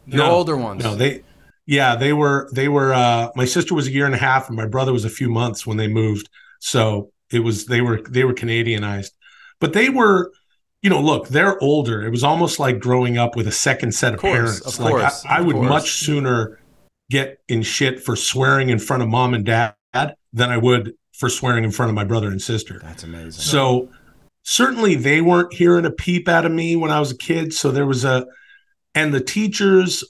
Your 0.06 0.18
No, 0.18 0.30
older 0.32 0.56
ones. 0.56 0.82
No, 0.82 0.96
they 0.96 1.22
yeah, 1.66 1.94
they 1.94 2.12
were 2.12 2.50
they 2.52 2.68
were 2.68 2.92
uh 2.92 3.28
my 3.36 3.44
sister 3.44 3.72
was 3.72 3.86
a 3.86 3.92
year 3.92 4.06
and 4.06 4.14
a 4.14 4.18
half 4.18 4.48
and 4.48 4.56
my 4.56 4.66
brother 4.66 4.92
was 4.92 5.04
a 5.04 5.10
few 5.10 5.30
months 5.30 5.64
when 5.64 5.76
they 5.76 5.86
moved. 5.86 6.28
So 6.58 7.12
it 7.30 7.38
was 7.38 7.66
they 7.66 7.80
were 7.80 8.02
they 8.02 8.24
were 8.24 8.34
Canadianized. 8.34 9.12
But 9.60 9.72
they 9.72 9.88
were 9.88 10.32
you 10.82 10.88
know, 10.88 11.00
look, 11.00 11.28
they're 11.28 11.62
older. 11.62 12.02
It 12.02 12.10
was 12.10 12.24
almost 12.24 12.58
like 12.58 12.80
growing 12.80 13.18
up 13.18 13.36
with 13.36 13.46
a 13.46 13.52
second 13.52 13.92
set 13.92 14.14
of, 14.14 14.20
course, 14.20 14.32
parents. 14.32 14.60
of 14.60 14.78
like 14.78 14.90
course, 14.92 15.24
I, 15.26 15.38
I 15.38 15.40
would 15.42 15.56
course. 15.56 15.68
much 15.68 15.92
sooner 15.92 16.58
get 17.10 17.38
in 17.48 17.62
shit 17.62 18.02
for 18.02 18.16
swearing 18.16 18.70
in 18.70 18.78
front 18.78 19.02
of 19.02 19.08
mom 19.08 19.34
and 19.34 19.44
dad 19.44 19.74
than 19.92 20.50
I 20.50 20.56
would 20.56 20.94
for 21.12 21.28
swearing 21.28 21.64
in 21.64 21.70
front 21.70 21.90
of 21.90 21.94
my 21.94 22.04
brother 22.04 22.28
and 22.28 22.40
sister. 22.40 22.80
That's 22.82 23.04
amazing. 23.04 23.42
So 23.42 23.90
certainly 24.44 24.94
they 24.94 25.20
weren't 25.20 25.52
hearing 25.52 25.84
a 25.84 25.90
peep 25.90 26.28
out 26.28 26.46
of 26.46 26.52
me 26.52 26.76
when 26.76 26.90
I 26.90 26.98
was 26.98 27.10
a 27.10 27.16
kid. 27.16 27.52
So 27.52 27.70
there 27.70 27.86
was 27.86 28.04
a, 28.04 28.26
and 28.94 29.12
the 29.12 29.20
teachers, 29.20 30.02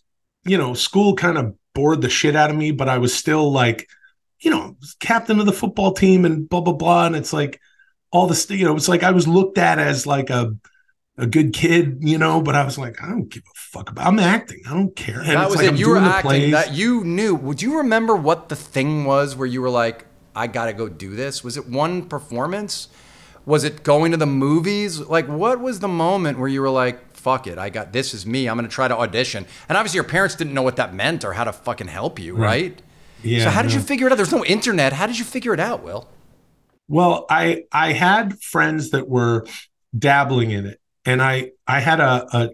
you 0.44 0.56
know, 0.56 0.74
school 0.74 1.16
kind 1.16 1.36
of 1.36 1.56
bored 1.74 2.00
the 2.00 2.10
shit 2.10 2.36
out 2.36 2.50
of 2.50 2.56
me, 2.56 2.70
but 2.70 2.88
I 2.88 2.98
was 2.98 3.12
still 3.12 3.50
like, 3.50 3.88
you 4.40 4.50
know, 4.52 4.76
captain 5.00 5.40
of 5.40 5.46
the 5.46 5.52
football 5.52 5.92
team 5.92 6.24
and 6.24 6.48
blah, 6.48 6.60
blah, 6.60 6.74
blah. 6.74 7.06
And 7.06 7.16
it's 7.16 7.32
like 7.32 7.60
all 8.12 8.26
the 8.26 8.34
this, 8.34 8.50
you 8.50 8.64
know, 8.64 8.76
it's 8.76 8.88
like 8.88 9.02
I 9.02 9.10
was 9.10 9.28
looked 9.28 9.58
at 9.58 9.78
as 9.78 10.06
like 10.06 10.30
a, 10.30 10.56
a 11.16 11.26
good 11.26 11.52
kid, 11.52 11.98
you 12.00 12.18
know, 12.18 12.42
but 12.42 12.54
I 12.54 12.64
was 12.64 12.78
like, 12.78 13.02
I 13.02 13.08
don't 13.08 13.28
give 13.28 13.42
a 13.42 13.54
fuck 13.54 13.90
about. 13.90 14.06
I'm 14.06 14.18
acting. 14.18 14.62
I 14.68 14.74
don't 14.74 14.94
care. 14.96 15.20
And 15.20 15.28
that 15.28 15.48
was 15.48 15.56
like 15.56 15.66
it. 15.66 15.70
I'm 15.70 15.76
You 15.76 15.90
were 15.90 15.98
acting. 15.98 16.50
That 16.50 16.74
you 16.74 17.04
knew. 17.04 17.34
Would 17.34 17.62
you 17.62 17.78
remember 17.78 18.16
what 18.16 18.48
the 18.48 18.56
thing 18.56 19.04
was 19.04 19.36
where 19.36 19.46
you 19.46 19.60
were 19.60 19.70
like, 19.70 20.06
"I 20.34 20.46
gotta 20.46 20.72
go 20.72 20.88
do 20.88 21.14
this"? 21.14 21.44
Was 21.44 21.56
it 21.56 21.68
one 21.68 22.06
performance? 22.06 22.88
Was 23.46 23.64
it 23.64 23.82
going 23.82 24.10
to 24.12 24.18
the 24.18 24.26
movies? 24.26 25.00
Like, 25.00 25.26
what 25.26 25.60
was 25.60 25.80
the 25.80 25.88
moment 25.88 26.38
where 26.38 26.48
you 26.48 26.60
were 26.60 26.70
like, 26.70 27.16
"Fuck 27.16 27.46
it, 27.46 27.58
I 27.58 27.70
got 27.70 27.92
this. 27.92 28.12
Is 28.12 28.26
me. 28.26 28.48
I'm 28.48 28.56
gonna 28.56 28.68
try 28.68 28.88
to 28.88 28.96
audition." 28.96 29.46
And 29.68 29.78
obviously, 29.78 29.98
your 29.98 30.04
parents 30.04 30.34
didn't 30.34 30.54
know 30.54 30.62
what 30.62 30.76
that 30.76 30.94
meant 30.94 31.24
or 31.24 31.34
how 31.34 31.44
to 31.44 31.52
fucking 31.52 31.88
help 31.88 32.18
you, 32.18 32.34
right? 32.34 32.80
yeah. 33.22 33.44
so 33.44 33.50
how 33.50 33.62
did 33.62 33.70
no. 33.70 33.76
you 33.76 33.82
figure 33.82 34.06
it 34.06 34.12
out? 34.12 34.16
There's 34.16 34.32
no 34.32 34.44
internet. 34.44 34.94
How 34.94 35.06
did 35.06 35.18
you 35.18 35.24
figure 35.24 35.54
it 35.54 35.60
out, 35.60 35.82
Will? 35.82 36.08
Well, 36.90 37.24
I 37.30 37.62
I 37.70 37.92
had 37.92 38.42
friends 38.42 38.90
that 38.90 39.08
were 39.08 39.46
dabbling 39.96 40.50
in 40.50 40.66
it, 40.66 40.80
and 41.04 41.22
I 41.22 41.52
I 41.64 41.78
had 41.78 42.00
a, 42.00 42.26
a 42.36 42.50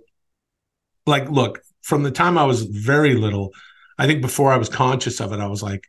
like 1.07 1.31
look 1.31 1.63
from 1.81 2.03
the 2.03 2.11
time 2.11 2.37
I 2.37 2.45
was 2.45 2.63
very 2.65 3.15
little. 3.15 3.55
I 3.99 4.07
think 4.07 4.21
before 4.21 4.53
I 4.53 4.59
was 4.59 4.69
conscious 4.69 5.23
of 5.23 5.33
it, 5.33 5.41
I 5.41 5.47
was 5.47 5.63
like, 5.63 5.85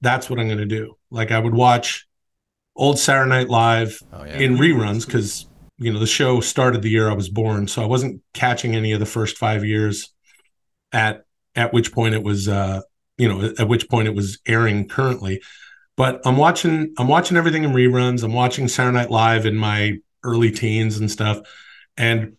that's 0.00 0.28
what 0.28 0.40
I'm 0.40 0.48
going 0.48 0.58
to 0.58 0.66
do. 0.66 0.96
Like 1.12 1.30
I 1.30 1.38
would 1.38 1.54
watch 1.54 2.08
old 2.74 2.98
Saturday 2.98 3.30
Night 3.30 3.48
Live 3.48 4.02
oh, 4.12 4.24
yeah. 4.24 4.38
in 4.38 4.56
reruns 4.56 5.06
because 5.06 5.46
you 5.78 5.92
know 5.92 6.00
the 6.00 6.08
show 6.08 6.40
started 6.40 6.82
the 6.82 6.90
year 6.90 7.08
I 7.08 7.14
was 7.14 7.28
born, 7.28 7.68
so 7.68 7.84
I 7.84 7.86
wasn't 7.86 8.20
catching 8.34 8.74
any 8.74 8.90
of 8.94 8.98
the 8.98 9.06
first 9.06 9.38
five 9.38 9.64
years. 9.64 10.12
At 10.90 11.22
at 11.54 11.72
which 11.72 11.92
point 11.92 12.16
it 12.16 12.24
was, 12.24 12.48
uh, 12.48 12.80
you 13.16 13.28
know, 13.28 13.54
at 13.60 13.68
which 13.68 13.88
point 13.88 14.08
it 14.08 14.14
was 14.14 14.40
airing 14.44 14.88
currently. 14.88 15.40
But 15.96 16.20
I'm 16.24 16.36
watching 16.36 16.92
I'm 16.98 17.08
watching 17.08 17.36
everything 17.36 17.64
in 17.64 17.72
reruns. 17.72 18.22
I'm 18.22 18.34
watching 18.34 18.68
Saturday 18.68 18.96
Night 18.96 19.10
Live 19.10 19.46
in 19.46 19.56
my 19.56 19.98
early 20.22 20.50
teens 20.50 20.98
and 20.98 21.10
stuff. 21.10 21.40
And 21.96 22.36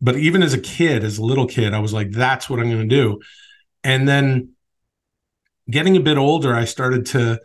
but 0.00 0.16
even 0.16 0.42
as 0.42 0.54
a 0.54 0.60
kid, 0.60 1.02
as 1.02 1.18
a 1.18 1.24
little 1.24 1.46
kid, 1.46 1.74
I 1.74 1.80
was 1.80 1.92
like, 1.92 2.10
that's 2.10 2.48
what 2.48 2.60
I'm 2.60 2.70
going 2.70 2.88
to 2.88 2.94
do. 2.94 3.20
And 3.82 4.08
then 4.08 4.52
getting 5.68 5.96
a 5.96 6.00
bit 6.00 6.18
older, 6.18 6.54
I 6.54 6.64
started 6.64 7.06
to 7.06 7.40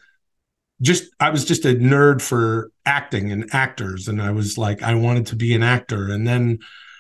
just, 0.82 1.06
I 1.20 1.30
was 1.30 1.46
just 1.46 1.66
a 1.66 1.70
nerd 1.70 2.22
for 2.22 2.72
acting 2.86 3.32
and 3.32 3.50
actors. 3.54 4.08
And 4.08 4.22
I 4.22 4.32
was 4.32 4.58
like, 4.58 4.84
I 4.84 4.96
wanted 4.96 5.28
to 5.28 5.36
be 5.36 5.56
an 5.56 5.64
actor. 5.64 6.10
And 6.12 6.28
then, 6.28 6.60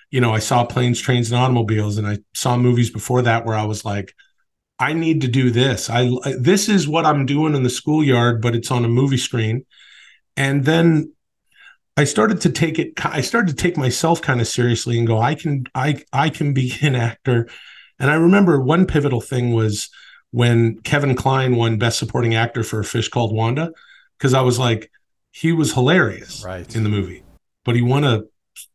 you 0.09 0.21
know, 0.21 0.33
I 0.33 0.39
saw 0.39 0.65
planes, 0.65 0.99
trains, 0.99 1.31
and 1.31 1.39
automobiles, 1.39 1.97
and 1.97 2.07
I 2.07 2.19
saw 2.33 2.57
movies 2.57 2.89
before 2.89 3.21
that 3.23 3.45
where 3.45 3.55
I 3.55 3.65
was 3.65 3.83
like, 3.83 4.13
I 4.79 4.93
need 4.93 5.21
to 5.21 5.27
do 5.27 5.51
this. 5.51 5.89
I 5.89 6.09
this 6.37 6.67
is 6.67 6.87
what 6.87 7.05
I'm 7.05 7.25
doing 7.25 7.55
in 7.55 7.63
the 7.63 7.69
schoolyard, 7.69 8.41
but 8.41 8.55
it's 8.55 8.71
on 8.71 8.85
a 8.85 8.89
movie 8.89 9.17
screen. 9.17 9.65
And 10.35 10.65
then 10.65 11.13
I 11.95 12.05
started 12.05 12.41
to 12.41 12.51
take 12.51 12.79
it. 12.79 12.93
I 13.05 13.21
started 13.21 13.55
to 13.55 13.61
take 13.61 13.77
myself 13.77 14.21
kind 14.21 14.41
of 14.41 14.47
seriously 14.47 14.97
and 14.97 15.05
go, 15.05 15.19
I 15.19 15.35
can, 15.35 15.65
I, 15.75 16.03
I 16.11 16.29
can 16.29 16.53
be 16.53 16.73
an 16.81 16.95
actor. 16.95 17.47
And 17.99 18.09
I 18.09 18.15
remember 18.15 18.59
one 18.59 18.85
pivotal 18.87 19.21
thing 19.21 19.53
was 19.53 19.89
when 20.31 20.79
Kevin 20.79 21.15
Kline 21.15 21.55
won 21.55 21.77
Best 21.77 21.99
Supporting 21.99 22.33
Actor 22.33 22.63
for 22.63 22.79
A 22.79 22.83
Fish 22.83 23.07
Called 23.07 23.35
Wanda, 23.35 23.71
because 24.17 24.33
I 24.33 24.41
was 24.41 24.57
like, 24.57 24.89
he 25.31 25.51
was 25.51 25.73
hilarious 25.73 26.43
right. 26.43 26.75
in 26.75 26.83
the 26.83 26.89
movie, 26.89 27.23
but 27.63 27.75
he 27.75 27.81
won 27.81 28.03
a 28.03 28.23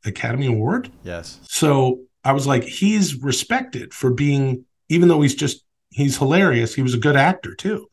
Academy 0.05 0.47
Award. 0.47 0.91
Yes. 1.03 1.41
So 1.49 2.03
I 2.25 2.33
was 2.33 2.47
like, 2.47 2.63
he's 2.63 3.17
respected 3.17 3.93
for 3.93 4.13
being, 4.13 4.65
even 4.89 5.09
though 5.09 5.21
he's 5.21 5.35
just 5.35 5.65
he's 5.99 6.17
hilarious. 6.17 6.75
He 6.75 6.83
was 6.83 6.95
a 6.95 6.99
good 6.99 7.17
actor 7.17 7.55
too. 7.55 7.91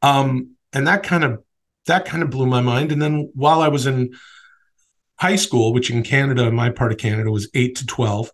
Um, 0.00 0.56
and 0.72 0.86
that 0.86 1.02
kind 1.02 1.24
of 1.24 1.42
that 1.86 2.06
kind 2.06 2.22
of 2.22 2.30
blew 2.30 2.46
my 2.46 2.62
mind. 2.62 2.90
And 2.90 3.00
then 3.00 3.30
while 3.34 3.60
I 3.60 3.68
was 3.68 3.86
in 3.86 4.14
high 5.16 5.36
school, 5.36 5.72
which 5.72 5.90
in 5.90 6.02
Canada, 6.02 6.46
in 6.46 6.54
my 6.54 6.70
part 6.70 6.90
of 6.90 6.98
Canada, 6.98 7.30
was 7.30 7.50
eight 7.54 7.76
to 7.76 7.86
12, 7.86 8.30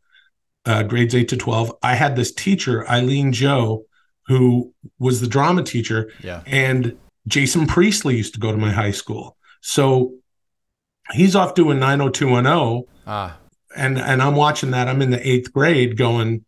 uh, 0.67 0.83
grades 0.85 1.15
eight 1.15 1.29
to 1.29 1.37
12, 1.37 1.73
I 1.83 1.95
had 1.95 2.17
this 2.17 2.33
teacher, 2.33 2.89
Eileen 2.89 3.33
Joe, 3.33 3.85
who 4.27 4.73
was 4.99 5.21
the 5.21 5.27
drama 5.27 5.63
teacher. 5.63 6.11
Yeah. 6.23 6.43
And 6.47 6.97
Jason 7.27 7.67
Priestley 7.67 8.17
used 8.17 8.35
to 8.35 8.41
go 8.41 8.51
to 8.51 8.59
my 8.59 8.73
high 8.73 8.91
school. 8.91 9.37
So 9.61 10.15
he's 11.13 11.37
off 11.37 11.55
doing 11.55 11.79
90210. 11.79 12.89
Ah. 13.07 13.39
And, 13.77 13.99
and 13.99 14.23
I'm 14.23 14.37
watching 14.37 14.71
that. 14.71 14.89
I'm 14.89 15.03
in 15.03 15.11
the 15.11 15.29
eighth 15.29 15.53
grade 15.53 15.97
going, 15.97 16.45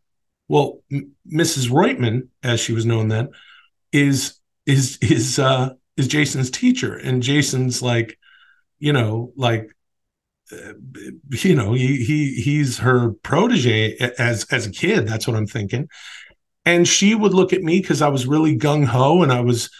well, 0.49 0.80
M- 0.90 1.12
Mrs. 1.30 1.70
Reutman, 1.70 2.28
as 2.42 2.61
she 2.61 2.72
was 2.72 2.86
known 2.86 3.09
then, 3.09 3.30
is 3.92 4.38
is 4.66 4.99
is 5.01 5.38
uh 5.38 5.70
is 5.97 6.09
Jason's 6.09 6.51
teacher. 6.51 6.97
And 6.97 7.22
Jason's 7.22 7.82
like, 7.82 8.18
you 8.78 8.92
know, 8.92 9.32
like 9.36 9.70
you 11.30 11.55
know 11.55 11.72
he 11.72 12.05
he 12.05 12.34
he's 12.34 12.78
her 12.78 13.11
protege 13.22 13.97
as 14.18 14.44
as 14.51 14.66
a 14.66 14.70
kid. 14.70 15.07
That's 15.07 15.26
what 15.26 15.36
i'm 15.36 15.47
thinking. 15.47 15.88
And 16.64 16.86
she 16.86 17.14
would 17.14 17.34
look 17.34 17.53
at 17.53 17.62
me 17.62 17.80
because 17.80 18.01
i 18.03 18.09
was 18.09 18.26
really 18.26 18.57
gung-ho 18.57 19.22
and 19.22 19.32
i 19.32 19.40
was 19.40 19.70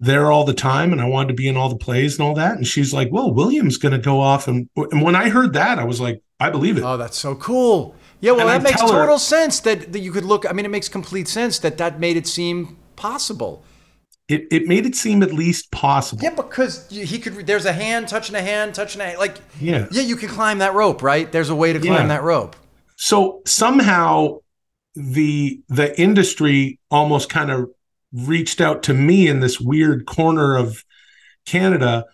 there 0.00 0.30
all 0.30 0.44
the 0.44 0.54
time 0.54 0.92
and 0.92 1.00
i 1.00 1.06
wanted 1.06 1.28
to 1.28 1.34
be 1.34 1.48
in 1.48 1.56
all 1.56 1.68
the 1.68 1.76
plays 1.76 2.18
and 2.18 2.26
all 2.26 2.34
that. 2.34 2.56
And 2.56 2.66
she's 2.66 2.92
like 2.92 3.08
well 3.10 3.32
william's 3.32 3.76
going 3.76 3.92
to 3.92 3.98
go 3.98 4.20
off. 4.20 4.46
And, 4.46 4.68
and 4.76 5.02
when 5.02 5.16
i 5.16 5.28
heard 5.28 5.54
that 5.54 5.80
i 5.80 5.84
was 5.84 6.00
like 6.00 6.22
i 6.38 6.48
believe 6.48 6.78
it. 6.78 6.84
Oh 6.84 6.96
that's 6.96 7.18
so 7.18 7.34
cool 7.34 7.96
yeah 8.24 8.32
well 8.32 8.46
that 8.46 8.62
makes 8.62 8.80
total 8.80 9.06
her, 9.06 9.18
sense 9.18 9.60
that, 9.60 9.92
that 9.92 10.00
you 10.00 10.12
could 10.12 10.24
look 10.24 10.48
i 10.48 10.52
mean 10.52 10.64
it 10.64 10.70
makes 10.70 10.88
complete 10.88 11.28
sense 11.28 11.58
that 11.58 11.78
that 11.78 12.00
made 12.00 12.16
it 12.16 12.26
seem 12.26 12.76
possible 12.96 13.64
it, 14.26 14.46
it 14.50 14.66
made 14.66 14.86
it 14.86 14.94
seem 14.94 15.22
at 15.22 15.34
least 15.34 15.70
possible. 15.70 16.22
Yeah, 16.22 16.30
because 16.30 16.88
he 16.88 17.18
could. 17.18 17.46
There's 17.46 17.66
a 17.66 17.74
hand 17.74 18.08
touching 18.08 18.34
a 18.34 18.40
hand, 18.40 18.74
touching 18.74 19.02
a 19.02 19.16
like. 19.16 19.36
Yeah, 19.60 19.86
yeah, 19.90 20.00
you 20.00 20.16
can 20.16 20.30
climb 20.30 20.58
that 20.58 20.72
rope, 20.72 21.02
right? 21.02 21.30
There's 21.30 21.50
a 21.50 21.54
way 21.54 21.74
to 21.74 21.78
climb 21.78 21.92
yeah. 21.92 22.06
that 22.06 22.22
rope. 22.22 22.56
So 22.96 23.42
somehow 23.44 24.38
the 24.94 25.60
the 25.68 26.00
industry 26.00 26.78
almost 26.90 27.28
kind 27.28 27.50
of 27.50 27.70
reached 28.12 28.60
out 28.60 28.84
to 28.84 28.94
me 28.94 29.28
in 29.28 29.40
this 29.40 29.60
weird 29.60 30.06
corner 30.06 30.56
of 30.56 30.84
Canada 31.44 32.06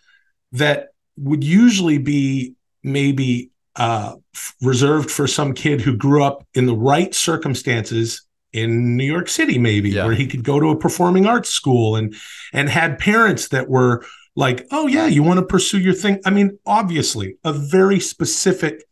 that 0.53 0.89
would 1.17 1.45
usually 1.45 1.99
be 1.99 2.55
maybe 2.83 3.50
uh, 3.77 4.17
reserved 4.61 5.11
for 5.11 5.27
some 5.27 5.55
kid 5.55 5.81
who 5.81 5.97
grew 5.97 6.23
up 6.23 6.47
in 6.55 6.67
the 6.67 6.77
right 6.77 7.15
circumstances 7.15 8.23
in 8.53 8.97
New 8.97 9.05
York 9.05 9.29
City, 9.29 9.59
maybe 9.59 9.91
yeah. 9.91 10.05
where 10.05 10.15
he 10.15 10.27
could 10.27 10.43
go 10.43 10.59
to 10.59 10.71
a 10.71 10.77
performing 10.77 11.27
arts 11.27 11.51
school 11.51 11.97
and 11.97 12.15
and 12.53 12.69
had 12.69 12.99
parents 12.99 13.49
that 13.49 13.69
were 13.69 14.05
like, 14.37 14.67
oh 14.71 14.87
yeah, 14.87 15.07
you 15.07 15.23
want 15.23 15.39
to 15.39 15.47
pursue 15.47 15.79
your 15.79 15.95
thing. 15.95 16.21
I 16.25 16.31
mean, 16.31 16.59
obviously, 16.67 17.37
a 17.45 17.53
very 17.53 18.01
specific 18.01 18.85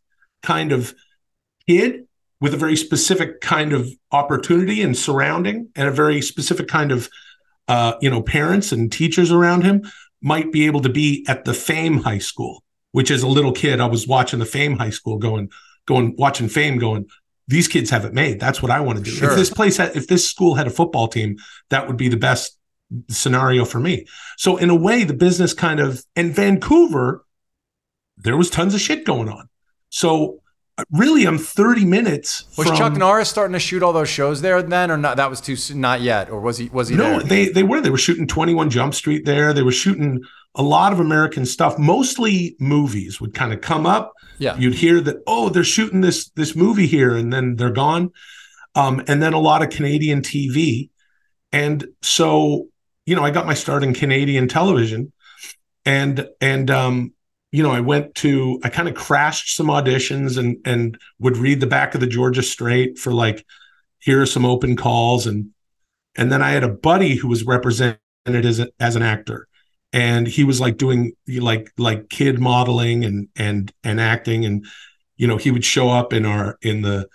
kind 0.42 0.72
of 0.72 0.94
kid 1.66 2.06
with 2.40 2.54
a 2.54 2.56
very 2.56 2.76
specific 2.76 3.40
kind 3.40 3.72
of 3.72 3.88
opportunity 4.12 4.80
and 4.82 4.96
surrounding, 4.96 5.68
and 5.74 5.88
a 5.88 5.92
very 5.92 6.22
specific 6.22 6.68
kind 6.68 6.92
of 6.92 7.08
uh, 7.66 7.94
you 8.00 8.10
know 8.10 8.22
parents 8.22 8.72
and 8.72 8.92
teachers 8.92 9.32
around 9.32 9.62
him 9.62 9.82
might 10.20 10.52
be 10.52 10.66
able 10.66 10.80
to 10.80 10.88
be 10.88 11.24
at 11.28 11.44
the 11.44 11.54
Fame 11.54 11.98
High 11.98 12.18
School. 12.18 12.62
Which, 12.92 13.10
as 13.10 13.22
a 13.22 13.28
little 13.28 13.52
kid, 13.52 13.80
I 13.80 13.86
was 13.86 14.08
watching 14.08 14.38
the 14.38 14.46
Fame 14.46 14.76
High 14.76 14.90
School, 14.90 15.18
going, 15.18 15.50
going, 15.86 16.14
watching 16.16 16.48
Fame, 16.48 16.78
going, 16.78 17.06
these 17.48 17.68
kids 17.68 17.90
have 17.90 18.04
it 18.04 18.12
made. 18.12 18.38
That's 18.40 18.62
what 18.62 18.70
I 18.70 18.80
want 18.80 18.98
to 18.98 19.04
do. 19.04 19.10
Sure. 19.10 19.30
If 19.30 19.36
this 19.36 19.50
place 19.50 19.76
had, 19.76 19.96
if 19.96 20.06
this 20.06 20.28
school 20.28 20.54
had 20.54 20.66
a 20.66 20.70
football 20.70 21.08
team, 21.08 21.38
that 21.70 21.86
would 21.86 21.96
be 21.96 22.08
the 22.08 22.16
best 22.16 22.58
scenario 23.08 23.64
for 23.64 23.80
me. 23.80 24.06
So 24.36 24.56
in 24.56 24.70
a 24.70 24.74
way, 24.74 25.04
the 25.04 25.14
business 25.14 25.54
kind 25.54 25.80
of 25.80 26.04
in 26.14 26.32
Vancouver, 26.32 27.24
there 28.16 28.36
was 28.36 28.50
tons 28.50 28.74
of 28.74 28.80
shit 28.80 29.04
going 29.04 29.28
on. 29.28 29.48
So 29.88 30.40
uh, 30.76 30.84
really, 30.92 31.26
I'm 31.26 31.38
30 31.38 31.84
minutes. 31.84 32.44
Was 32.56 32.68
from, 32.68 32.76
Chuck 32.76 32.92
Norris 32.94 33.28
starting 33.28 33.54
to 33.54 33.58
shoot 33.58 33.82
all 33.82 33.92
those 33.92 34.08
shows 34.08 34.42
there 34.42 34.62
then, 34.62 34.90
or 34.90 34.96
not? 34.96 35.16
That 35.16 35.30
was 35.30 35.40
too 35.40 35.56
not 35.74 36.02
yet, 36.02 36.30
or 36.30 36.40
was 36.40 36.58
he? 36.58 36.68
Was 36.68 36.88
he? 36.88 36.96
No, 36.96 37.18
there? 37.18 37.22
they 37.22 37.48
they 37.48 37.62
were. 37.62 37.80
They 37.80 37.90
were 37.90 37.98
shooting 37.98 38.26
21 38.26 38.70
Jump 38.70 38.94
Street 38.94 39.24
there. 39.24 39.52
They 39.52 39.62
were 39.62 39.72
shooting 39.72 40.22
a 40.54 40.62
lot 40.62 40.92
of 40.92 41.00
American 41.00 41.46
stuff, 41.46 41.78
mostly 41.78 42.56
movies 42.58 43.20
would 43.20 43.34
kind 43.34 43.52
of 43.52 43.60
come 43.60 43.86
up. 43.86 44.12
Yeah. 44.38 44.56
You'd 44.56 44.74
hear 44.74 45.00
that, 45.00 45.16
oh, 45.26 45.48
they're 45.48 45.64
shooting 45.64 46.00
this 46.00 46.30
this 46.30 46.54
movie 46.54 46.86
here, 46.86 47.16
and 47.16 47.32
then 47.32 47.56
they're 47.56 47.70
gone. 47.70 48.10
Um, 48.74 49.02
and 49.08 49.22
then 49.22 49.32
a 49.32 49.40
lot 49.40 49.62
of 49.62 49.70
Canadian 49.70 50.22
TV. 50.22 50.90
And 51.52 51.86
so, 52.02 52.68
you 53.06 53.16
know, 53.16 53.24
I 53.24 53.30
got 53.30 53.46
my 53.46 53.54
start 53.54 53.82
in 53.82 53.94
Canadian 53.94 54.48
television. 54.48 55.12
And 55.84 56.28
and 56.40 56.70
um, 56.70 57.12
you 57.50 57.62
know, 57.62 57.72
I 57.72 57.80
went 57.80 58.14
to 58.16 58.60
I 58.62 58.68
kind 58.68 58.88
of 58.88 58.94
crashed 58.94 59.56
some 59.56 59.68
auditions 59.68 60.38
and 60.38 60.58
and 60.64 60.98
would 61.18 61.36
read 61.36 61.60
the 61.60 61.66
back 61.66 61.94
of 61.94 62.00
the 62.00 62.06
Georgia 62.06 62.42
Straight 62.42 62.98
for 62.98 63.12
like, 63.12 63.44
here 63.98 64.22
are 64.22 64.26
some 64.26 64.44
open 64.44 64.76
calls. 64.76 65.26
And 65.26 65.50
and 66.16 66.30
then 66.30 66.42
I 66.42 66.50
had 66.50 66.64
a 66.64 66.68
buddy 66.68 67.16
who 67.16 67.28
was 67.28 67.44
represented 67.44 67.98
as 68.26 68.60
a, 68.60 68.68
as 68.78 68.96
an 68.96 69.02
actor 69.02 69.47
and 69.92 70.26
he 70.26 70.44
was 70.44 70.60
like 70.60 70.76
doing 70.76 71.12
like 71.26 71.72
like 71.78 72.08
kid 72.08 72.38
modeling 72.38 73.04
and 73.04 73.28
and 73.36 73.72
and 73.82 74.00
acting 74.00 74.44
and 74.44 74.66
you 75.16 75.26
know 75.26 75.36
he 75.36 75.50
would 75.50 75.64
show 75.64 75.88
up 75.88 76.12
in 76.12 76.26
our 76.26 76.58
in 76.62 76.82
the 76.82 77.08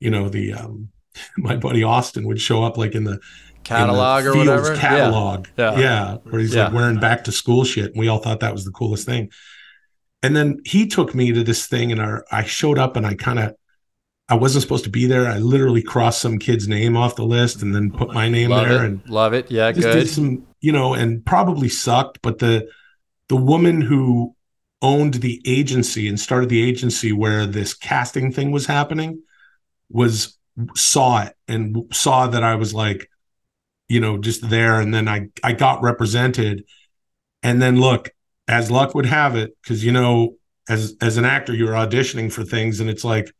you 0.00 0.10
know 0.10 0.28
the 0.28 0.52
um 0.52 0.88
my 1.36 1.56
buddy 1.56 1.82
austin 1.82 2.26
would 2.26 2.40
show 2.40 2.62
up 2.62 2.76
like 2.76 2.94
in 2.94 3.04
the 3.04 3.18
catalog 3.64 4.24
in 4.24 4.32
the 4.32 4.32
or 4.32 4.38
whatever 4.38 4.76
catalog 4.76 5.46
yeah. 5.56 5.72
yeah. 5.72 5.78
yeah 5.78 6.14
where 6.24 6.40
he's 6.40 6.54
yeah. 6.54 6.64
like 6.64 6.74
wearing 6.74 7.00
back 7.00 7.24
to 7.24 7.32
school 7.32 7.64
shit 7.64 7.86
and 7.86 7.96
we 7.96 8.08
all 8.08 8.18
thought 8.18 8.40
that 8.40 8.52
was 8.52 8.64
the 8.64 8.72
coolest 8.72 9.06
thing 9.06 9.30
and 10.22 10.36
then 10.36 10.58
he 10.64 10.86
took 10.86 11.14
me 11.14 11.32
to 11.32 11.42
this 11.42 11.66
thing 11.66 11.90
and 11.90 12.00
our 12.00 12.24
i 12.30 12.44
showed 12.44 12.78
up 12.78 12.96
and 12.96 13.06
i 13.06 13.14
kind 13.14 13.38
of 13.38 13.54
I 14.28 14.34
wasn't 14.34 14.62
supposed 14.62 14.84
to 14.84 14.90
be 14.90 15.06
there. 15.06 15.26
I 15.26 15.38
literally 15.38 15.82
crossed 15.82 16.20
some 16.20 16.38
kid's 16.38 16.66
name 16.66 16.96
off 16.96 17.14
the 17.14 17.24
list 17.24 17.62
and 17.62 17.74
then 17.74 17.92
put 17.92 18.12
my 18.12 18.28
name 18.28 18.50
love 18.50 18.68
there 18.68 18.84
it. 18.84 18.86
and 18.86 19.08
love 19.08 19.34
it. 19.34 19.50
Yeah, 19.50 19.70
good. 19.70 19.92
Did 19.92 20.08
some, 20.08 20.46
you 20.60 20.72
know, 20.72 20.94
and 20.94 21.24
probably 21.24 21.68
sucked, 21.68 22.20
but 22.22 22.38
the 22.38 22.68
the 23.28 23.36
woman 23.36 23.80
who 23.80 24.34
owned 24.82 25.14
the 25.14 25.40
agency 25.46 26.08
and 26.08 26.18
started 26.18 26.48
the 26.48 26.62
agency 26.62 27.12
where 27.12 27.46
this 27.46 27.72
casting 27.72 28.32
thing 28.32 28.50
was 28.50 28.66
happening 28.66 29.22
was 29.90 30.36
saw 30.74 31.22
it 31.22 31.34
and 31.46 31.84
saw 31.92 32.26
that 32.26 32.42
I 32.42 32.56
was 32.56 32.74
like, 32.74 33.08
you 33.88 34.00
know, 34.00 34.18
just 34.18 34.48
there. 34.48 34.80
And 34.80 34.92
then 34.92 35.06
I 35.08 35.28
I 35.44 35.52
got 35.52 35.82
represented. 35.82 36.64
And 37.44 37.62
then 37.62 37.78
look, 37.78 38.10
as 38.48 38.72
luck 38.72 38.94
would 38.96 39.06
have 39.06 39.36
it, 39.36 39.56
because 39.62 39.84
you 39.84 39.92
know, 39.92 40.36
as 40.68 40.96
as 41.00 41.16
an 41.16 41.24
actor 41.24 41.54
you're 41.54 41.74
auditioning 41.74 42.32
for 42.32 42.42
things 42.42 42.80
and 42.80 42.90
it's 42.90 43.04
like 43.04 43.30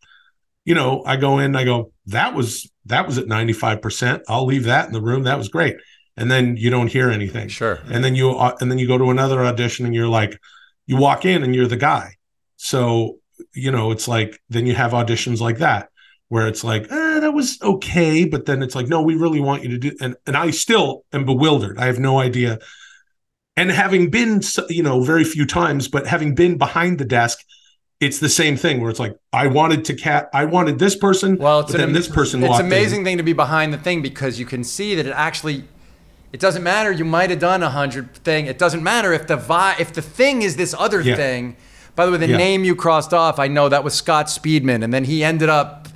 you 0.66 0.74
know 0.74 1.02
i 1.06 1.16
go 1.16 1.38
in 1.38 1.56
i 1.56 1.64
go 1.64 1.90
that 2.04 2.34
was 2.34 2.70
that 2.84 3.06
was 3.06 3.16
at 3.16 3.26
95% 3.26 4.22
i'll 4.28 4.44
leave 4.44 4.64
that 4.64 4.86
in 4.86 4.92
the 4.92 5.00
room. 5.00 5.24
That 5.24 5.38
was 5.38 5.48
great. 5.48 5.76
And 6.18 6.30
then 6.30 6.56
you 6.56 6.70
don't 6.70 6.88
hear 6.88 7.10
anything. 7.10 7.48
Sure. 7.48 7.78
and 7.90 8.02
then 8.04 8.14
you 8.14 8.30
uh, 8.30 8.56
and 8.60 8.70
then 8.70 8.78
you 8.78 8.86
go 8.86 8.98
to 8.98 9.10
another 9.10 9.44
audition 9.44 9.86
and 9.86 9.94
you're 9.94 10.08
like 10.08 10.38
you 10.86 10.96
walk 10.96 11.24
in 11.24 11.42
and 11.42 11.54
you're 11.54 11.66
the 11.66 11.76
guy. 11.76 12.16
So 12.56 13.18
you 13.52 13.70
know 13.70 13.90
it's 13.90 14.08
like 14.08 14.40
then 14.48 14.66
you 14.66 14.74
have 14.74 14.92
auditions 14.92 15.40
like 15.40 15.58
that 15.58 15.88
where 16.28 16.48
it's 16.48 16.64
like 16.64 16.90
eh, 16.90 17.20
that 17.20 17.32
was 17.32 17.58
okay. 17.62 18.24
But 18.24 18.46
then 18.46 18.62
it's 18.62 18.74
like 18.74 18.88
no 18.88 19.02
we 19.02 19.14
really 19.14 19.40
want 19.40 19.62
you 19.62 19.70
to 19.70 19.78
do 19.78 19.92
and 20.00 20.16
and 20.26 20.36
i 20.36 20.50
still 20.50 21.04
am 21.12 21.24
bewildered. 21.24 21.78
I 21.78 21.86
have 21.86 21.98
no 21.98 22.18
idea. 22.18 22.58
And 23.58 23.70
having 23.70 24.10
been 24.10 24.40
you 24.68 24.82
know 24.82 25.02
very 25.02 25.24
few 25.24 25.46
times 25.46 25.88
but 25.88 26.06
having 26.06 26.34
been 26.34 26.56
behind 26.56 26.98
the 26.98 27.04
desk 27.04 27.38
it's 28.00 28.18
the 28.18 28.28
same 28.28 28.56
thing 28.56 28.80
where 28.80 28.90
it's 28.90 29.00
like 29.00 29.16
i 29.32 29.46
wanted 29.46 29.84
to 29.84 29.94
cat 29.94 30.28
i 30.34 30.44
wanted 30.44 30.78
this 30.78 30.94
person 30.94 31.36
Well, 31.38 31.60
it's 31.60 31.72
but 31.72 31.78
then 31.78 31.88
an, 31.88 31.94
this 31.94 32.08
person 32.08 32.42
It's 32.42 32.54
an 32.58 32.66
in. 32.66 32.72
amazing 32.72 33.04
thing 33.04 33.16
to 33.16 33.22
be 33.22 33.32
behind 33.32 33.72
the 33.72 33.78
thing 33.78 34.02
because 34.02 34.38
you 34.38 34.44
can 34.46 34.64
see 34.64 34.94
that 34.96 35.06
it 35.06 35.12
actually. 35.12 35.64
It 36.32 36.40
doesn't 36.40 36.62
matter. 36.64 36.92
You 36.92 37.04
might 37.06 37.30
have 37.30 37.38
done 37.38 37.62
a 37.62 37.70
hundred 37.70 38.12
thing. 38.16 38.44
It 38.46 38.58
doesn't 38.58 38.82
matter 38.82 39.12
if 39.14 39.26
the 39.26 39.36
vi- 39.36 39.76
if 39.78 39.94
the 39.94 40.02
thing 40.02 40.42
is 40.42 40.56
this 40.56 40.74
other 40.78 41.00
Yeah. 41.00 41.16
thing. 41.16 41.56
By 41.94 42.04
the 42.04 42.12
way, 42.12 42.18
the 42.18 42.26
Yeah. 42.28 42.36
name 42.36 42.64
you 42.64 42.74
crossed 42.76 43.14
off, 43.14 43.38
I 43.38 43.48
know 43.48 43.70
that 43.70 43.82
was 43.84 43.94
Scott 43.94 44.26
Speedman, 44.26 44.84
and 44.84 44.92
then 44.92 45.04
he 45.04 45.24
ended 45.24 45.48
up 45.48 45.88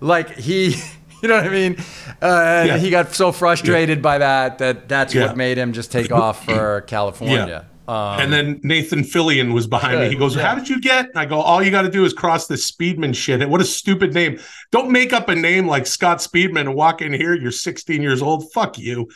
like 0.00 0.36
he. 0.36 0.74
You 1.22 1.28
know 1.28 1.36
what 1.36 1.46
I 1.46 1.50
mean? 1.50 1.76
Uh, 2.20 2.64
Yeah. 2.66 2.76
He 2.78 2.90
got 2.90 3.14
so 3.14 3.32
frustrated 3.32 4.02
by 4.02 4.18
that 4.18 4.58
that 4.58 4.88
that's 4.90 5.14
what 5.14 5.36
made 5.38 5.56
him 5.56 5.72
just 5.72 5.90
take 5.92 6.10
off 6.12 6.44
for 6.44 6.82
California. 6.82 7.64
Um, 7.86 8.18
and 8.18 8.32
then 8.32 8.60
Nathan 8.62 9.00
Fillion 9.00 9.52
was 9.52 9.66
behind 9.66 10.00
me. 10.00 10.08
He 10.08 10.14
goes, 10.14 10.34
yeah. 10.34 10.42
How 10.48 10.54
did 10.54 10.70
you 10.70 10.80
get? 10.80 11.10
And 11.10 11.18
I 11.18 11.26
go, 11.26 11.38
All 11.40 11.62
you 11.62 11.70
got 11.70 11.82
to 11.82 11.90
do 11.90 12.04
is 12.06 12.14
cross 12.14 12.46
this 12.46 12.70
Speedman 12.70 13.14
shit. 13.14 13.46
What 13.48 13.60
a 13.60 13.64
stupid 13.64 14.14
name. 14.14 14.38
Don't 14.70 14.90
make 14.90 15.12
up 15.12 15.28
a 15.28 15.34
name 15.34 15.66
like 15.66 15.86
Scott 15.86 16.18
Speedman 16.18 16.60
and 16.60 16.74
walk 16.74 17.02
in 17.02 17.12
here. 17.12 17.34
You're 17.34 17.50
16 17.50 18.00
years 18.00 18.22
old. 18.22 18.50
Fuck 18.52 18.78
you. 18.78 19.08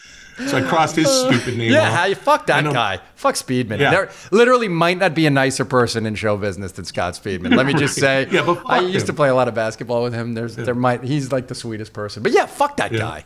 So 0.48 0.58
I 0.58 0.62
crossed 0.68 0.96
his 0.96 1.08
stupid 1.20 1.56
name. 1.56 1.72
Yeah, 1.72 1.88
off. 1.88 1.94
how 1.94 2.04
you 2.04 2.14
fuck 2.14 2.46
that 2.48 2.62
guy. 2.64 3.00
Fuck 3.14 3.36
Speedman. 3.36 3.78
Yeah. 3.78 3.90
There 3.90 4.10
literally 4.32 4.68
might 4.68 4.98
not 4.98 5.14
be 5.14 5.24
a 5.26 5.30
nicer 5.30 5.64
person 5.64 6.04
in 6.04 6.14
show 6.14 6.36
business 6.36 6.72
than 6.72 6.84
Scott 6.84 7.14
Speedman. 7.14 7.56
Let 7.56 7.64
me 7.64 7.72
just 7.72 7.94
say. 7.94 8.28
Yeah, 8.30 8.44
but 8.44 8.62
I 8.66 8.80
used 8.80 9.06
to 9.06 9.12
play 9.14 9.30
a 9.30 9.34
lot 9.34 9.48
of 9.48 9.54
basketball 9.54 10.02
with 10.02 10.12
him. 10.12 10.34
There's 10.34 10.56
there 10.56 10.74
might 10.74 11.02
he's 11.02 11.32
like 11.32 11.48
the 11.48 11.54
sweetest 11.54 11.94
person. 11.94 12.22
But 12.22 12.32
yeah, 12.32 12.44
fuck 12.44 12.76
that 12.76 12.92
Yeah. 12.92 12.98
guy. 12.98 13.24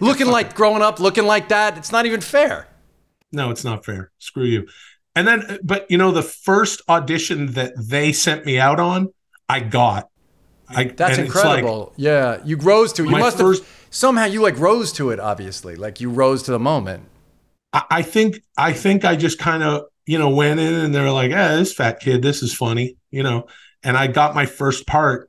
Looking 0.00 0.28
like 0.28 0.54
growing 0.54 0.80
up, 0.80 0.98
looking 0.98 1.26
like 1.26 1.48
that, 1.50 1.76
it's 1.76 1.92
not 1.92 2.06
even 2.06 2.22
fair. 2.22 2.66
No, 3.32 3.50
it's 3.50 3.64
not 3.64 3.84
fair. 3.84 4.10
Screw 4.18 4.44
you. 4.44 4.68
And 5.14 5.26
then, 5.26 5.58
but 5.62 5.90
you 5.90 5.98
know, 5.98 6.12
the 6.12 6.22
first 6.22 6.82
audition 6.88 7.52
that 7.52 7.72
they 7.76 8.12
sent 8.12 8.46
me 8.46 8.58
out 8.58 8.78
on, 8.80 9.08
I 9.48 9.60
got. 9.60 10.08
I, 10.68 10.84
That's 10.84 11.18
it's 11.18 11.18
like- 11.18 11.26
incredible. 11.26 11.92
yeah, 11.96 12.40
you 12.44 12.56
rose 12.56 12.92
to 12.94 13.02
it. 13.02 13.10
You 13.10 13.16
must 13.18 13.38
first- 13.38 13.62
have 13.64 13.86
somehow 13.90 14.24
you 14.26 14.40
like 14.40 14.56
rose 14.58 14.92
to 14.92 15.10
it. 15.10 15.18
Obviously, 15.18 15.74
like 15.74 16.00
you 16.00 16.10
rose 16.10 16.44
to 16.44 16.52
the 16.52 16.60
moment. 16.60 17.04
I, 17.72 17.82
I 17.90 18.02
think 18.02 18.40
I 18.56 18.72
think 18.72 19.04
I 19.04 19.16
just 19.16 19.38
kind 19.40 19.64
of 19.64 19.86
you 20.06 20.16
know 20.18 20.30
went 20.30 20.60
in 20.60 20.72
and 20.74 20.94
they're 20.94 21.10
like, 21.10 21.32
"Eh, 21.32 21.56
this 21.56 21.72
fat 21.74 21.98
kid, 22.00 22.22
this 22.22 22.42
is 22.42 22.54
funny," 22.54 22.96
you 23.10 23.24
know. 23.24 23.46
And 23.82 23.96
I 23.96 24.06
got 24.06 24.34
my 24.36 24.46
first 24.46 24.86
part 24.86 25.28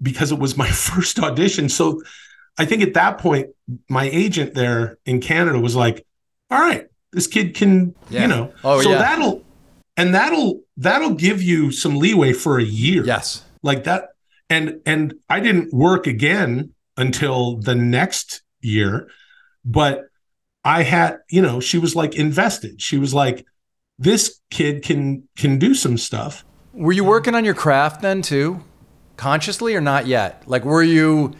because 0.00 0.30
it 0.30 0.38
was 0.38 0.56
my 0.56 0.68
first 0.70 1.18
audition. 1.18 1.68
So 1.68 2.00
I 2.56 2.64
think 2.64 2.82
at 2.82 2.94
that 2.94 3.18
point, 3.18 3.48
my 3.88 4.04
agent 4.04 4.54
there 4.54 4.98
in 5.04 5.20
Canada 5.20 5.58
was 5.58 5.74
like, 5.74 6.06
"All 6.52 6.60
right, 6.60 6.86
this 7.14 7.26
kid 7.26 7.54
can, 7.54 7.94
Yeah. 8.10 8.22
you 8.22 8.28
know." 8.28 8.52
Oh, 8.64 8.80
so 8.82 8.90
yeah. 8.90 8.98
that'll 8.98 9.42
and 9.96 10.14
that'll 10.14 10.60
that'll 10.76 11.14
give 11.14 11.40
you 11.40 11.70
some 11.70 11.96
leeway 11.96 12.32
for 12.32 12.58
a 12.58 12.64
year 12.64 13.04
Yes. 13.04 13.42
like 13.62 13.84
that 13.84 14.08
and 14.50 14.80
and 14.84 15.14
i 15.30 15.38
didn't 15.38 15.72
work 15.72 16.06
again 16.08 16.70
until 16.96 17.56
the 17.58 17.74
next 17.76 18.42
year 18.60 19.08
but 19.64 20.02
i 20.64 20.82
had 20.82 21.18
you 21.30 21.40
know 21.40 21.60
she 21.60 21.78
was 21.78 21.94
like 21.94 22.16
invested 22.16 22.82
she 22.82 22.98
was 22.98 23.14
like 23.14 23.46
this 24.00 24.40
kid 24.50 24.82
can 24.82 25.22
can 25.36 25.58
do 25.60 25.74
some 25.74 25.96
stuff 25.96 26.44
Were 26.72 26.92
you 26.92 27.04
working 27.04 27.36
on 27.36 27.44
your 27.44 27.54
craft 27.54 28.02
then 28.02 28.20
too, 28.20 28.64
consciously 29.16 29.76
or 29.76 29.80
not 29.80 30.08
yet? 30.08 30.42
Like, 30.46 30.64
were 30.64 30.82
you 30.82 31.34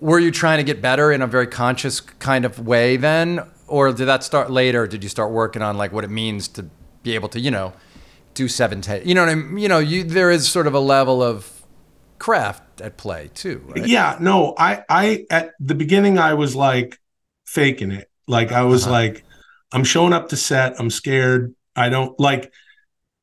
were 0.00 0.18
you 0.18 0.30
trying 0.30 0.58
to 0.58 0.64
get 0.64 0.82
better 0.82 1.10
in 1.10 1.22
a 1.22 1.26
very 1.26 1.46
conscious 1.46 2.00
kind 2.02 2.44
of 2.44 2.58
way 2.66 2.98
then, 2.98 3.40
or 3.66 3.92
did 3.92 4.06
that 4.06 4.22
start 4.24 4.50
later? 4.50 4.86
Did 4.86 5.02
you 5.02 5.08
start 5.08 5.30
working 5.32 5.62
on 5.62 5.76
like 5.76 5.92
what 5.92 6.04
it 6.04 6.10
means 6.10 6.48
to 6.48 6.66
be 7.02 7.14
able 7.14 7.28
to, 7.30 7.40
you 7.40 7.50
know, 7.50 7.72
do 8.34 8.48
seven 8.48 8.80
ten? 8.80 9.06
You 9.06 9.14
know 9.14 9.22
what 9.22 9.30
I 9.30 9.34
mean? 9.36 9.58
You 9.58 9.68
know, 9.68 9.78
you 9.78 10.04
there 10.04 10.30
is 10.30 10.48
sort 10.48 10.66
of 10.66 10.74
a 10.74 10.80
level 10.80 11.22
of 11.22 11.50
craft 12.18 12.80
at 12.80 12.96
play 12.96 13.30
too. 13.34 13.62
Right? 13.68 13.86
yeah 13.86 14.16
no 14.20 14.54
i 14.56 14.82
i 14.88 15.26
at 15.30 15.52
the 15.60 15.74
beginning 15.74 16.16
i 16.18 16.32
was 16.34 16.56
like 16.56 16.98
faking 17.44 17.90
it 17.90 18.08
like 18.26 18.50
i 18.50 18.62
was 18.62 18.84
Uh-huh. 18.84 18.92
like 18.92 19.24
i'm 19.72 19.84
showing 19.84 20.12
up 20.12 20.30
to 20.30 20.36
set 20.36 20.74
i'm 20.80 20.90
scared 20.90 21.54
i 21.76 21.88
don't 21.88 22.18
like 22.18 22.52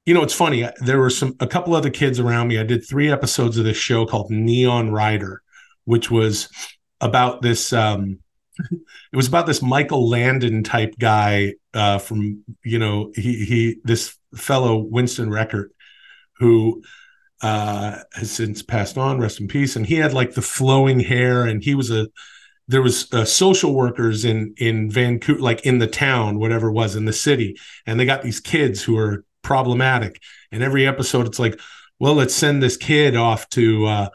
you 0.06 0.14
know 0.14 0.22
it's 0.24 0.34
funny 0.36 0.68
there 0.86 1.00
were 1.00 1.10
some 1.10 1.36
a 1.40 1.48
couple 1.48 1.74
other 1.74 1.90
kids 1.90 2.20
around 2.20 2.48
me 2.50 2.60
i 2.60 2.64
did 2.64 2.88
three 2.88 3.10
episodes 3.12 3.58
of 3.58 3.66
this 3.66 3.78
show 3.78 4.06
called 4.06 4.30
neon 4.30 4.92
rider 4.92 5.42
which 5.86 6.12
was 6.12 6.48
about 7.00 7.42
this 7.42 7.74
um 7.74 8.20
it 8.60 9.16
was 9.16 9.28
about 9.28 9.48
this 9.48 9.62
michael 9.62 10.10
landon 10.10 10.64
type 10.64 10.94
guy 11.00 11.54
uh 11.74 11.98
from 11.98 12.44
you 12.64 12.78
know 12.78 13.12
he 13.16 13.46
he 13.46 13.78
this 13.84 14.18
fellow 14.36 14.78
Winston 14.78 15.30
Rekert 15.30 15.70
who 16.38 16.84
uh 17.42 17.98
has 18.14 18.32
since 18.32 18.62
passed 18.62 18.98
on 18.98 19.20
rest 19.20 19.40
in 19.40 19.48
peace. 19.48 19.76
And 19.76 19.86
he 19.86 19.96
had 19.96 20.14
like 20.14 20.34
the 20.34 20.42
flowing 20.42 21.00
hair 21.00 21.46
and 21.46 21.64
he 21.64 21.76
was 21.76 21.92
a 21.92 22.08
there 22.68 22.82
was 22.82 23.12
uh, 23.14 23.26
social 23.26 23.74
workers 23.74 24.24
in 24.24 24.54
in 24.58 24.90
Vancouver 24.90 25.40
like 25.40 25.66
in 25.66 25.80
the 25.80 25.88
town 25.88 26.40
whatever 26.40 26.70
it 26.70 26.74
was 26.74 26.96
in 26.96 27.06
the 27.06 27.14
city. 27.14 27.58
And 27.86 28.00
they 28.00 28.06
got 28.06 28.22
these 28.24 28.40
kids 28.40 28.84
who 28.84 28.98
are 28.98 29.26
problematic. 29.42 30.22
And 30.52 30.64
every 30.64 30.88
episode 30.88 31.28
it's 31.28 31.40
like 31.40 31.60
well 32.00 32.14
let's 32.14 32.36
send 32.36 32.62
this 32.62 32.78
kid 32.78 33.16
off 33.16 33.50
to 33.50 33.86
uh 33.86 34.10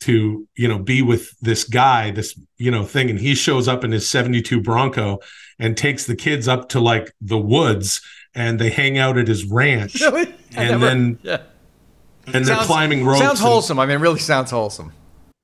to 0.00 0.46
you 0.56 0.68
know 0.68 0.78
be 0.78 1.02
with 1.02 1.36
this 1.40 1.64
guy 1.64 2.10
this 2.10 2.38
you 2.56 2.70
know 2.70 2.84
thing 2.84 3.10
and 3.10 3.18
he 3.18 3.34
shows 3.34 3.66
up 3.66 3.82
in 3.84 3.90
his 3.90 4.08
72 4.08 4.60
bronco 4.60 5.18
and 5.58 5.76
takes 5.76 6.06
the 6.06 6.14
kids 6.14 6.46
up 6.46 6.68
to 6.68 6.78
like 6.80 7.12
the 7.20 7.38
woods 7.38 8.00
and 8.34 8.58
they 8.60 8.70
hang 8.70 8.96
out 8.98 9.18
at 9.18 9.26
his 9.26 9.44
ranch 9.44 10.00
Really? 10.00 10.34
And 10.56 10.70
never- 10.70 10.86
then 10.86 11.18
yeah. 11.22 11.38
and 12.32 12.44
they're 12.44 12.56
climbing 12.58 13.04
ropes 13.04 13.20
Sounds 13.20 13.40
and- 13.40 13.48
wholesome. 13.48 13.78
I 13.80 13.86
mean, 13.86 13.96
it 13.96 14.00
really 14.00 14.18
sounds 14.20 14.50
wholesome. 14.50 14.92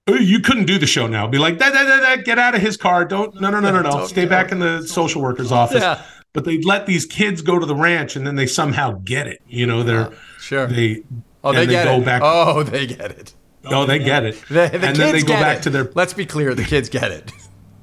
"Oh, 0.07 0.15
you 0.15 0.41
couldn't 0.41 0.67
do 0.67 0.79
the 0.79 0.87
show 0.87 1.07
now. 1.07 1.27
Be 1.27 1.39
like, 1.39 1.59
that, 1.59 1.73
that, 1.73 1.85
that, 1.87 2.01
that, 2.03 2.25
get 2.27 2.39
out 2.39 2.55
of 2.55 2.61
his 2.61 2.77
car. 2.77 3.05
Don't, 3.07 3.35
no, 3.41 3.49
no, 3.51 3.59
no, 3.61 3.71
no, 3.73 3.81
no. 3.83 3.91
Don't- 3.91 4.09
Stay 4.09 4.27
back 4.27 4.53
in 4.53 4.59
the 4.59 4.87
social 4.87 5.23
worker's 5.23 5.51
office. 5.51 5.81
Yeah. 5.81 6.03
But 6.35 6.45
they 6.45 6.61
let 6.61 6.85
these 6.87 7.07
kids 7.07 7.41
go 7.43 7.59
to 7.59 7.65
the 7.65 7.75
ranch, 7.75 8.17
and 8.17 8.27
then 8.27 8.35
they 8.37 8.47
somehow 8.47 9.01
get 9.05 9.27
it. 9.27 9.41
You 9.49 9.67
know, 9.67 9.83
they're 9.83 10.11
Sure. 10.41 10.67
they. 10.67 11.03
oh, 11.43 11.53
they 11.53 11.63
and 11.63 11.71
get 11.71 11.85
go 11.87 11.97
it. 12.01 12.05
back. 12.05 12.21
Oh, 12.25 12.63
they 12.65 12.87
get 12.87 13.11
it. 13.13 13.35
Oh, 13.67 13.87
they 13.87 13.99
get 13.99 14.25
it. 14.25 14.35
The, 14.49 14.55
the 14.55 14.63
and 14.63 14.83
kids 14.83 14.99
then 14.99 15.13
they 15.13 15.23
go 15.23 15.35
back 15.35 15.59
it. 15.59 15.63
to 15.65 15.71
their. 15.71 15.91
Let's 15.95 16.13
be 16.13 16.27
clear. 16.27 16.55
The 16.55 16.65
kids 16.65 16.89
get 16.89 17.11
it. 17.11 17.33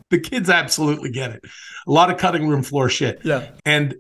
The 0.10 0.20
kids 0.20 0.50
absolutely 0.50 1.10
get 1.10 1.32
it. 1.32 1.46
A 1.88 1.90
lot 1.90 2.12
of 2.12 2.18
cutting 2.18 2.46
room 2.46 2.64
floor 2.64 2.90
shit. 2.90 3.22
Yeah. 3.24 3.52
And 3.64 3.96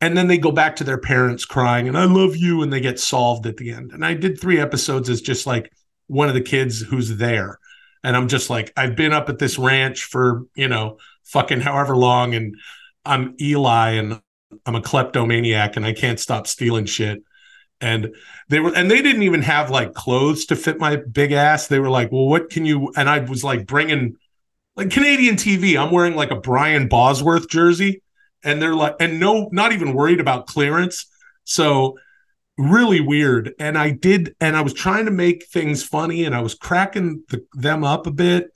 and 0.00 0.16
then 0.16 0.28
they 0.28 0.38
go 0.38 0.52
back 0.52 0.76
to 0.76 0.84
their 0.84 0.98
parents 0.98 1.44
crying, 1.44 1.88
and 1.88 1.98
I 1.98 2.04
love 2.04 2.36
you, 2.36 2.62
and 2.62 2.72
they 2.72 2.80
get 2.80 3.00
solved 3.00 3.44
at 3.44 3.56
the 3.56 3.72
end. 3.72 3.90
And 3.90 4.04
I 4.04 4.14
did 4.14 4.40
three 4.40 4.60
episodes 4.60 5.10
as 5.10 5.20
just 5.20 5.46
like 5.46 5.72
one 6.06 6.28
of 6.28 6.34
the 6.34 6.40
kids 6.40 6.80
who's 6.80 7.16
there. 7.16 7.58
And 8.04 8.16
I'm 8.16 8.28
just 8.28 8.50
like, 8.50 8.72
I've 8.76 8.94
been 8.94 9.12
up 9.12 9.28
at 9.28 9.40
this 9.40 9.58
ranch 9.58 10.04
for, 10.04 10.44
you 10.54 10.68
know, 10.68 10.98
fucking 11.24 11.60
however 11.60 11.96
long, 11.96 12.34
and 12.34 12.54
I'm 13.04 13.34
Eli 13.40 13.90
and 13.92 14.20
I'm 14.64 14.74
a 14.74 14.82
kleptomaniac 14.82 15.76
and 15.76 15.84
I 15.84 15.92
can't 15.92 16.20
stop 16.20 16.46
stealing 16.46 16.86
shit. 16.86 17.22
And 17.80 18.14
they 18.48 18.60
were, 18.60 18.74
and 18.74 18.90
they 18.90 19.02
didn't 19.02 19.22
even 19.22 19.42
have 19.42 19.70
like 19.70 19.94
clothes 19.94 20.46
to 20.46 20.56
fit 20.56 20.78
my 20.78 20.96
big 20.96 21.32
ass. 21.32 21.68
They 21.68 21.78
were 21.78 21.90
like, 21.90 22.10
well, 22.10 22.26
what 22.26 22.50
can 22.50 22.64
you? 22.64 22.92
And 22.96 23.08
I 23.08 23.20
was 23.20 23.44
like 23.44 23.66
bringing 23.66 24.16
like 24.76 24.90
Canadian 24.90 25.36
TV. 25.36 25.80
I'm 25.80 25.92
wearing 25.92 26.16
like 26.16 26.30
a 26.30 26.40
Brian 26.40 26.88
Bosworth 26.88 27.48
jersey 27.48 28.02
and 28.44 28.62
they're 28.62 28.74
like, 28.74 28.96
and 29.00 29.20
no, 29.20 29.48
not 29.52 29.72
even 29.72 29.94
worried 29.94 30.20
about 30.20 30.46
clearance. 30.46 31.06
So 31.44 31.98
really 32.56 33.00
weird. 33.00 33.54
And 33.58 33.78
I 33.78 33.90
did, 33.90 34.34
and 34.40 34.56
I 34.56 34.62
was 34.62 34.72
trying 34.72 35.04
to 35.06 35.10
make 35.10 35.46
things 35.46 35.82
funny 35.82 36.24
and 36.24 36.34
I 36.34 36.40
was 36.40 36.54
cracking 36.54 37.24
the, 37.28 37.44
them 37.54 37.84
up 37.84 38.06
a 38.06 38.10
bit 38.10 38.52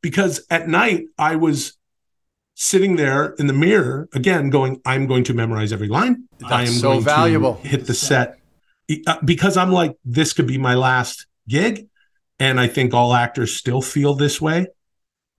because 0.00 0.44
at 0.50 0.68
night 0.68 1.04
I 1.18 1.36
was 1.36 1.76
sitting 2.54 2.96
there 2.96 3.34
in 3.38 3.46
the 3.46 3.52
mirror 3.52 4.08
again 4.12 4.50
going, 4.50 4.80
I'm 4.84 5.06
going 5.06 5.24
to 5.24 5.34
memorize 5.34 5.72
every 5.72 5.88
line. 5.88 6.28
I 6.44 6.62
am 6.62 6.68
so 6.68 6.88
going 6.88 6.98
to 6.98 7.04
valuable. 7.04 7.54
hit 7.54 7.86
the 7.86 7.94
set 7.94 8.38
Uh, 9.06 9.16
because 9.24 9.56
I'm 9.56 9.72
like, 9.72 9.96
this 10.04 10.32
could 10.32 10.46
be 10.46 10.58
my 10.58 10.74
last 10.74 11.26
gig. 11.48 11.88
And 12.38 12.58
I 12.58 12.66
think 12.66 12.92
all 12.92 13.14
actors 13.14 13.54
still 13.54 13.80
feel 13.82 14.14
this 14.14 14.40
way. 14.40 14.66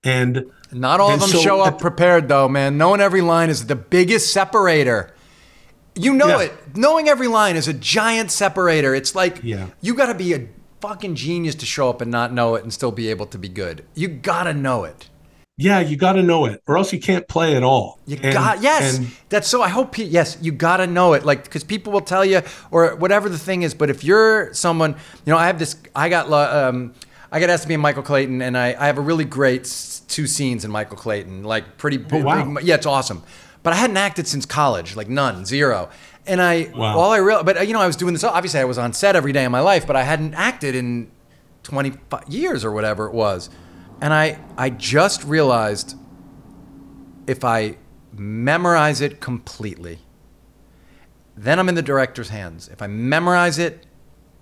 And 0.02 0.44
Not 0.72 1.00
all 1.00 1.10
And 1.12 1.22
of 1.22 1.28
them 1.28 1.38
so 1.38 1.42
show 1.42 1.60
up 1.60 1.78
prepared, 1.78 2.28
though, 2.28 2.48
man. 2.48 2.78
Knowing 2.78 3.00
every 3.00 3.20
line 3.20 3.50
is 3.50 3.66
the 3.66 3.76
biggest 3.76 4.32
separator. 4.32 5.14
You 5.94 6.12
know 6.14 6.26
Yeah. 6.40 6.46
it. 6.46 6.76
Knowing 6.76 7.08
every 7.08 7.28
line 7.28 7.56
is 7.56 7.68
a 7.68 7.72
giant 7.72 8.30
separator. 8.30 8.94
It's 8.94 9.14
like 9.14 9.40
Yeah. 9.42 9.68
you 9.80 9.94
got 9.94 10.06
to 10.06 10.14
be 10.14 10.34
a 10.34 10.46
fucking 10.80 11.14
genius 11.14 11.54
to 11.56 11.66
show 11.66 11.88
up 11.88 12.00
and 12.00 12.10
not 12.10 12.32
know 12.32 12.54
it 12.54 12.62
and 12.62 12.72
still 12.72 12.92
be 12.92 13.08
able 13.08 13.26
to 13.26 13.38
be 13.38 13.48
good. 13.48 13.84
You 13.94 14.08
got 14.08 14.44
to 14.44 14.54
know 14.54 14.84
it. 14.84 15.08
Yeah, 15.56 15.78
you 15.78 15.96
got 15.96 16.14
to 16.14 16.22
know 16.22 16.46
it, 16.46 16.62
or 16.66 16.76
else 16.76 16.92
you 16.92 16.98
can't 16.98 17.28
play 17.28 17.54
at 17.56 17.62
all. 17.62 18.00
You 18.06 18.18
And- 18.20 18.32
got 18.34 18.60
yes. 18.60 18.96
and- 18.98 19.06
That's 19.28 19.46
so. 19.48 19.62
I 19.62 19.68
hope. 19.68 19.92
pe- 19.92 20.02
Yes, 20.04 20.36
you 20.40 20.50
got 20.50 20.78
to 20.78 20.86
know 20.88 21.12
it. 21.12 21.24
Like 21.24 21.44
because 21.44 21.62
people 21.62 21.92
will 21.92 22.00
tell 22.00 22.24
you 22.24 22.42
or 22.72 22.96
whatever 22.96 23.28
the 23.28 23.38
thing 23.38 23.62
is. 23.62 23.72
But 23.72 23.88
if 23.88 24.02
you're 24.02 24.52
someone, 24.52 24.96
you 25.24 25.32
know, 25.32 25.38
I 25.38 25.46
have 25.46 25.58
this. 25.60 25.76
I 25.94 26.08
got. 26.08 26.28
Um, 26.32 26.92
I 27.30 27.38
got 27.40 27.50
asked 27.50 27.62
to 27.62 27.68
be 27.68 27.74
in 27.74 27.80
Michael 27.80 28.02
Clayton, 28.02 28.42
and 28.42 28.56
I, 28.58 28.76
I 28.78 28.86
have 28.86 28.98
a 28.98 29.00
really 29.00 29.24
great 29.24 29.62
two 30.08 30.26
scenes 30.26 30.64
in 30.64 30.70
Michael 30.72 30.96
Clayton. 30.96 31.44
Like 31.44 31.78
pretty 31.78 31.98
big. 31.98 32.22
Oh, 32.22 32.26
wow. 32.26 32.54
big- 32.54 32.64
yeah, 32.64 32.74
it's 32.74 32.86
awesome. 32.86 33.22
But 33.62 33.72
I 33.72 33.76
hadn't 33.76 33.96
acted 33.96 34.26
since 34.26 34.44
college. 34.46 34.96
Like 34.96 35.08
none, 35.08 35.44
zero. 35.44 35.88
And 36.26 36.40
I 36.42 36.70
Wow. 36.74 36.98
all 36.98 37.12
I 37.12 37.18
real. 37.18 37.44
But 37.44 37.58
uh, 37.58 37.60
you 37.62 37.74
know, 37.74 37.80
I 37.80 37.86
was 37.86 37.94
doing 37.96 38.12
this. 38.12 38.24
Obviously, 38.24 38.58
I 38.58 38.64
was 38.64 38.78
on 38.78 38.92
set 38.92 39.14
every 39.14 39.32
day 39.32 39.44
of 39.44 39.52
my 39.52 39.60
life, 39.60 39.86
but 39.86 39.94
I 39.94 40.02
hadn't 40.02 40.34
acted 40.34 40.74
in 40.74 41.10
25 41.62 42.24
years 42.28 42.64
or 42.64 42.72
whatever 42.72 43.06
it 43.06 43.14
was. 43.14 43.50
And 44.00 44.12
I 44.12 44.38
I 44.58 44.70
just 44.70 45.24
realized 45.24 45.96
if 47.26 47.44
I 47.44 47.76
memorize 48.12 49.00
it 49.00 49.20
completely, 49.20 49.98
then 51.36 51.58
I'm 51.58 51.68
in 51.68 51.74
the 51.74 51.82
director's 51.82 52.28
hands. 52.28 52.68
If 52.68 52.82
I 52.82 52.86
memorize 52.86 53.58
it 53.58 53.86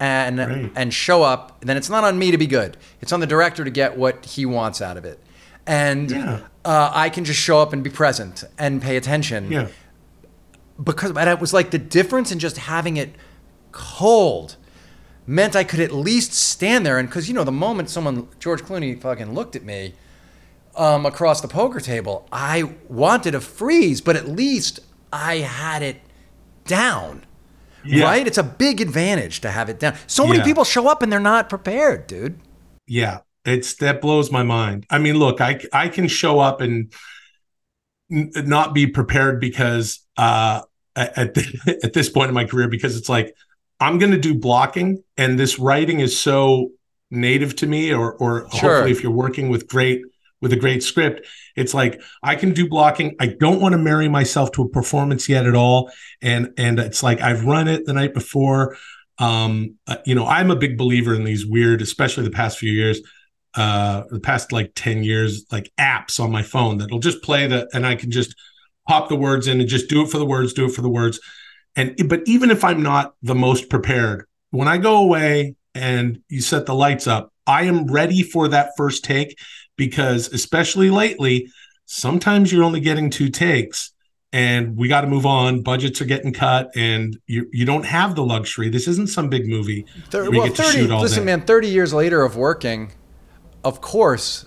and 0.00 0.40
and 0.74 0.92
show 0.92 1.22
up, 1.22 1.60
then 1.64 1.76
it's 1.76 1.88
not 1.88 2.02
on 2.04 2.18
me 2.18 2.30
to 2.32 2.38
be 2.38 2.46
good. 2.46 2.76
It's 3.00 3.12
on 3.12 3.20
the 3.20 3.26
director 3.26 3.64
to 3.64 3.70
get 3.70 3.96
what 3.96 4.24
he 4.24 4.44
wants 4.46 4.82
out 4.82 4.96
of 4.96 5.04
it. 5.04 5.20
And 5.66 6.10
Yeah. 6.10 6.40
uh, 6.64 6.90
I 6.92 7.08
can 7.08 7.24
just 7.24 7.38
show 7.38 7.60
up 7.60 7.72
and 7.72 7.84
be 7.84 7.90
present 7.90 8.42
and 8.58 8.82
pay 8.82 8.96
attention 8.96 9.52
yeah, 9.52 9.68
because 10.82 11.12
but 11.12 11.28
it 11.28 11.38
was 11.38 11.52
like 11.52 11.70
the 11.70 11.78
difference 11.78 12.32
in 12.32 12.40
just 12.40 12.56
having 12.56 12.96
it 12.96 13.14
cold 13.70 14.56
meant 15.26 15.54
I 15.56 15.64
could 15.64 15.80
at 15.80 15.92
least 15.92 16.32
stand 16.34 16.84
there 16.84 16.98
and 16.98 17.08
because 17.08 17.28
you 17.28 17.34
know 17.34 17.44
the 17.44 17.52
moment 17.52 17.88
someone 17.90 18.28
George 18.40 18.62
Clooney 18.62 19.00
fucking 19.00 19.34
looked 19.34 19.54
at 19.56 19.62
me 19.64 19.94
um, 20.76 21.06
across 21.06 21.40
the 21.40 21.48
poker 21.48 21.80
table, 21.80 22.26
I 22.32 22.72
wanted 22.88 23.32
to 23.32 23.40
freeze, 23.40 24.00
but 24.00 24.16
at 24.16 24.26
least 24.28 24.80
I 25.12 25.36
had 25.38 25.82
it 25.82 26.00
down. 26.64 27.24
Yeah. 27.84 28.04
Right? 28.04 28.26
It's 28.26 28.38
a 28.38 28.42
big 28.44 28.80
advantage 28.80 29.40
to 29.40 29.50
have 29.50 29.68
it 29.68 29.78
down. 29.80 29.96
So 30.06 30.24
many 30.26 30.38
Yeah. 30.38 30.44
people 30.44 30.64
show 30.64 30.88
up 30.88 31.02
and 31.02 31.12
they're 31.12 31.18
not 31.20 31.48
prepared, 31.48 32.06
dude. 32.06 32.38
yeah. 32.86 33.18
It's 33.44 33.74
that 33.78 34.00
blows 34.00 34.30
my 34.30 34.44
mind. 34.44 34.86
I 34.88 34.98
mean, 34.98 35.16
look, 35.18 35.40
I 35.40 35.60
I 35.72 35.88
can 35.88 36.06
show 36.06 36.38
up 36.38 36.60
and 36.60 36.92
n- 38.10 38.30
not 38.36 38.72
be 38.72 38.86
prepared 38.86 39.40
because 39.40 39.98
uh, 40.16 40.62
at 40.94 41.18
at 41.18 41.36
at 41.84 41.92
this 41.92 42.08
point 42.08 42.28
in 42.28 42.34
my 42.34 42.44
career, 42.44 42.68
because 42.68 42.96
it's 42.96 43.08
like 43.08 43.34
I'm 43.82 43.98
going 43.98 44.12
to 44.12 44.18
do 44.18 44.34
blocking, 44.34 45.02
and 45.16 45.38
this 45.38 45.58
writing 45.58 45.98
is 46.00 46.18
so 46.18 46.70
native 47.10 47.56
to 47.56 47.66
me, 47.66 47.92
or 47.92 48.12
or 48.14 48.48
Sure. 48.50 48.70
hopefully, 48.70 48.92
if 48.92 49.02
you're 49.02 49.12
working 49.12 49.48
with 49.48 49.66
great 49.66 50.02
with 50.40 50.52
a 50.52 50.56
great 50.56 50.82
script, 50.82 51.26
it's 51.56 51.74
like 51.74 52.00
I 52.22 52.36
can 52.36 52.52
do 52.52 52.68
blocking. 52.68 53.16
I 53.20 53.26
don't 53.26 53.60
want 53.60 53.72
to 53.72 53.78
marry 53.78 54.08
myself 54.08 54.52
to 54.52 54.62
a 54.62 54.68
performance 54.68 55.28
yet 55.28 55.46
at 55.46 55.54
all, 55.56 55.90
and 56.20 56.50
and 56.56 56.78
it's 56.78 57.02
like 57.02 57.20
I've 57.20 57.44
run 57.44 57.66
it 57.68 57.84
the 57.84 57.92
night 57.92 58.14
before. 58.14 58.76
Um, 59.18 59.76
uh, 59.86 59.96
you 60.06 60.14
know, 60.14 60.26
I'm 60.26 60.50
a 60.50 60.56
big 60.56 60.78
believer 60.78 61.14
in 61.14 61.24
these 61.24 61.44
weird, 61.44 61.82
especially 61.82 62.24
the 62.24 62.30
past 62.30 62.58
few 62.58 62.72
years, 62.72 63.00
uh, 63.54 64.04
the 64.10 64.20
past 64.20 64.52
like 64.52 64.72
ten 64.74 65.02
years, 65.04 65.44
like 65.50 65.70
apps 65.78 66.20
on 66.20 66.30
my 66.30 66.42
phone 66.42 66.78
that'll 66.78 66.98
just 66.98 67.22
play 67.22 67.46
the, 67.48 67.68
and 67.74 67.84
I 67.86 67.94
can 67.96 68.10
just 68.10 68.34
pop 68.88 69.08
the 69.08 69.16
words 69.16 69.46
in 69.48 69.60
and 69.60 69.68
just 69.68 69.88
do 69.88 70.02
it 70.02 70.08
for 70.10 70.18
the 70.18 70.26
words, 70.26 70.52
do 70.52 70.66
it 70.66 70.72
for 70.72 70.82
the 70.82 70.88
words. 70.88 71.18
And 71.76 72.08
but 72.08 72.22
even 72.26 72.50
if 72.50 72.64
I'm 72.64 72.82
not 72.82 73.14
the 73.22 73.34
most 73.34 73.68
prepared, 73.70 74.26
when 74.50 74.68
I 74.68 74.76
go 74.76 74.98
away 74.98 75.56
and 75.74 76.20
you 76.28 76.40
set 76.40 76.66
the 76.66 76.74
lights 76.74 77.06
up, 77.06 77.32
I 77.46 77.64
am 77.64 77.86
ready 77.86 78.22
for 78.22 78.48
that 78.48 78.72
first 78.76 79.04
take 79.04 79.38
because 79.76 80.32
especially 80.32 80.90
lately, 80.90 81.48
sometimes 81.86 82.52
you're 82.52 82.64
only 82.64 82.80
getting 82.80 83.10
two 83.10 83.30
takes 83.30 83.92
and 84.32 84.76
we 84.76 84.88
got 84.88 85.02
to 85.02 85.06
move 85.06 85.26
on. 85.26 85.62
Budgets 85.62 86.00
are 86.00 86.06
getting 86.06 86.32
cut 86.32 86.70
and 86.74 87.18
you 87.26 87.48
you 87.52 87.64
don't 87.64 87.84
have 87.84 88.14
the 88.14 88.24
luxury. 88.24 88.68
This 88.68 88.88
isn't 88.88 89.08
some 89.08 89.28
big 89.28 89.46
movie. 89.46 89.86
Thir- 90.10 90.30
well, 90.30 90.46
get 90.46 90.56
to 90.56 90.62
30, 90.62 90.78
shoot 90.78 90.90
all 90.90 91.00
listen, 91.00 91.20
day. 91.20 91.36
man, 91.36 91.42
30 91.42 91.68
years 91.68 91.92
later 91.92 92.22
of 92.22 92.36
working, 92.36 92.92
of 93.64 93.80
course, 93.80 94.46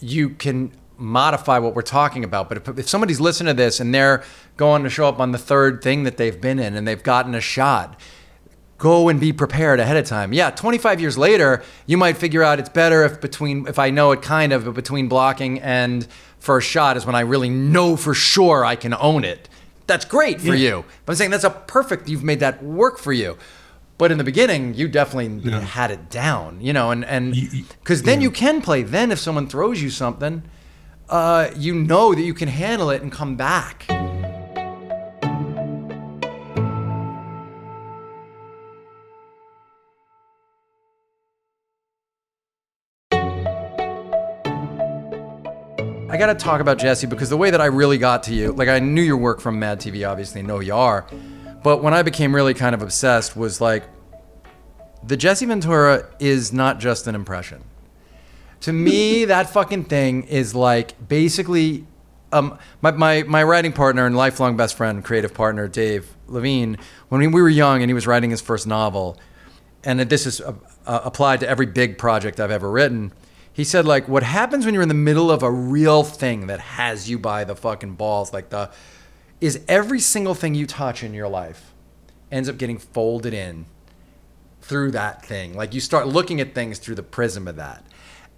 you 0.00 0.30
can 0.30 0.72
modify 1.02 1.58
what 1.58 1.74
we're 1.74 1.82
talking 1.82 2.24
about. 2.24 2.48
But 2.48 2.58
if, 2.58 2.78
if 2.78 2.88
somebody's 2.88 3.20
listening 3.20 3.54
to 3.56 3.62
this 3.62 3.80
and 3.80 3.94
they're 3.94 4.22
going 4.56 4.84
to 4.84 4.90
show 4.90 5.08
up 5.08 5.20
on 5.20 5.32
the 5.32 5.38
third 5.38 5.82
thing 5.82 6.04
that 6.04 6.16
they've 6.16 6.40
been 6.40 6.58
in 6.58 6.74
and 6.76 6.86
they've 6.86 7.02
gotten 7.02 7.34
a 7.34 7.40
shot, 7.40 7.98
go 8.78 9.08
and 9.08 9.20
be 9.20 9.32
prepared 9.32 9.80
ahead 9.80 9.96
of 9.96 10.06
time. 10.06 10.32
Yeah, 10.32 10.50
25 10.50 11.00
years 11.00 11.18
later, 11.18 11.62
you 11.86 11.96
might 11.96 12.16
figure 12.16 12.42
out 12.42 12.58
it's 12.58 12.68
better 12.68 13.04
if 13.04 13.20
between, 13.20 13.66
if 13.66 13.78
I 13.78 13.90
know 13.90 14.12
it 14.12 14.22
kind 14.22 14.52
of, 14.52 14.64
but 14.64 14.74
between 14.74 15.08
blocking 15.08 15.60
and 15.60 16.06
first 16.38 16.68
shot 16.68 16.96
is 16.96 17.04
when 17.06 17.14
I 17.14 17.20
really 17.20 17.50
know 17.50 17.96
for 17.96 18.14
sure 18.14 18.64
I 18.64 18.76
can 18.76 18.94
own 18.94 19.24
it. 19.24 19.48
That's 19.86 20.04
great 20.04 20.40
for 20.40 20.54
Yeah. 20.54 20.68
you. 20.76 20.84
But 21.04 21.12
I'm 21.12 21.16
saying 21.16 21.30
that's 21.32 21.44
a 21.44 21.50
perfect, 21.50 22.08
you've 22.08 22.24
made 22.24 22.40
that 22.40 22.62
work 22.62 22.98
for 22.98 23.12
you. 23.12 23.36
But 23.98 24.10
in 24.10 24.18
the 24.18 24.24
beginning, 24.24 24.74
you 24.74 24.88
definitely 24.88 25.48
Yeah. 25.48 25.60
had 25.60 25.90
it 25.92 26.10
down, 26.10 26.58
you 26.60 26.72
know, 26.72 26.90
and 26.90 27.04
and 27.04 27.34
because 27.84 28.02
then 28.02 28.20
you 28.20 28.32
can 28.32 28.60
play. 28.60 28.82
Then 28.82 29.12
if 29.12 29.20
someone 29.20 29.46
throws 29.46 29.80
you 29.80 29.90
something, 29.90 30.42
uh, 31.12 31.50
you 31.56 31.74
know 31.74 32.14
that 32.14 32.22
you 32.22 32.32
can 32.32 32.48
handle 32.48 32.88
it 32.88 33.02
and 33.02 33.12
come 33.12 33.36
back. 33.36 33.84
I 46.08 46.16
got 46.18 46.26
to 46.26 46.34
talk 46.34 46.62
about 46.62 46.78
Jesse 46.78 47.06
because 47.06 47.28
the 47.28 47.36
way 47.36 47.50
that 47.50 47.60
I 47.60 47.66
really 47.66 47.98
got 47.98 48.22
to 48.24 48.34
you, 48.34 48.52
like 48.52 48.68
I 48.68 48.78
knew 48.78 49.02
your 49.02 49.18
work 49.18 49.40
from 49.42 49.58
Mad 49.58 49.80
TV, 49.80 50.08
obviously 50.08 50.42
know 50.42 50.60
you 50.60 50.74
are, 50.74 51.06
but 51.62 51.82
when 51.82 51.92
I 51.92 52.02
became 52.02 52.34
really 52.34 52.54
kind 52.54 52.74
of 52.74 52.80
obsessed 52.80 53.36
was 53.36 53.60
like, 53.60 53.84
the 55.04 55.18
Jesse 55.18 55.44
Ventura 55.44 56.08
is 56.18 56.54
not 56.54 56.80
just 56.80 57.06
an 57.06 57.14
impression. 57.14 57.64
To 58.62 58.72
me, 58.72 59.24
that 59.26 59.50
fucking 59.50 59.84
thing 59.84 60.24
is 60.24 60.54
like 60.54 61.08
basically, 61.08 61.86
um, 62.32 62.58
my, 62.80 62.90
my, 62.92 63.22
my 63.24 63.42
writing 63.42 63.72
partner 63.72 64.06
and 64.06 64.16
lifelong 64.16 64.56
best 64.56 64.76
friend, 64.76 65.04
creative 65.04 65.34
partner, 65.34 65.68
Dave 65.68 66.16
Levien, 66.28 66.78
when 67.08 67.20
we 67.32 67.42
were 67.42 67.48
young 67.48 67.82
and 67.82 67.90
he 67.90 67.94
was 67.94 68.06
writing 68.06 68.30
his 68.30 68.40
first 68.40 68.66
novel, 68.66 69.18
and 69.84 70.00
this 70.00 70.26
is 70.26 70.40
uh, 70.40 70.54
uh, 70.86 71.00
applied 71.04 71.40
to 71.40 71.48
every 71.48 71.66
big 71.66 71.98
project 71.98 72.40
I've 72.40 72.50
ever 72.50 72.70
written. 72.70 73.12
He 73.52 73.64
said, 73.64 73.84
like, 73.84 74.08
what 74.08 74.22
happens 74.22 74.64
when 74.64 74.72
you're 74.72 74.82
in 74.82 74.88
the 74.88 74.94
middle 74.94 75.30
of 75.30 75.42
a 75.42 75.50
real 75.50 76.04
thing 76.04 76.46
that 76.46 76.60
has 76.60 77.10
you 77.10 77.18
by 77.18 77.44
the 77.44 77.54
fucking 77.54 77.96
balls, 77.96 78.32
like 78.32 78.48
the, 78.48 78.70
is 79.40 79.60
every 79.68 80.00
single 80.00 80.34
thing 80.34 80.54
you 80.54 80.66
touch 80.66 81.02
in 81.02 81.12
your 81.12 81.28
life 81.28 81.74
ends 82.30 82.48
up 82.48 82.56
getting 82.56 82.78
folded 82.78 83.34
in 83.34 83.66
through 84.62 84.92
that 84.92 85.24
thing. 85.26 85.54
Like 85.54 85.74
you 85.74 85.80
start 85.80 86.06
looking 86.08 86.40
at 86.40 86.54
things 86.54 86.78
through 86.78 86.94
the 86.94 87.02
prism 87.02 87.46
of 87.46 87.56
that. 87.56 87.84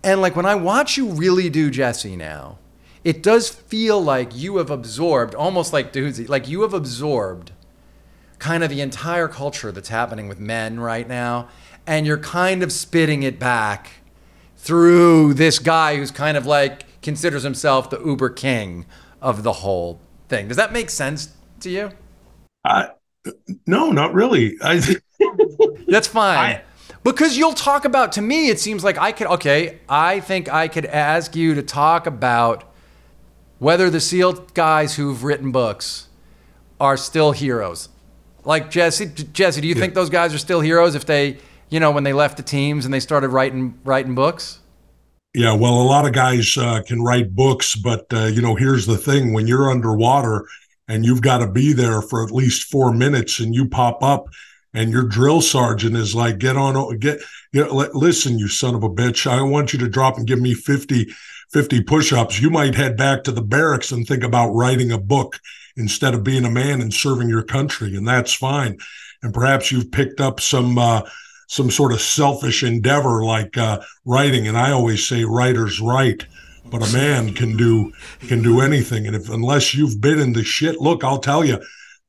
And 0.04 0.20
like 0.20 0.36
when 0.36 0.46
I 0.46 0.54
watch 0.54 0.98
you 0.98 1.08
really 1.08 1.48
do 1.48 1.70
Jesse 1.70 2.14
now, 2.14 2.58
it 3.02 3.22
does 3.22 3.48
feel 3.48 4.00
like 4.00 4.36
you 4.36 4.58
have 4.58 4.70
absorbed, 4.70 5.34
almost 5.34 5.72
like 5.72 5.92
Doozy, 5.92 6.28
like 6.28 6.46
you 6.46 6.60
have 6.60 6.74
absorbed 6.74 7.52
kind 8.38 8.62
of 8.62 8.68
the 8.68 8.82
entire 8.82 9.28
culture 9.28 9.72
that's 9.72 9.88
happening 9.88 10.28
with 10.28 10.38
men 10.38 10.78
right 10.78 11.08
now. 11.08 11.48
And 11.86 12.06
you're 12.06 12.18
kind 12.18 12.62
of 12.62 12.70
spitting 12.70 13.22
it 13.22 13.38
back 13.38 13.90
through 14.58 15.34
this 15.34 15.58
guy 15.58 15.96
who's 15.96 16.10
kind 16.10 16.36
of 16.36 16.44
like 16.44 17.00
considers 17.00 17.42
himself 17.42 17.88
the 17.88 18.00
uber 18.00 18.28
king 18.28 18.84
of 19.22 19.42
the 19.42 19.52
whole 19.52 20.00
thing. 20.28 20.48
Does 20.48 20.58
that 20.58 20.72
make 20.72 20.90
sense 20.90 21.34
to 21.60 21.70
you? 21.70 21.90
Uh, 22.62 22.88
no, 23.66 23.90
not 23.90 24.12
really. 24.12 24.56
I, 24.62 24.80
That's 25.88 26.08
fine. 26.08 26.38
I- 26.56 26.62
because 27.04 27.36
you'll 27.36 27.52
talk 27.52 27.84
about, 27.84 28.12
to 28.12 28.22
me, 28.22 28.48
it 28.48 28.58
seems 28.58 28.82
like 28.82 28.98
I 28.98 29.12
could, 29.12 29.26
okay, 29.28 29.78
I 29.88 30.20
think 30.20 30.52
I 30.52 30.68
could 30.68 30.86
ask 30.86 31.36
you 31.36 31.54
to 31.54 31.62
talk 31.62 32.06
about 32.06 32.64
whether 33.58 33.90
the 33.90 34.00
SEAL 34.00 34.32
guys 34.54 34.96
who've 34.96 35.22
written 35.22 35.52
books 35.52 36.08
are 36.80 36.96
still 36.96 37.32
heroes. 37.32 37.88
Like 38.44 38.70
Jesse, 38.70 39.06
Jesse, 39.06 39.60
do 39.60 39.68
you 39.68 39.74
think 39.74 39.94
those 39.94 40.10
guys 40.10 40.34
are 40.34 40.38
still 40.38 40.60
heroes 40.60 40.94
if 40.94 41.06
they, 41.06 41.38
you 41.70 41.80
know, 41.80 41.90
when 41.90 42.04
they 42.04 42.12
left 42.12 42.36
the 42.36 42.42
teams 42.42 42.84
and 42.84 42.92
they 42.92 43.00
started 43.00 43.28
writing 43.28 43.78
writing 43.84 44.14
books? 44.14 44.60
Yeah, 45.34 45.54
well, 45.54 45.80
a 45.80 45.82
lot 45.82 46.06
of 46.06 46.12
guys 46.12 46.56
uh, 46.56 46.82
can 46.82 47.02
write 47.02 47.34
books, 47.34 47.74
but 47.74 48.06
uh, 48.12 48.26
you 48.26 48.42
know, 48.42 48.54
here's 48.54 48.86
the 48.86 48.98
thing: 48.98 49.32
when 49.32 49.46
you're 49.46 49.70
underwater 49.70 50.46
and 50.86 51.04
you've 51.04 51.22
got 51.22 51.38
to 51.38 51.46
be 51.46 51.72
there 51.72 52.02
for 52.02 52.22
at 52.22 52.30
least 52.30 52.70
four 52.70 52.92
minutes, 52.92 53.40
and 53.40 53.54
you 53.54 53.66
pop 53.66 54.02
up, 54.02 54.26
and 54.74 54.90
your 54.90 55.04
drill 55.04 55.40
sergeant 55.40 55.96
is 55.96 56.14
like, 56.14 56.38
"Get 56.38 56.56
on, 56.56 56.98
get, 56.98 57.20
get, 57.52 57.72
li- 57.72 57.88
listen, 57.94 58.38
you 58.38 58.48
son 58.48 58.74
of 58.74 58.82
a 58.82 58.90
bitch! 58.90 59.26
I 59.26 59.40
want 59.42 59.72
you 59.72 59.78
to 59.78 59.88
drop 59.88 60.18
and 60.18 60.26
give 60.26 60.40
me 60.40 60.52
fifty 60.52 61.12
50 61.54 61.82
push-ups, 61.84 62.40
you 62.40 62.50
might 62.50 62.74
head 62.74 62.96
back 62.96 63.22
to 63.22 63.30
the 63.30 63.40
barracks 63.40 63.92
and 63.92 64.04
think 64.04 64.24
about 64.24 64.50
writing 64.50 64.90
a 64.90 64.98
book 64.98 65.38
instead 65.76 66.12
of 66.12 66.24
being 66.24 66.44
a 66.44 66.50
man 66.50 66.80
and 66.80 66.92
serving 66.92 67.28
your 67.28 67.44
country, 67.44 67.94
and 67.94 68.08
that's 68.08 68.34
fine. 68.34 68.76
And 69.22 69.32
perhaps 69.32 69.70
you've 69.70 69.92
picked 69.92 70.20
up 70.20 70.40
some 70.40 70.78
uh, 70.78 71.02
some 71.46 71.70
sort 71.70 71.92
of 71.92 72.00
selfish 72.00 72.64
endeavor 72.64 73.24
like 73.24 73.56
uh, 73.56 73.80
writing, 74.04 74.48
and 74.48 74.58
I 74.58 74.72
always 74.72 75.06
say 75.06 75.24
writers 75.24 75.80
write 75.80 76.26
but 76.70 76.88
a 76.88 76.92
man 76.94 77.34
can 77.34 77.56
do 77.58 77.92
can 78.20 78.42
do 78.42 78.62
anything 78.62 79.06
and 79.06 79.14
if 79.14 79.28
unless 79.28 79.74
you've 79.74 80.00
been 80.00 80.18
in 80.18 80.32
the 80.32 80.42
shit 80.42 80.80
look 80.80 81.04
i'll 81.04 81.18
tell 81.18 81.44
you 81.44 81.62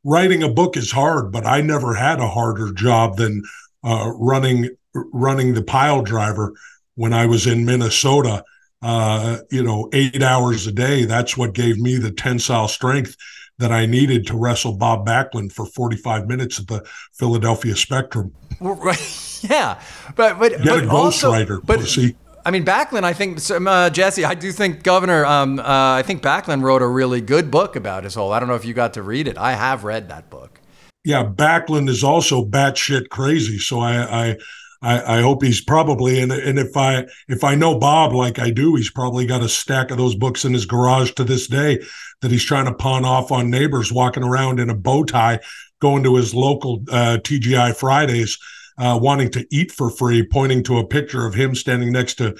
writing 0.05 0.43
a 0.43 0.49
book 0.49 0.77
is 0.77 0.91
hard 0.91 1.31
but 1.31 1.45
i 1.45 1.59
never 1.59 1.93
had 1.93 2.19
a 2.19 2.27
harder 2.27 2.71
job 2.71 3.17
than 3.17 3.43
uh, 3.83 4.09
running 4.15 4.69
running 4.93 5.53
the 5.53 5.63
pile 5.63 6.01
driver 6.01 6.53
when 6.95 7.11
i 7.11 7.25
was 7.25 7.47
in 7.47 7.65
minnesota 7.65 8.43
uh, 8.81 9.37
you 9.51 9.63
know 9.63 9.89
eight 9.93 10.21
hours 10.21 10.67
a 10.67 10.71
day 10.71 11.03
that's 11.05 11.35
what 11.35 11.53
gave 11.53 11.77
me 11.79 11.97
the 11.97 12.11
tensile 12.11 12.67
strength 12.67 13.15
that 13.57 13.71
i 13.71 13.85
needed 13.85 14.25
to 14.27 14.37
wrestle 14.37 14.77
bob 14.77 15.05
backlund 15.05 15.51
for 15.51 15.65
45 15.65 16.27
minutes 16.27 16.59
at 16.59 16.67
the 16.67 16.85
philadelphia 17.13 17.75
spectrum 17.75 18.31
Right. 18.61 19.39
yeah 19.49 19.81
but 20.15 20.39
but, 20.39 20.51
get 20.51 20.65
but 20.65 20.83
a 20.85 20.89
also, 20.89 21.61
but 21.61 21.79
pussy 21.79 22.15
I 22.45 22.51
mean, 22.51 22.63
Backlund, 22.63 23.03
I 23.03 23.13
think, 23.13 23.39
uh, 23.49 23.89
Jesse, 23.89 24.23
I 24.23 24.35
do 24.35 24.51
think 24.51 24.83
Governor, 24.83 25.25
um, 25.25 25.57
uh, 25.57 25.63
I 25.65 26.03
think 26.03 26.21
Backlund 26.21 26.61
wrote 26.61 26.83
a 26.83 26.87
really 26.87 27.19
good 27.19 27.49
book 27.49 27.75
about 27.75 28.03
his 28.03 28.13
whole. 28.13 28.31
I 28.31 28.39
don't 28.39 28.47
know 28.47 28.55
if 28.55 28.65
you 28.65 28.75
got 28.75 28.93
to 28.93 29.01
read 29.01 29.27
it. 29.27 29.35
I 29.35 29.53
have 29.53 29.83
read 29.83 30.09
that 30.09 30.29
book. 30.29 30.59
Yeah, 31.03 31.25
Backlund 31.25 31.89
is 31.89 32.03
also 32.03 32.45
batshit 32.45 33.09
crazy. 33.09 33.57
So 33.57 33.79
I, 33.79 34.27
I, 34.27 34.37
I, 34.83 35.17
I 35.17 35.21
hope 35.21 35.43
he's 35.43 35.61
probably 35.61 36.21
and 36.21 36.31
and 36.31 36.59
if 36.59 36.77
I 36.77 37.05
if 37.27 37.43
I 37.43 37.55
know 37.55 37.79
Bob 37.79 38.13
like 38.13 38.37
I 38.37 38.51
do, 38.51 38.75
he's 38.75 38.91
probably 38.91 39.25
got 39.25 39.41
a 39.41 39.49
stack 39.49 39.89
of 39.89 39.97
those 39.97 40.15
books 40.15 40.45
in 40.45 40.53
his 40.53 40.65
garage 40.65 41.11
to 41.13 41.23
this 41.23 41.47
day 41.47 41.79
that 42.21 42.31
he's 42.31 42.43
trying 42.43 42.65
to 42.65 42.73
pawn 42.73 43.05
off 43.05 43.31
on 43.31 43.49
neighbors 43.49 43.91
walking 43.91 44.23
around 44.23 44.59
in 44.59 44.69
a 44.69 44.75
bow 44.75 45.03
tie, 45.03 45.39
going 45.79 46.03
to 46.03 46.15
his 46.15 46.35
local 46.35 46.83
uh, 46.91 47.17
TGI 47.23 47.75
Fridays 47.75 48.37
uh, 48.77 48.99
wanting 49.01 49.31
to 49.31 49.47
eat 49.51 49.71
for 49.71 49.89
free, 49.89 50.25
pointing 50.25 50.63
to 50.63 50.77
a 50.79 50.87
picture 50.87 51.25
of 51.25 51.33
him 51.33 51.55
standing 51.55 51.91
next 51.91 52.15
to 52.15 52.35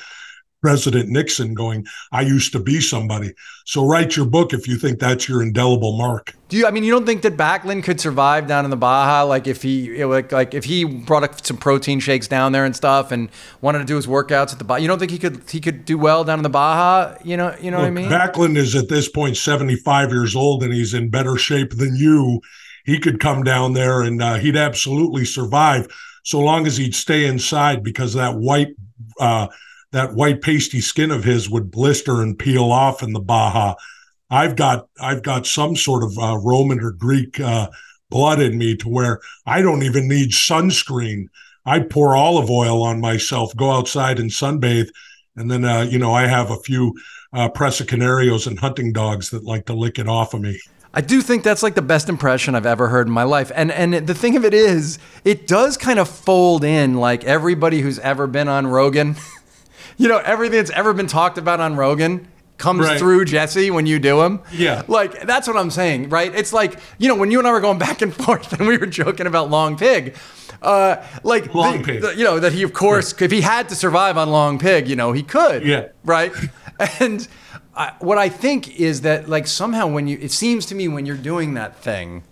President 0.65 1.09
Nixon 1.09 1.53
going, 1.53 1.85
I 2.11 2.21
used 2.21 2.51
to 2.53 2.59
be 2.59 2.81
somebody. 2.81 3.33
So 3.65 3.85
write 3.85 4.15
your 4.15 4.25
book 4.25 4.51
if 4.51 4.67
you 4.67 4.77
think 4.77 4.97
that's 4.97 5.29
your 5.29 5.43
indelible 5.43 5.95
mark. 5.95 6.33
Do 6.49 6.57
you, 6.57 6.65
I 6.65 6.71
mean, 6.71 6.83
you 6.83 6.91
don't 6.91 7.05
think 7.05 7.21
that 7.21 7.37
Backlund 7.37 7.83
could 7.83 8.01
survive 8.01 8.47
down 8.47 8.65
in 8.65 8.71
the 8.71 8.75
Baja? 8.75 9.25
Like 9.25 9.45
if 9.45 9.61
he, 9.61 10.03
like, 10.03 10.31
like 10.31 10.55
if 10.55 10.63
he 10.63 10.83
brought 10.83 11.45
some 11.45 11.57
protein 11.57 11.99
shakes 11.99 12.27
down 12.27 12.51
there 12.51 12.65
and 12.65 12.75
stuff 12.75 13.11
and 13.11 13.29
wanted 13.61 13.77
to 13.77 13.85
do 13.85 13.95
his 13.95 14.07
workouts 14.07 14.53
at 14.53 14.57
the 14.57 14.63
Baja, 14.63 14.81
you 14.81 14.87
don't 14.87 14.97
think 14.97 15.11
he 15.11 15.19
could, 15.19 15.47
he 15.47 15.61
could 15.61 15.85
do 15.85 15.99
well 15.99 16.23
down 16.23 16.39
in 16.39 16.43
the 16.43 16.49
Baja? 16.49 17.15
You 17.23 17.37
know, 17.37 17.55
you 17.61 17.69
know 17.69 17.77
Look, 17.77 17.83
what 17.83 17.87
I 17.87 17.91
mean? 17.91 18.09
Backlund 18.09 18.57
is 18.57 18.75
at 18.75 18.89
this 18.89 19.07
point 19.07 19.37
75 19.37 20.09
years 20.09 20.35
old 20.35 20.63
and 20.63 20.73
he's 20.73 20.95
in 20.95 21.11
better 21.11 21.37
shape 21.37 21.77
than 21.77 21.95
you. 21.95 22.41
He 22.85 22.97
could 22.97 23.19
come 23.19 23.43
down 23.43 23.73
there 23.73 24.01
and 24.01 24.19
uh, 24.19 24.35
he'd 24.35 24.57
absolutely 24.57 25.25
survive 25.25 25.87
so 26.25 26.39
long 26.39 26.65
as 26.65 26.75
he'd 26.75 26.95
stay 26.95 27.25
inside 27.25 27.83
because 27.83 28.13
that 28.13 28.35
white 28.35 28.75
uh, 29.19 29.47
that 29.91 30.13
white 30.13 30.41
pasty 30.41 30.81
skin 30.81 31.11
of 31.11 31.23
his 31.23 31.49
would 31.49 31.71
blister 31.71 32.21
and 32.21 32.37
peel 32.37 32.71
off 32.71 33.01
in 33.01 33.13
the 33.13 33.19
Baja. 33.19 33.75
I've 34.29 34.55
got 34.55 34.87
I've 34.99 35.21
got 35.21 35.45
some 35.45 35.75
sort 35.75 36.03
of 36.03 36.17
uh, 36.17 36.37
Roman 36.37 36.81
or 36.81 36.91
Greek 36.91 37.39
uh, 37.39 37.69
blood 38.09 38.41
in 38.41 38.57
me 38.57 38.75
to 38.77 38.89
where 38.89 39.21
I 39.45 39.61
don't 39.61 39.83
even 39.83 40.07
need 40.07 40.31
sunscreen. 40.31 41.27
I 41.63 41.79
pour 41.79 42.15
olive 42.15 42.49
oil 42.49 42.83
on 42.83 42.99
myself, 42.99 43.55
go 43.55 43.71
outside 43.71 44.19
and 44.19 44.31
sunbathe, 44.31 44.89
and 45.35 45.49
then 45.49 45.63
uh, 45.63 45.83
you 45.83 45.99
know 45.99 46.13
I 46.13 46.25
have 46.25 46.49
a 46.49 46.59
few 46.59 46.95
uh, 47.33 47.49
Presa 47.49 47.85
Canarios 47.85 48.47
and 48.47 48.59
hunting 48.59 48.91
dogs 48.91 49.29
that 49.29 49.43
like 49.43 49.67
to 49.67 49.73
lick 49.73 49.99
it 49.99 50.07
off 50.07 50.33
of 50.33 50.41
me. 50.41 50.59
I 50.95 51.01
do 51.01 51.21
think 51.21 51.43
that's 51.43 51.61
like 51.61 51.75
the 51.75 51.81
best 51.81 52.07
impression 52.07 52.55
I've 52.55 52.65
ever 52.65 52.87
heard 52.87 53.05
in 53.05 53.13
my 53.13 53.23
life. 53.23 53.51
And 53.53 53.69
and 53.69 54.07
the 54.07 54.15
thing 54.15 54.37
of 54.37 54.45
it 54.45 54.53
is, 54.53 54.97
it 55.25 55.45
does 55.45 55.75
kind 55.75 55.99
of 55.99 56.07
fold 56.07 56.63
in 56.63 56.93
like 56.95 57.25
everybody 57.25 57.81
who's 57.81 57.99
ever 57.99 58.27
been 58.27 58.47
on 58.47 58.65
Rogan. 58.65 59.17
you 59.97 60.07
know, 60.07 60.19
everything 60.19 60.57
that's 60.57 60.71
ever 60.71 60.93
been 60.93 61.07
talked 61.07 61.37
about 61.37 61.59
on 61.59 61.75
Rogan 61.75 62.29
comes 62.57 62.87
right. 62.87 62.97
through 62.97 63.25
Jesse 63.25 63.69
when 63.71 63.85
you 63.85 63.99
do 63.99 64.21
him. 64.21 64.39
Yeah. 64.53 64.83
Like 64.87 65.23
that's 65.23 65.49
what 65.49 65.57
I'm 65.57 65.69
saying, 65.69 66.07
right? 66.07 66.33
It's 66.33 66.53
like, 66.53 66.79
you 66.97 67.09
know, 67.09 67.15
when 67.15 67.29
you 67.29 67.39
and 67.39 67.47
I 67.47 67.51
were 67.51 67.59
going 67.59 67.77
back 67.77 68.01
and 68.01 68.13
forth 68.23 68.53
and 68.53 68.65
we 68.65 68.77
were 68.77 68.85
joking 68.85 69.27
about 69.27 69.49
Long 69.49 69.77
Pig, 69.77 70.15
uh, 70.61 71.05
like 71.23 71.53
Long 71.53 71.79
the, 71.79 71.83
Pig. 71.83 72.01
The, 72.03 72.15
you 72.15 72.23
know, 72.23 72.39
that 72.39 72.53
he 72.53 72.63
of 72.63 72.71
course 72.71 73.11
right. 73.11 73.23
if 73.23 73.31
he 73.31 73.41
had 73.41 73.67
to 73.67 73.75
survive 73.75 74.17
on 74.17 74.29
Long 74.29 74.59
Pig, 74.59 74.87
you 74.87 74.95
know, 74.95 75.11
he 75.11 75.23
could. 75.23 75.65
Yeah. 75.65 75.89
Right? 76.05 76.31
And 76.99 77.25
I, 77.75 77.93
what 77.99 78.17
I 78.17 78.29
think 78.29 78.79
is 78.79 79.01
that 79.01 79.27
like 79.27 79.47
somehow 79.47 79.87
when 79.87 80.07
you 80.07 80.17
it 80.21 80.31
seems 80.31 80.65
to 80.67 80.75
me 80.75 80.87
when 80.87 81.05
you're 81.05 81.17
doing 81.17 81.55
that 81.55 81.75
thing, 81.75 82.23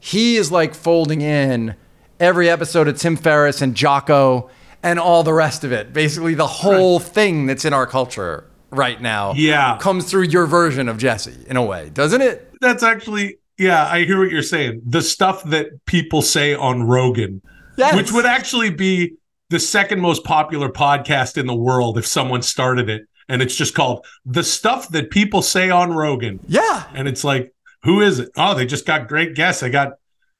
he 0.00 0.36
is 0.36 0.50
like 0.50 0.74
folding 0.74 1.20
in 1.20 1.76
every 2.18 2.50
episode 2.50 2.88
of 2.88 2.98
Tim 2.98 3.16
Ferriss 3.16 3.62
and 3.62 3.74
Jocko 3.74 4.50
and 4.82 4.98
all 4.98 5.22
the 5.22 5.32
rest 5.32 5.64
of 5.64 5.72
it. 5.72 5.92
Basically, 5.92 6.34
the 6.34 6.46
whole 6.46 6.98
right. 6.98 7.08
thing 7.08 7.46
that's 7.46 7.64
in 7.64 7.72
our 7.72 7.86
culture 7.86 8.50
right 8.70 9.00
now 9.00 9.32
yeah. 9.34 9.78
comes 9.78 10.10
through 10.10 10.24
your 10.24 10.46
version 10.46 10.88
of 10.88 10.98
Jesse 10.98 11.44
in 11.46 11.56
a 11.56 11.64
way, 11.64 11.90
doesn't 11.90 12.20
it? 12.20 12.52
That's 12.60 12.82
actually 12.82 13.38
yeah, 13.56 13.86
I 13.86 14.04
hear 14.04 14.18
what 14.18 14.30
you're 14.30 14.42
saying. 14.42 14.82
The 14.84 15.02
stuff 15.02 15.44
that 15.44 15.84
people 15.86 16.22
say 16.22 16.54
on 16.54 16.82
Rogan, 16.82 17.40
yes. 17.76 17.94
which 17.94 18.12
would 18.12 18.26
actually 18.26 18.70
be 18.70 19.14
the 19.50 19.60
second 19.60 20.00
most 20.00 20.24
popular 20.24 20.68
podcast 20.68 21.36
in 21.36 21.46
the 21.46 21.54
world 21.54 21.96
if 21.96 22.06
someone 22.06 22.42
started 22.42 22.88
it 22.88 23.06
and 23.28 23.42
it's 23.42 23.56
just 23.56 23.74
called 23.74 24.04
the 24.24 24.44
stuff 24.44 24.88
that 24.90 25.10
people 25.10 25.42
say 25.42 25.70
on 25.70 25.92
Rogan. 25.92 26.40
Yeah. 26.46 26.84
And 26.94 27.08
it's 27.08 27.24
like, 27.24 27.54
who 27.82 28.00
is 28.00 28.18
it? 28.18 28.30
Oh, 28.36 28.54
they 28.54 28.66
just 28.66 28.86
got 28.86 29.08
great 29.08 29.34
guests. 29.34 29.60
They 29.60 29.70
got, 29.70 29.94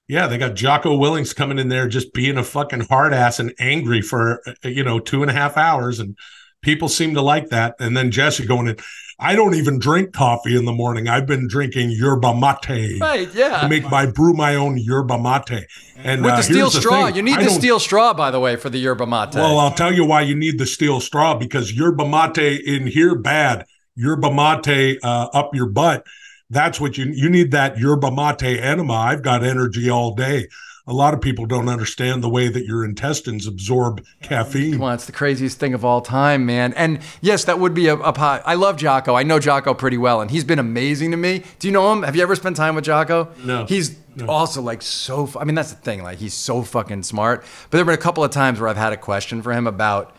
yeah, 0.09 0.27
they 0.27 0.39
got 0.39 0.55
Jocko 0.55 0.99
Willink 0.99 1.35
coming 1.35 1.59
in 1.59 1.69
there 1.69 1.89
just 1.89 2.13
being 2.13 2.37
a 2.37 2.45
fucking 2.45 2.81
hard 2.83 3.13
ass 3.13 3.39
and 3.39 3.55
angry 3.59 4.03
for, 4.03 4.43
uh, 4.47 4.69
you 4.69 4.85
know, 4.85 4.99
two 4.99 5.23
and 5.23 5.31
a 5.31 5.35
half 5.35 5.57
hours. 5.57 6.01
And 6.01 6.17
people 6.65 6.89
seem 6.89 7.15
to 7.15 7.23
like 7.23 7.51
that. 7.51 7.77
And 7.79 7.97
then 7.97 8.11
Jesse 8.11 8.47
going 8.47 8.69
in, 8.69 8.77
I 9.19 9.37
don't 9.37 9.55
even 9.55 9.79
drink 9.79 10.13
coffee 10.13 10.57
in 10.57 10.65
the 10.65 10.73
morning. 10.73 11.09
I've 11.09 11.27
been 11.27 11.47
drinking 11.47 11.91
yerba 11.91 12.35
mate. 12.35 13.01
Right, 13.01 13.33
yeah. 13.33 13.61
To 13.61 13.69
make 13.69 13.89
my 13.89 14.07
brew 14.07 14.35
my 14.35 14.57
own 14.57 14.77
yerba 14.77 15.19
mate. 15.19 15.67
And 15.97 16.23
with 16.25 16.33
uh, 16.33 16.37
the 16.39 16.43
steel 16.43 16.71
straw, 16.71 17.07
the 17.11 17.17
you 17.17 17.23
need 17.23 17.39
I 17.39 17.45
the 17.45 17.51
steel 17.51 17.79
straw, 17.79 18.13
by 18.13 18.31
the 18.31 18.41
way, 18.41 18.57
for 18.57 18.71
the 18.71 18.79
yerba 18.79 19.07
mate. 19.07 19.35
Well, 19.35 19.59
I'll 19.59 19.75
tell 19.75 19.93
you 19.93 20.05
why 20.05 20.23
you 20.23 20.35
need 20.35 20.59
the 20.59 20.67
steel 20.67 21.01
straw 21.01 21.35
because 21.35 21.73
yerba 21.73 22.09
mate 22.09 22.63
in 22.67 22.87
here 22.87 23.15
bad. 23.15 23.67
Yerba 23.97 24.33
mate 24.33 24.99
uh, 25.03 25.29
up 25.33 25.55
your 25.55 25.67
butt. 25.67 26.05
That's 26.51 26.81
what 26.81 26.99
you 26.99 27.07
you 27.07 27.31
need. 27.31 27.53
That 27.53 27.79
yerba 27.79 28.11
mate 28.11 28.43
enema. 28.43 28.95
I've 28.95 29.23
got 29.23 29.45
energy 29.45 29.89
all 29.91 30.15
day 30.15 30.49
a 30.87 30.93
lot 30.93 31.15
of 31.15 31.21
people 31.23 31.47
don't 31.47 31.69
understand 31.69 32.23
the 32.23 32.29
way 32.29 32.49
that 32.49 32.67
your 32.67 32.85
intestines 32.85 33.47
absorb 33.47 34.05
caffeine. 34.21 34.79
Well, 34.79 34.93
it's 34.93 35.07
the 35.07 35.13
craziest 35.13 35.59
thing 35.59 35.73
of 35.73 35.83
all 35.83 36.03
time, 36.03 36.45
man. 36.45 36.75
And 36.75 36.99
yes, 37.23 37.45
that 37.45 37.59
would 37.59 37.73
be 37.73 37.89
a, 37.89 37.95
a 37.97 38.13
pot. 38.13 38.43
I 38.45 38.55
love 38.55 38.77
Jocko. 38.77 39.15
I 39.15 39.23
know 39.23 39.39
Jocko 39.39 39.73
pretty 39.73 39.97
well, 39.97 40.21
and 40.21 40.31
he's 40.31 40.45
been 40.45 40.59
amazing 40.59 41.11
to 41.13 41.17
me. 41.17 41.43
Do 41.59 41.69
you 41.69 41.73
know 41.73 41.91
him? 41.91 42.03
Have 42.03 42.17
you 42.17 42.23
ever 42.23 42.37
spent 42.37 42.57
time 42.57 42.75
with 42.75 42.85
Jocko? 42.85 43.31
No. 43.45 43.65
He's 43.65 43.99
no. 44.15 44.27
also 44.27 44.61
like 44.61 44.83
so. 44.83 45.31
I 45.41 45.45
mean, 45.45 45.55
that's 45.55 45.71
the 45.71 45.81
thing. 45.81 46.03
Like 46.03 46.19
he's 46.19 46.35
so 46.35 46.63
fucking 46.63 47.05
smart. 47.05 47.45
But 47.71 47.79
there've 47.79 47.87
been 47.87 47.95
a 47.95 47.99
couple 47.99 48.23
of 48.23 48.31
times 48.31 48.61
where 48.61 48.69
I've 48.69 48.77
had 48.77 48.93
a 48.93 48.99
question 48.99 49.41
for 49.41 49.55
him 49.55 49.67
about, 49.67 50.15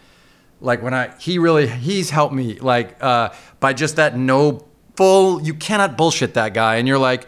like 0.61 0.81
when 0.81 0.95
I 0.95 1.13
he 1.19 1.37
really 1.37 1.67
he's 1.67 2.09
helped 2.09 2.33
me 2.33 2.57
like 2.57 2.97
uh, 3.03 3.29
by 3.59 3.73
just 3.73 3.97
that 3.97 4.17
no 4.17 4.65
full. 4.95 5.43
You 5.43 5.53
cannot 5.53 5.95
bullshit 5.95 6.33
that 6.33 6.55
guy, 6.55 6.77
and 6.77 6.87
you're 6.87 6.97
like 6.97 7.27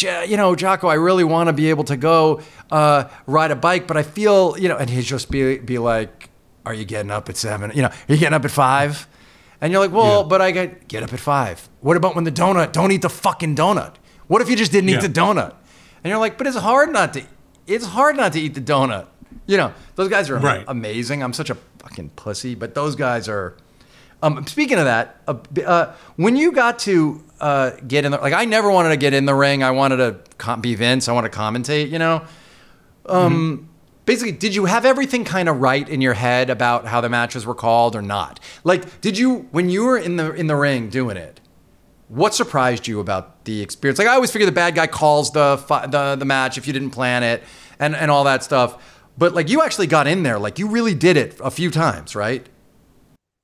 you 0.00 0.36
know, 0.36 0.54
Jocko, 0.54 0.88
I 0.88 0.94
really 0.94 1.24
want 1.24 1.48
to 1.48 1.52
be 1.52 1.70
able 1.70 1.84
to 1.84 1.96
go 1.96 2.40
uh, 2.70 3.08
ride 3.26 3.50
a 3.50 3.56
bike, 3.56 3.86
but 3.86 3.96
I 3.96 4.02
feel, 4.02 4.56
you 4.58 4.68
know, 4.68 4.76
and 4.76 4.88
he'd 4.88 5.02
just 5.02 5.30
be 5.30 5.58
be 5.58 5.78
like, 5.78 6.30
"Are 6.64 6.74
you 6.74 6.84
getting 6.84 7.10
up 7.10 7.28
at 7.28 7.36
seven? 7.36 7.72
You 7.74 7.82
know, 7.82 7.88
are 7.88 7.94
you 8.08 8.16
getting 8.16 8.34
up 8.34 8.44
at 8.44 8.50
five? 8.50 9.06
And 9.60 9.72
you're 9.72 9.80
like, 9.80 9.92
"Well, 9.92 10.22
yeah. 10.22 10.28
but 10.28 10.40
I 10.40 10.50
get 10.50 10.88
get 10.88 11.02
up 11.02 11.12
at 11.12 11.20
five. 11.20 11.68
What 11.80 11.96
about 11.96 12.14
when 12.14 12.24
the 12.24 12.32
donut? 12.32 12.72
Don't 12.72 12.92
eat 12.92 13.02
the 13.02 13.10
fucking 13.10 13.54
donut. 13.56 13.94
What 14.26 14.42
if 14.42 14.48
you 14.48 14.56
just 14.56 14.72
didn't 14.72 14.88
yeah. 14.88 14.96
eat 14.96 15.02
the 15.02 15.08
donut? 15.08 15.54
And 16.02 16.10
you're 16.10 16.18
like, 16.18 16.38
"But 16.38 16.46
it's 16.46 16.56
hard 16.56 16.92
not 16.92 17.12
to. 17.14 17.24
It's 17.66 17.86
hard 17.86 18.16
not 18.16 18.32
to 18.32 18.40
eat 18.40 18.54
the 18.54 18.60
donut. 18.60 19.06
You 19.46 19.56
know, 19.56 19.72
those 19.94 20.08
guys 20.08 20.30
are 20.30 20.38
right. 20.38 20.64
amazing. 20.66 21.22
I'm 21.22 21.32
such 21.32 21.50
a 21.50 21.56
fucking 21.78 22.10
pussy, 22.10 22.54
but 22.54 22.74
those 22.74 22.96
guys 22.96 23.28
are. 23.28 23.56
Um, 24.22 24.46
speaking 24.46 24.78
of 24.78 24.84
that, 24.84 25.20
uh, 25.26 25.34
uh, 25.66 25.94
when 26.16 26.36
you 26.36 26.52
got 26.52 26.78
to 26.80 27.22
uh, 27.42 27.72
get 27.86 28.04
in 28.04 28.12
the 28.12 28.18
like 28.18 28.32
I 28.32 28.44
never 28.44 28.70
wanted 28.70 28.90
to 28.90 28.96
get 28.96 29.12
in 29.12 29.26
the 29.26 29.34
ring. 29.34 29.62
I 29.62 29.72
wanted 29.72 29.96
to 29.96 30.20
com- 30.38 30.60
be 30.60 30.76
Vince. 30.76 31.08
I 31.08 31.12
want 31.12 31.30
to 31.30 31.38
commentate. 31.38 31.90
You 31.90 31.98
know. 31.98 32.24
Um, 33.04 33.32
mm-hmm. 33.32 33.66
Basically, 34.04 34.32
did 34.32 34.54
you 34.54 34.64
have 34.64 34.84
everything 34.84 35.24
kind 35.24 35.48
of 35.48 35.60
right 35.60 35.88
in 35.88 36.00
your 36.00 36.14
head 36.14 36.50
about 36.50 36.86
how 36.86 37.00
the 37.00 37.08
matches 37.08 37.44
were 37.44 37.54
called 37.54 37.94
or 37.94 38.02
not? 38.02 38.40
Like, 38.64 39.00
did 39.00 39.18
you 39.18 39.48
when 39.50 39.70
you 39.70 39.84
were 39.84 39.98
in 39.98 40.16
the 40.16 40.32
in 40.32 40.46
the 40.46 40.56
ring 40.56 40.88
doing 40.88 41.16
it? 41.16 41.40
What 42.08 42.34
surprised 42.34 42.86
you 42.86 43.00
about 43.00 43.44
the 43.44 43.60
experience? 43.60 43.98
Like, 43.98 44.08
I 44.08 44.14
always 44.14 44.30
figure 44.30 44.46
the 44.46 44.52
bad 44.52 44.76
guy 44.76 44.86
calls 44.86 45.32
the 45.32 45.56
the 45.90 46.16
the 46.16 46.24
match 46.24 46.58
if 46.58 46.66
you 46.66 46.72
didn't 46.72 46.90
plan 46.90 47.24
it 47.24 47.42
and 47.80 47.96
and 47.96 48.10
all 48.10 48.24
that 48.24 48.44
stuff. 48.44 49.00
But 49.18 49.34
like, 49.34 49.48
you 49.48 49.62
actually 49.62 49.88
got 49.88 50.06
in 50.06 50.22
there. 50.22 50.38
Like, 50.38 50.58
you 50.58 50.68
really 50.68 50.94
did 50.94 51.16
it 51.16 51.38
a 51.42 51.50
few 51.50 51.70
times, 51.70 52.14
right? 52.14 52.46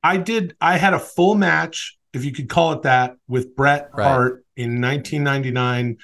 I 0.02 0.16
did. 0.16 0.56
I 0.60 0.78
had 0.78 0.94
a 0.94 0.98
full 0.98 1.34
match, 1.34 1.96
if 2.12 2.24
you 2.24 2.32
could 2.32 2.48
call 2.48 2.72
it 2.72 2.82
that, 2.82 3.16
with 3.26 3.54
Bret 3.56 3.90
Right. 3.92 4.04
Hart 4.04 4.44
in 4.56 4.80
1999 4.80 5.98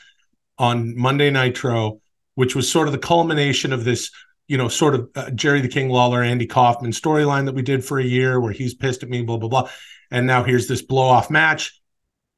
on 0.59 0.97
Monday 0.97 1.31
Nitro, 1.31 2.01
which 2.35 2.55
was 2.55 2.71
sort 2.71 2.89
of 2.89 2.93
the 2.93 2.99
culmination 2.99 3.73
of 3.73 3.85
this, 3.85 4.11
you 4.47 4.57
know, 4.57 4.69
sort 4.69 4.95
of 4.95 5.09
uh, 5.15 5.31
Jerry 5.31 5.61
the 5.61 5.69
King 5.69 5.89
Lawler, 5.89 6.23
Andy 6.23 6.47
Kaufman 6.47 6.93
storyline 6.93 7.47
that 7.47 7.55
we 7.55 7.63
did 7.63 7.85
for 7.85 7.99
a 7.99 8.05
year, 8.05 8.41
where 8.41 8.53
he's 8.53 8.75
pissed 8.75 9.03
at 9.03 9.09
me, 9.09 9.23
blah 9.23 9.37
blah 9.37 9.49
blah, 9.49 9.71
and 10.11 10.27
now 10.27 10.43
here's 10.43 10.69
this 10.69 10.83
blow 10.83 11.09
off 11.09 11.31
match, 11.31 11.81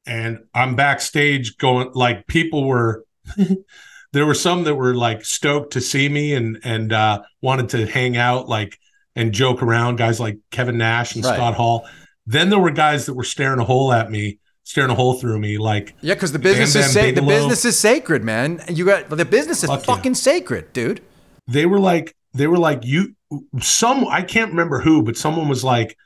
and 0.05 0.39
I'm 0.53 0.75
backstage 0.75 1.57
going 1.57 1.91
like 1.93 2.27
people 2.27 2.65
were. 2.65 3.05
there 4.13 4.25
were 4.25 4.33
some 4.33 4.63
that 4.63 4.75
were 4.75 4.95
like 4.95 5.25
stoked 5.25 5.73
to 5.73 5.81
see 5.81 6.07
me 6.07 6.33
and 6.33 6.59
and 6.63 6.93
uh, 6.93 7.21
wanted 7.41 7.69
to 7.69 7.85
hang 7.85 8.15
out 8.15 8.47
like 8.47 8.79
and 9.17 9.33
joke 9.33 9.61
around 9.63 9.97
guys 9.97 10.19
like 10.19 10.37
Kevin 10.51 10.77
Nash 10.77 11.15
and 11.15 11.25
Right. 11.25 11.35
Scott 11.35 11.55
Hall. 11.55 11.85
Then 12.25 12.49
there 12.49 12.59
were 12.59 12.71
guys 12.71 13.05
that 13.07 13.13
were 13.15 13.23
staring 13.23 13.59
a 13.59 13.63
hole 13.63 13.91
at 13.91 14.09
me, 14.11 14.39
staring 14.63 14.91
a 14.91 14.95
hole 14.95 15.15
through 15.15 15.39
me 15.39 15.57
like 15.57 15.95
Yeah, 16.01 16.13
because 16.13 16.31
the 16.31 16.39
business 16.39 16.73
Bam 16.73 16.83
is 16.83 16.93
sa- 16.93 17.11
the 17.21 17.27
business 17.27 17.65
is 17.65 17.77
sacred, 17.79 18.23
man. 18.23 18.61
You 18.69 18.85
got 18.85 19.09
the 19.09 19.25
business 19.25 19.63
is 19.63 19.69
Fuck 19.69 19.87
yeah. 19.87 19.95
fucking 19.95 20.15
sacred, 20.15 20.71
dude. 20.73 21.01
they 21.47 21.65
were 21.65 21.79
like 21.79 22.15
they 22.33 22.47
were 22.47 22.57
like 22.57 22.85
you 22.85 23.15
some 23.61 24.07
I 24.07 24.21
can't 24.21 24.51
remember 24.51 24.79
who, 24.79 25.03
but 25.03 25.17
someone 25.17 25.47
was 25.49 25.63
like 25.63 25.97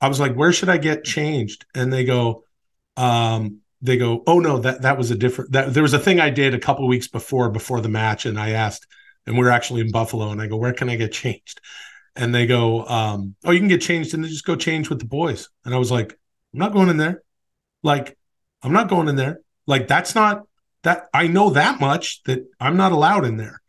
I 0.00 0.08
was 0.08 0.20
like 0.20 0.34
where 0.34 0.52
should 0.52 0.68
I 0.68 0.76
get 0.78 1.04
changed? 1.04 1.64
And 1.74 1.92
they 1.92 2.04
go 2.04 2.44
um 2.96 3.58
they 3.82 3.96
go 3.96 4.22
oh 4.26 4.40
no 4.40 4.58
that 4.58 4.82
that 4.82 4.98
was 4.98 5.10
a 5.10 5.14
different 5.14 5.52
that 5.52 5.72
there 5.74 5.82
was 5.82 5.94
a 5.94 5.98
thing 5.98 6.20
I 6.20 6.28
did 6.30 6.54
a 6.54 6.58
couple 6.58 6.86
weeks 6.86 7.08
before 7.08 7.48
before 7.50 7.80
the 7.80 7.88
match 7.88 8.26
and 8.26 8.38
I 8.38 8.50
asked 8.50 8.86
and 9.26 9.38
we 9.38 9.46
are 9.46 9.50
actually 9.50 9.80
in 9.80 9.90
Buffalo 9.90 10.30
and 10.30 10.40
I 10.40 10.46
go 10.48 10.56
where 10.56 10.72
can 10.74 10.90
I 10.90 10.96
get 10.96 11.12
changed? 11.12 11.60
And 12.16 12.34
they 12.34 12.46
go 12.46 12.84
um 12.86 13.34
oh 13.44 13.50
you 13.50 13.58
can 13.58 13.68
get 13.68 13.80
changed 13.80 14.14
and 14.14 14.24
they 14.24 14.28
just 14.28 14.44
go 14.44 14.56
change 14.56 14.90
with 14.90 14.98
the 14.98 15.04
boys. 15.06 15.48
And 15.64 15.74
I 15.74 15.78
was 15.78 15.90
like 15.90 16.18
I'm 16.52 16.58
not 16.58 16.72
going 16.72 16.88
in 16.88 16.96
there. 16.96 17.22
Like 17.82 18.16
I'm 18.62 18.72
not 18.72 18.88
going 18.88 19.08
in 19.08 19.16
there. 19.16 19.40
Like 19.66 19.88
that's 19.88 20.14
not 20.14 20.46
that 20.82 21.08
I 21.14 21.26
know 21.28 21.50
that 21.50 21.80
much 21.80 22.22
that 22.24 22.44
I'm 22.58 22.76
not 22.76 22.92
allowed 22.92 23.24
in 23.24 23.36
there 23.36 23.60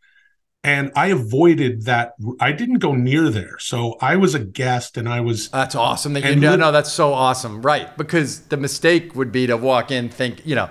and 0.64 0.92
I 0.94 1.08
avoided 1.08 1.86
that. 1.86 2.12
I 2.40 2.52
didn't 2.52 2.78
go 2.78 2.94
near 2.94 3.30
there, 3.30 3.58
so 3.58 3.96
I 4.00 4.16
was 4.16 4.34
a 4.34 4.38
guest, 4.38 4.96
and 4.96 5.08
I 5.08 5.20
was 5.20 5.48
That's 5.48 5.74
awesome. 5.74 6.12
That 6.12 6.24
you 6.24 6.40
lit- 6.40 6.58
no, 6.60 6.70
that's 6.70 6.92
so 6.92 7.12
awesome, 7.12 7.62
right? 7.62 7.96
Because 7.96 8.42
the 8.42 8.56
mistake 8.56 9.14
would 9.16 9.32
be 9.32 9.46
to 9.48 9.56
walk 9.56 9.90
in, 9.90 10.08
think 10.08 10.46
you 10.46 10.54
know, 10.54 10.70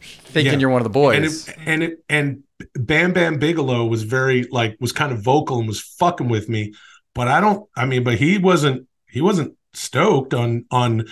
thinking 0.00 0.54
Yeah. 0.54 0.58
you're 0.60 0.70
one 0.70 0.80
of 0.80 0.84
the 0.84 0.90
boys. 0.90 1.16
and 1.16 1.24
it, 1.24 1.58
and 1.66 1.82
it 1.82 2.04
and 2.08 2.42
Bam 2.74 3.12
Bam 3.12 3.38
Bigelow 3.38 3.86
was 3.86 4.04
very 4.04 4.44
like 4.50 4.76
was 4.80 4.92
kind 4.92 5.12
of 5.12 5.20
vocal 5.20 5.58
and 5.58 5.66
was 5.66 5.80
fucking 5.80 6.28
with 6.28 6.48
me, 6.48 6.72
but 7.14 7.28
I 7.28 7.40
don't. 7.40 7.68
I 7.76 7.86
mean, 7.86 8.04
but 8.04 8.16
he 8.16 8.38
wasn't. 8.38 8.86
He 9.08 9.20
wasn't 9.20 9.56
stoked 9.72 10.34
on 10.34 10.66
on 10.70 11.06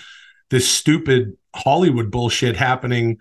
this 0.50 0.68
stupid 0.70 1.36
Hollywood 1.55 2.11
bullshit 2.11 2.57
happening 2.57 3.18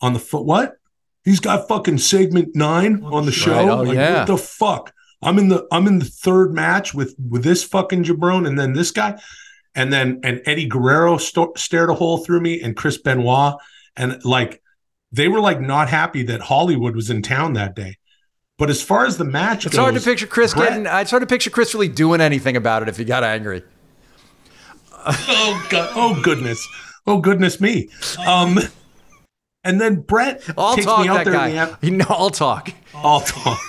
on 0.00 0.12
the 0.12 0.18
foot. 0.18 0.44
What? 0.44 0.76
He's 1.24 1.40
got 1.40 1.68
fucking 1.68 1.98
segment 1.98 2.56
nine 2.56 3.02
oh, 3.04 3.14
on 3.14 3.26
the 3.26 3.32
show. 3.32 3.52
Right. 3.52 3.68
Oh, 3.68 3.82
like, 3.82 3.94
yeah. 3.94 4.18
what 4.18 4.26
the 4.26 4.38
fuck? 4.38 4.92
I'm 5.22 5.38
in 5.38 5.48
the 5.48 5.66
I'm 5.70 5.86
in 5.86 6.00
the 6.00 6.04
third 6.04 6.52
match 6.52 6.94
with 6.94 7.14
with 7.30 7.44
this 7.44 7.62
fucking 7.62 8.04
jabron, 8.04 8.46
and 8.46 8.58
then 8.58 8.72
this 8.72 8.90
guy, 8.90 9.20
and 9.74 9.92
then 9.92 10.20
and 10.24 10.42
Eddie 10.46 10.66
Guerrero 10.66 11.18
sto- 11.18 11.52
stared 11.56 11.90
a 11.90 11.94
hole 11.94 12.18
through 12.18 12.40
me, 12.40 12.60
and 12.60 12.76
Chris 12.76 12.98
Benoit, 12.98 13.54
and 13.96 14.22
like 14.24 14.60
they 15.12 15.28
were 15.28 15.40
like 15.40 15.60
not 15.60 15.88
happy 15.88 16.24
that 16.24 16.40
Hollywood 16.40 16.96
was 16.96 17.10
in 17.10 17.22
town 17.22 17.52
that 17.52 17.76
day. 17.76 17.98
But 18.62 18.70
as 18.70 18.80
far 18.80 19.06
as 19.06 19.16
the 19.16 19.24
match 19.24 19.66
it's 19.66 19.74
goes, 19.74 19.82
hard 19.82 19.94
to 19.96 20.00
picture 20.00 20.28
Chris 20.28 20.54
Brett- 20.54 20.68
getting. 20.68 20.86
It's 20.86 21.10
hard 21.10 21.22
to 21.22 21.26
picture 21.26 21.50
Chris 21.50 21.74
really 21.74 21.88
doing 21.88 22.20
anything 22.20 22.56
about 22.56 22.82
it 22.82 22.88
if 22.88 22.96
he 22.96 23.02
got 23.04 23.24
angry. 23.24 23.64
oh 25.04 25.66
god, 25.68 25.90
oh 25.96 26.20
goodness, 26.22 26.64
oh 27.08 27.18
goodness 27.18 27.60
me. 27.60 27.88
Um, 28.24 28.60
and 29.64 29.80
then 29.80 30.02
Bret 30.02 30.44
I'll 30.56 30.76
takes 30.76 30.86
talk 30.86 31.00
me 31.02 31.08
out 31.08 31.24
that 31.24 31.30
there. 31.32 31.34
in 31.48 31.50
the 31.56 31.66
guy. 31.66 31.76
You 31.82 31.90
know, 31.90 32.04
I'll 32.08 32.30
talk. 32.30 32.72
I'll 32.94 33.22
talk. 33.22 33.58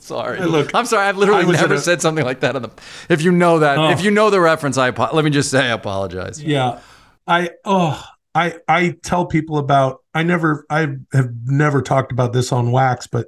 Sorry. 0.00 0.38
Hey, 0.38 0.44
look, 0.46 0.74
I'm 0.74 0.86
sorry. 0.86 1.06
I've 1.06 1.16
literally 1.16 1.46
never 1.52 1.74
a- 1.74 1.78
said 1.78 2.02
something 2.02 2.24
like 2.24 2.40
that. 2.40 2.56
On 2.56 2.62
the, 2.62 2.70
if 3.08 3.22
you 3.22 3.30
know 3.30 3.60
that, 3.60 3.78
Oh. 3.78 3.90
if 3.90 4.02
you 4.02 4.10
know 4.10 4.30
the 4.30 4.40
reference, 4.40 4.76
I 4.76 4.90
let 5.12 5.24
me 5.24 5.30
just 5.30 5.48
say 5.52 5.60
I 5.60 5.72
apologize. 5.72 6.42
Yeah. 6.42 6.80
I 7.28 7.50
oh 7.64 8.04
I 8.34 8.56
I 8.68 8.96
tell 9.02 9.26
people 9.26 9.58
about 9.58 9.98
I 10.14 10.22
never 10.22 10.64
I 10.70 10.88
have 11.12 11.30
never 11.44 11.82
talked 11.82 12.12
about 12.12 12.32
this 12.32 12.52
on 12.52 12.70
wax, 12.70 13.06
but 13.06 13.26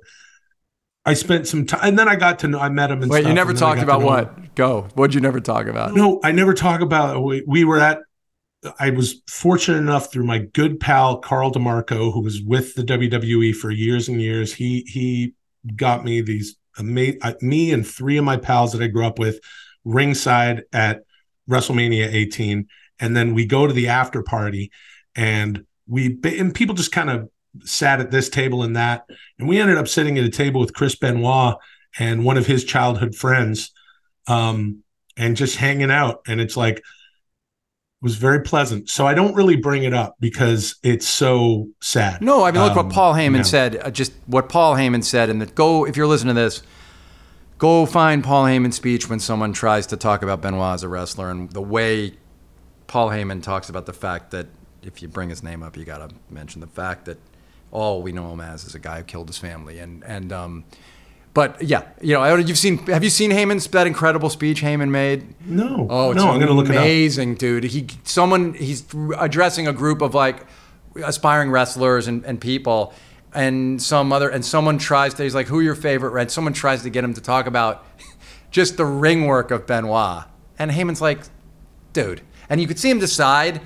I 1.04 1.14
spent 1.14 1.48
some 1.48 1.66
time 1.66 1.80
and 1.82 1.98
then 1.98 2.08
I 2.08 2.16
got 2.16 2.38
to 2.40 2.48
know 2.48 2.60
I 2.60 2.68
met 2.68 2.90
him 2.90 3.02
and 3.02 3.10
Wait, 3.10 3.20
stuff, 3.20 3.28
you 3.28 3.34
never 3.34 3.52
talked 3.52 3.82
about 3.82 4.00
him. 4.00 4.06
what? 4.06 4.54
Go. 4.54 4.88
What'd 4.94 5.14
you 5.14 5.20
never 5.20 5.40
talk 5.40 5.66
about? 5.66 5.94
No, 5.94 6.20
I 6.22 6.30
never 6.32 6.54
talk 6.54 6.80
about 6.80 7.22
we, 7.22 7.42
we 7.46 7.64
were 7.64 7.80
at 7.80 7.98
I 8.78 8.90
was 8.90 9.22
fortunate 9.28 9.78
enough 9.78 10.12
through 10.12 10.24
my 10.24 10.38
good 10.38 10.78
pal 10.78 11.18
Carl 11.18 11.50
DeMarco, 11.50 12.12
who 12.12 12.22
was 12.22 12.40
with 12.40 12.74
the 12.74 12.82
WWE 12.82 13.54
for 13.54 13.70
years 13.70 14.08
and 14.08 14.20
years. 14.20 14.54
He 14.54 14.84
he 14.86 15.34
got 15.74 16.04
me 16.04 16.20
these 16.20 16.56
amazing 16.78 17.20
me 17.40 17.72
and 17.72 17.86
three 17.86 18.16
of 18.18 18.24
my 18.24 18.36
pals 18.36 18.72
that 18.72 18.82
I 18.82 18.86
grew 18.86 19.04
up 19.04 19.18
with 19.18 19.40
ringside 19.84 20.62
at 20.72 21.02
WrestleMania 21.50 22.12
18, 22.12 22.68
and 23.00 23.16
then 23.16 23.34
we 23.34 23.46
go 23.46 23.66
to 23.66 23.72
the 23.72 23.88
after 23.88 24.22
party, 24.22 24.70
and 25.16 25.64
we 25.86 26.18
and 26.24 26.54
people 26.54 26.74
just 26.74 26.92
kind 26.92 27.10
of 27.10 27.28
sat 27.64 28.00
at 28.00 28.10
this 28.10 28.28
table 28.28 28.62
and 28.62 28.76
that, 28.76 29.04
and 29.38 29.48
we 29.48 29.60
ended 29.60 29.76
up 29.76 29.88
sitting 29.88 30.18
at 30.18 30.24
a 30.24 30.30
table 30.30 30.60
with 30.60 30.72
Chris 30.74 30.94
Benoit 30.96 31.56
and 31.98 32.24
one 32.24 32.38
of 32.38 32.46
his 32.46 32.64
childhood 32.64 33.14
friends, 33.14 33.70
um, 34.26 34.82
and 35.16 35.36
just 35.36 35.56
hanging 35.56 35.90
out, 35.90 36.22
and 36.26 36.40
it's 36.40 36.56
like 36.56 36.78
it 36.78 36.82
was 38.00 38.16
very 38.16 38.40
pleasant. 38.40 38.88
So 38.88 39.06
I 39.06 39.14
don't 39.14 39.34
really 39.34 39.56
bring 39.56 39.84
it 39.84 39.92
up 39.94 40.16
because 40.18 40.76
it's 40.82 41.06
so 41.06 41.68
sad. 41.82 42.22
No, 42.22 42.44
I 42.44 42.50
mean, 42.50 42.62
look 42.62 42.76
Um, 42.76 42.86
what 42.86 42.94
Paul 42.94 43.14
Heyman 43.14 43.36
no. 43.38 43.42
said. 43.42 43.76
Uh, 43.76 43.90
just 43.90 44.12
what 44.26 44.48
Paul 44.48 44.74
Heyman 44.74 45.04
said, 45.04 45.28
and 45.28 45.40
that 45.42 45.54
go 45.54 45.86
if 45.86 45.96
you're 45.96 46.06
listening 46.06 46.34
to 46.34 46.40
this, 46.40 46.62
go 47.58 47.84
find 47.84 48.24
Paul 48.24 48.44
Heyman's 48.46 48.76
speech 48.76 49.10
when 49.10 49.20
someone 49.20 49.52
tries 49.52 49.86
to 49.88 49.96
talk 49.96 50.22
about 50.22 50.40
Benoit 50.40 50.74
as 50.74 50.82
a 50.82 50.88
wrestler, 50.88 51.30
and 51.30 51.50
the 51.50 51.60
way 51.62 52.14
Paul 52.86 53.10
Heyman 53.10 53.42
talks 53.42 53.68
about 53.68 53.84
the 53.86 53.92
fact 53.92 54.30
that 54.30 54.46
if 54.82 55.02
you 55.02 55.08
bring 55.08 55.28
his 55.30 55.42
name 55.42 55.62
up, 55.62 55.76
you 55.76 55.84
got 55.84 56.08
to 56.08 56.14
mention 56.30 56.60
the 56.60 56.66
fact 56.66 57.04
that 57.06 57.18
all 57.70 58.02
we 58.02 58.12
know 58.12 58.32
him 58.32 58.40
as 58.40 58.64
is 58.64 58.74
a 58.74 58.78
guy 58.78 58.98
who 58.98 59.04
killed 59.04 59.28
his 59.28 59.38
family, 59.38 59.78
and 59.78 60.02
and 60.04 60.32
um, 60.32 60.64
but 61.34 61.62
yeah, 61.62 61.84
you 62.02 62.12
know, 62.14 62.36
you've 62.36 62.58
seen 62.58 62.78
have 62.88 63.02
you 63.02 63.10
seen 63.10 63.30
Heyman's 63.30 63.66
that 63.68 63.86
incredible 63.86 64.28
speech 64.28 64.60
Heyman 64.62 64.90
made? 64.90 65.34
No, 65.46 65.86
Oh, 65.88 66.10
it's 66.10 66.18
no, 66.18 66.30
I'm 66.30 66.38
gonna 66.40 66.52
look 66.52 66.68
it 66.68 66.76
up. 66.76 66.82
amazing, 66.82 67.36
dude. 67.36 67.64
He 67.64 67.86
someone 68.04 68.54
he's 68.54 68.84
addressing 69.18 69.66
a 69.66 69.72
group 69.72 70.02
of 70.02 70.14
like 70.14 70.44
aspiring 71.02 71.50
wrestlers 71.50 72.06
and, 72.06 72.22
and 72.26 72.38
people, 72.38 72.92
and 73.32 73.80
some 73.82 74.12
other 74.12 74.28
and 74.28 74.44
someone 74.44 74.76
tries 74.76 75.14
to 75.14 75.22
he's 75.22 75.34
like, 75.34 75.46
who 75.46 75.58
are 75.60 75.62
your 75.62 75.74
favorite? 75.74 76.20
And 76.20 76.30
someone 76.30 76.52
tries 76.52 76.82
to 76.82 76.90
get 76.90 77.02
him 77.02 77.14
to 77.14 77.20
talk 77.22 77.46
about 77.46 77.86
just 78.50 78.76
the 78.76 78.84
ring 78.84 79.24
work 79.24 79.50
of 79.50 79.66
Benoit, 79.66 80.24
and 80.58 80.70
Heyman's 80.70 81.00
like, 81.00 81.20
dude, 81.94 82.20
and 82.50 82.60
you 82.60 82.66
could 82.66 82.78
see 82.78 82.90
him 82.90 82.98
decide. 82.98 83.62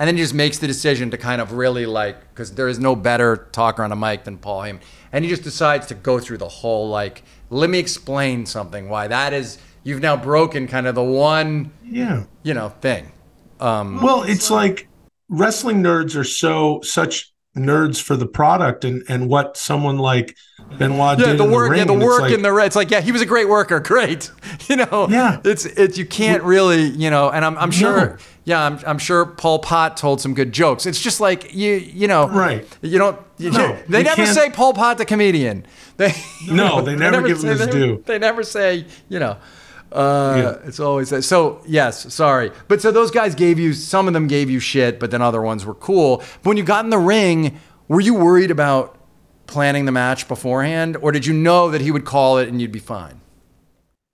And 0.00 0.08
then 0.08 0.16
he 0.16 0.22
just 0.22 0.32
makes 0.32 0.56
the 0.56 0.66
decision 0.66 1.10
to 1.10 1.18
kind 1.18 1.42
of 1.42 1.52
really 1.52 1.84
like, 1.84 2.18
because 2.30 2.54
there 2.54 2.68
is 2.68 2.78
no 2.78 2.96
better 2.96 3.48
talker 3.52 3.84
on 3.84 3.92
a 3.92 3.96
mic 3.96 4.24
than 4.24 4.38
Paul 4.38 4.62
Heyman. 4.62 4.80
And 5.12 5.26
he 5.26 5.30
just 5.30 5.42
decides 5.42 5.86
to 5.88 5.94
go 5.94 6.18
through 6.18 6.38
the 6.38 6.48
whole 6.48 6.88
like, 6.88 7.22
let 7.50 7.68
me 7.68 7.78
explain 7.78 8.46
something. 8.46 8.88
Why 8.88 9.08
that 9.08 9.34
is, 9.34 9.58
you've 9.84 10.00
now 10.00 10.16
broken 10.16 10.66
kind 10.68 10.86
of 10.86 10.94
the 10.94 11.02
one 11.02 11.72
Yeah. 11.84 12.24
you 12.42 12.54
know, 12.54 12.70
thing. 12.70 13.12
Um, 13.60 14.00
Well, 14.00 14.22
it's 14.22 14.50
like 14.50 14.88
wrestling 15.28 15.82
nerds 15.82 16.16
are 16.16 16.24
so 16.24 16.80
such 16.82 17.29
nerds 17.56 18.00
for 18.00 18.16
the 18.16 18.26
product 18.26 18.84
and 18.84 19.02
and 19.08 19.28
what 19.28 19.56
someone 19.56 19.98
like 19.98 20.36
Benoit 20.78 21.18
yeah, 21.18 21.26
did 21.26 21.38
the 21.38 21.44
in 21.44 21.50
work, 21.50 21.66
the 21.66 21.70
ring. 21.70 21.78
yeah, 21.80 21.84
the 21.98 22.04
work 22.06 22.20
like, 22.22 22.32
in 22.32 22.42
the 22.42 22.52
red. 22.52 22.66
it's 22.66 22.76
like, 22.76 22.90
yeah, 22.92 23.00
he 23.00 23.10
was 23.10 23.20
a 23.22 23.26
great 23.26 23.48
worker, 23.48 23.80
great, 23.94 24.30
you 24.68 24.76
know. 24.76 25.08
Yeah. 25.10 25.40
it's 25.44 25.64
it's 25.66 25.98
you 25.98 26.06
can't 26.06 26.42
really, 26.44 26.84
you 26.84 27.10
know, 27.10 27.28
and 27.30 27.44
I'm 27.44 27.58
I'm 27.58 27.72
sure, 27.72 28.06
No. 28.10 28.16
yeah, 28.44 28.62
I'm 28.64 28.78
I'm 28.86 28.98
sure 28.98 29.26
Pol 29.26 29.58
Pot 29.58 29.96
told 29.96 30.20
some 30.20 30.32
good 30.34 30.52
jokes. 30.52 30.86
It's 30.86 31.00
just 31.00 31.20
like 31.20 31.52
you 31.52 31.74
you 31.74 32.06
know, 32.06 32.28
Right. 32.28 32.64
You 32.82 32.98
don't. 32.98 33.18
You, 33.38 33.50
No, 33.50 33.76
they 33.88 33.98
you 33.98 34.04
never 34.04 34.16
can't- 34.24 34.34
say 34.36 34.50
Pol 34.50 34.72
Pot 34.74 34.98
the 34.98 35.04
comedian. 35.04 35.66
They 35.96 36.12
No, 36.48 36.80
they 36.86 36.94
never 36.94 37.26
give 37.26 37.42
him 37.42 37.48
his 37.50 37.58
they 37.66 37.70
due. 37.70 38.02
They 38.06 38.18
never 38.18 38.42
say, 38.44 38.84
you 39.08 39.18
know. 39.18 39.38
Uh, 39.92 40.34
Yeah. 40.36 40.68
It's 40.68 40.80
always 40.80 41.10
that. 41.10 41.22
So 41.22 41.62
yes, 41.66 42.12
sorry, 42.12 42.52
but 42.68 42.80
so 42.80 42.90
those 42.90 43.10
guys 43.10 43.34
gave 43.34 43.58
you 43.58 43.72
some 43.72 44.06
of 44.06 44.14
them 44.14 44.26
gave 44.28 44.48
you 44.50 44.60
shit, 44.60 45.00
but 45.00 45.10
then 45.10 45.22
other 45.22 45.42
ones 45.42 45.64
were 45.64 45.74
cool. 45.74 46.18
But 46.18 46.50
when 46.50 46.56
you 46.56 46.62
got 46.62 46.84
in 46.84 46.90
the 46.90 46.98
ring, 46.98 47.58
were 47.88 48.00
you 48.00 48.14
worried 48.14 48.50
about 48.50 48.96
planning 49.46 49.84
the 49.84 49.92
match 49.92 50.28
beforehand, 50.28 50.96
or 51.00 51.10
did 51.10 51.26
you 51.26 51.34
know 51.34 51.70
that 51.70 51.80
he 51.80 51.90
would 51.90 52.04
call 52.04 52.38
it 52.38 52.48
and 52.48 52.60
you'd 52.60 52.70
be 52.70 52.78
fine? 52.78 53.20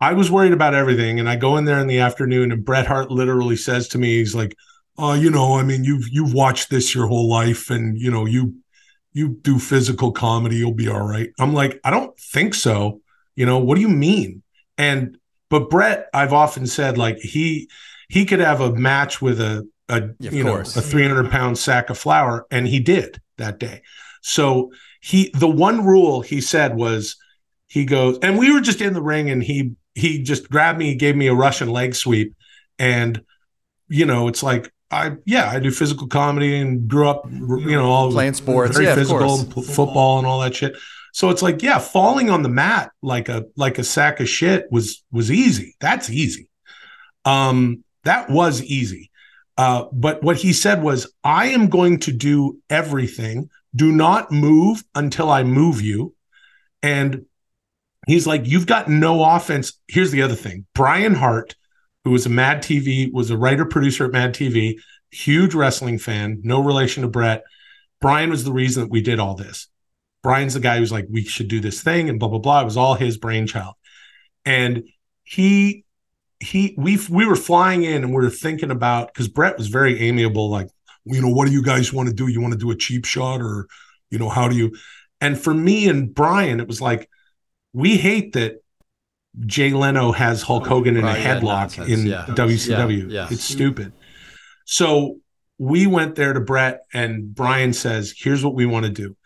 I 0.01 0.13
was 0.13 0.31
worried 0.31 0.53
about 0.53 0.75
everything, 0.75 1.19
and 1.21 1.29
I 1.29 1.37
go 1.37 1.57
in 1.57 1.65
there 1.65 1.79
in 1.79 1.87
the 1.87 2.01
afternoon, 2.01 2.53
and 2.53 2.65
Bret 2.65 2.87
Hart 2.87 3.11
literally 3.11 3.57
says 3.57 3.89
to 3.89 3.99
me, 3.99 4.17
"He's 4.19 4.35
like, 4.35 4.55
oh, 4.99 5.15
you 5.15 5.31
know, 5.31 5.59
I 5.59 5.63
mean, 5.63 5.85
you've 5.85 6.09
you've 6.11 6.33
watched 6.35 6.71
this 6.71 6.95
your 6.95 7.07
whole 7.07 7.29
life, 7.29 7.71
and 7.71 7.99
you 7.99 8.11
know, 8.11 8.25
you 8.27 8.57
you 9.13 9.29
do 9.43 9.59
physical 9.59 10.13
comedy, 10.13 10.57
you'll 10.57 10.73
be 10.75 10.89
all 10.89 11.07
right." 11.07 11.31
I'm 11.39 11.55
like, 11.55 11.81
I 11.85 11.91
don't 11.91 12.19
think 12.19 12.55
so. 12.55 13.01
You 13.37 13.47
know, 13.47 13.59
what 13.59 13.75
do 13.77 13.81
you 13.83 13.89
mean? 13.89 14.43
And 14.79 15.19
but 15.49 15.71
Bret, 15.71 16.09
I've 16.13 16.33
often 16.33 16.67
said 16.67 16.99
like 16.99 17.19
he 17.19 17.69
he 18.09 18.25
could 18.25 18.41
have 18.41 18.61
a 18.61 18.73
match 18.73 19.21
with 19.21 19.41
a 19.41 19.69
a 19.89 19.97
of 20.03 20.17
you 20.21 20.45
know 20.45 20.53
course. 20.53 20.77
a 20.77 20.83
300 20.83 21.31
pound 21.31 21.59
sack 21.59 21.91
of 21.91 21.99
flour, 21.99 22.47
and 22.51 22.67
he 22.67 22.81
did 22.81 23.21
that 23.39 23.59
day. 23.59 23.83
So 24.23 24.73
he 25.01 25.31
the 25.35 25.49
one 25.49 25.85
rule 25.85 26.21
he 26.21 26.41
said 26.41 26.77
was 26.77 27.17
he 27.69 27.85
goes 27.85 28.19
and 28.23 28.39
we 28.39 28.53
were 28.53 28.61
just 28.61 28.81
in 28.81 28.93
the 28.95 29.03
ring 29.03 29.31
and 29.31 29.43
he 29.43 29.73
he 29.95 30.23
just 30.23 30.51
grabbed 30.51 30.79
me, 30.79 30.95
gave 30.95 31.17
me 31.17 31.27
a 31.27 31.35
Russian 31.35 31.69
leg 31.71 31.95
sweep, 31.95 32.35
and 32.79 33.23
you 33.89 34.05
know 34.05 34.29
it's 34.29 34.43
like 34.43 34.73
I 34.91 35.13
yeah 35.25 35.51
I 35.51 35.59
do 35.61 35.71
physical 35.71 36.07
comedy 36.07 36.57
and 36.57 36.89
grew 36.89 37.09
up 37.09 37.29
you 37.31 37.77
know 37.77 37.91
all 37.91 38.11
Playing 38.11 38.35
sports. 38.35 38.75
very 38.75 38.87
Yeah, 38.87 38.95
physical 38.95 39.39
football 39.39 40.19
and 40.19 40.27
all 40.27 40.41
that 40.41 40.55
shit. 40.55 40.77
So 41.17 41.31
it's 41.31 41.41
like 41.41 41.63
yeah, 41.63 41.79
falling 41.79 42.29
on 42.29 42.43
the 42.43 42.51
mat 42.51 42.91
like 43.01 43.31
a 43.31 43.47
like 43.57 43.79
a 43.79 43.85
sack 43.85 44.21
of 44.21 44.29
shit 44.29 44.67
was 44.71 45.03
was 45.11 45.31
easy. 45.31 45.75
That's 45.81 46.11
easy. 46.11 46.51
Um, 47.25 47.85
that 48.05 48.29
was 48.29 48.63
easy. 48.63 49.11
Uh, 49.57 49.87
but 49.93 50.23
what 50.23 50.37
he 50.37 50.53
said 50.53 50.83
was, 50.83 51.11
I 51.25 51.47
am 51.47 51.71
going 51.71 52.01
to 52.01 52.13
do 52.13 52.59
everything. 52.69 53.49
Do 53.75 53.93
not 53.93 54.31
move 54.31 54.85
until 54.95 55.31
I 55.31 55.43
move 55.43 55.81
you. 55.81 56.15
And 56.83 57.25
he's 58.07 58.27
like, 58.27 58.43
You've 58.45 58.67
got 58.67 58.91
no 58.91 59.25
offense. 59.25 59.73
Here's 59.89 60.11
the 60.11 60.21
other 60.21 60.35
thing 60.35 60.67
Brian 60.75 61.15
Hart, 61.15 61.55
who 62.05 62.11
was 62.11 62.27
a 62.27 62.31
Mad 62.31 62.63
TV, 62.63 63.11
was 63.11 63.31
a 63.31 63.39
writer 63.39 63.65
producer 63.65 64.05
at 64.05 64.13
Mad 64.13 64.35
TV, 64.35 64.75
huge 65.11 65.55
wrestling 65.55 65.99
fan, 65.99 66.43
no 66.45 66.63
relation 66.63 67.05
to 67.05 67.09
Bret. 67.09 67.43
Brian 68.03 68.29
was 68.29 68.45
the 68.45 68.53
reason 68.53 68.83
that 68.83 68.91
we 68.91 69.01
did 69.01 69.19
all 69.19 69.35
this. 69.35 69.69
Brian's 70.23 70.55
the 70.55 70.61
guy 70.61 70.79
who's 70.79 70.93
like, 70.93 71.07
We 71.11 71.23
should 71.25 71.49
do 71.49 71.61
this 71.61 71.83
thing 71.83 72.09
and 72.09 72.19
blah, 72.19 72.29
blah, 72.29 72.39
blah. 72.39 72.61
It 72.63 72.65
was 72.65 72.77
all 72.77 72.95
his 72.95 73.17
brainchild. 73.17 73.75
And 74.45 74.85
he, 75.25 75.85
he, 76.41 76.75
we, 76.79 76.99
we 77.11 77.27
were 77.27 77.37
flying 77.37 77.83
in 77.83 78.05
and 78.05 78.11
we 78.11 78.23
were 78.23 78.31
thinking 78.31 78.71
about 78.71 79.13
because 79.13 79.29
Bret 79.29 79.57
was 79.57 79.69
very 79.69 80.01
amiable, 80.01 80.51
like, 80.51 80.69
you 81.05 81.21
know, 81.23 81.31
what 81.31 81.47
do 81.47 81.53
you 81.53 81.63
guys 81.63 81.93
want 81.93 82.09
to 82.09 82.15
do? 82.15 82.29
You 82.29 82.41
want 82.41 82.53
to 82.53 82.59
do 82.59 82.71
a 82.71 82.77
cheap 82.77 83.05
shot 83.05 83.41
or, 83.41 83.67
you 84.11 84.19
know, 84.19 84.29
how 84.29 84.49
do 84.49 84.57
you? 84.57 84.77
And 85.21 85.39
for 85.39 85.55
me 85.55 85.89
and 85.89 86.15
Brian, 86.15 86.61
it 86.61 86.69
was 86.69 86.81
like, 86.81 87.09
we 87.73 87.97
hate 87.97 88.33
that 88.33 88.63
Jay 89.45 89.71
Leno 89.71 90.13
has 90.13 90.43
Hulk 90.43 90.65
oh, 90.67 90.69
Hogan 90.69 90.97
in 90.97 91.05
a 91.05 91.15
headlock 91.15 91.87
in 91.87 92.07
yeah. 92.07 92.25
WCW. 92.29 93.11
Yeah, 93.11 93.23
yeah. 93.23 93.29
It's 93.31 93.45
stupid. 93.45 93.93
So 94.65 95.19
we 95.59 95.87
went 95.87 96.15
there 96.15 96.33
to 96.33 96.41
Bret, 96.41 96.81
and 96.93 97.35
Brian 97.35 97.73
says, 97.73 98.15
"Here's 98.17 98.45
what 98.45 98.55
we 98.55 98.65
want 98.67 98.87
to 98.87 98.93
do. 98.93 99.17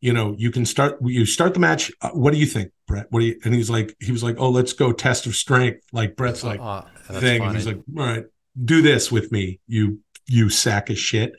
You 0.00 0.12
know, 0.12 0.34
you 0.38 0.50
can 0.50 0.66
start. 0.66 0.98
You 1.02 1.24
start 1.26 1.54
the 1.54 1.60
match. 1.60 1.90
Uh, 2.02 2.10
what 2.10 2.32
do 2.32 2.38
you 2.38 2.46
think, 2.46 2.70
Bret? 2.86 3.06
What 3.10 3.20
do 3.20 3.26
you?" 3.26 3.40
And 3.44 3.54
he's 3.54 3.70
like, 3.70 3.96
he 4.00 4.12
was 4.12 4.22
like, 4.22 4.36
"Oh, 4.38 4.50
let's 4.50 4.72
go 4.72 4.92
test 4.92 5.26
of 5.26 5.34
strength." 5.34 5.84
Like 5.92 6.16
Bret's 6.16 6.44
like, 6.44 6.60
Oh, 6.60 6.84
that's 7.08 7.20
thing. 7.20 7.38
funny. 7.38 7.48
And 7.48 7.56
he's 7.56 7.66
like, 7.66 7.80
all 7.96 8.04
right, 8.04 8.24
do 8.62 8.82
this 8.82 9.10
with 9.10 9.32
me, 9.32 9.60
you 9.66 10.00
you 10.26 10.50
sack 10.50 10.90
of 10.90 10.98
shit. 10.98 11.32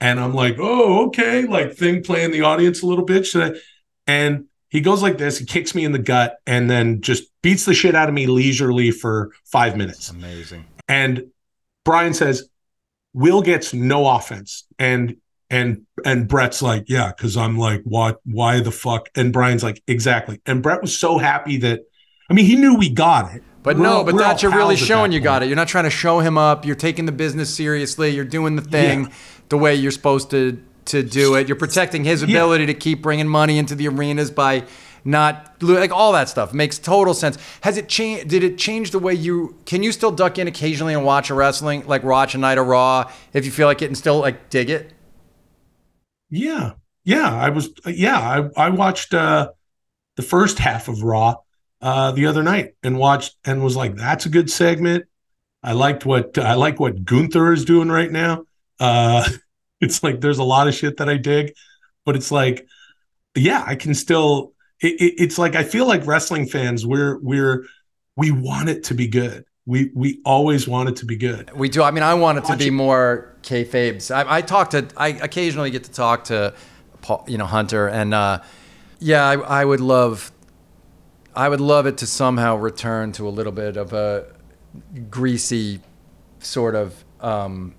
And 0.00 0.20
I'm 0.20 0.34
like, 0.34 0.56
oh, 0.58 1.06
okay, 1.06 1.46
like 1.46 1.74
thing 1.74 2.02
playing 2.02 2.32
the 2.32 2.42
audience 2.42 2.82
a 2.82 2.86
little 2.86 3.04
bit. 3.04 3.26
Should 3.26 3.54
I? 3.54 3.58
And 4.06 4.44
he 4.68 4.80
goes 4.80 5.00
like 5.00 5.16
this, 5.16 5.38
he 5.38 5.46
kicks 5.46 5.74
me 5.74 5.84
in 5.84 5.92
the 5.92 5.98
gut, 5.98 6.36
and 6.46 6.68
then 6.68 7.00
just 7.00 7.24
beats 7.42 7.64
the 7.64 7.72
shit 7.72 7.94
out 7.94 8.08
of 8.08 8.14
me 8.14 8.26
leisurely 8.26 8.90
for 8.90 9.30
five 9.44 9.76
minutes. 9.76 10.10
Amazing. 10.10 10.66
And 10.88 11.28
Brian 11.84 12.12
says, 12.14 12.48
Will 13.14 13.40
gets 13.40 13.72
no 13.72 14.06
offense. 14.06 14.66
And 14.78 15.16
and 15.50 15.82
and 16.04 16.28
Bret's 16.28 16.62
like, 16.62 16.84
Yeah, 16.88 17.08
because 17.08 17.36
I'm 17.36 17.56
like, 17.58 17.82
what? 17.84 18.20
Why 18.24 18.60
the 18.60 18.72
fuck? 18.72 19.08
and 19.14 19.32
Brian's 19.32 19.62
like, 19.62 19.82
exactly. 19.86 20.40
And 20.46 20.62
Bret 20.62 20.82
was 20.82 20.98
so 20.98 21.18
happy 21.18 21.56
that 21.58 21.80
I 22.28 22.34
mean, 22.34 22.46
he 22.46 22.56
knew 22.56 22.76
we 22.76 22.90
got 22.90 23.34
it. 23.34 23.42
But 23.62 23.76
We're 23.76 23.82
no, 23.84 23.92
all- 23.98 24.04
but 24.04 24.16
that 24.18 24.42
you're 24.42 24.52
really 24.54 24.76
showing 24.76 25.12
you 25.12 25.20
got 25.20 25.42
it. 25.42 25.46
You're 25.46 25.56
not 25.56 25.68
trying 25.68 25.84
to 25.84 25.90
show 25.90 26.20
him 26.20 26.38
up. 26.38 26.64
You're 26.64 26.76
taking 26.76 27.06
the 27.06 27.12
business 27.12 27.52
seriously. 27.54 28.10
You're 28.10 28.24
doing 28.24 28.56
the 28.56 28.62
thing 28.62 29.12
the 29.48 29.58
way 29.58 29.74
you're 29.74 29.90
supposed 29.92 30.30
to 30.30 30.62
to 30.86 31.02
do 31.02 31.34
it. 31.34 31.48
You're 31.48 31.56
protecting 31.56 32.04
his 32.04 32.22
ability 32.22 32.66
to 32.66 32.74
keep 32.74 33.02
bringing 33.02 33.26
money 33.28 33.58
into 33.58 33.74
the 33.74 33.88
arenas 33.88 34.30
by 34.30 34.64
not 35.04 35.60
like 35.62 35.92
all 35.92 36.12
that 36.12 36.28
stuff 36.28 36.52
makes 36.52 36.78
total 36.78 37.14
sense. 37.14 37.38
Has 37.62 37.76
it 37.76 37.88
changed? 37.88 38.28
Did 38.28 38.42
it 38.44 38.58
change 38.58 38.90
the 38.90 38.98
way 38.98 39.14
you 39.14 39.56
can 39.64 39.82
you 39.82 39.92
still 39.92 40.10
duck 40.12 40.38
in 40.38 40.46
occasionally 40.48 40.94
and 40.94 41.04
watch 41.04 41.30
a 41.30 41.34
wrestling 41.34 41.86
like 41.86 42.02
watch 42.02 42.34
a 42.34 42.38
night 42.38 42.58
of 42.58 42.66
Raw 42.66 43.10
if 43.32 43.44
you 43.44 43.50
feel 43.52 43.66
like 43.68 43.82
it 43.82 43.86
and 43.86 43.96
still 43.96 44.18
like 44.18 44.50
dig 44.50 44.70
it? 44.70 44.92
Yeah. 46.30 46.72
Yeah. 47.04 47.32
I 47.32 47.50
was, 47.50 47.70
yeah. 47.86 48.18
I, 48.18 48.66
I 48.66 48.70
watched 48.70 49.14
uh, 49.14 49.50
the 50.16 50.22
first 50.22 50.58
half 50.58 50.88
of 50.88 51.02
Raw 51.02 51.36
uh, 51.80 52.12
the 52.12 52.26
other 52.26 52.42
night 52.42 52.74
and 52.82 52.98
watched 52.98 53.36
and 53.44 53.62
was 53.62 53.76
like, 53.76 53.96
that's 53.96 54.26
a 54.26 54.30
good 54.30 54.50
segment. 54.50 55.04
I 55.62 55.72
liked 55.72 56.06
what, 56.06 56.38
I 56.38 56.54
like 56.54 56.80
what 56.80 57.04
Gunther 57.04 57.52
is 57.52 57.64
doing 57.64 57.88
right 57.88 58.10
now. 58.10 58.44
Uh, 58.78 59.28
it's 59.80 60.02
like, 60.02 60.20
there's 60.20 60.38
a 60.38 60.44
lot 60.44 60.68
of 60.68 60.74
shit 60.74 60.98
that 60.98 61.08
I 61.08 61.16
dig, 61.16 61.52
but 62.04 62.16
it's 62.16 62.30
like, 62.32 62.66
yeah, 63.34 63.62
I 63.66 63.74
can 63.74 63.94
still, 63.94 64.52
it, 64.80 65.00
it, 65.00 65.14
it's 65.18 65.38
like, 65.38 65.54
I 65.54 65.64
feel 65.64 65.86
like 65.86 66.06
wrestling 66.06 66.46
fans, 66.46 66.86
we're, 66.86 67.18
we're, 67.20 67.66
we 68.16 68.30
want 68.30 68.68
it 68.68 68.84
to 68.84 68.94
be 68.94 69.08
good. 69.08 69.44
We, 69.66 69.90
we 69.94 70.20
always 70.24 70.68
want 70.68 70.88
it 70.88 70.96
to 70.96 71.06
be 71.06 71.16
good. 71.16 71.50
We 71.52 71.68
do. 71.68 71.82
I 71.82 71.90
mean, 71.90 72.04
I 72.04 72.14
want 72.14 72.38
it 72.38 72.44
to 72.44 72.56
be 72.56 72.70
more 72.70 73.34
kayfabes. 73.42 74.14
I, 74.14 74.36
I 74.36 74.40
talk 74.40 74.70
to. 74.70 74.86
I 74.96 75.08
occasionally 75.08 75.70
get 75.70 75.84
to 75.84 75.90
talk 75.90 76.24
to, 76.24 76.54
Paul, 77.02 77.24
you 77.26 77.36
know, 77.36 77.46
Hunter, 77.46 77.88
and 77.88 78.14
uh, 78.14 78.42
yeah, 79.00 79.24
I, 79.24 79.34
I 79.34 79.64
would 79.64 79.80
love. 79.80 80.30
I 81.34 81.48
would 81.48 81.60
love 81.60 81.86
it 81.86 81.98
to 81.98 82.06
somehow 82.06 82.56
return 82.56 83.12
to 83.12 83.28
a 83.28 83.30
little 83.30 83.52
bit 83.52 83.76
of 83.76 83.92
a 83.92 84.32
greasy, 85.10 85.80
sort 86.38 86.74
of, 86.74 87.04
um, 87.20 87.74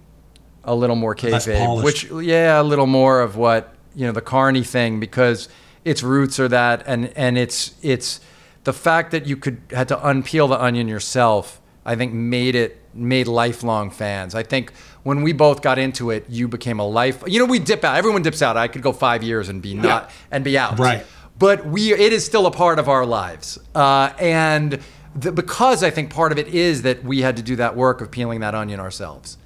a 0.63 0.75
little 0.75 0.95
more 0.97 1.15
kayfabe, 1.15 1.83
which 1.83 2.11
yeah, 2.11 2.61
a 2.61 2.63
little 2.63 2.85
more 2.85 3.21
of 3.21 3.37
what 3.37 3.73
you 3.95 4.05
know 4.05 4.11
the 4.11 4.21
Carney 4.21 4.63
thing 4.63 4.99
because 4.99 5.47
its 5.85 6.03
roots 6.03 6.37
are 6.37 6.49
that, 6.49 6.83
and 6.85 7.13
and 7.15 7.37
it's 7.37 7.75
it's 7.81 8.19
the 8.65 8.73
fact 8.73 9.11
that 9.11 9.25
you 9.25 9.37
could 9.37 9.61
had 9.71 9.87
to 9.87 9.95
unpeel 9.95 10.49
the 10.49 10.61
onion 10.61 10.89
yourself. 10.89 11.61
I 11.87 11.95
think 11.95 12.13
made 12.13 12.53
it 12.53 12.79
made 12.93 13.27
lifelong 13.27 13.89
fans. 13.89 14.35
I 14.35 14.43
think 14.43 14.73
when 15.03 15.23
we 15.23 15.31
both 15.31 15.61
got 15.61 15.79
into 15.79 16.11
it, 16.11 16.25
you 16.29 16.47
became 16.47 16.79
a 16.79 16.85
life. 16.85 17.23
You 17.25 17.39
know, 17.39 17.45
we 17.45 17.59
dip 17.59 17.83
out. 17.83 17.97
Everyone 17.97 18.21
dips 18.21 18.41
out. 18.41 18.57
I 18.57 18.67
could 18.67 18.83
go 18.83 18.91
five 18.91 19.23
years 19.23 19.49
and 19.49 19.61
be 19.61 19.73
not 19.73 20.11
and 20.29 20.43
be 20.43 20.57
out. 20.57 20.77
Right. 20.77 21.05
But 21.39 21.65
we, 21.65 21.93
it 21.93 22.13
is 22.13 22.25
still 22.25 22.45
a 22.45 22.51
part 22.51 22.77
of 22.77 22.89
our 22.89 23.05
lives, 23.05 23.57
uh, 23.75 24.11
and 24.19 24.79
the, 25.15 25.31
because 25.31 25.83
I 25.83 25.91
think 25.91 26.11
part 26.11 26.31
of 26.31 26.37
it 26.37 26.47
is 26.47 26.81
that 26.81 27.03
we 27.03 27.21
had 27.21 27.37
to 27.37 27.43
do 27.43 27.55
that 27.57 27.75
work 27.75 28.01
of 28.01 28.11
peeling 28.11 28.39
that 28.41 28.53
onion 28.53 28.79
ourselves. 28.79 29.37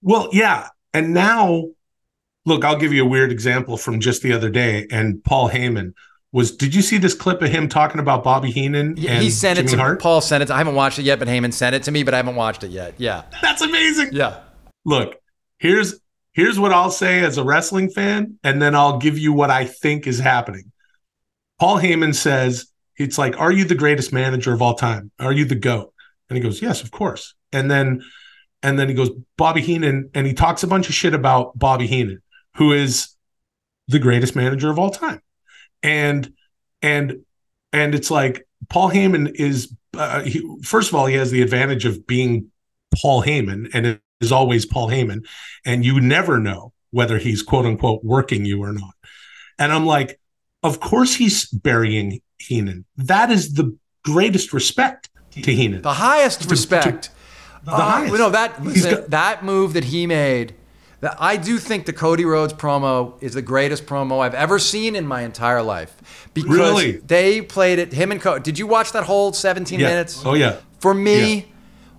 Well, 0.00 0.28
yeah. 0.32 0.68
And 0.94 1.12
now, 1.12 1.70
look, 2.46 2.64
I'll 2.64 2.78
give 2.78 2.92
you 2.92 3.04
a 3.04 3.08
weird 3.08 3.30
example 3.30 3.76
from 3.76 4.00
just 4.00 4.22
the 4.22 4.32
other 4.32 4.48
day. 4.48 4.86
And 4.90 5.22
Paul 5.24 5.50
Heyman 5.50 5.92
was, 6.32 6.56
did 6.56 6.74
you 6.74 6.82
see 6.82 6.98
this 6.98 7.14
clip 7.14 7.42
of 7.42 7.50
him 7.50 7.68
talking 7.68 8.00
about 8.00 8.22
Bobby 8.22 8.50
Heenan? 8.50 8.96
Yeah, 8.96 9.12
and 9.12 9.22
he 9.22 9.30
sent 9.30 9.56
Jimmy 9.56 9.68
it 9.68 9.70
to 9.72 9.76
Hart? 9.78 10.00
Paul. 10.00 10.20
Sent 10.20 10.42
it. 10.42 10.46
To, 10.46 10.54
I 10.54 10.58
haven't 10.58 10.74
watched 10.76 10.98
it 10.98 11.02
yet, 11.02 11.18
but 11.18 11.28
Heyman 11.28 11.52
sent 11.52 11.74
it 11.74 11.82
to 11.84 11.90
me, 11.90 12.02
but 12.02 12.14
I 12.14 12.18
haven't 12.18 12.36
watched 12.36 12.62
it 12.62 12.70
yet. 12.70 12.94
Yeah, 12.98 13.24
That's 13.42 13.62
amazing. 13.62 14.10
yeah. 14.12 14.40
Look, 14.84 15.16
here's 15.58 16.00
here's 16.32 16.58
what 16.58 16.72
I'll 16.72 16.90
say 16.90 17.20
as 17.24 17.36
a 17.36 17.44
wrestling 17.44 17.90
fan, 17.90 18.38
and 18.44 18.62
then 18.62 18.74
I'll 18.74 18.98
give 18.98 19.18
you 19.18 19.32
what 19.32 19.50
I 19.50 19.64
think 19.64 20.06
is 20.06 20.18
happening. 20.20 20.70
Paul 21.58 21.78
Heyman 21.78 22.14
says, 22.14 22.66
it's 22.96 23.18
like, 23.18 23.38
are 23.38 23.52
you 23.52 23.64
the 23.64 23.74
greatest 23.74 24.12
manager 24.12 24.52
of 24.54 24.62
all 24.62 24.74
time? 24.74 25.10
Are 25.18 25.32
you 25.32 25.44
the 25.44 25.54
GOAT? 25.54 25.92
And 26.28 26.36
he 26.36 26.42
goes, 26.42 26.62
Yes, 26.62 26.82
of 26.82 26.90
course. 26.90 27.34
And 27.52 27.70
then 27.70 28.02
and 28.62 28.78
then 28.78 28.88
he 28.88 28.94
goes, 28.94 29.10
Bobby 29.36 29.62
Heenan, 29.62 30.10
and 30.14 30.26
he 30.26 30.34
talks 30.34 30.62
a 30.62 30.66
bunch 30.66 30.88
of 30.88 30.94
shit 30.94 31.14
about 31.14 31.58
Bobby 31.58 31.86
Heenan, 31.86 32.20
who 32.56 32.72
is 32.72 33.16
the 33.88 33.98
greatest 33.98 34.36
manager 34.36 34.70
of 34.70 34.78
all 34.78 34.90
time. 34.90 35.20
And 35.82 36.32
and 36.82 37.24
and 37.72 37.94
it's 37.94 38.10
like 38.10 38.46
Paul 38.68 38.90
Heyman 38.90 39.32
is 39.34 39.74
uh, 39.96 40.22
he, 40.22 40.42
first 40.62 40.88
of 40.90 40.94
all, 40.94 41.06
he 41.06 41.14
has 41.16 41.30
the 41.30 41.42
advantage 41.42 41.84
of 41.84 42.06
being 42.06 42.50
Paul 43.00 43.22
Heyman, 43.22 43.70
and 43.74 43.86
it 43.86 44.00
is 44.20 44.32
always 44.32 44.66
Paul 44.66 44.88
Heyman, 44.88 45.26
and 45.64 45.84
you 45.84 46.00
never 46.00 46.38
know 46.38 46.72
whether 46.90 47.18
he's 47.18 47.42
quote 47.42 47.66
unquote 47.66 48.04
working 48.04 48.44
you 48.44 48.62
or 48.62 48.72
not. 48.72 48.94
And 49.58 49.72
I'm 49.72 49.86
like, 49.86 50.18
of 50.62 50.80
course 50.80 51.14
he's 51.14 51.46
burying 51.48 52.20
Heenan. 52.38 52.84
That 52.96 53.30
is 53.30 53.54
the 53.54 53.76
greatest 54.04 54.52
respect 54.52 55.08
to 55.32 55.52
Heenan. 55.52 55.82
The 55.82 55.94
highest 55.94 56.50
respect. 56.50 57.10
The 57.64 57.72
Uh, 57.72 57.76
highest. 57.76 58.14
No, 58.18 58.30
that 58.30 58.62
listen, 58.64 58.90
got- 58.94 59.10
that 59.10 59.44
move 59.44 59.74
that 59.74 59.84
he 59.84 60.06
made. 60.06 60.54
I 61.18 61.36
do 61.36 61.58
think 61.58 61.86
the 61.86 61.92
Cody 61.92 62.24
Rhodes 62.24 62.52
promo 62.52 63.14
is 63.22 63.32
the 63.34 63.42
greatest 63.42 63.86
promo 63.86 64.20
I've 64.20 64.34
ever 64.34 64.58
seen 64.58 64.94
in 64.94 65.06
my 65.06 65.22
entire 65.22 65.62
life 65.62 66.28
because 66.34 66.50
Really? 66.50 66.92
they 66.98 67.40
played 67.40 67.78
it. 67.78 67.92
Him 67.92 68.12
and 68.12 68.20
Cody. 68.20 68.42
Did 68.42 68.58
you 68.58 68.66
watch 68.66 68.92
that 68.92 69.04
whole 69.04 69.32
17 69.32 69.80
Yeah. 69.80 69.88
minutes? 69.88 70.22
Oh 70.24 70.34
yeah. 70.34 70.56
For 70.78 70.92
me, 70.92 71.34
Yeah. 71.34 71.42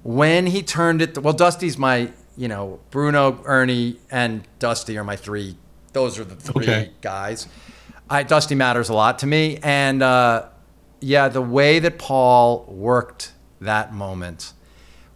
when 0.03 0.45
he 0.47 0.61
turned 0.61 1.01
it, 1.01 1.17
well, 1.17 1.33
Dusty's 1.33 1.77
my, 1.77 2.09
you 2.37 2.47
know, 2.47 2.79
Bruno, 2.91 3.39
Ernie, 3.45 3.97
and 4.11 4.43
Dusty 4.59 4.97
are 4.97 5.03
my 5.03 5.15
three. 5.15 5.57
Those 5.93 6.19
are 6.19 6.23
the 6.23 6.35
three 6.35 6.63
Okay. 6.63 6.91
guys. 7.01 7.47
I, 8.09 8.23
Dusty 8.23 8.55
matters 8.55 8.89
a 8.89 8.93
lot 8.93 9.19
to 9.19 9.27
me, 9.27 9.57
and 9.63 10.03
uh, 10.03 10.43
yeah, 10.99 11.27
the 11.27 11.41
way 11.41 11.79
that 11.79 11.97
Paul 11.97 12.65
worked 12.67 13.31
that 13.61 13.93
moment 13.93 14.53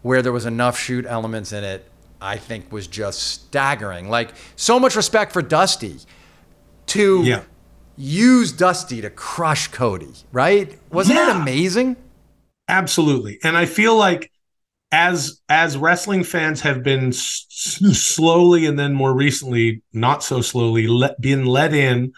where 0.02 0.22
there 0.22 0.32
was 0.32 0.46
enough 0.46 0.78
shoot 0.80 1.06
elements 1.08 1.52
in 1.52 1.64
it, 1.64 1.90
I 2.22 2.38
think 2.38 2.72
was 2.72 2.88
just 2.88 3.20
staggering. 3.20 4.10
Like 4.10 4.32
so 4.56 4.80
much 4.80 4.96
respect 4.96 5.32
for 5.32 5.42
Dusty 5.42 5.98
to 6.88 7.24
Yeah. 7.24 7.42
use 7.98 8.52
Dusty 8.52 9.02
to 9.02 9.10
crush 9.10 9.68
Cody, 9.70 10.14
right? 10.32 10.78
Wasn't 10.92 11.18
it 11.18 11.28
Yeah. 11.28 11.42
amazing? 11.42 11.96
Absolutely. 12.68 13.40
And 13.44 13.56
I 13.58 13.66
feel 13.66 13.96
like 13.96 14.32
as 14.92 15.42
as 15.50 15.78
wrestling 15.78 16.24
fans 16.24 16.62
have 16.62 16.84
been 16.84 17.10
s- 17.10 17.46
slowly 17.50 18.66
and 18.66 18.78
then 18.80 18.94
more 18.94 19.14
recently 19.14 19.82
not 19.94 20.24
so 20.24 20.42
slowly 20.42 20.88
let, 20.88 21.20
been 21.20 21.46
let 21.46 21.74
in 21.74 22.14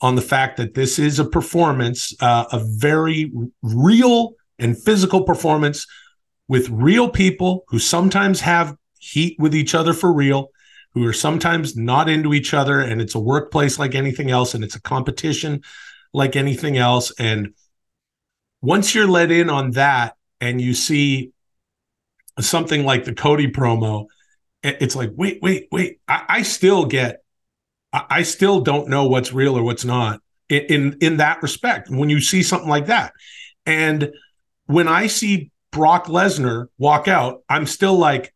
on 0.00 0.14
the 0.14 0.22
fact 0.22 0.56
that 0.56 0.74
this 0.74 0.98
is 0.98 1.18
a 1.18 1.24
performance 1.24 2.14
uh, 2.20 2.44
a 2.52 2.60
very 2.64 3.30
real 3.62 4.34
and 4.58 4.80
physical 4.80 5.24
performance 5.24 5.86
with 6.48 6.68
real 6.70 7.08
people 7.08 7.64
who 7.68 7.78
sometimes 7.78 8.40
have 8.40 8.76
heat 9.06 9.36
with 9.38 9.54
each 9.54 9.74
other 9.74 9.92
for 9.92 10.12
real 10.12 10.48
who 10.94 11.06
are 11.06 11.12
sometimes 11.12 11.76
not 11.76 12.08
into 12.08 12.32
each 12.32 12.54
other 12.54 12.80
and 12.80 13.00
it's 13.00 13.14
a 13.14 13.20
workplace 13.20 13.78
like 13.78 13.94
anything 13.94 14.30
else 14.30 14.54
and 14.54 14.64
it's 14.64 14.76
a 14.76 14.80
competition 14.80 15.62
like 16.12 16.36
anything 16.36 16.76
else 16.76 17.12
and 17.18 17.52
once 18.62 18.94
you're 18.94 19.06
let 19.06 19.30
in 19.30 19.50
on 19.50 19.70
that 19.72 20.16
and 20.40 20.60
you 20.60 20.74
see 20.74 21.32
something 22.40 22.84
like 22.84 23.04
the 23.04 23.14
Cody 23.14 23.50
promo, 23.50 24.06
it's 24.62 24.96
like, 24.96 25.12
wait, 25.14 25.38
wait, 25.42 25.68
wait. 25.70 26.00
I, 26.08 26.24
I 26.28 26.42
still 26.42 26.84
get, 26.84 27.22
I, 27.92 28.04
I 28.10 28.22
still 28.22 28.60
don't 28.60 28.88
know 28.88 29.06
what's 29.06 29.32
real 29.32 29.56
or 29.56 29.62
what's 29.62 29.84
not 29.84 30.20
in, 30.48 30.62
in 30.64 30.98
in 31.00 31.16
that 31.18 31.42
respect. 31.42 31.88
When 31.90 32.10
you 32.10 32.20
see 32.20 32.42
something 32.42 32.68
like 32.68 32.86
that, 32.86 33.12
and 33.64 34.10
when 34.66 34.88
I 34.88 35.06
see 35.06 35.50
Brock 35.70 36.06
Lesnar 36.06 36.66
walk 36.78 37.06
out, 37.08 37.42
I'm 37.48 37.66
still 37.66 37.96
like, 37.96 38.34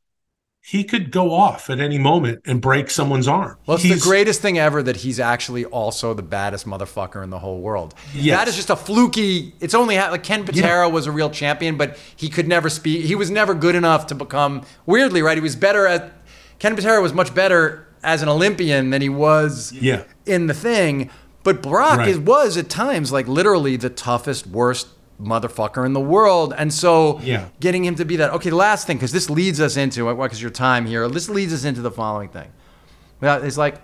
he 0.71 0.85
could 0.85 1.11
go 1.11 1.35
off 1.35 1.69
at 1.69 1.81
any 1.81 1.99
moment 1.99 2.41
and 2.47 2.61
break 2.61 2.91
someone's 2.91 3.27
arm. 3.27 3.57
Well, 3.67 3.75
it's 3.75 3.83
He's- 3.83 3.99
the 4.01 4.09
greatest 4.09 4.41
thing 4.41 4.57
ever 4.57 4.85
that 4.85 4.99
he's 4.99 5.19
actually 5.19 5.65
also 5.65 6.15
the 6.15 6.23
baddest 6.23 6.65
motherfucker 6.65 7.25
in 7.25 7.31
the 7.31 7.41
whole 7.41 7.61
world. 7.61 7.93
Yes. 8.15 8.39
That 8.39 8.47
is 8.47 8.55
just 8.55 8.71
a 8.71 8.77
fluky. 8.77 9.53
It's 9.61 9.75
only 9.75 9.97
like 9.97 10.23
Ken 10.23 10.45
Patera 10.45 10.89
was 10.89 11.07
a 11.07 11.11
real 11.13 11.29
champion, 11.29 11.77
but 11.77 11.99
he 12.15 12.29
could 12.29 12.47
never 12.47 12.69
speak. 12.71 13.05
He 13.05 13.17
was 13.17 13.31
never 13.33 13.53
good 13.53 13.75
enough 13.75 14.07
to 14.09 14.15
become 14.15 14.63
weirdly 14.87 15.23
right. 15.23 15.37
He 15.37 15.43
was 15.43 15.57
better 15.57 15.87
at. 15.89 16.13
Ken 16.61 16.77
Patera 16.77 17.01
was 17.03 17.13
much 17.13 17.35
better 17.35 17.87
as 18.05 18.23
an 18.23 18.29
Olympian 18.29 18.91
than 18.91 19.03
he 19.03 19.09
was 19.09 19.73
Yeah. 19.73 20.03
in 20.25 20.47
the 20.47 20.55
thing. 20.55 21.11
But 21.43 21.63
Brock 21.63 21.99
Right. 21.99 22.09
is, 22.11 22.19
was 22.19 22.57
at 22.57 22.69
times 22.69 23.11
like 23.11 23.27
literally 23.27 23.77
the 23.77 23.91
toughest, 23.91 24.47
worst 24.47 24.87
motherfucker 25.23 25.85
in 25.85 25.93
the 25.93 26.01
world. 26.01 26.55
And 26.57 26.73
so 26.73 27.21
Yeah. 27.23 27.49
getting 27.61 27.85
him 27.85 27.95
to 27.97 28.05
be 28.05 28.17
that. 28.17 28.31
Okay, 28.33 28.51
last 28.51 28.87
thing, 28.87 28.97
because 28.97 29.13
this 29.13 29.29
leads 29.31 29.61
us 29.61 29.77
into, 29.77 30.13
because 30.15 30.41
your 30.41 30.51
time 30.51 30.87
here, 30.87 31.09
this 31.09 31.29
leads 31.29 31.53
us 31.53 31.65
into 31.65 31.81
the 31.83 31.91
following 31.91 32.29
thing. 32.29 32.49
It's 33.23 33.59
like, 33.59 33.83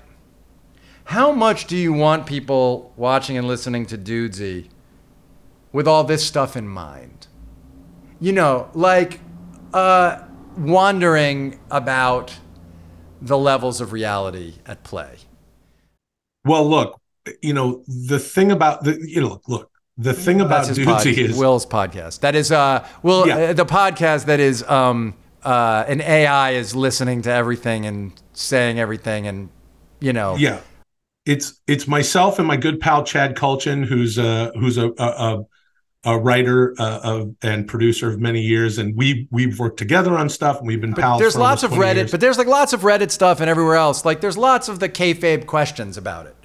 how 1.05 1.31
much 1.31 1.67
do 1.67 1.77
you 1.77 1.93
want 1.93 2.27
people 2.27 2.93
watching 2.97 3.37
and 3.37 3.47
listening 3.47 3.87
to 3.87 3.99
Dudesy 3.99 4.69
with 5.73 5.87
all 5.87 6.05
this 6.05 6.27
stuff 6.27 6.57
in 6.57 6.67
mind? 6.67 7.29
You 8.19 8.33
know, 8.33 8.71
like 8.75 9.21
uh, 9.75 10.23
wondering 10.57 11.61
about 11.71 12.35
the 13.21 13.37
levels 13.37 13.81
of 13.81 13.93
reality 13.93 14.55
at 14.67 14.83
play. 14.85 15.19
Well, 16.45 16.69
look, 16.69 17.01
you 17.43 17.53
know 17.53 17.83
the 17.87 18.19
thing 18.19 18.51
about 18.51 18.85
the 18.85 18.99
you 19.05 19.21
know 19.21 19.41
look 19.49 19.71
the 19.99 20.13
thing 20.13 20.41
about 20.41 20.67
his 20.67 20.79
pod, 20.79 21.07
is 21.07 21.37
Will's 21.37 21.67
podcast. 21.67 22.21
That 22.21 22.35
is, 22.35 22.53
uh, 22.53 22.87
Will, 23.03 23.27
Yeah. 23.27 23.37
uh, 23.37 23.53
the 23.55 23.65
podcast 23.67 24.27
that 24.27 24.41
is, 24.41 24.63
um, 24.69 25.15
uh, 25.45 25.85
an 25.89 26.01
AI 26.01 26.51
is 26.53 26.75
listening 26.75 27.23
to 27.23 27.31
everything 27.31 27.87
and 27.87 28.13
saying 28.33 28.79
everything, 28.79 29.27
and 29.27 29.49
you 30.01 30.13
know, 30.13 30.37
Yeah, 30.37 30.59
it's 31.25 31.61
it's 31.67 31.89
myself 31.89 32.39
and 32.39 32.47
my 32.47 32.57
good 32.57 32.79
pal 32.81 33.03
Chad 33.05 33.35
Kultgen, 33.37 33.85
who's 33.85 34.19
a 34.19 34.53
who's 34.59 34.77
a 34.77 34.89
a, 34.99 35.05
a, 35.07 35.45
a 36.05 36.19
writer 36.19 36.75
uh, 36.79 37.01
of, 37.03 37.35
and 37.43 37.67
producer 37.67 38.13
of 38.13 38.21
many 38.21 38.41
years, 38.43 38.79
and 38.79 38.95
we 38.97 39.27
we've 39.31 39.59
worked 39.59 39.79
together 39.79 40.17
on 40.17 40.29
stuff, 40.29 40.59
and 40.59 40.67
we've 40.69 40.81
been 40.81 40.93
pals. 40.95 41.19
there's 41.21 41.37
lots 41.37 41.63
of 41.63 41.73
Reddit, 41.73 41.95
years. 41.97 42.11
but 42.11 42.21
there's 42.21 42.39
like 42.39 42.47
lots 42.47 42.73
of 42.73 42.83
Reddit 42.83 43.11
stuff 43.11 43.41
and 43.41 43.49
everywhere 43.51 43.77
else. 43.77 44.05
Like 44.05 44.21
there's 44.21 44.37
lots 44.39 44.69
of 44.69 44.79
the 44.79 44.89
kayfabe 44.89 45.47
questions 45.47 45.97
about 45.97 46.27
it. 46.27 46.36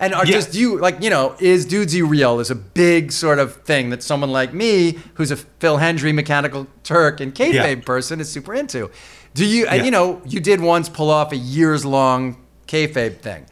And 0.00 0.12
are 0.14 0.26
Yeah. 0.26 0.32
just 0.32 0.54
you 0.54 0.78
like 0.78 1.02
you 1.02 1.10
know 1.10 1.34
is 1.38 1.66
Dudesy 1.66 2.02
real 2.08 2.40
is 2.40 2.50
a 2.50 2.54
big 2.54 3.12
sort 3.12 3.38
of 3.38 3.56
thing 3.62 3.90
that 3.90 4.02
someone 4.02 4.30
like 4.30 4.52
me 4.52 4.98
who's 5.14 5.30
a 5.30 5.36
Phil 5.36 5.78
Hendrie 5.78 6.14
mechanical 6.14 6.66
Turk 6.82 7.20
and 7.20 7.34
kayfabe 7.34 7.52
Yeah. 7.78 7.84
person 7.84 8.20
is 8.20 8.28
super 8.28 8.54
into. 8.54 8.90
Do 9.34 9.44
you 9.44 9.66
and 9.66 9.78
Yeah. 9.78 9.84
you 9.84 9.90
know 9.90 10.20
you 10.24 10.40
did 10.40 10.60
once 10.60 10.88
pull 10.88 11.10
off 11.10 11.32
a 11.32 11.36
years 11.36 11.84
long 11.84 12.36
kayfabe 12.66 13.18
thing 13.20 13.46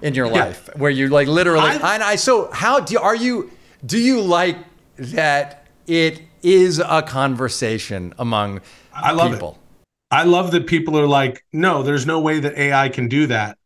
in 0.00 0.14
your 0.14 0.28
life 0.28 0.68
where 0.76 0.90
you 0.90 1.08
like 1.08 1.28
literally 1.28 1.70
I've- 1.70 1.84
and 1.84 2.02
I 2.02 2.16
so 2.16 2.50
how 2.52 2.80
do 2.80 2.98
are 2.98 3.14
you 3.16 3.50
do 3.84 3.98
you 3.98 4.20
like 4.20 4.56
that 4.98 5.66
it 5.86 6.22
is 6.42 6.78
a 6.80 7.02
conversation 7.02 8.12
among 8.18 8.60
I 8.94 9.12
love 9.12 9.32
it. 9.34 9.42
I 10.10 10.24
love 10.24 10.50
that 10.50 10.66
people 10.66 10.98
are 10.98 11.06
like, 11.06 11.42
no, 11.52 11.82
there's 11.82 12.04
no 12.04 12.20
way 12.20 12.38
that 12.40 12.58
AI 12.58 12.90
can 12.90 13.08
do 13.08 13.26
that. 13.28 13.56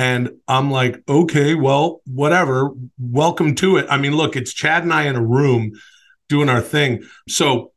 And 0.00 0.30
I'm 0.48 0.70
like, 0.70 1.02
okay, 1.10 1.54
well, 1.54 2.00
whatever. 2.06 2.70
Welcome 2.98 3.54
to 3.56 3.76
it. 3.76 3.86
I 3.90 3.98
mean, 3.98 4.16
look, 4.16 4.34
it's 4.34 4.54
Chad 4.54 4.82
and 4.82 4.94
I 4.94 5.02
in 5.02 5.14
a 5.14 5.22
room 5.22 5.72
doing 6.26 6.48
our 6.48 6.62
thing. 6.62 7.02
So 7.28 7.72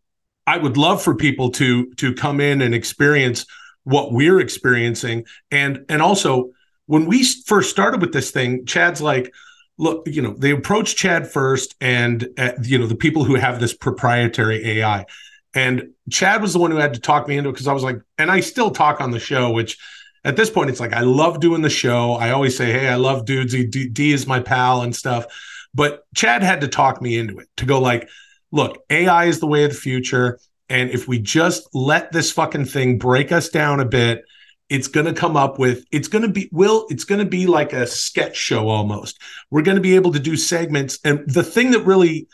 I 0.47 0.57
would 0.57 0.77
love 0.77 1.03
for 1.03 1.15
people 1.15 1.51
to 1.51 1.93
to 1.95 2.13
come 2.13 2.39
in 2.39 2.61
and 2.61 2.73
experience 2.73 3.45
what 3.83 4.13
we're 4.13 4.39
experiencing. 4.39 5.25
And 5.51 5.83
and 5.89 6.01
also 6.01 6.51
when 6.85 7.07
we 7.07 7.25
first 7.25 7.69
started 7.69 7.99
with 7.99 8.13
this 8.13 8.31
thing, 8.31 8.65
Chad's 8.65 9.01
like, 9.01 9.33
look, 9.77 10.07
you 10.07 10.21
know, 10.21 10.33
they 10.33 10.51
approached 10.51 10.95
Chad 10.95 11.29
first 11.29 11.75
and 11.81 12.29
uh, 12.37 12.53
you 12.61 12.79
know, 12.79 12.87
the 12.87 12.95
people 12.95 13.25
who 13.25 13.35
have 13.35 13.59
this 13.59 13.73
proprietary 13.73 14.79
AI. 14.79 15.05
And 15.53 15.89
Chad 16.09 16.41
was 16.41 16.53
the 16.53 16.59
one 16.59 16.71
who 16.71 16.77
had 16.77 16.93
to 16.93 17.01
talk 17.01 17.27
me 17.27 17.35
into 17.35 17.49
it 17.49 17.53
because 17.53 17.67
I 17.67 17.73
was 17.73 17.83
like, 17.83 17.99
and 18.17 18.31
I 18.31 18.39
still 18.39 18.71
talk 18.71 19.01
on 19.01 19.11
the 19.11 19.19
show, 19.19 19.51
which 19.51 19.77
at 20.23 20.35
this 20.35 20.49
point, 20.49 20.69
it's 20.69 20.79
like 20.79 20.93
I 20.93 21.01
love 21.01 21.39
doing 21.39 21.61
the 21.61 21.69
show. 21.69 22.13
I 22.13 22.31
always 22.31 22.55
say, 22.55 22.71
hey, 22.71 22.87
I 22.87 22.95
love 22.95 23.25
dudes. 23.25 23.53
D, 23.53 23.89
D 23.89 24.13
is 24.13 24.27
my 24.27 24.39
pal 24.39 24.81
and 24.81 24.95
stuff. 24.95 25.25
But 25.73 26.05
Chad 26.15 26.43
had 26.43 26.61
to 26.61 26.67
talk 26.67 27.01
me 27.01 27.17
into 27.17 27.39
it 27.39 27.47
to 27.57 27.65
go 27.65 27.79
like, 27.79 28.07
look, 28.51 28.83
AI 28.89 29.25
is 29.25 29.39
the 29.39 29.47
way 29.47 29.63
of 29.63 29.71
the 29.71 29.77
future. 29.77 30.39
And 30.69 30.89
if 30.91 31.07
we 31.07 31.19
just 31.19 31.67
let 31.73 32.11
this 32.11 32.31
fucking 32.31 32.65
thing 32.65 32.97
break 32.97 33.31
us 33.31 33.49
down 33.49 33.79
a 33.79 33.85
bit, 33.85 34.23
it's 34.69 34.87
going 34.87 35.05
to 35.05 35.13
come 35.13 35.35
up 35.35 35.59
with, 35.59 35.85
it's 35.91 36.07
going 36.07 36.21
to 36.21 36.29
be, 36.29 36.49
will, 36.51 36.85
it's 36.89 37.03
going 37.03 37.19
to 37.19 37.29
be 37.29 37.47
like 37.47 37.73
a 37.73 37.85
sketch 37.85 38.37
show 38.37 38.69
almost. 38.69 39.19
We're 39.51 39.61
going 39.61 39.75
to 39.75 39.81
be 39.81 39.95
able 39.95 40.13
to 40.13 40.19
do 40.19 40.37
segments. 40.37 40.99
And 41.03 41.27
the 41.27 41.43
thing 41.43 41.71
that 41.71 41.81
really 41.81 42.27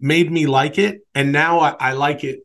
made 0.00 0.32
me 0.32 0.46
like 0.46 0.78
it, 0.78 1.02
and 1.14 1.32
now 1.32 1.60
I, 1.60 1.76
I 1.78 1.92
like 1.92 2.24
it 2.24 2.40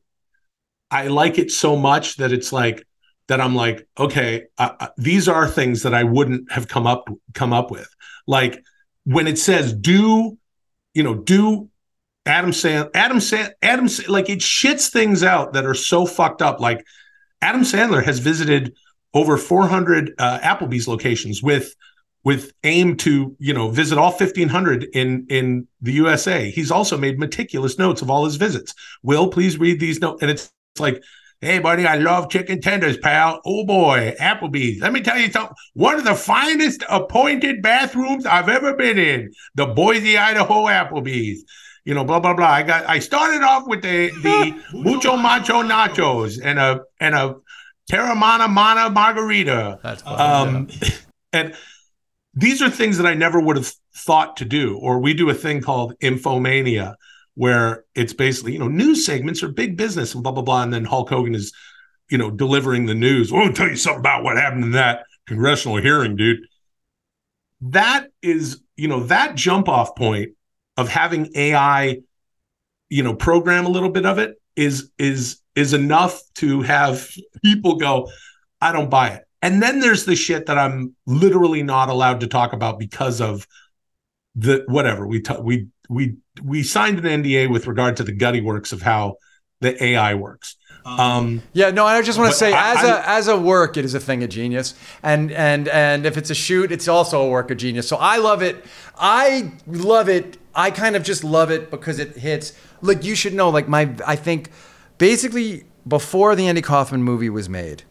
I 0.92 1.08
like 1.08 1.40
it 1.40 1.52
so 1.52 1.78
much 1.78 2.18
that 2.18 2.34
it's 2.34 2.52
like 2.52 2.86
that 3.32 3.40
I'm 3.40 3.56
like, 3.56 3.88
okay, 3.98 4.44
uh, 4.58 4.90
these 4.98 5.30
are 5.30 5.48
things 5.48 5.84
that 5.84 5.94
I 5.94 6.04
wouldn't 6.04 6.52
have 6.52 6.68
come 6.68 6.86
up 6.86 7.08
come 7.34 7.54
up 7.54 7.72
with. 7.72 7.88
Like 8.28 8.62
when 9.06 9.26
it 9.26 9.40
says 9.40 9.72
do, 9.72 10.38
you 10.94 11.02
know, 11.02 11.16
do 11.16 11.70
Adam 12.26 12.52
Sand 12.52 12.90
Adam 12.94 13.22
Sand 13.22 13.54
Adam 13.62 13.88
Sa- 13.88 14.12
like 14.12 14.30
it 14.30 14.40
shits 14.40 14.90
things 14.92 15.24
out 15.24 15.54
that 15.54 15.66
are 15.66 15.74
so 15.74 16.06
fucked 16.06 16.42
up. 16.42 16.60
Like 16.60 16.86
Adam 17.42 17.62
Sandler 17.62 18.04
has 18.04 18.20
visited 18.20 18.76
over 19.14 19.38
400 19.38 20.14
uh, 20.18 20.40
Applebee's 20.40 20.90
locations 20.90 21.42
with 21.42 21.74
with 22.26 22.52
aim 22.66 22.98
to 22.98 23.34
you 23.40 23.54
know 23.54 23.70
visit 23.70 23.98
all 23.98 24.12
1500 24.12 24.84
in 24.92 25.26
in 25.30 25.70
the 25.82 25.94
USA. 25.94 26.52
He's 26.52 26.70
also 26.70 26.98
made 26.98 27.18
meticulous 27.18 27.78
notes 27.78 28.02
of 28.02 28.10
all 28.10 28.26
his 28.26 28.36
visits. 28.36 28.74
Will 29.04 29.30
please 29.30 29.58
read 29.58 29.80
these 29.80 30.02
notes, 30.02 30.22
and 30.22 30.30
it's 30.30 30.52
it's 30.74 30.80
like, 30.80 31.04
hey, 31.42 31.60
buddy, 31.60 31.86
I 31.86 31.96
love 31.96 32.30
chicken 32.30 32.62
tenders, 32.62 32.98
pal. 32.98 33.42
Oh 33.46 33.66
boy, 33.66 34.16
Applebee's. 34.20 34.80
Let 34.80 34.94
me 34.94 35.02
tell 35.02 35.18
you 35.18 35.32
something. 35.32 35.56
One 35.74 35.96
of 35.96 36.06
the 36.06 36.16
finest 36.16 36.84
appointed 36.88 37.62
bathrooms 37.62 38.26
I've 38.26 38.50
ever 38.50 38.76
been 38.76 38.98
in. 38.98 39.34
The 39.56 39.66
Boise, 39.66 40.18
Idaho 40.18 40.66
Applebee's. 40.66 41.44
You 41.84 41.96
know, 41.96 42.04
blah 42.04 42.20
blah 42.20 42.36
blah. 42.36 42.48
I 42.48 42.64
got. 42.64 42.88
I 42.88 43.00
started 43.00 43.42
off 43.42 43.68
with 43.68 43.82
the 43.82 44.10
the 44.22 44.62
mucho 44.74 45.18
macho 45.18 45.64
nachos 45.64 46.40
and 46.42 46.60
a 46.60 46.82
and 47.00 47.16
a 47.16 47.36
Terramana 47.92 48.48
Mana 48.50 48.90
margarita. 48.90 49.80
That's. 49.82 50.04
Um, 50.06 50.70
and 51.34 51.56
these 52.34 52.62
are 52.62 52.70
things 52.70 52.98
that 52.98 53.08
I 53.08 53.16
never 53.16 53.40
would 53.40 53.58
have 53.58 53.74
thought 53.96 54.38
to 54.38 54.46
do. 54.46 54.78
Or 54.78 55.00
we 55.00 55.14
do 55.14 55.30
a 55.30 55.34
thing 55.34 55.62
called 55.62 55.98
Infomania, 56.00 56.96
where 57.42 57.86
it's 57.96 58.14
basically, 58.14 58.54
you 58.54 58.60
know, 58.60 58.68
news 58.68 59.04
segments 59.04 59.42
are 59.42 59.50
big 59.50 59.76
business 59.76 60.14
and 60.14 60.22
blah, 60.22 60.32
blah, 60.32 60.44
blah. 60.44 60.62
And 60.62 60.72
then 60.72 60.86
Hulk 60.86 61.10
Hogan 61.10 61.34
is, 61.34 61.52
you 62.08 62.20
know, 62.20 62.30
delivering 62.30 62.86
the 62.86 62.94
news. 62.94 63.32
Well, 63.32 63.48
I'll 63.48 63.52
tell 63.52 63.68
you 63.68 63.76
something 63.76 64.00
about 64.00 64.24
what 64.24 64.38
happened 64.38 64.64
in 64.64 64.72
that 64.74 65.06
congressional 65.26 65.78
hearing, 65.78 66.16
dude. 66.16 66.38
That 67.62 68.10
is, 68.22 68.62
you 68.76 68.88
know, 68.88 69.06
that 69.06 69.34
jump 69.34 69.70
off 69.70 69.96
point 69.96 70.34
of 70.78 70.88
having 70.88 71.32
AI, 71.34 72.02
you 72.90 73.02
know, 73.02 73.16
program 73.16 73.66
a 73.66 73.70
little 73.70 73.90
bit 73.90 74.06
of 74.06 74.20
it 74.20 74.36
is 74.56 74.92
is 75.00 75.40
is 75.56 75.74
enough 75.74 76.22
to 76.36 76.62
have 76.62 77.10
people 77.44 77.78
go, 77.78 78.08
I 78.62 78.72
don't 78.72 78.92
buy 78.92 79.14
it. 79.14 79.24
And 79.42 79.64
then 79.64 79.80
there's 79.80 80.06
the 80.06 80.16
shit 80.16 80.46
that 80.46 80.60
I'm 80.60 80.96
literally 81.08 81.64
not 81.64 81.90
allowed 81.90 82.20
to 82.20 82.28
talk 82.28 82.54
about 82.54 82.78
because 82.78 83.20
of 83.20 83.48
the 84.36 84.64
whatever 84.68 85.08
we 85.08 85.22
t- 85.22 85.42
we 85.42 85.70
we 85.90 86.18
we 86.44 86.64
signed 86.64 87.00
an 87.00 87.24
NDA 87.24 87.50
with 87.50 87.68
regard 87.68 87.98
to 87.98 88.04
the 88.04 88.12
gutty 88.12 88.42
works 88.42 88.72
of 88.72 88.82
how 88.82 89.18
the 89.60 89.82
AI 89.84 90.14
works. 90.16 90.56
Um, 90.86 91.44
Yeah, 91.54 91.70
no, 91.70 91.86
I 91.86 92.02
just 92.02 92.18
want 92.18 92.32
to 92.32 92.38
say, 92.38 92.54
I- 92.54 92.72
as 92.74 92.78
I- 92.84 92.88
a 92.88 93.02
as 93.06 93.28
a 93.28 93.38
work, 93.38 93.78
it 93.78 93.86
is 93.86 93.94
a 93.94 94.00
thing 94.00 94.24
of 94.24 94.30
genius, 94.30 94.74
and 95.04 95.32
and 95.32 95.68
and 95.68 96.06
if 96.06 96.18
it's 96.18 96.32
a 96.32 96.36
shoot, 96.36 96.72
it's 96.72 96.88
also 96.88 97.22
a 97.22 97.30
work 97.30 97.52
of 97.52 97.58
genius. 97.58 97.88
So 97.88 97.98
I 97.98 98.18
love 98.18 98.42
it. 98.42 98.66
I 98.98 99.52
love 99.68 100.10
it. 100.10 100.38
I 100.56 100.72
kind 100.72 100.96
of 100.96 101.04
just 101.04 101.24
love 101.24 101.52
it 101.52 101.70
because 101.70 102.00
it 102.00 102.18
hits. 102.18 102.54
Like 102.82 103.04
you 103.04 103.14
should 103.16 103.34
know, 103.36 103.50
like 103.50 103.68
my, 103.68 103.90
I 104.08 104.16
think, 104.16 104.50
basically 104.98 105.66
before 105.88 106.36
the 106.36 106.48
Andy 106.48 106.62
Kaufman 106.64 107.04
movie 107.04 107.30
was 107.30 107.48
made, 107.48 107.84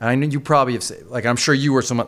and 0.00 0.08
I 0.10 0.14
know 0.14 0.26
you 0.28 0.38
probably 0.38 0.74
have, 0.74 0.84
said- 0.84 1.06
like 1.08 1.26
I'm 1.26 1.36
sure 1.36 1.54
you 1.54 1.72
were 1.72 1.82
someone. 1.82 2.06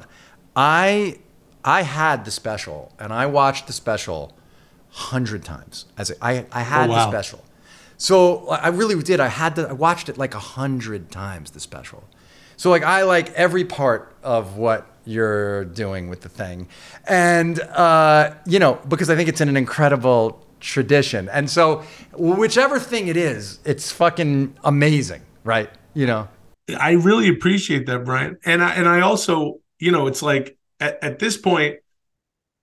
I 0.54 1.18
I 1.64 1.82
had 1.82 2.24
the 2.24 2.30
special, 2.30 2.92
and 3.00 3.12
I 3.12 3.26
watched 3.26 3.66
the 3.66 3.72
special 3.72 4.35
hundred 4.96 5.44
times. 5.44 5.84
As 5.98 6.10
a, 6.10 6.14
I 6.24 6.46
I 6.50 6.62
had 6.62 6.88
Oh, 6.88 6.92
wow. 6.92 7.04
the 7.04 7.10
special. 7.10 7.44
So 7.98 8.48
I 8.48 8.68
really 8.68 9.00
did. 9.02 9.20
I 9.20 9.28
had 9.28 9.56
to. 9.56 9.68
I 9.68 9.72
watched 9.72 10.08
it 10.08 10.16
like 10.18 10.34
a 10.34 10.38
hundred 10.58 11.10
times. 11.10 11.50
The 11.52 11.60
special. 11.60 12.02
So 12.56 12.70
like 12.70 12.82
I 12.82 13.02
like 13.02 13.32
every 13.34 13.64
part 13.64 14.14
of 14.22 14.56
what 14.56 14.86
you're 15.04 15.64
doing 15.66 16.08
with 16.08 16.22
the 16.22 16.28
thing, 16.28 16.68
and 17.06 17.60
uh, 17.60 18.34
you 18.46 18.58
know 18.58 18.78
because 18.88 19.08
I 19.10 19.16
think 19.16 19.28
it's 19.28 19.40
in 19.40 19.48
an 19.48 19.56
incredible 19.56 20.42
tradition. 20.60 21.28
And 21.28 21.48
so 21.50 21.84
whichever 22.14 22.78
thing 22.80 23.08
it 23.08 23.16
is, 23.16 23.60
it's 23.64 23.92
fucking 23.92 24.56
amazing, 24.64 25.22
right? 25.44 25.70
You 25.94 26.06
know. 26.06 26.28
I 26.80 26.92
really 26.92 27.28
appreciate 27.28 27.86
that, 27.86 28.04
Brian. 28.04 28.38
And 28.44 28.62
I 28.64 28.74
and 28.74 28.88
I 28.88 29.00
also, 29.00 29.60
you 29.78 29.92
know, 29.92 30.06
it's 30.08 30.22
like 30.22 30.56
at, 30.80 30.98
at 31.02 31.18
this 31.20 31.36
point, 31.36 31.76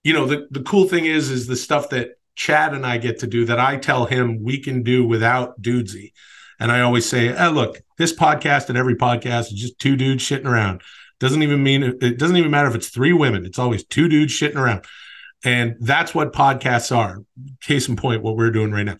you 0.02 0.12
know, 0.12 0.26
the, 0.26 0.46
the 0.50 0.62
cool 0.62 0.86
thing 0.88 1.06
is 1.06 1.30
is 1.30 1.46
the 1.46 1.56
stuff 1.56 1.88
that 1.90 2.18
Chad 2.34 2.74
and 2.74 2.84
I 2.84 2.98
get 2.98 3.20
to 3.20 3.26
do 3.26 3.44
that 3.46 3.60
I 3.60 3.76
tell 3.76 4.06
him 4.06 4.42
we 4.42 4.58
can 4.58 4.82
do 4.82 5.06
without 5.06 5.60
dudesy. 5.60 6.12
And 6.60 6.70
I 6.70 6.80
always 6.80 7.08
say, 7.08 7.28
eh, 7.28 7.48
look, 7.48 7.80
this 7.98 8.14
podcast 8.14 8.68
and 8.68 8.78
every 8.78 8.94
podcast 8.94 9.52
is 9.52 9.60
just 9.60 9.78
two 9.78 9.96
dudes 9.96 10.24
shitting 10.24 10.46
around. 10.46 10.82
Doesn't 11.20 11.42
even 11.42 11.62
mean 11.62 11.82
it 11.82 12.18
doesn't 12.18 12.36
even 12.36 12.50
matter 12.50 12.68
if 12.68 12.74
it's 12.74 12.88
three 12.88 13.12
women. 13.12 13.44
It's 13.46 13.58
always 13.58 13.84
two 13.84 14.08
dudes 14.08 14.32
shitting 14.32 14.56
around. 14.56 14.84
And 15.44 15.76
that's 15.80 16.14
what 16.14 16.32
podcasts 16.32 16.94
are. 16.94 17.22
Case 17.60 17.88
in 17.88 17.96
point, 17.96 18.22
what 18.22 18.36
we're 18.36 18.50
doing 18.50 18.72
right 18.72 18.84
now. 18.84 18.96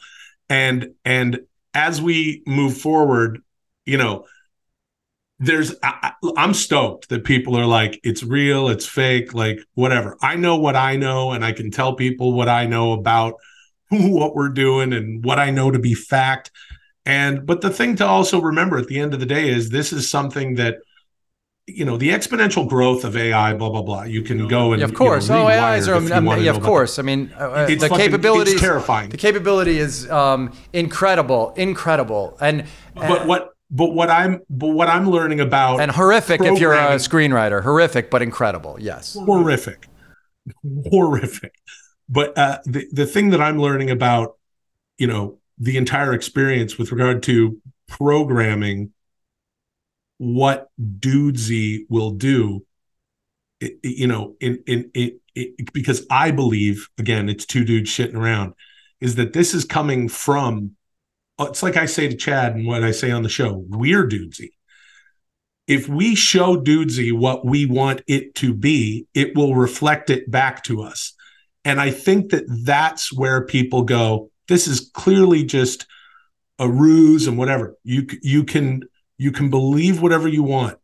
And 0.49 0.95
and 1.05 1.41
as 1.73 2.01
we 2.01 2.43
move 2.47 2.77
forward, 2.77 3.41
you 3.85 3.99
know, 3.99 4.27
there's 5.45 5.75
I, 5.83 6.13
I'm 6.37 6.55
stoked 6.55 7.09
that 7.09 7.25
people 7.25 7.57
are 7.57 7.67
like 7.67 8.01
it's 8.03 8.23
real, 8.23 8.69
it's 8.69 8.87
fake, 8.87 9.35
like 9.35 9.61
whatever. 9.75 10.17
I 10.23 10.37
know 10.37 10.57
what 10.57 10.77
I 10.77 10.97
know, 10.97 11.33
and 11.33 11.45
I 11.45 11.53
can 11.53 11.71
tell 11.71 11.95
people 11.95 12.33
what 12.33 12.49
I 12.49 12.67
know 12.67 12.93
about 12.93 13.35
what 13.89 14.35
we're 14.35 14.49
doing 14.49 14.93
and 14.93 15.25
what 15.25 15.39
I 15.39 15.51
know 15.51 15.71
to 15.71 15.79
be 15.79 15.95
fact. 15.95 16.51
And 17.07 17.47
but 17.47 17.61
the 17.61 17.71
thing 17.71 17.97
to 17.97 18.07
also 18.07 18.41
remember 18.41 18.79
at 18.79 18.87
the 18.87 18.99
end 18.99 19.15
of 19.15 19.21
the 19.21 19.27
day 19.27 19.49
is 19.49 19.71
this 19.71 19.93
is 19.93 20.09
something 20.09 20.55
that 20.55 20.77
you 21.67 21.85
know 21.85 21.97
the 21.97 22.11
exponential 22.11 22.69
growth 22.69 23.05
of 23.05 23.17
AI, 23.17 23.55
blah 23.55 23.71
blah 23.71 23.83
blah. 23.83 24.03
You 24.05 24.23
can 24.23 24.49
go 24.49 24.73
and 24.73 24.81
Yeah, 24.81 24.87
of 24.87 24.95
course. 24.95 25.29
You 25.29 25.35
know, 25.35 25.45
oh, 25.45 25.49
AIs 25.49 25.89
are. 25.89 25.93
Wired 25.93 26.05
if 26.05 26.11
you 26.11 26.31
um, 26.31 26.43
yeah, 26.43 26.51
of 26.51 26.63
course. 26.63 26.99
I 26.99 27.03
mean, 27.03 27.33
uh, 27.37 27.67
the 27.67 27.73
it's 27.73 27.89
capabilities. 27.89 28.61
terrifying. 28.61 29.11
The 29.11 29.17
capability 29.17 29.79
is 29.79 30.11
um, 30.11 30.53
incredible, 30.73 31.53
incredible, 31.57 32.37
and 32.41 32.65
But 32.95 33.27
what 33.27 33.54
but 33.71 33.93
what 33.95 34.11
I'm 34.11 34.41
but 34.51 34.69
what 34.69 34.89
I'm 34.89 35.09
learning 35.11 35.41
about 35.41 35.81
and 35.81 35.91
horrific 35.91 36.41
if 36.41 36.59
you're 36.61 36.73
a 36.75 36.97
screenwriter. 36.97 37.63
Horrific, 37.63 38.11
but 38.11 38.23
incredible. 38.23 38.77
Yes. 38.81 39.15
horrific 39.15 39.89
horrific 40.93 41.55
but 42.07 42.37
uh 42.37 42.59
the 42.67 42.87
the 42.93 43.07
thing 43.07 43.31
that 43.31 43.41
i'm 43.41 43.59
learning 43.59 43.89
about 43.91 44.37
you 44.99 45.07
know 45.07 45.39
the 45.59 45.79
entire 45.79 46.13
experience 46.13 46.77
with 46.77 46.93
regard 46.93 47.23
to 47.23 47.59
programming 47.89 48.93
what 50.19 50.69
dudesy 50.79 51.87
will 51.89 52.11
do 52.11 52.65
i- 53.63 53.67
i- 53.67 53.79
you 53.83 54.07
know 54.07 54.37
in 54.41 54.63
in 54.67 54.91
it, 54.95 55.15
it 55.35 55.73
because 55.73 56.07
i 56.11 56.31
believe 56.31 56.89
again 56.99 57.31
it's 57.31 57.47
two 57.47 57.65
dudes 57.65 57.89
shitting 57.91 58.15
around 58.17 58.53
is 59.01 59.15
that 59.15 59.33
this 59.33 59.55
is 59.55 59.65
coming 59.65 60.09
from 60.11 60.73
it's 61.41 61.63
like 61.63 61.77
i 61.77 61.87
say 61.87 62.09
to 62.09 62.17
chad 62.17 62.55
and 62.55 62.67
what 62.67 62.85
i 62.85 62.91
say 62.91 63.11
on 63.11 63.23
the 63.23 63.29
show 63.29 63.65
we're 63.69 64.07
dudesy 64.07 64.51
if 65.67 65.89
we 65.89 66.15
show 66.15 66.57
dudesy 66.57 67.13
what 67.13 67.47
we 67.47 67.67
want 67.67 68.03
it 68.07 68.35
to 68.37 68.53
be, 68.53 69.07
it 69.15 69.35
will 69.35 69.55
reflect 69.55 70.11
it 70.11 70.31
back 70.31 70.63
to 70.65 70.83
us. 70.83 71.15
And 71.65 71.81
I 71.81 71.91
think 71.91 72.31
that 72.31 72.45
that's 72.49 73.13
where 73.13 73.47
people 73.47 73.83
go, 73.83 74.31
this 74.49 74.67
is 74.67 74.91
clearly 74.93 75.45
just 75.45 75.87
a 76.59 76.69
ruse 76.69 77.27
and 77.27 77.39
whatever. 77.39 77.77
You 77.83 78.07
you 78.23 78.45
can 78.45 78.83
you 79.17 79.33
can 79.33 79.49
believe 79.49 80.03
whatever 80.03 80.29
you 80.29 80.43
want. 80.43 80.79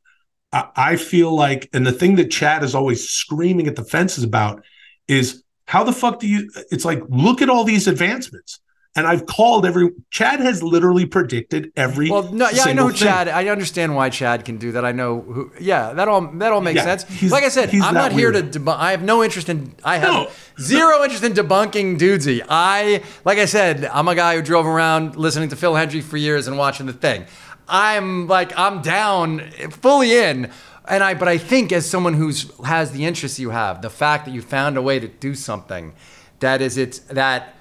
I, 0.52 0.68
I 0.74 0.96
feel 0.96 1.34
like, 1.34 1.68
and 1.74 1.86
the 1.86 1.92
thing 1.92 2.16
that 2.16 2.30
Chad 2.30 2.64
is 2.64 2.74
always 2.74 3.08
screaming 3.08 3.66
at 3.66 3.76
the 3.76 3.84
fences 3.84 4.24
about 4.24 4.64
is 5.06 5.44
how 5.66 5.84
the 5.84 5.92
fuck 5.92 6.20
do 6.20 6.26
you? 6.26 6.50
It's 6.70 6.86
like 6.86 7.02
look 7.10 7.42
at 7.42 7.50
all 7.50 7.64
these 7.64 7.86
advancements. 7.86 8.59
And 8.96 9.06
I've 9.06 9.24
called 9.26 9.64
every 9.66 9.90
Chad 10.10 10.40
has 10.40 10.64
literally 10.64 11.06
predicted 11.06 11.70
every. 11.76 12.10
Well, 12.10 12.24
no, 12.32 12.48
yeah, 12.50 12.64
I 12.64 12.72
know 12.72 12.88
thing. 12.88 12.96
Chad. 12.96 13.28
I 13.28 13.46
understand 13.46 13.94
why 13.94 14.10
Chad 14.10 14.44
can 14.44 14.56
do 14.58 14.72
that. 14.72 14.84
I 14.84 14.90
know 14.90 15.20
who. 15.20 15.52
Yeah, 15.60 15.92
that 15.92 16.08
all 16.08 16.22
that 16.38 16.50
all 16.52 16.60
makes 16.60 16.78
Yeah, 16.78 16.96
sense. 16.96 17.30
Like 17.30 17.44
I 17.44 17.50
said, 17.50 17.72
I'm 17.72 17.94
not 17.94 18.10
here 18.10 18.32
weird. 18.32 18.52
to. 18.52 18.58
Debunk, 18.58 18.76
I 18.78 18.90
have 18.90 19.02
no 19.04 19.22
interest 19.22 19.48
in. 19.48 19.72
I 19.84 19.98
have 19.98 20.08
No. 20.12 20.30
zero 20.60 21.04
interest 21.04 21.22
in 21.22 21.34
debunking 21.34 21.98
dudesy. 21.98 22.44
I, 22.48 23.04
like 23.24 23.38
I 23.38 23.44
said, 23.44 23.84
I'm 23.84 24.08
a 24.08 24.14
guy 24.16 24.34
who 24.34 24.42
drove 24.42 24.66
around 24.66 25.14
listening 25.14 25.50
to 25.50 25.56
Phil 25.56 25.74
Hendrie 25.74 26.02
for 26.02 26.16
years 26.16 26.48
and 26.48 26.58
watching 26.58 26.86
the 26.86 26.92
thing. 26.92 27.26
I'm 27.68 28.26
like 28.26 28.52
I'm 28.58 28.82
down, 28.82 29.50
fully 29.70 30.16
in. 30.16 30.50
And 30.88 31.04
I, 31.04 31.14
but 31.14 31.28
I 31.28 31.38
think 31.38 31.70
as 31.70 31.88
someone 31.88 32.14
who's 32.14 32.50
has 32.64 32.90
the 32.90 33.04
interests 33.04 33.38
you 33.38 33.50
have, 33.50 33.82
the 33.82 33.90
fact 33.90 34.24
that 34.24 34.32
you 34.32 34.42
found 34.42 34.76
a 34.76 34.82
way 34.82 34.98
to 34.98 35.06
do 35.06 35.36
something 35.36 35.92
that 36.40 36.60
is 36.60 36.76
it's 36.76 36.98
that 37.00 37.54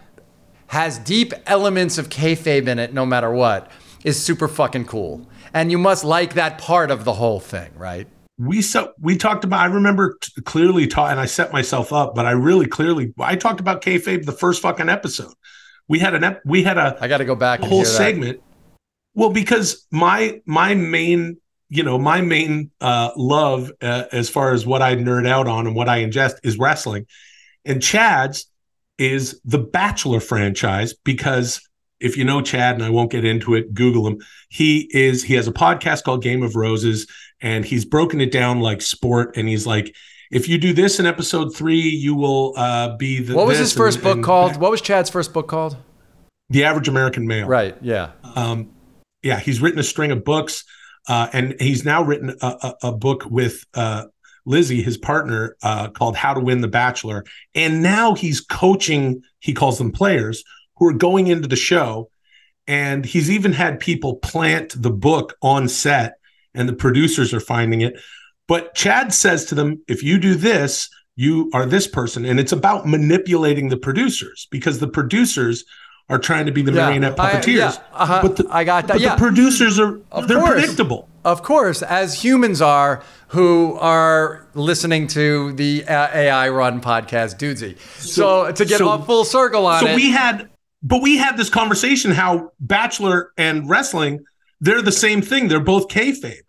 has 0.69 0.97
deep 0.99 1.33
elements 1.45 1.97
of 1.97 2.09
kayfabe 2.09 2.67
in 2.67 2.79
it, 2.79 2.93
no 2.93 3.05
matter 3.05 3.31
what, 3.31 3.71
is 4.03 4.21
super 4.21 4.47
fucking 4.47 4.85
cool. 4.85 5.27
And 5.53 5.71
you 5.71 5.77
must 5.77 6.03
like 6.03 6.33
that 6.33 6.57
part 6.57 6.89
of 6.91 7.05
the 7.05 7.13
whole 7.13 7.39
thing, 7.39 7.71
right? 7.75 8.07
we 8.39 8.61
so 8.61 8.93
we 8.99 9.17
talked 9.17 9.43
about. 9.43 9.59
I 9.59 9.65
remember 9.65 10.17
t- 10.21 10.41
clearly 10.43 10.87
taught, 10.87 11.11
and 11.11 11.19
I 11.19 11.25
set 11.25 11.51
myself 11.51 11.91
up, 11.91 12.15
but 12.15 12.25
I 12.25 12.31
really 12.31 12.65
clearly 12.65 13.13
I 13.19 13.35
talked 13.35 13.59
about 13.59 13.81
kayfabe 13.81 14.25
the 14.25 14.31
first 14.31 14.61
fucking 14.61 14.87
episode. 14.87 15.33
We 15.89 15.99
had 15.99 16.15
an 16.15 16.23
ep, 16.23 16.41
we 16.45 16.63
had 16.63 16.77
a 16.77 16.97
I 17.01 17.09
got 17.09 17.17
to 17.17 17.25
go 17.25 17.35
back 17.35 17.59
whole 17.59 17.83
segment. 17.83 18.41
Well, 19.13 19.29
because 19.31 19.85
my 19.91 20.41
my 20.45 20.73
main 20.73 21.37
you 21.67 21.83
know 21.83 21.97
my 21.97 22.21
main 22.21 22.71
uh, 22.79 23.11
love 23.17 23.71
uh, 23.81 24.05
as 24.13 24.29
far 24.29 24.53
as 24.53 24.65
what 24.65 24.81
I 24.81 24.95
nerd 24.95 25.27
out 25.27 25.47
on 25.47 25.67
and 25.67 25.75
what 25.75 25.89
I 25.89 26.05
ingest 26.05 26.35
is 26.43 26.57
wrestling, 26.57 27.07
and 27.65 27.83
Chad's 27.83 28.49
is 28.99 29.39
the 29.43 29.57
Bachelor 29.57 30.19
franchise 30.19 30.93
because 30.93 31.61
if 31.99 32.15
you 32.15 32.23
know 32.23 32.41
Chad 32.41 32.75
and 32.75 32.83
I 32.83 32.89
won't 32.89 33.11
get 33.11 33.25
into 33.25 33.55
it, 33.55 33.73
Google 33.73 34.07
him. 34.07 34.19
He 34.49 34.89
is 34.93 35.23
he 35.23 35.33
has 35.33 35.47
a 35.47 35.51
podcast 35.51 36.03
called 36.03 36.21
Game 36.21 36.43
of 36.43 36.55
Roses 36.55 37.07
and 37.41 37.65
he's 37.65 37.85
broken 37.85 38.21
it 38.21 38.31
down 38.31 38.59
like 38.59 38.81
sport 38.81 39.35
and 39.35 39.47
he's 39.47 39.65
like 39.65 39.95
if 40.31 40.47
you 40.47 40.57
do 40.57 40.73
this 40.73 40.99
in 40.99 41.05
episode 41.05 41.55
three, 41.55 41.79
you 41.79 42.13
will 42.13 42.53
uh, 42.55 42.95
be 42.97 43.19
the. 43.19 43.35
What 43.35 43.47
was 43.47 43.57
his 43.57 43.73
first 43.73 43.97
and- 43.97 44.03
book 44.03 44.15
and 44.17 44.23
called? 44.23 44.57
What 44.57 44.71
was 44.71 44.81
Chad's 44.81 45.09
first 45.09 45.33
book 45.33 45.47
called? 45.47 45.77
The 46.49 46.65
Average 46.65 46.87
American 46.87 47.27
Male. 47.27 47.47
Right. 47.47 47.75
Yeah. 47.81 48.11
Um, 48.35 48.71
yeah, 49.21 49.39
he's 49.39 49.61
written 49.61 49.79
a 49.79 49.83
string 49.83 50.11
of 50.11 50.23
books, 50.23 50.63
uh, 51.07 51.27
and 51.33 51.59
he's 51.59 51.83
now 51.83 52.03
written 52.03 52.35
a, 52.41 52.47
a, 52.47 52.75
a 52.83 52.91
book 52.91 53.25
with 53.25 53.65
uh, 53.73 54.05
Lizzie, 54.45 54.81
his 54.81 54.97
partner, 54.97 55.55
uh, 55.63 55.89
called 55.89 56.15
"How 56.15 56.33
to 56.33 56.39
Win 56.39 56.61
the 56.61 56.67
Bachelor." 56.67 57.25
And 57.55 57.81
now 57.83 58.15
he's 58.15 58.41
coaching. 58.41 59.21
He 59.39 59.53
calls 59.53 59.77
them 59.77 59.91
players 59.91 60.43
who 60.77 60.87
are 60.87 60.93
going 60.93 61.27
into 61.27 61.47
the 61.47 61.55
show, 61.55 62.09
and 62.67 63.05
he's 63.05 63.29
even 63.29 63.53
had 63.53 63.79
people 63.79 64.15
plant 64.15 64.81
the 64.81 64.91
book 64.91 65.35
on 65.41 65.67
set, 65.67 66.15
and 66.53 66.67
the 66.67 66.73
producers 66.73 67.33
are 67.33 67.39
finding 67.39 67.81
it. 67.81 67.99
But 68.47 68.73
Chad 68.75 69.13
says 69.13 69.45
to 69.45 69.55
them, 69.55 69.81
"If 69.87 70.03
you 70.03 70.17
do 70.19 70.35
this." 70.35 70.89
You 71.15 71.49
are 71.53 71.65
this 71.65 71.85
person, 71.85 72.23
and 72.23 72.39
it's 72.39 72.53
about 72.53 72.87
manipulating 72.87 73.67
the 73.67 73.75
producers 73.75 74.47
because 74.51 74.79
the 74.79 74.87
producers 74.87 75.65
are 76.09 76.17
trying 76.19 76.45
to 76.47 76.51
be 76.51 76.61
the 76.61 76.71
Yeah, 76.71 76.85
marionette 76.87 77.19
I- 77.19 77.33
puppeteers. 77.33 77.55
yeah, 77.57 77.75
uh-huh, 77.93 78.19
but 78.23 78.35
the, 78.37 78.47
I 78.49 78.63
got 78.63 78.87
that, 78.87 78.93
But 78.93 79.01
yeah. 79.01 79.15
the 79.15 79.19
producers 79.19 79.79
are 79.79 79.99
Of 80.11 80.27
they're 80.27 80.39
course. 80.39 80.53
predictable. 80.59 81.07
Of 81.23 81.43
course, 81.43 81.81
as 81.83 82.23
humans 82.23 82.61
are 82.61 83.03
who 83.27 83.75
are 83.79 84.47
listening 84.55 85.05
to 85.07 85.53
the 85.53 85.83
AI 85.87 86.49
run 86.49 86.81
podcast 86.81 87.37
Dudesy. 87.37 87.77
So, 87.99 88.51
to 88.51 88.65
get 88.65 88.79
so- 88.79 88.91
a 88.91 88.99
full 89.03 89.23
circle 89.25 89.67
on 89.67 89.81
So 89.81 89.87
it. 89.87 89.95
we 89.95 90.09
had 90.11 90.49
but 90.81 91.01
we 91.01 91.17
had 91.17 91.35
this 91.37 91.49
conversation 91.49 92.11
how 92.11 92.53
Bachelor 92.61 93.31
and 93.37 93.69
wrestling, 93.69 94.21
they're 94.61 94.81
the 94.81 94.93
same 94.93 95.21
thing. 95.21 95.49
They're 95.49 95.59
both 95.59 95.89
kayfabe. 95.89 96.39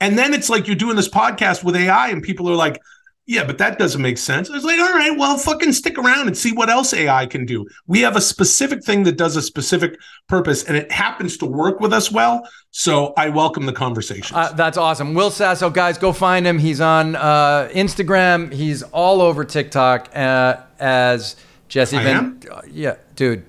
And 0.00 0.16
then 0.16 0.34
it's 0.34 0.48
like 0.48 0.68
you're 0.68 0.76
doing 0.76 0.94
this 0.96 1.08
podcast 1.08 1.64
with 1.64 1.74
AI, 1.76 2.08
and 2.10 2.22
people 2.22 2.48
are 2.48 2.54
like, 2.54 2.80
yeah, 3.26 3.44
but 3.44 3.58
that 3.58 3.78
doesn't 3.78 4.02
make 4.02 4.18
sense. 4.18 4.50
I 4.50 4.54
was 4.54 4.64
like, 4.64 4.80
all 4.80 4.92
right, 4.92 5.16
well, 5.16 5.38
fucking 5.38 5.72
stick 5.72 5.96
around 5.96 6.26
and 6.26 6.36
see 6.36 6.52
what 6.52 6.68
else 6.68 6.92
AI 6.92 7.26
can 7.26 7.46
do. 7.46 7.64
We 7.86 8.00
have 8.00 8.16
a 8.16 8.20
specific 8.20 8.84
thing 8.84 9.04
that 9.04 9.16
does 9.16 9.36
a 9.36 9.42
specific 9.42 9.98
purpose, 10.28 10.64
and 10.64 10.76
it 10.76 10.90
happens 10.90 11.36
to 11.38 11.46
work 11.46 11.78
with 11.78 11.92
us 11.92 12.10
well. 12.10 12.48
So 12.72 13.14
I 13.16 13.28
welcome 13.28 13.66
the 13.66 13.72
conversation. 13.72 14.36
Uh, 14.36 14.52
that's 14.52 14.76
awesome. 14.76 15.14
Will 15.14 15.30
Sasso, 15.30 15.70
guys, 15.70 15.98
go 15.98 16.12
find 16.12 16.44
him. 16.44 16.58
He's 16.58 16.80
on 16.80 17.14
uh, 17.14 17.68
Instagram. 17.72 18.52
He's 18.52 18.82
all 18.82 19.20
over 19.20 19.44
TikTok 19.44 20.10
uh, 20.16 20.56
as 20.80 21.36
Jesse. 21.68 21.98
I 21.98 22.02
am? 22.02 22.40
yeah, 22.68 22.96
dude, 23.14 23.44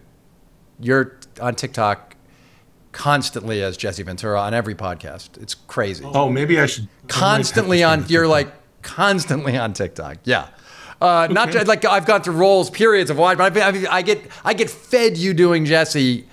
you're 0.80 1.18
on 1.42 1.56
TikTok 1.56 2.16
constantly 2.92 3.64
as 3.64 3.76
Jesse 3.76 4.04
Ventura 4.04 4.40
on 4.40 4.54
every 4.54 4.76
podcast. 4.76 5.42
It's 5.42 5.56
crazy. 5.56 6.06
oh, 6.06 6.30
maybe 6.30 6.60
I 6.60 6.68
should 6.68 6.88
constantly 7.08 7.84
on. 7.84 8.06
You're 8.08 8.28
like 8.28 8.54
constantly 8.84 9.58
on 9.58 9.74
TikTok. 9.74 10.18
Yeah. 10.24 10.48
Uh, 11.02 11.28
Not 11.30 11.52
just, 11.52 11.68
like 11.68 11.84
I've 11.84 12.06
gone 12.06 12.22
through 12.22 12.36
roles, 12.36 12.70
periods 12.70 13.10
of 13.10 13.18
watch, 13.18 13.38
but 13.38 13.58
I've 13.58 13.86
I, 13.88 13.96
I 13.98 14.02
get 14.04 14.22
I 14.46 14.54
get 14.54 14.70
fed 14.70 15.18
you 15.18 15.34
doing 15.34 15.66
Jesse 15.66 16.26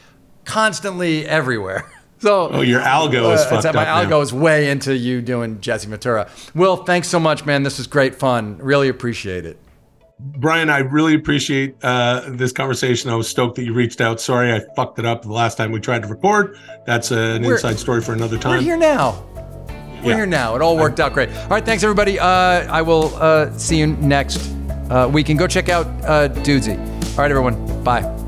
constantly 0.45 1.27
everywhere. 1.27 1.91
So 2.23 2.51
Oh, 2.51 2.61
your 2.61 2.83
algo 2.83 3.33
is 3.33 3.41
uh, 3.41 3.49
fucked 3.49 3.65
it's- 3.65 3.75
my 3.75 3.85
now. 3.85 4.05
algo 4.05 4.23
is 4.23 4.31
way 4.31 4.69
into 4.69 4.95
you 4.95 5.23
doing 5.23 5.59
Jesse 5.63 5.89
Ventura. 5.89 6.29
Will, 6.55 6.77
thanks 6.77 7.09
so 7.09 7.19
much, 7.19 7.47
man. 7.47 7.63
This 7.63 7.79
is 7.79 7.87
great 7.87 8.15
fun. 8.15 8.59
Really 8.59 8.91
appreciate 8.91 9.47
it. 9.47 9.57
Brian, 10.19 10.69
I 10.69 10.81
really 10.81 11.15
appreciate 11.15 11.77
uh, 11.83 12.21
this 12.29 12.53
conversation. 12.53 13.09
I 13.09 13.15
was 13.15 13.27
stoked 13.27 13.57
that 13.57 13.65
you 13.65 13.73
reached 13.73 14.03
out. 14.03 14.21
Sorry, 14.21 14.53
I 14.53 14.61
fucked 14.77 14.99
it 14.99 15.07
up 15.07 15.23
the 15.23 15.33
last 15.33 15.57
time 15.57 15.73
we 15.73 15.81
tried 15.81 16.03
to 16.03 16.09
record. 16.09 16.59
That's 16.85 17.11
an 17.11 17.41
We're- 17.41 17.55
inside 17.55 17.79
story 17.79 18.03
for 18.03 18.13
another 18.13 18.37
time. 18.37 18.59
We're 18.59 18.61
here 18.65 18.77
now. 18.77 19.25
We're 20.03 20.11
Yeah. 20.11 20.17
here 20.17 20.27
now. 20.27 20.57
It 20.57 20.63
all 20.63 20.77
worked 20.77 21.01
out 21.01 21.13
great. 21.13 21.29
All 21.31 21.49
right, 21.49 21.65
thanks 21.65 21.83
everybody. 21.83 22.19
Uh, 22.19 22.27
I 22.27 22.83
will 22.83 23.15
uh, 23.17 23.51
see 23.57 23.77
you 23.79 23.87
next 23.89 24.53
uh, 24.91 25.09
week 25.13 25.29
and 25.29 25.39
go 25.39 25.47
check 25.47 25.69
out 25.69 25.87
uh, 26.05 26.29
Dudesy. 26.29 26.77
All 27.13 27.17
right, 27.19 27.31
everyone. 27.31 27.83
Bye. 27.85 28.20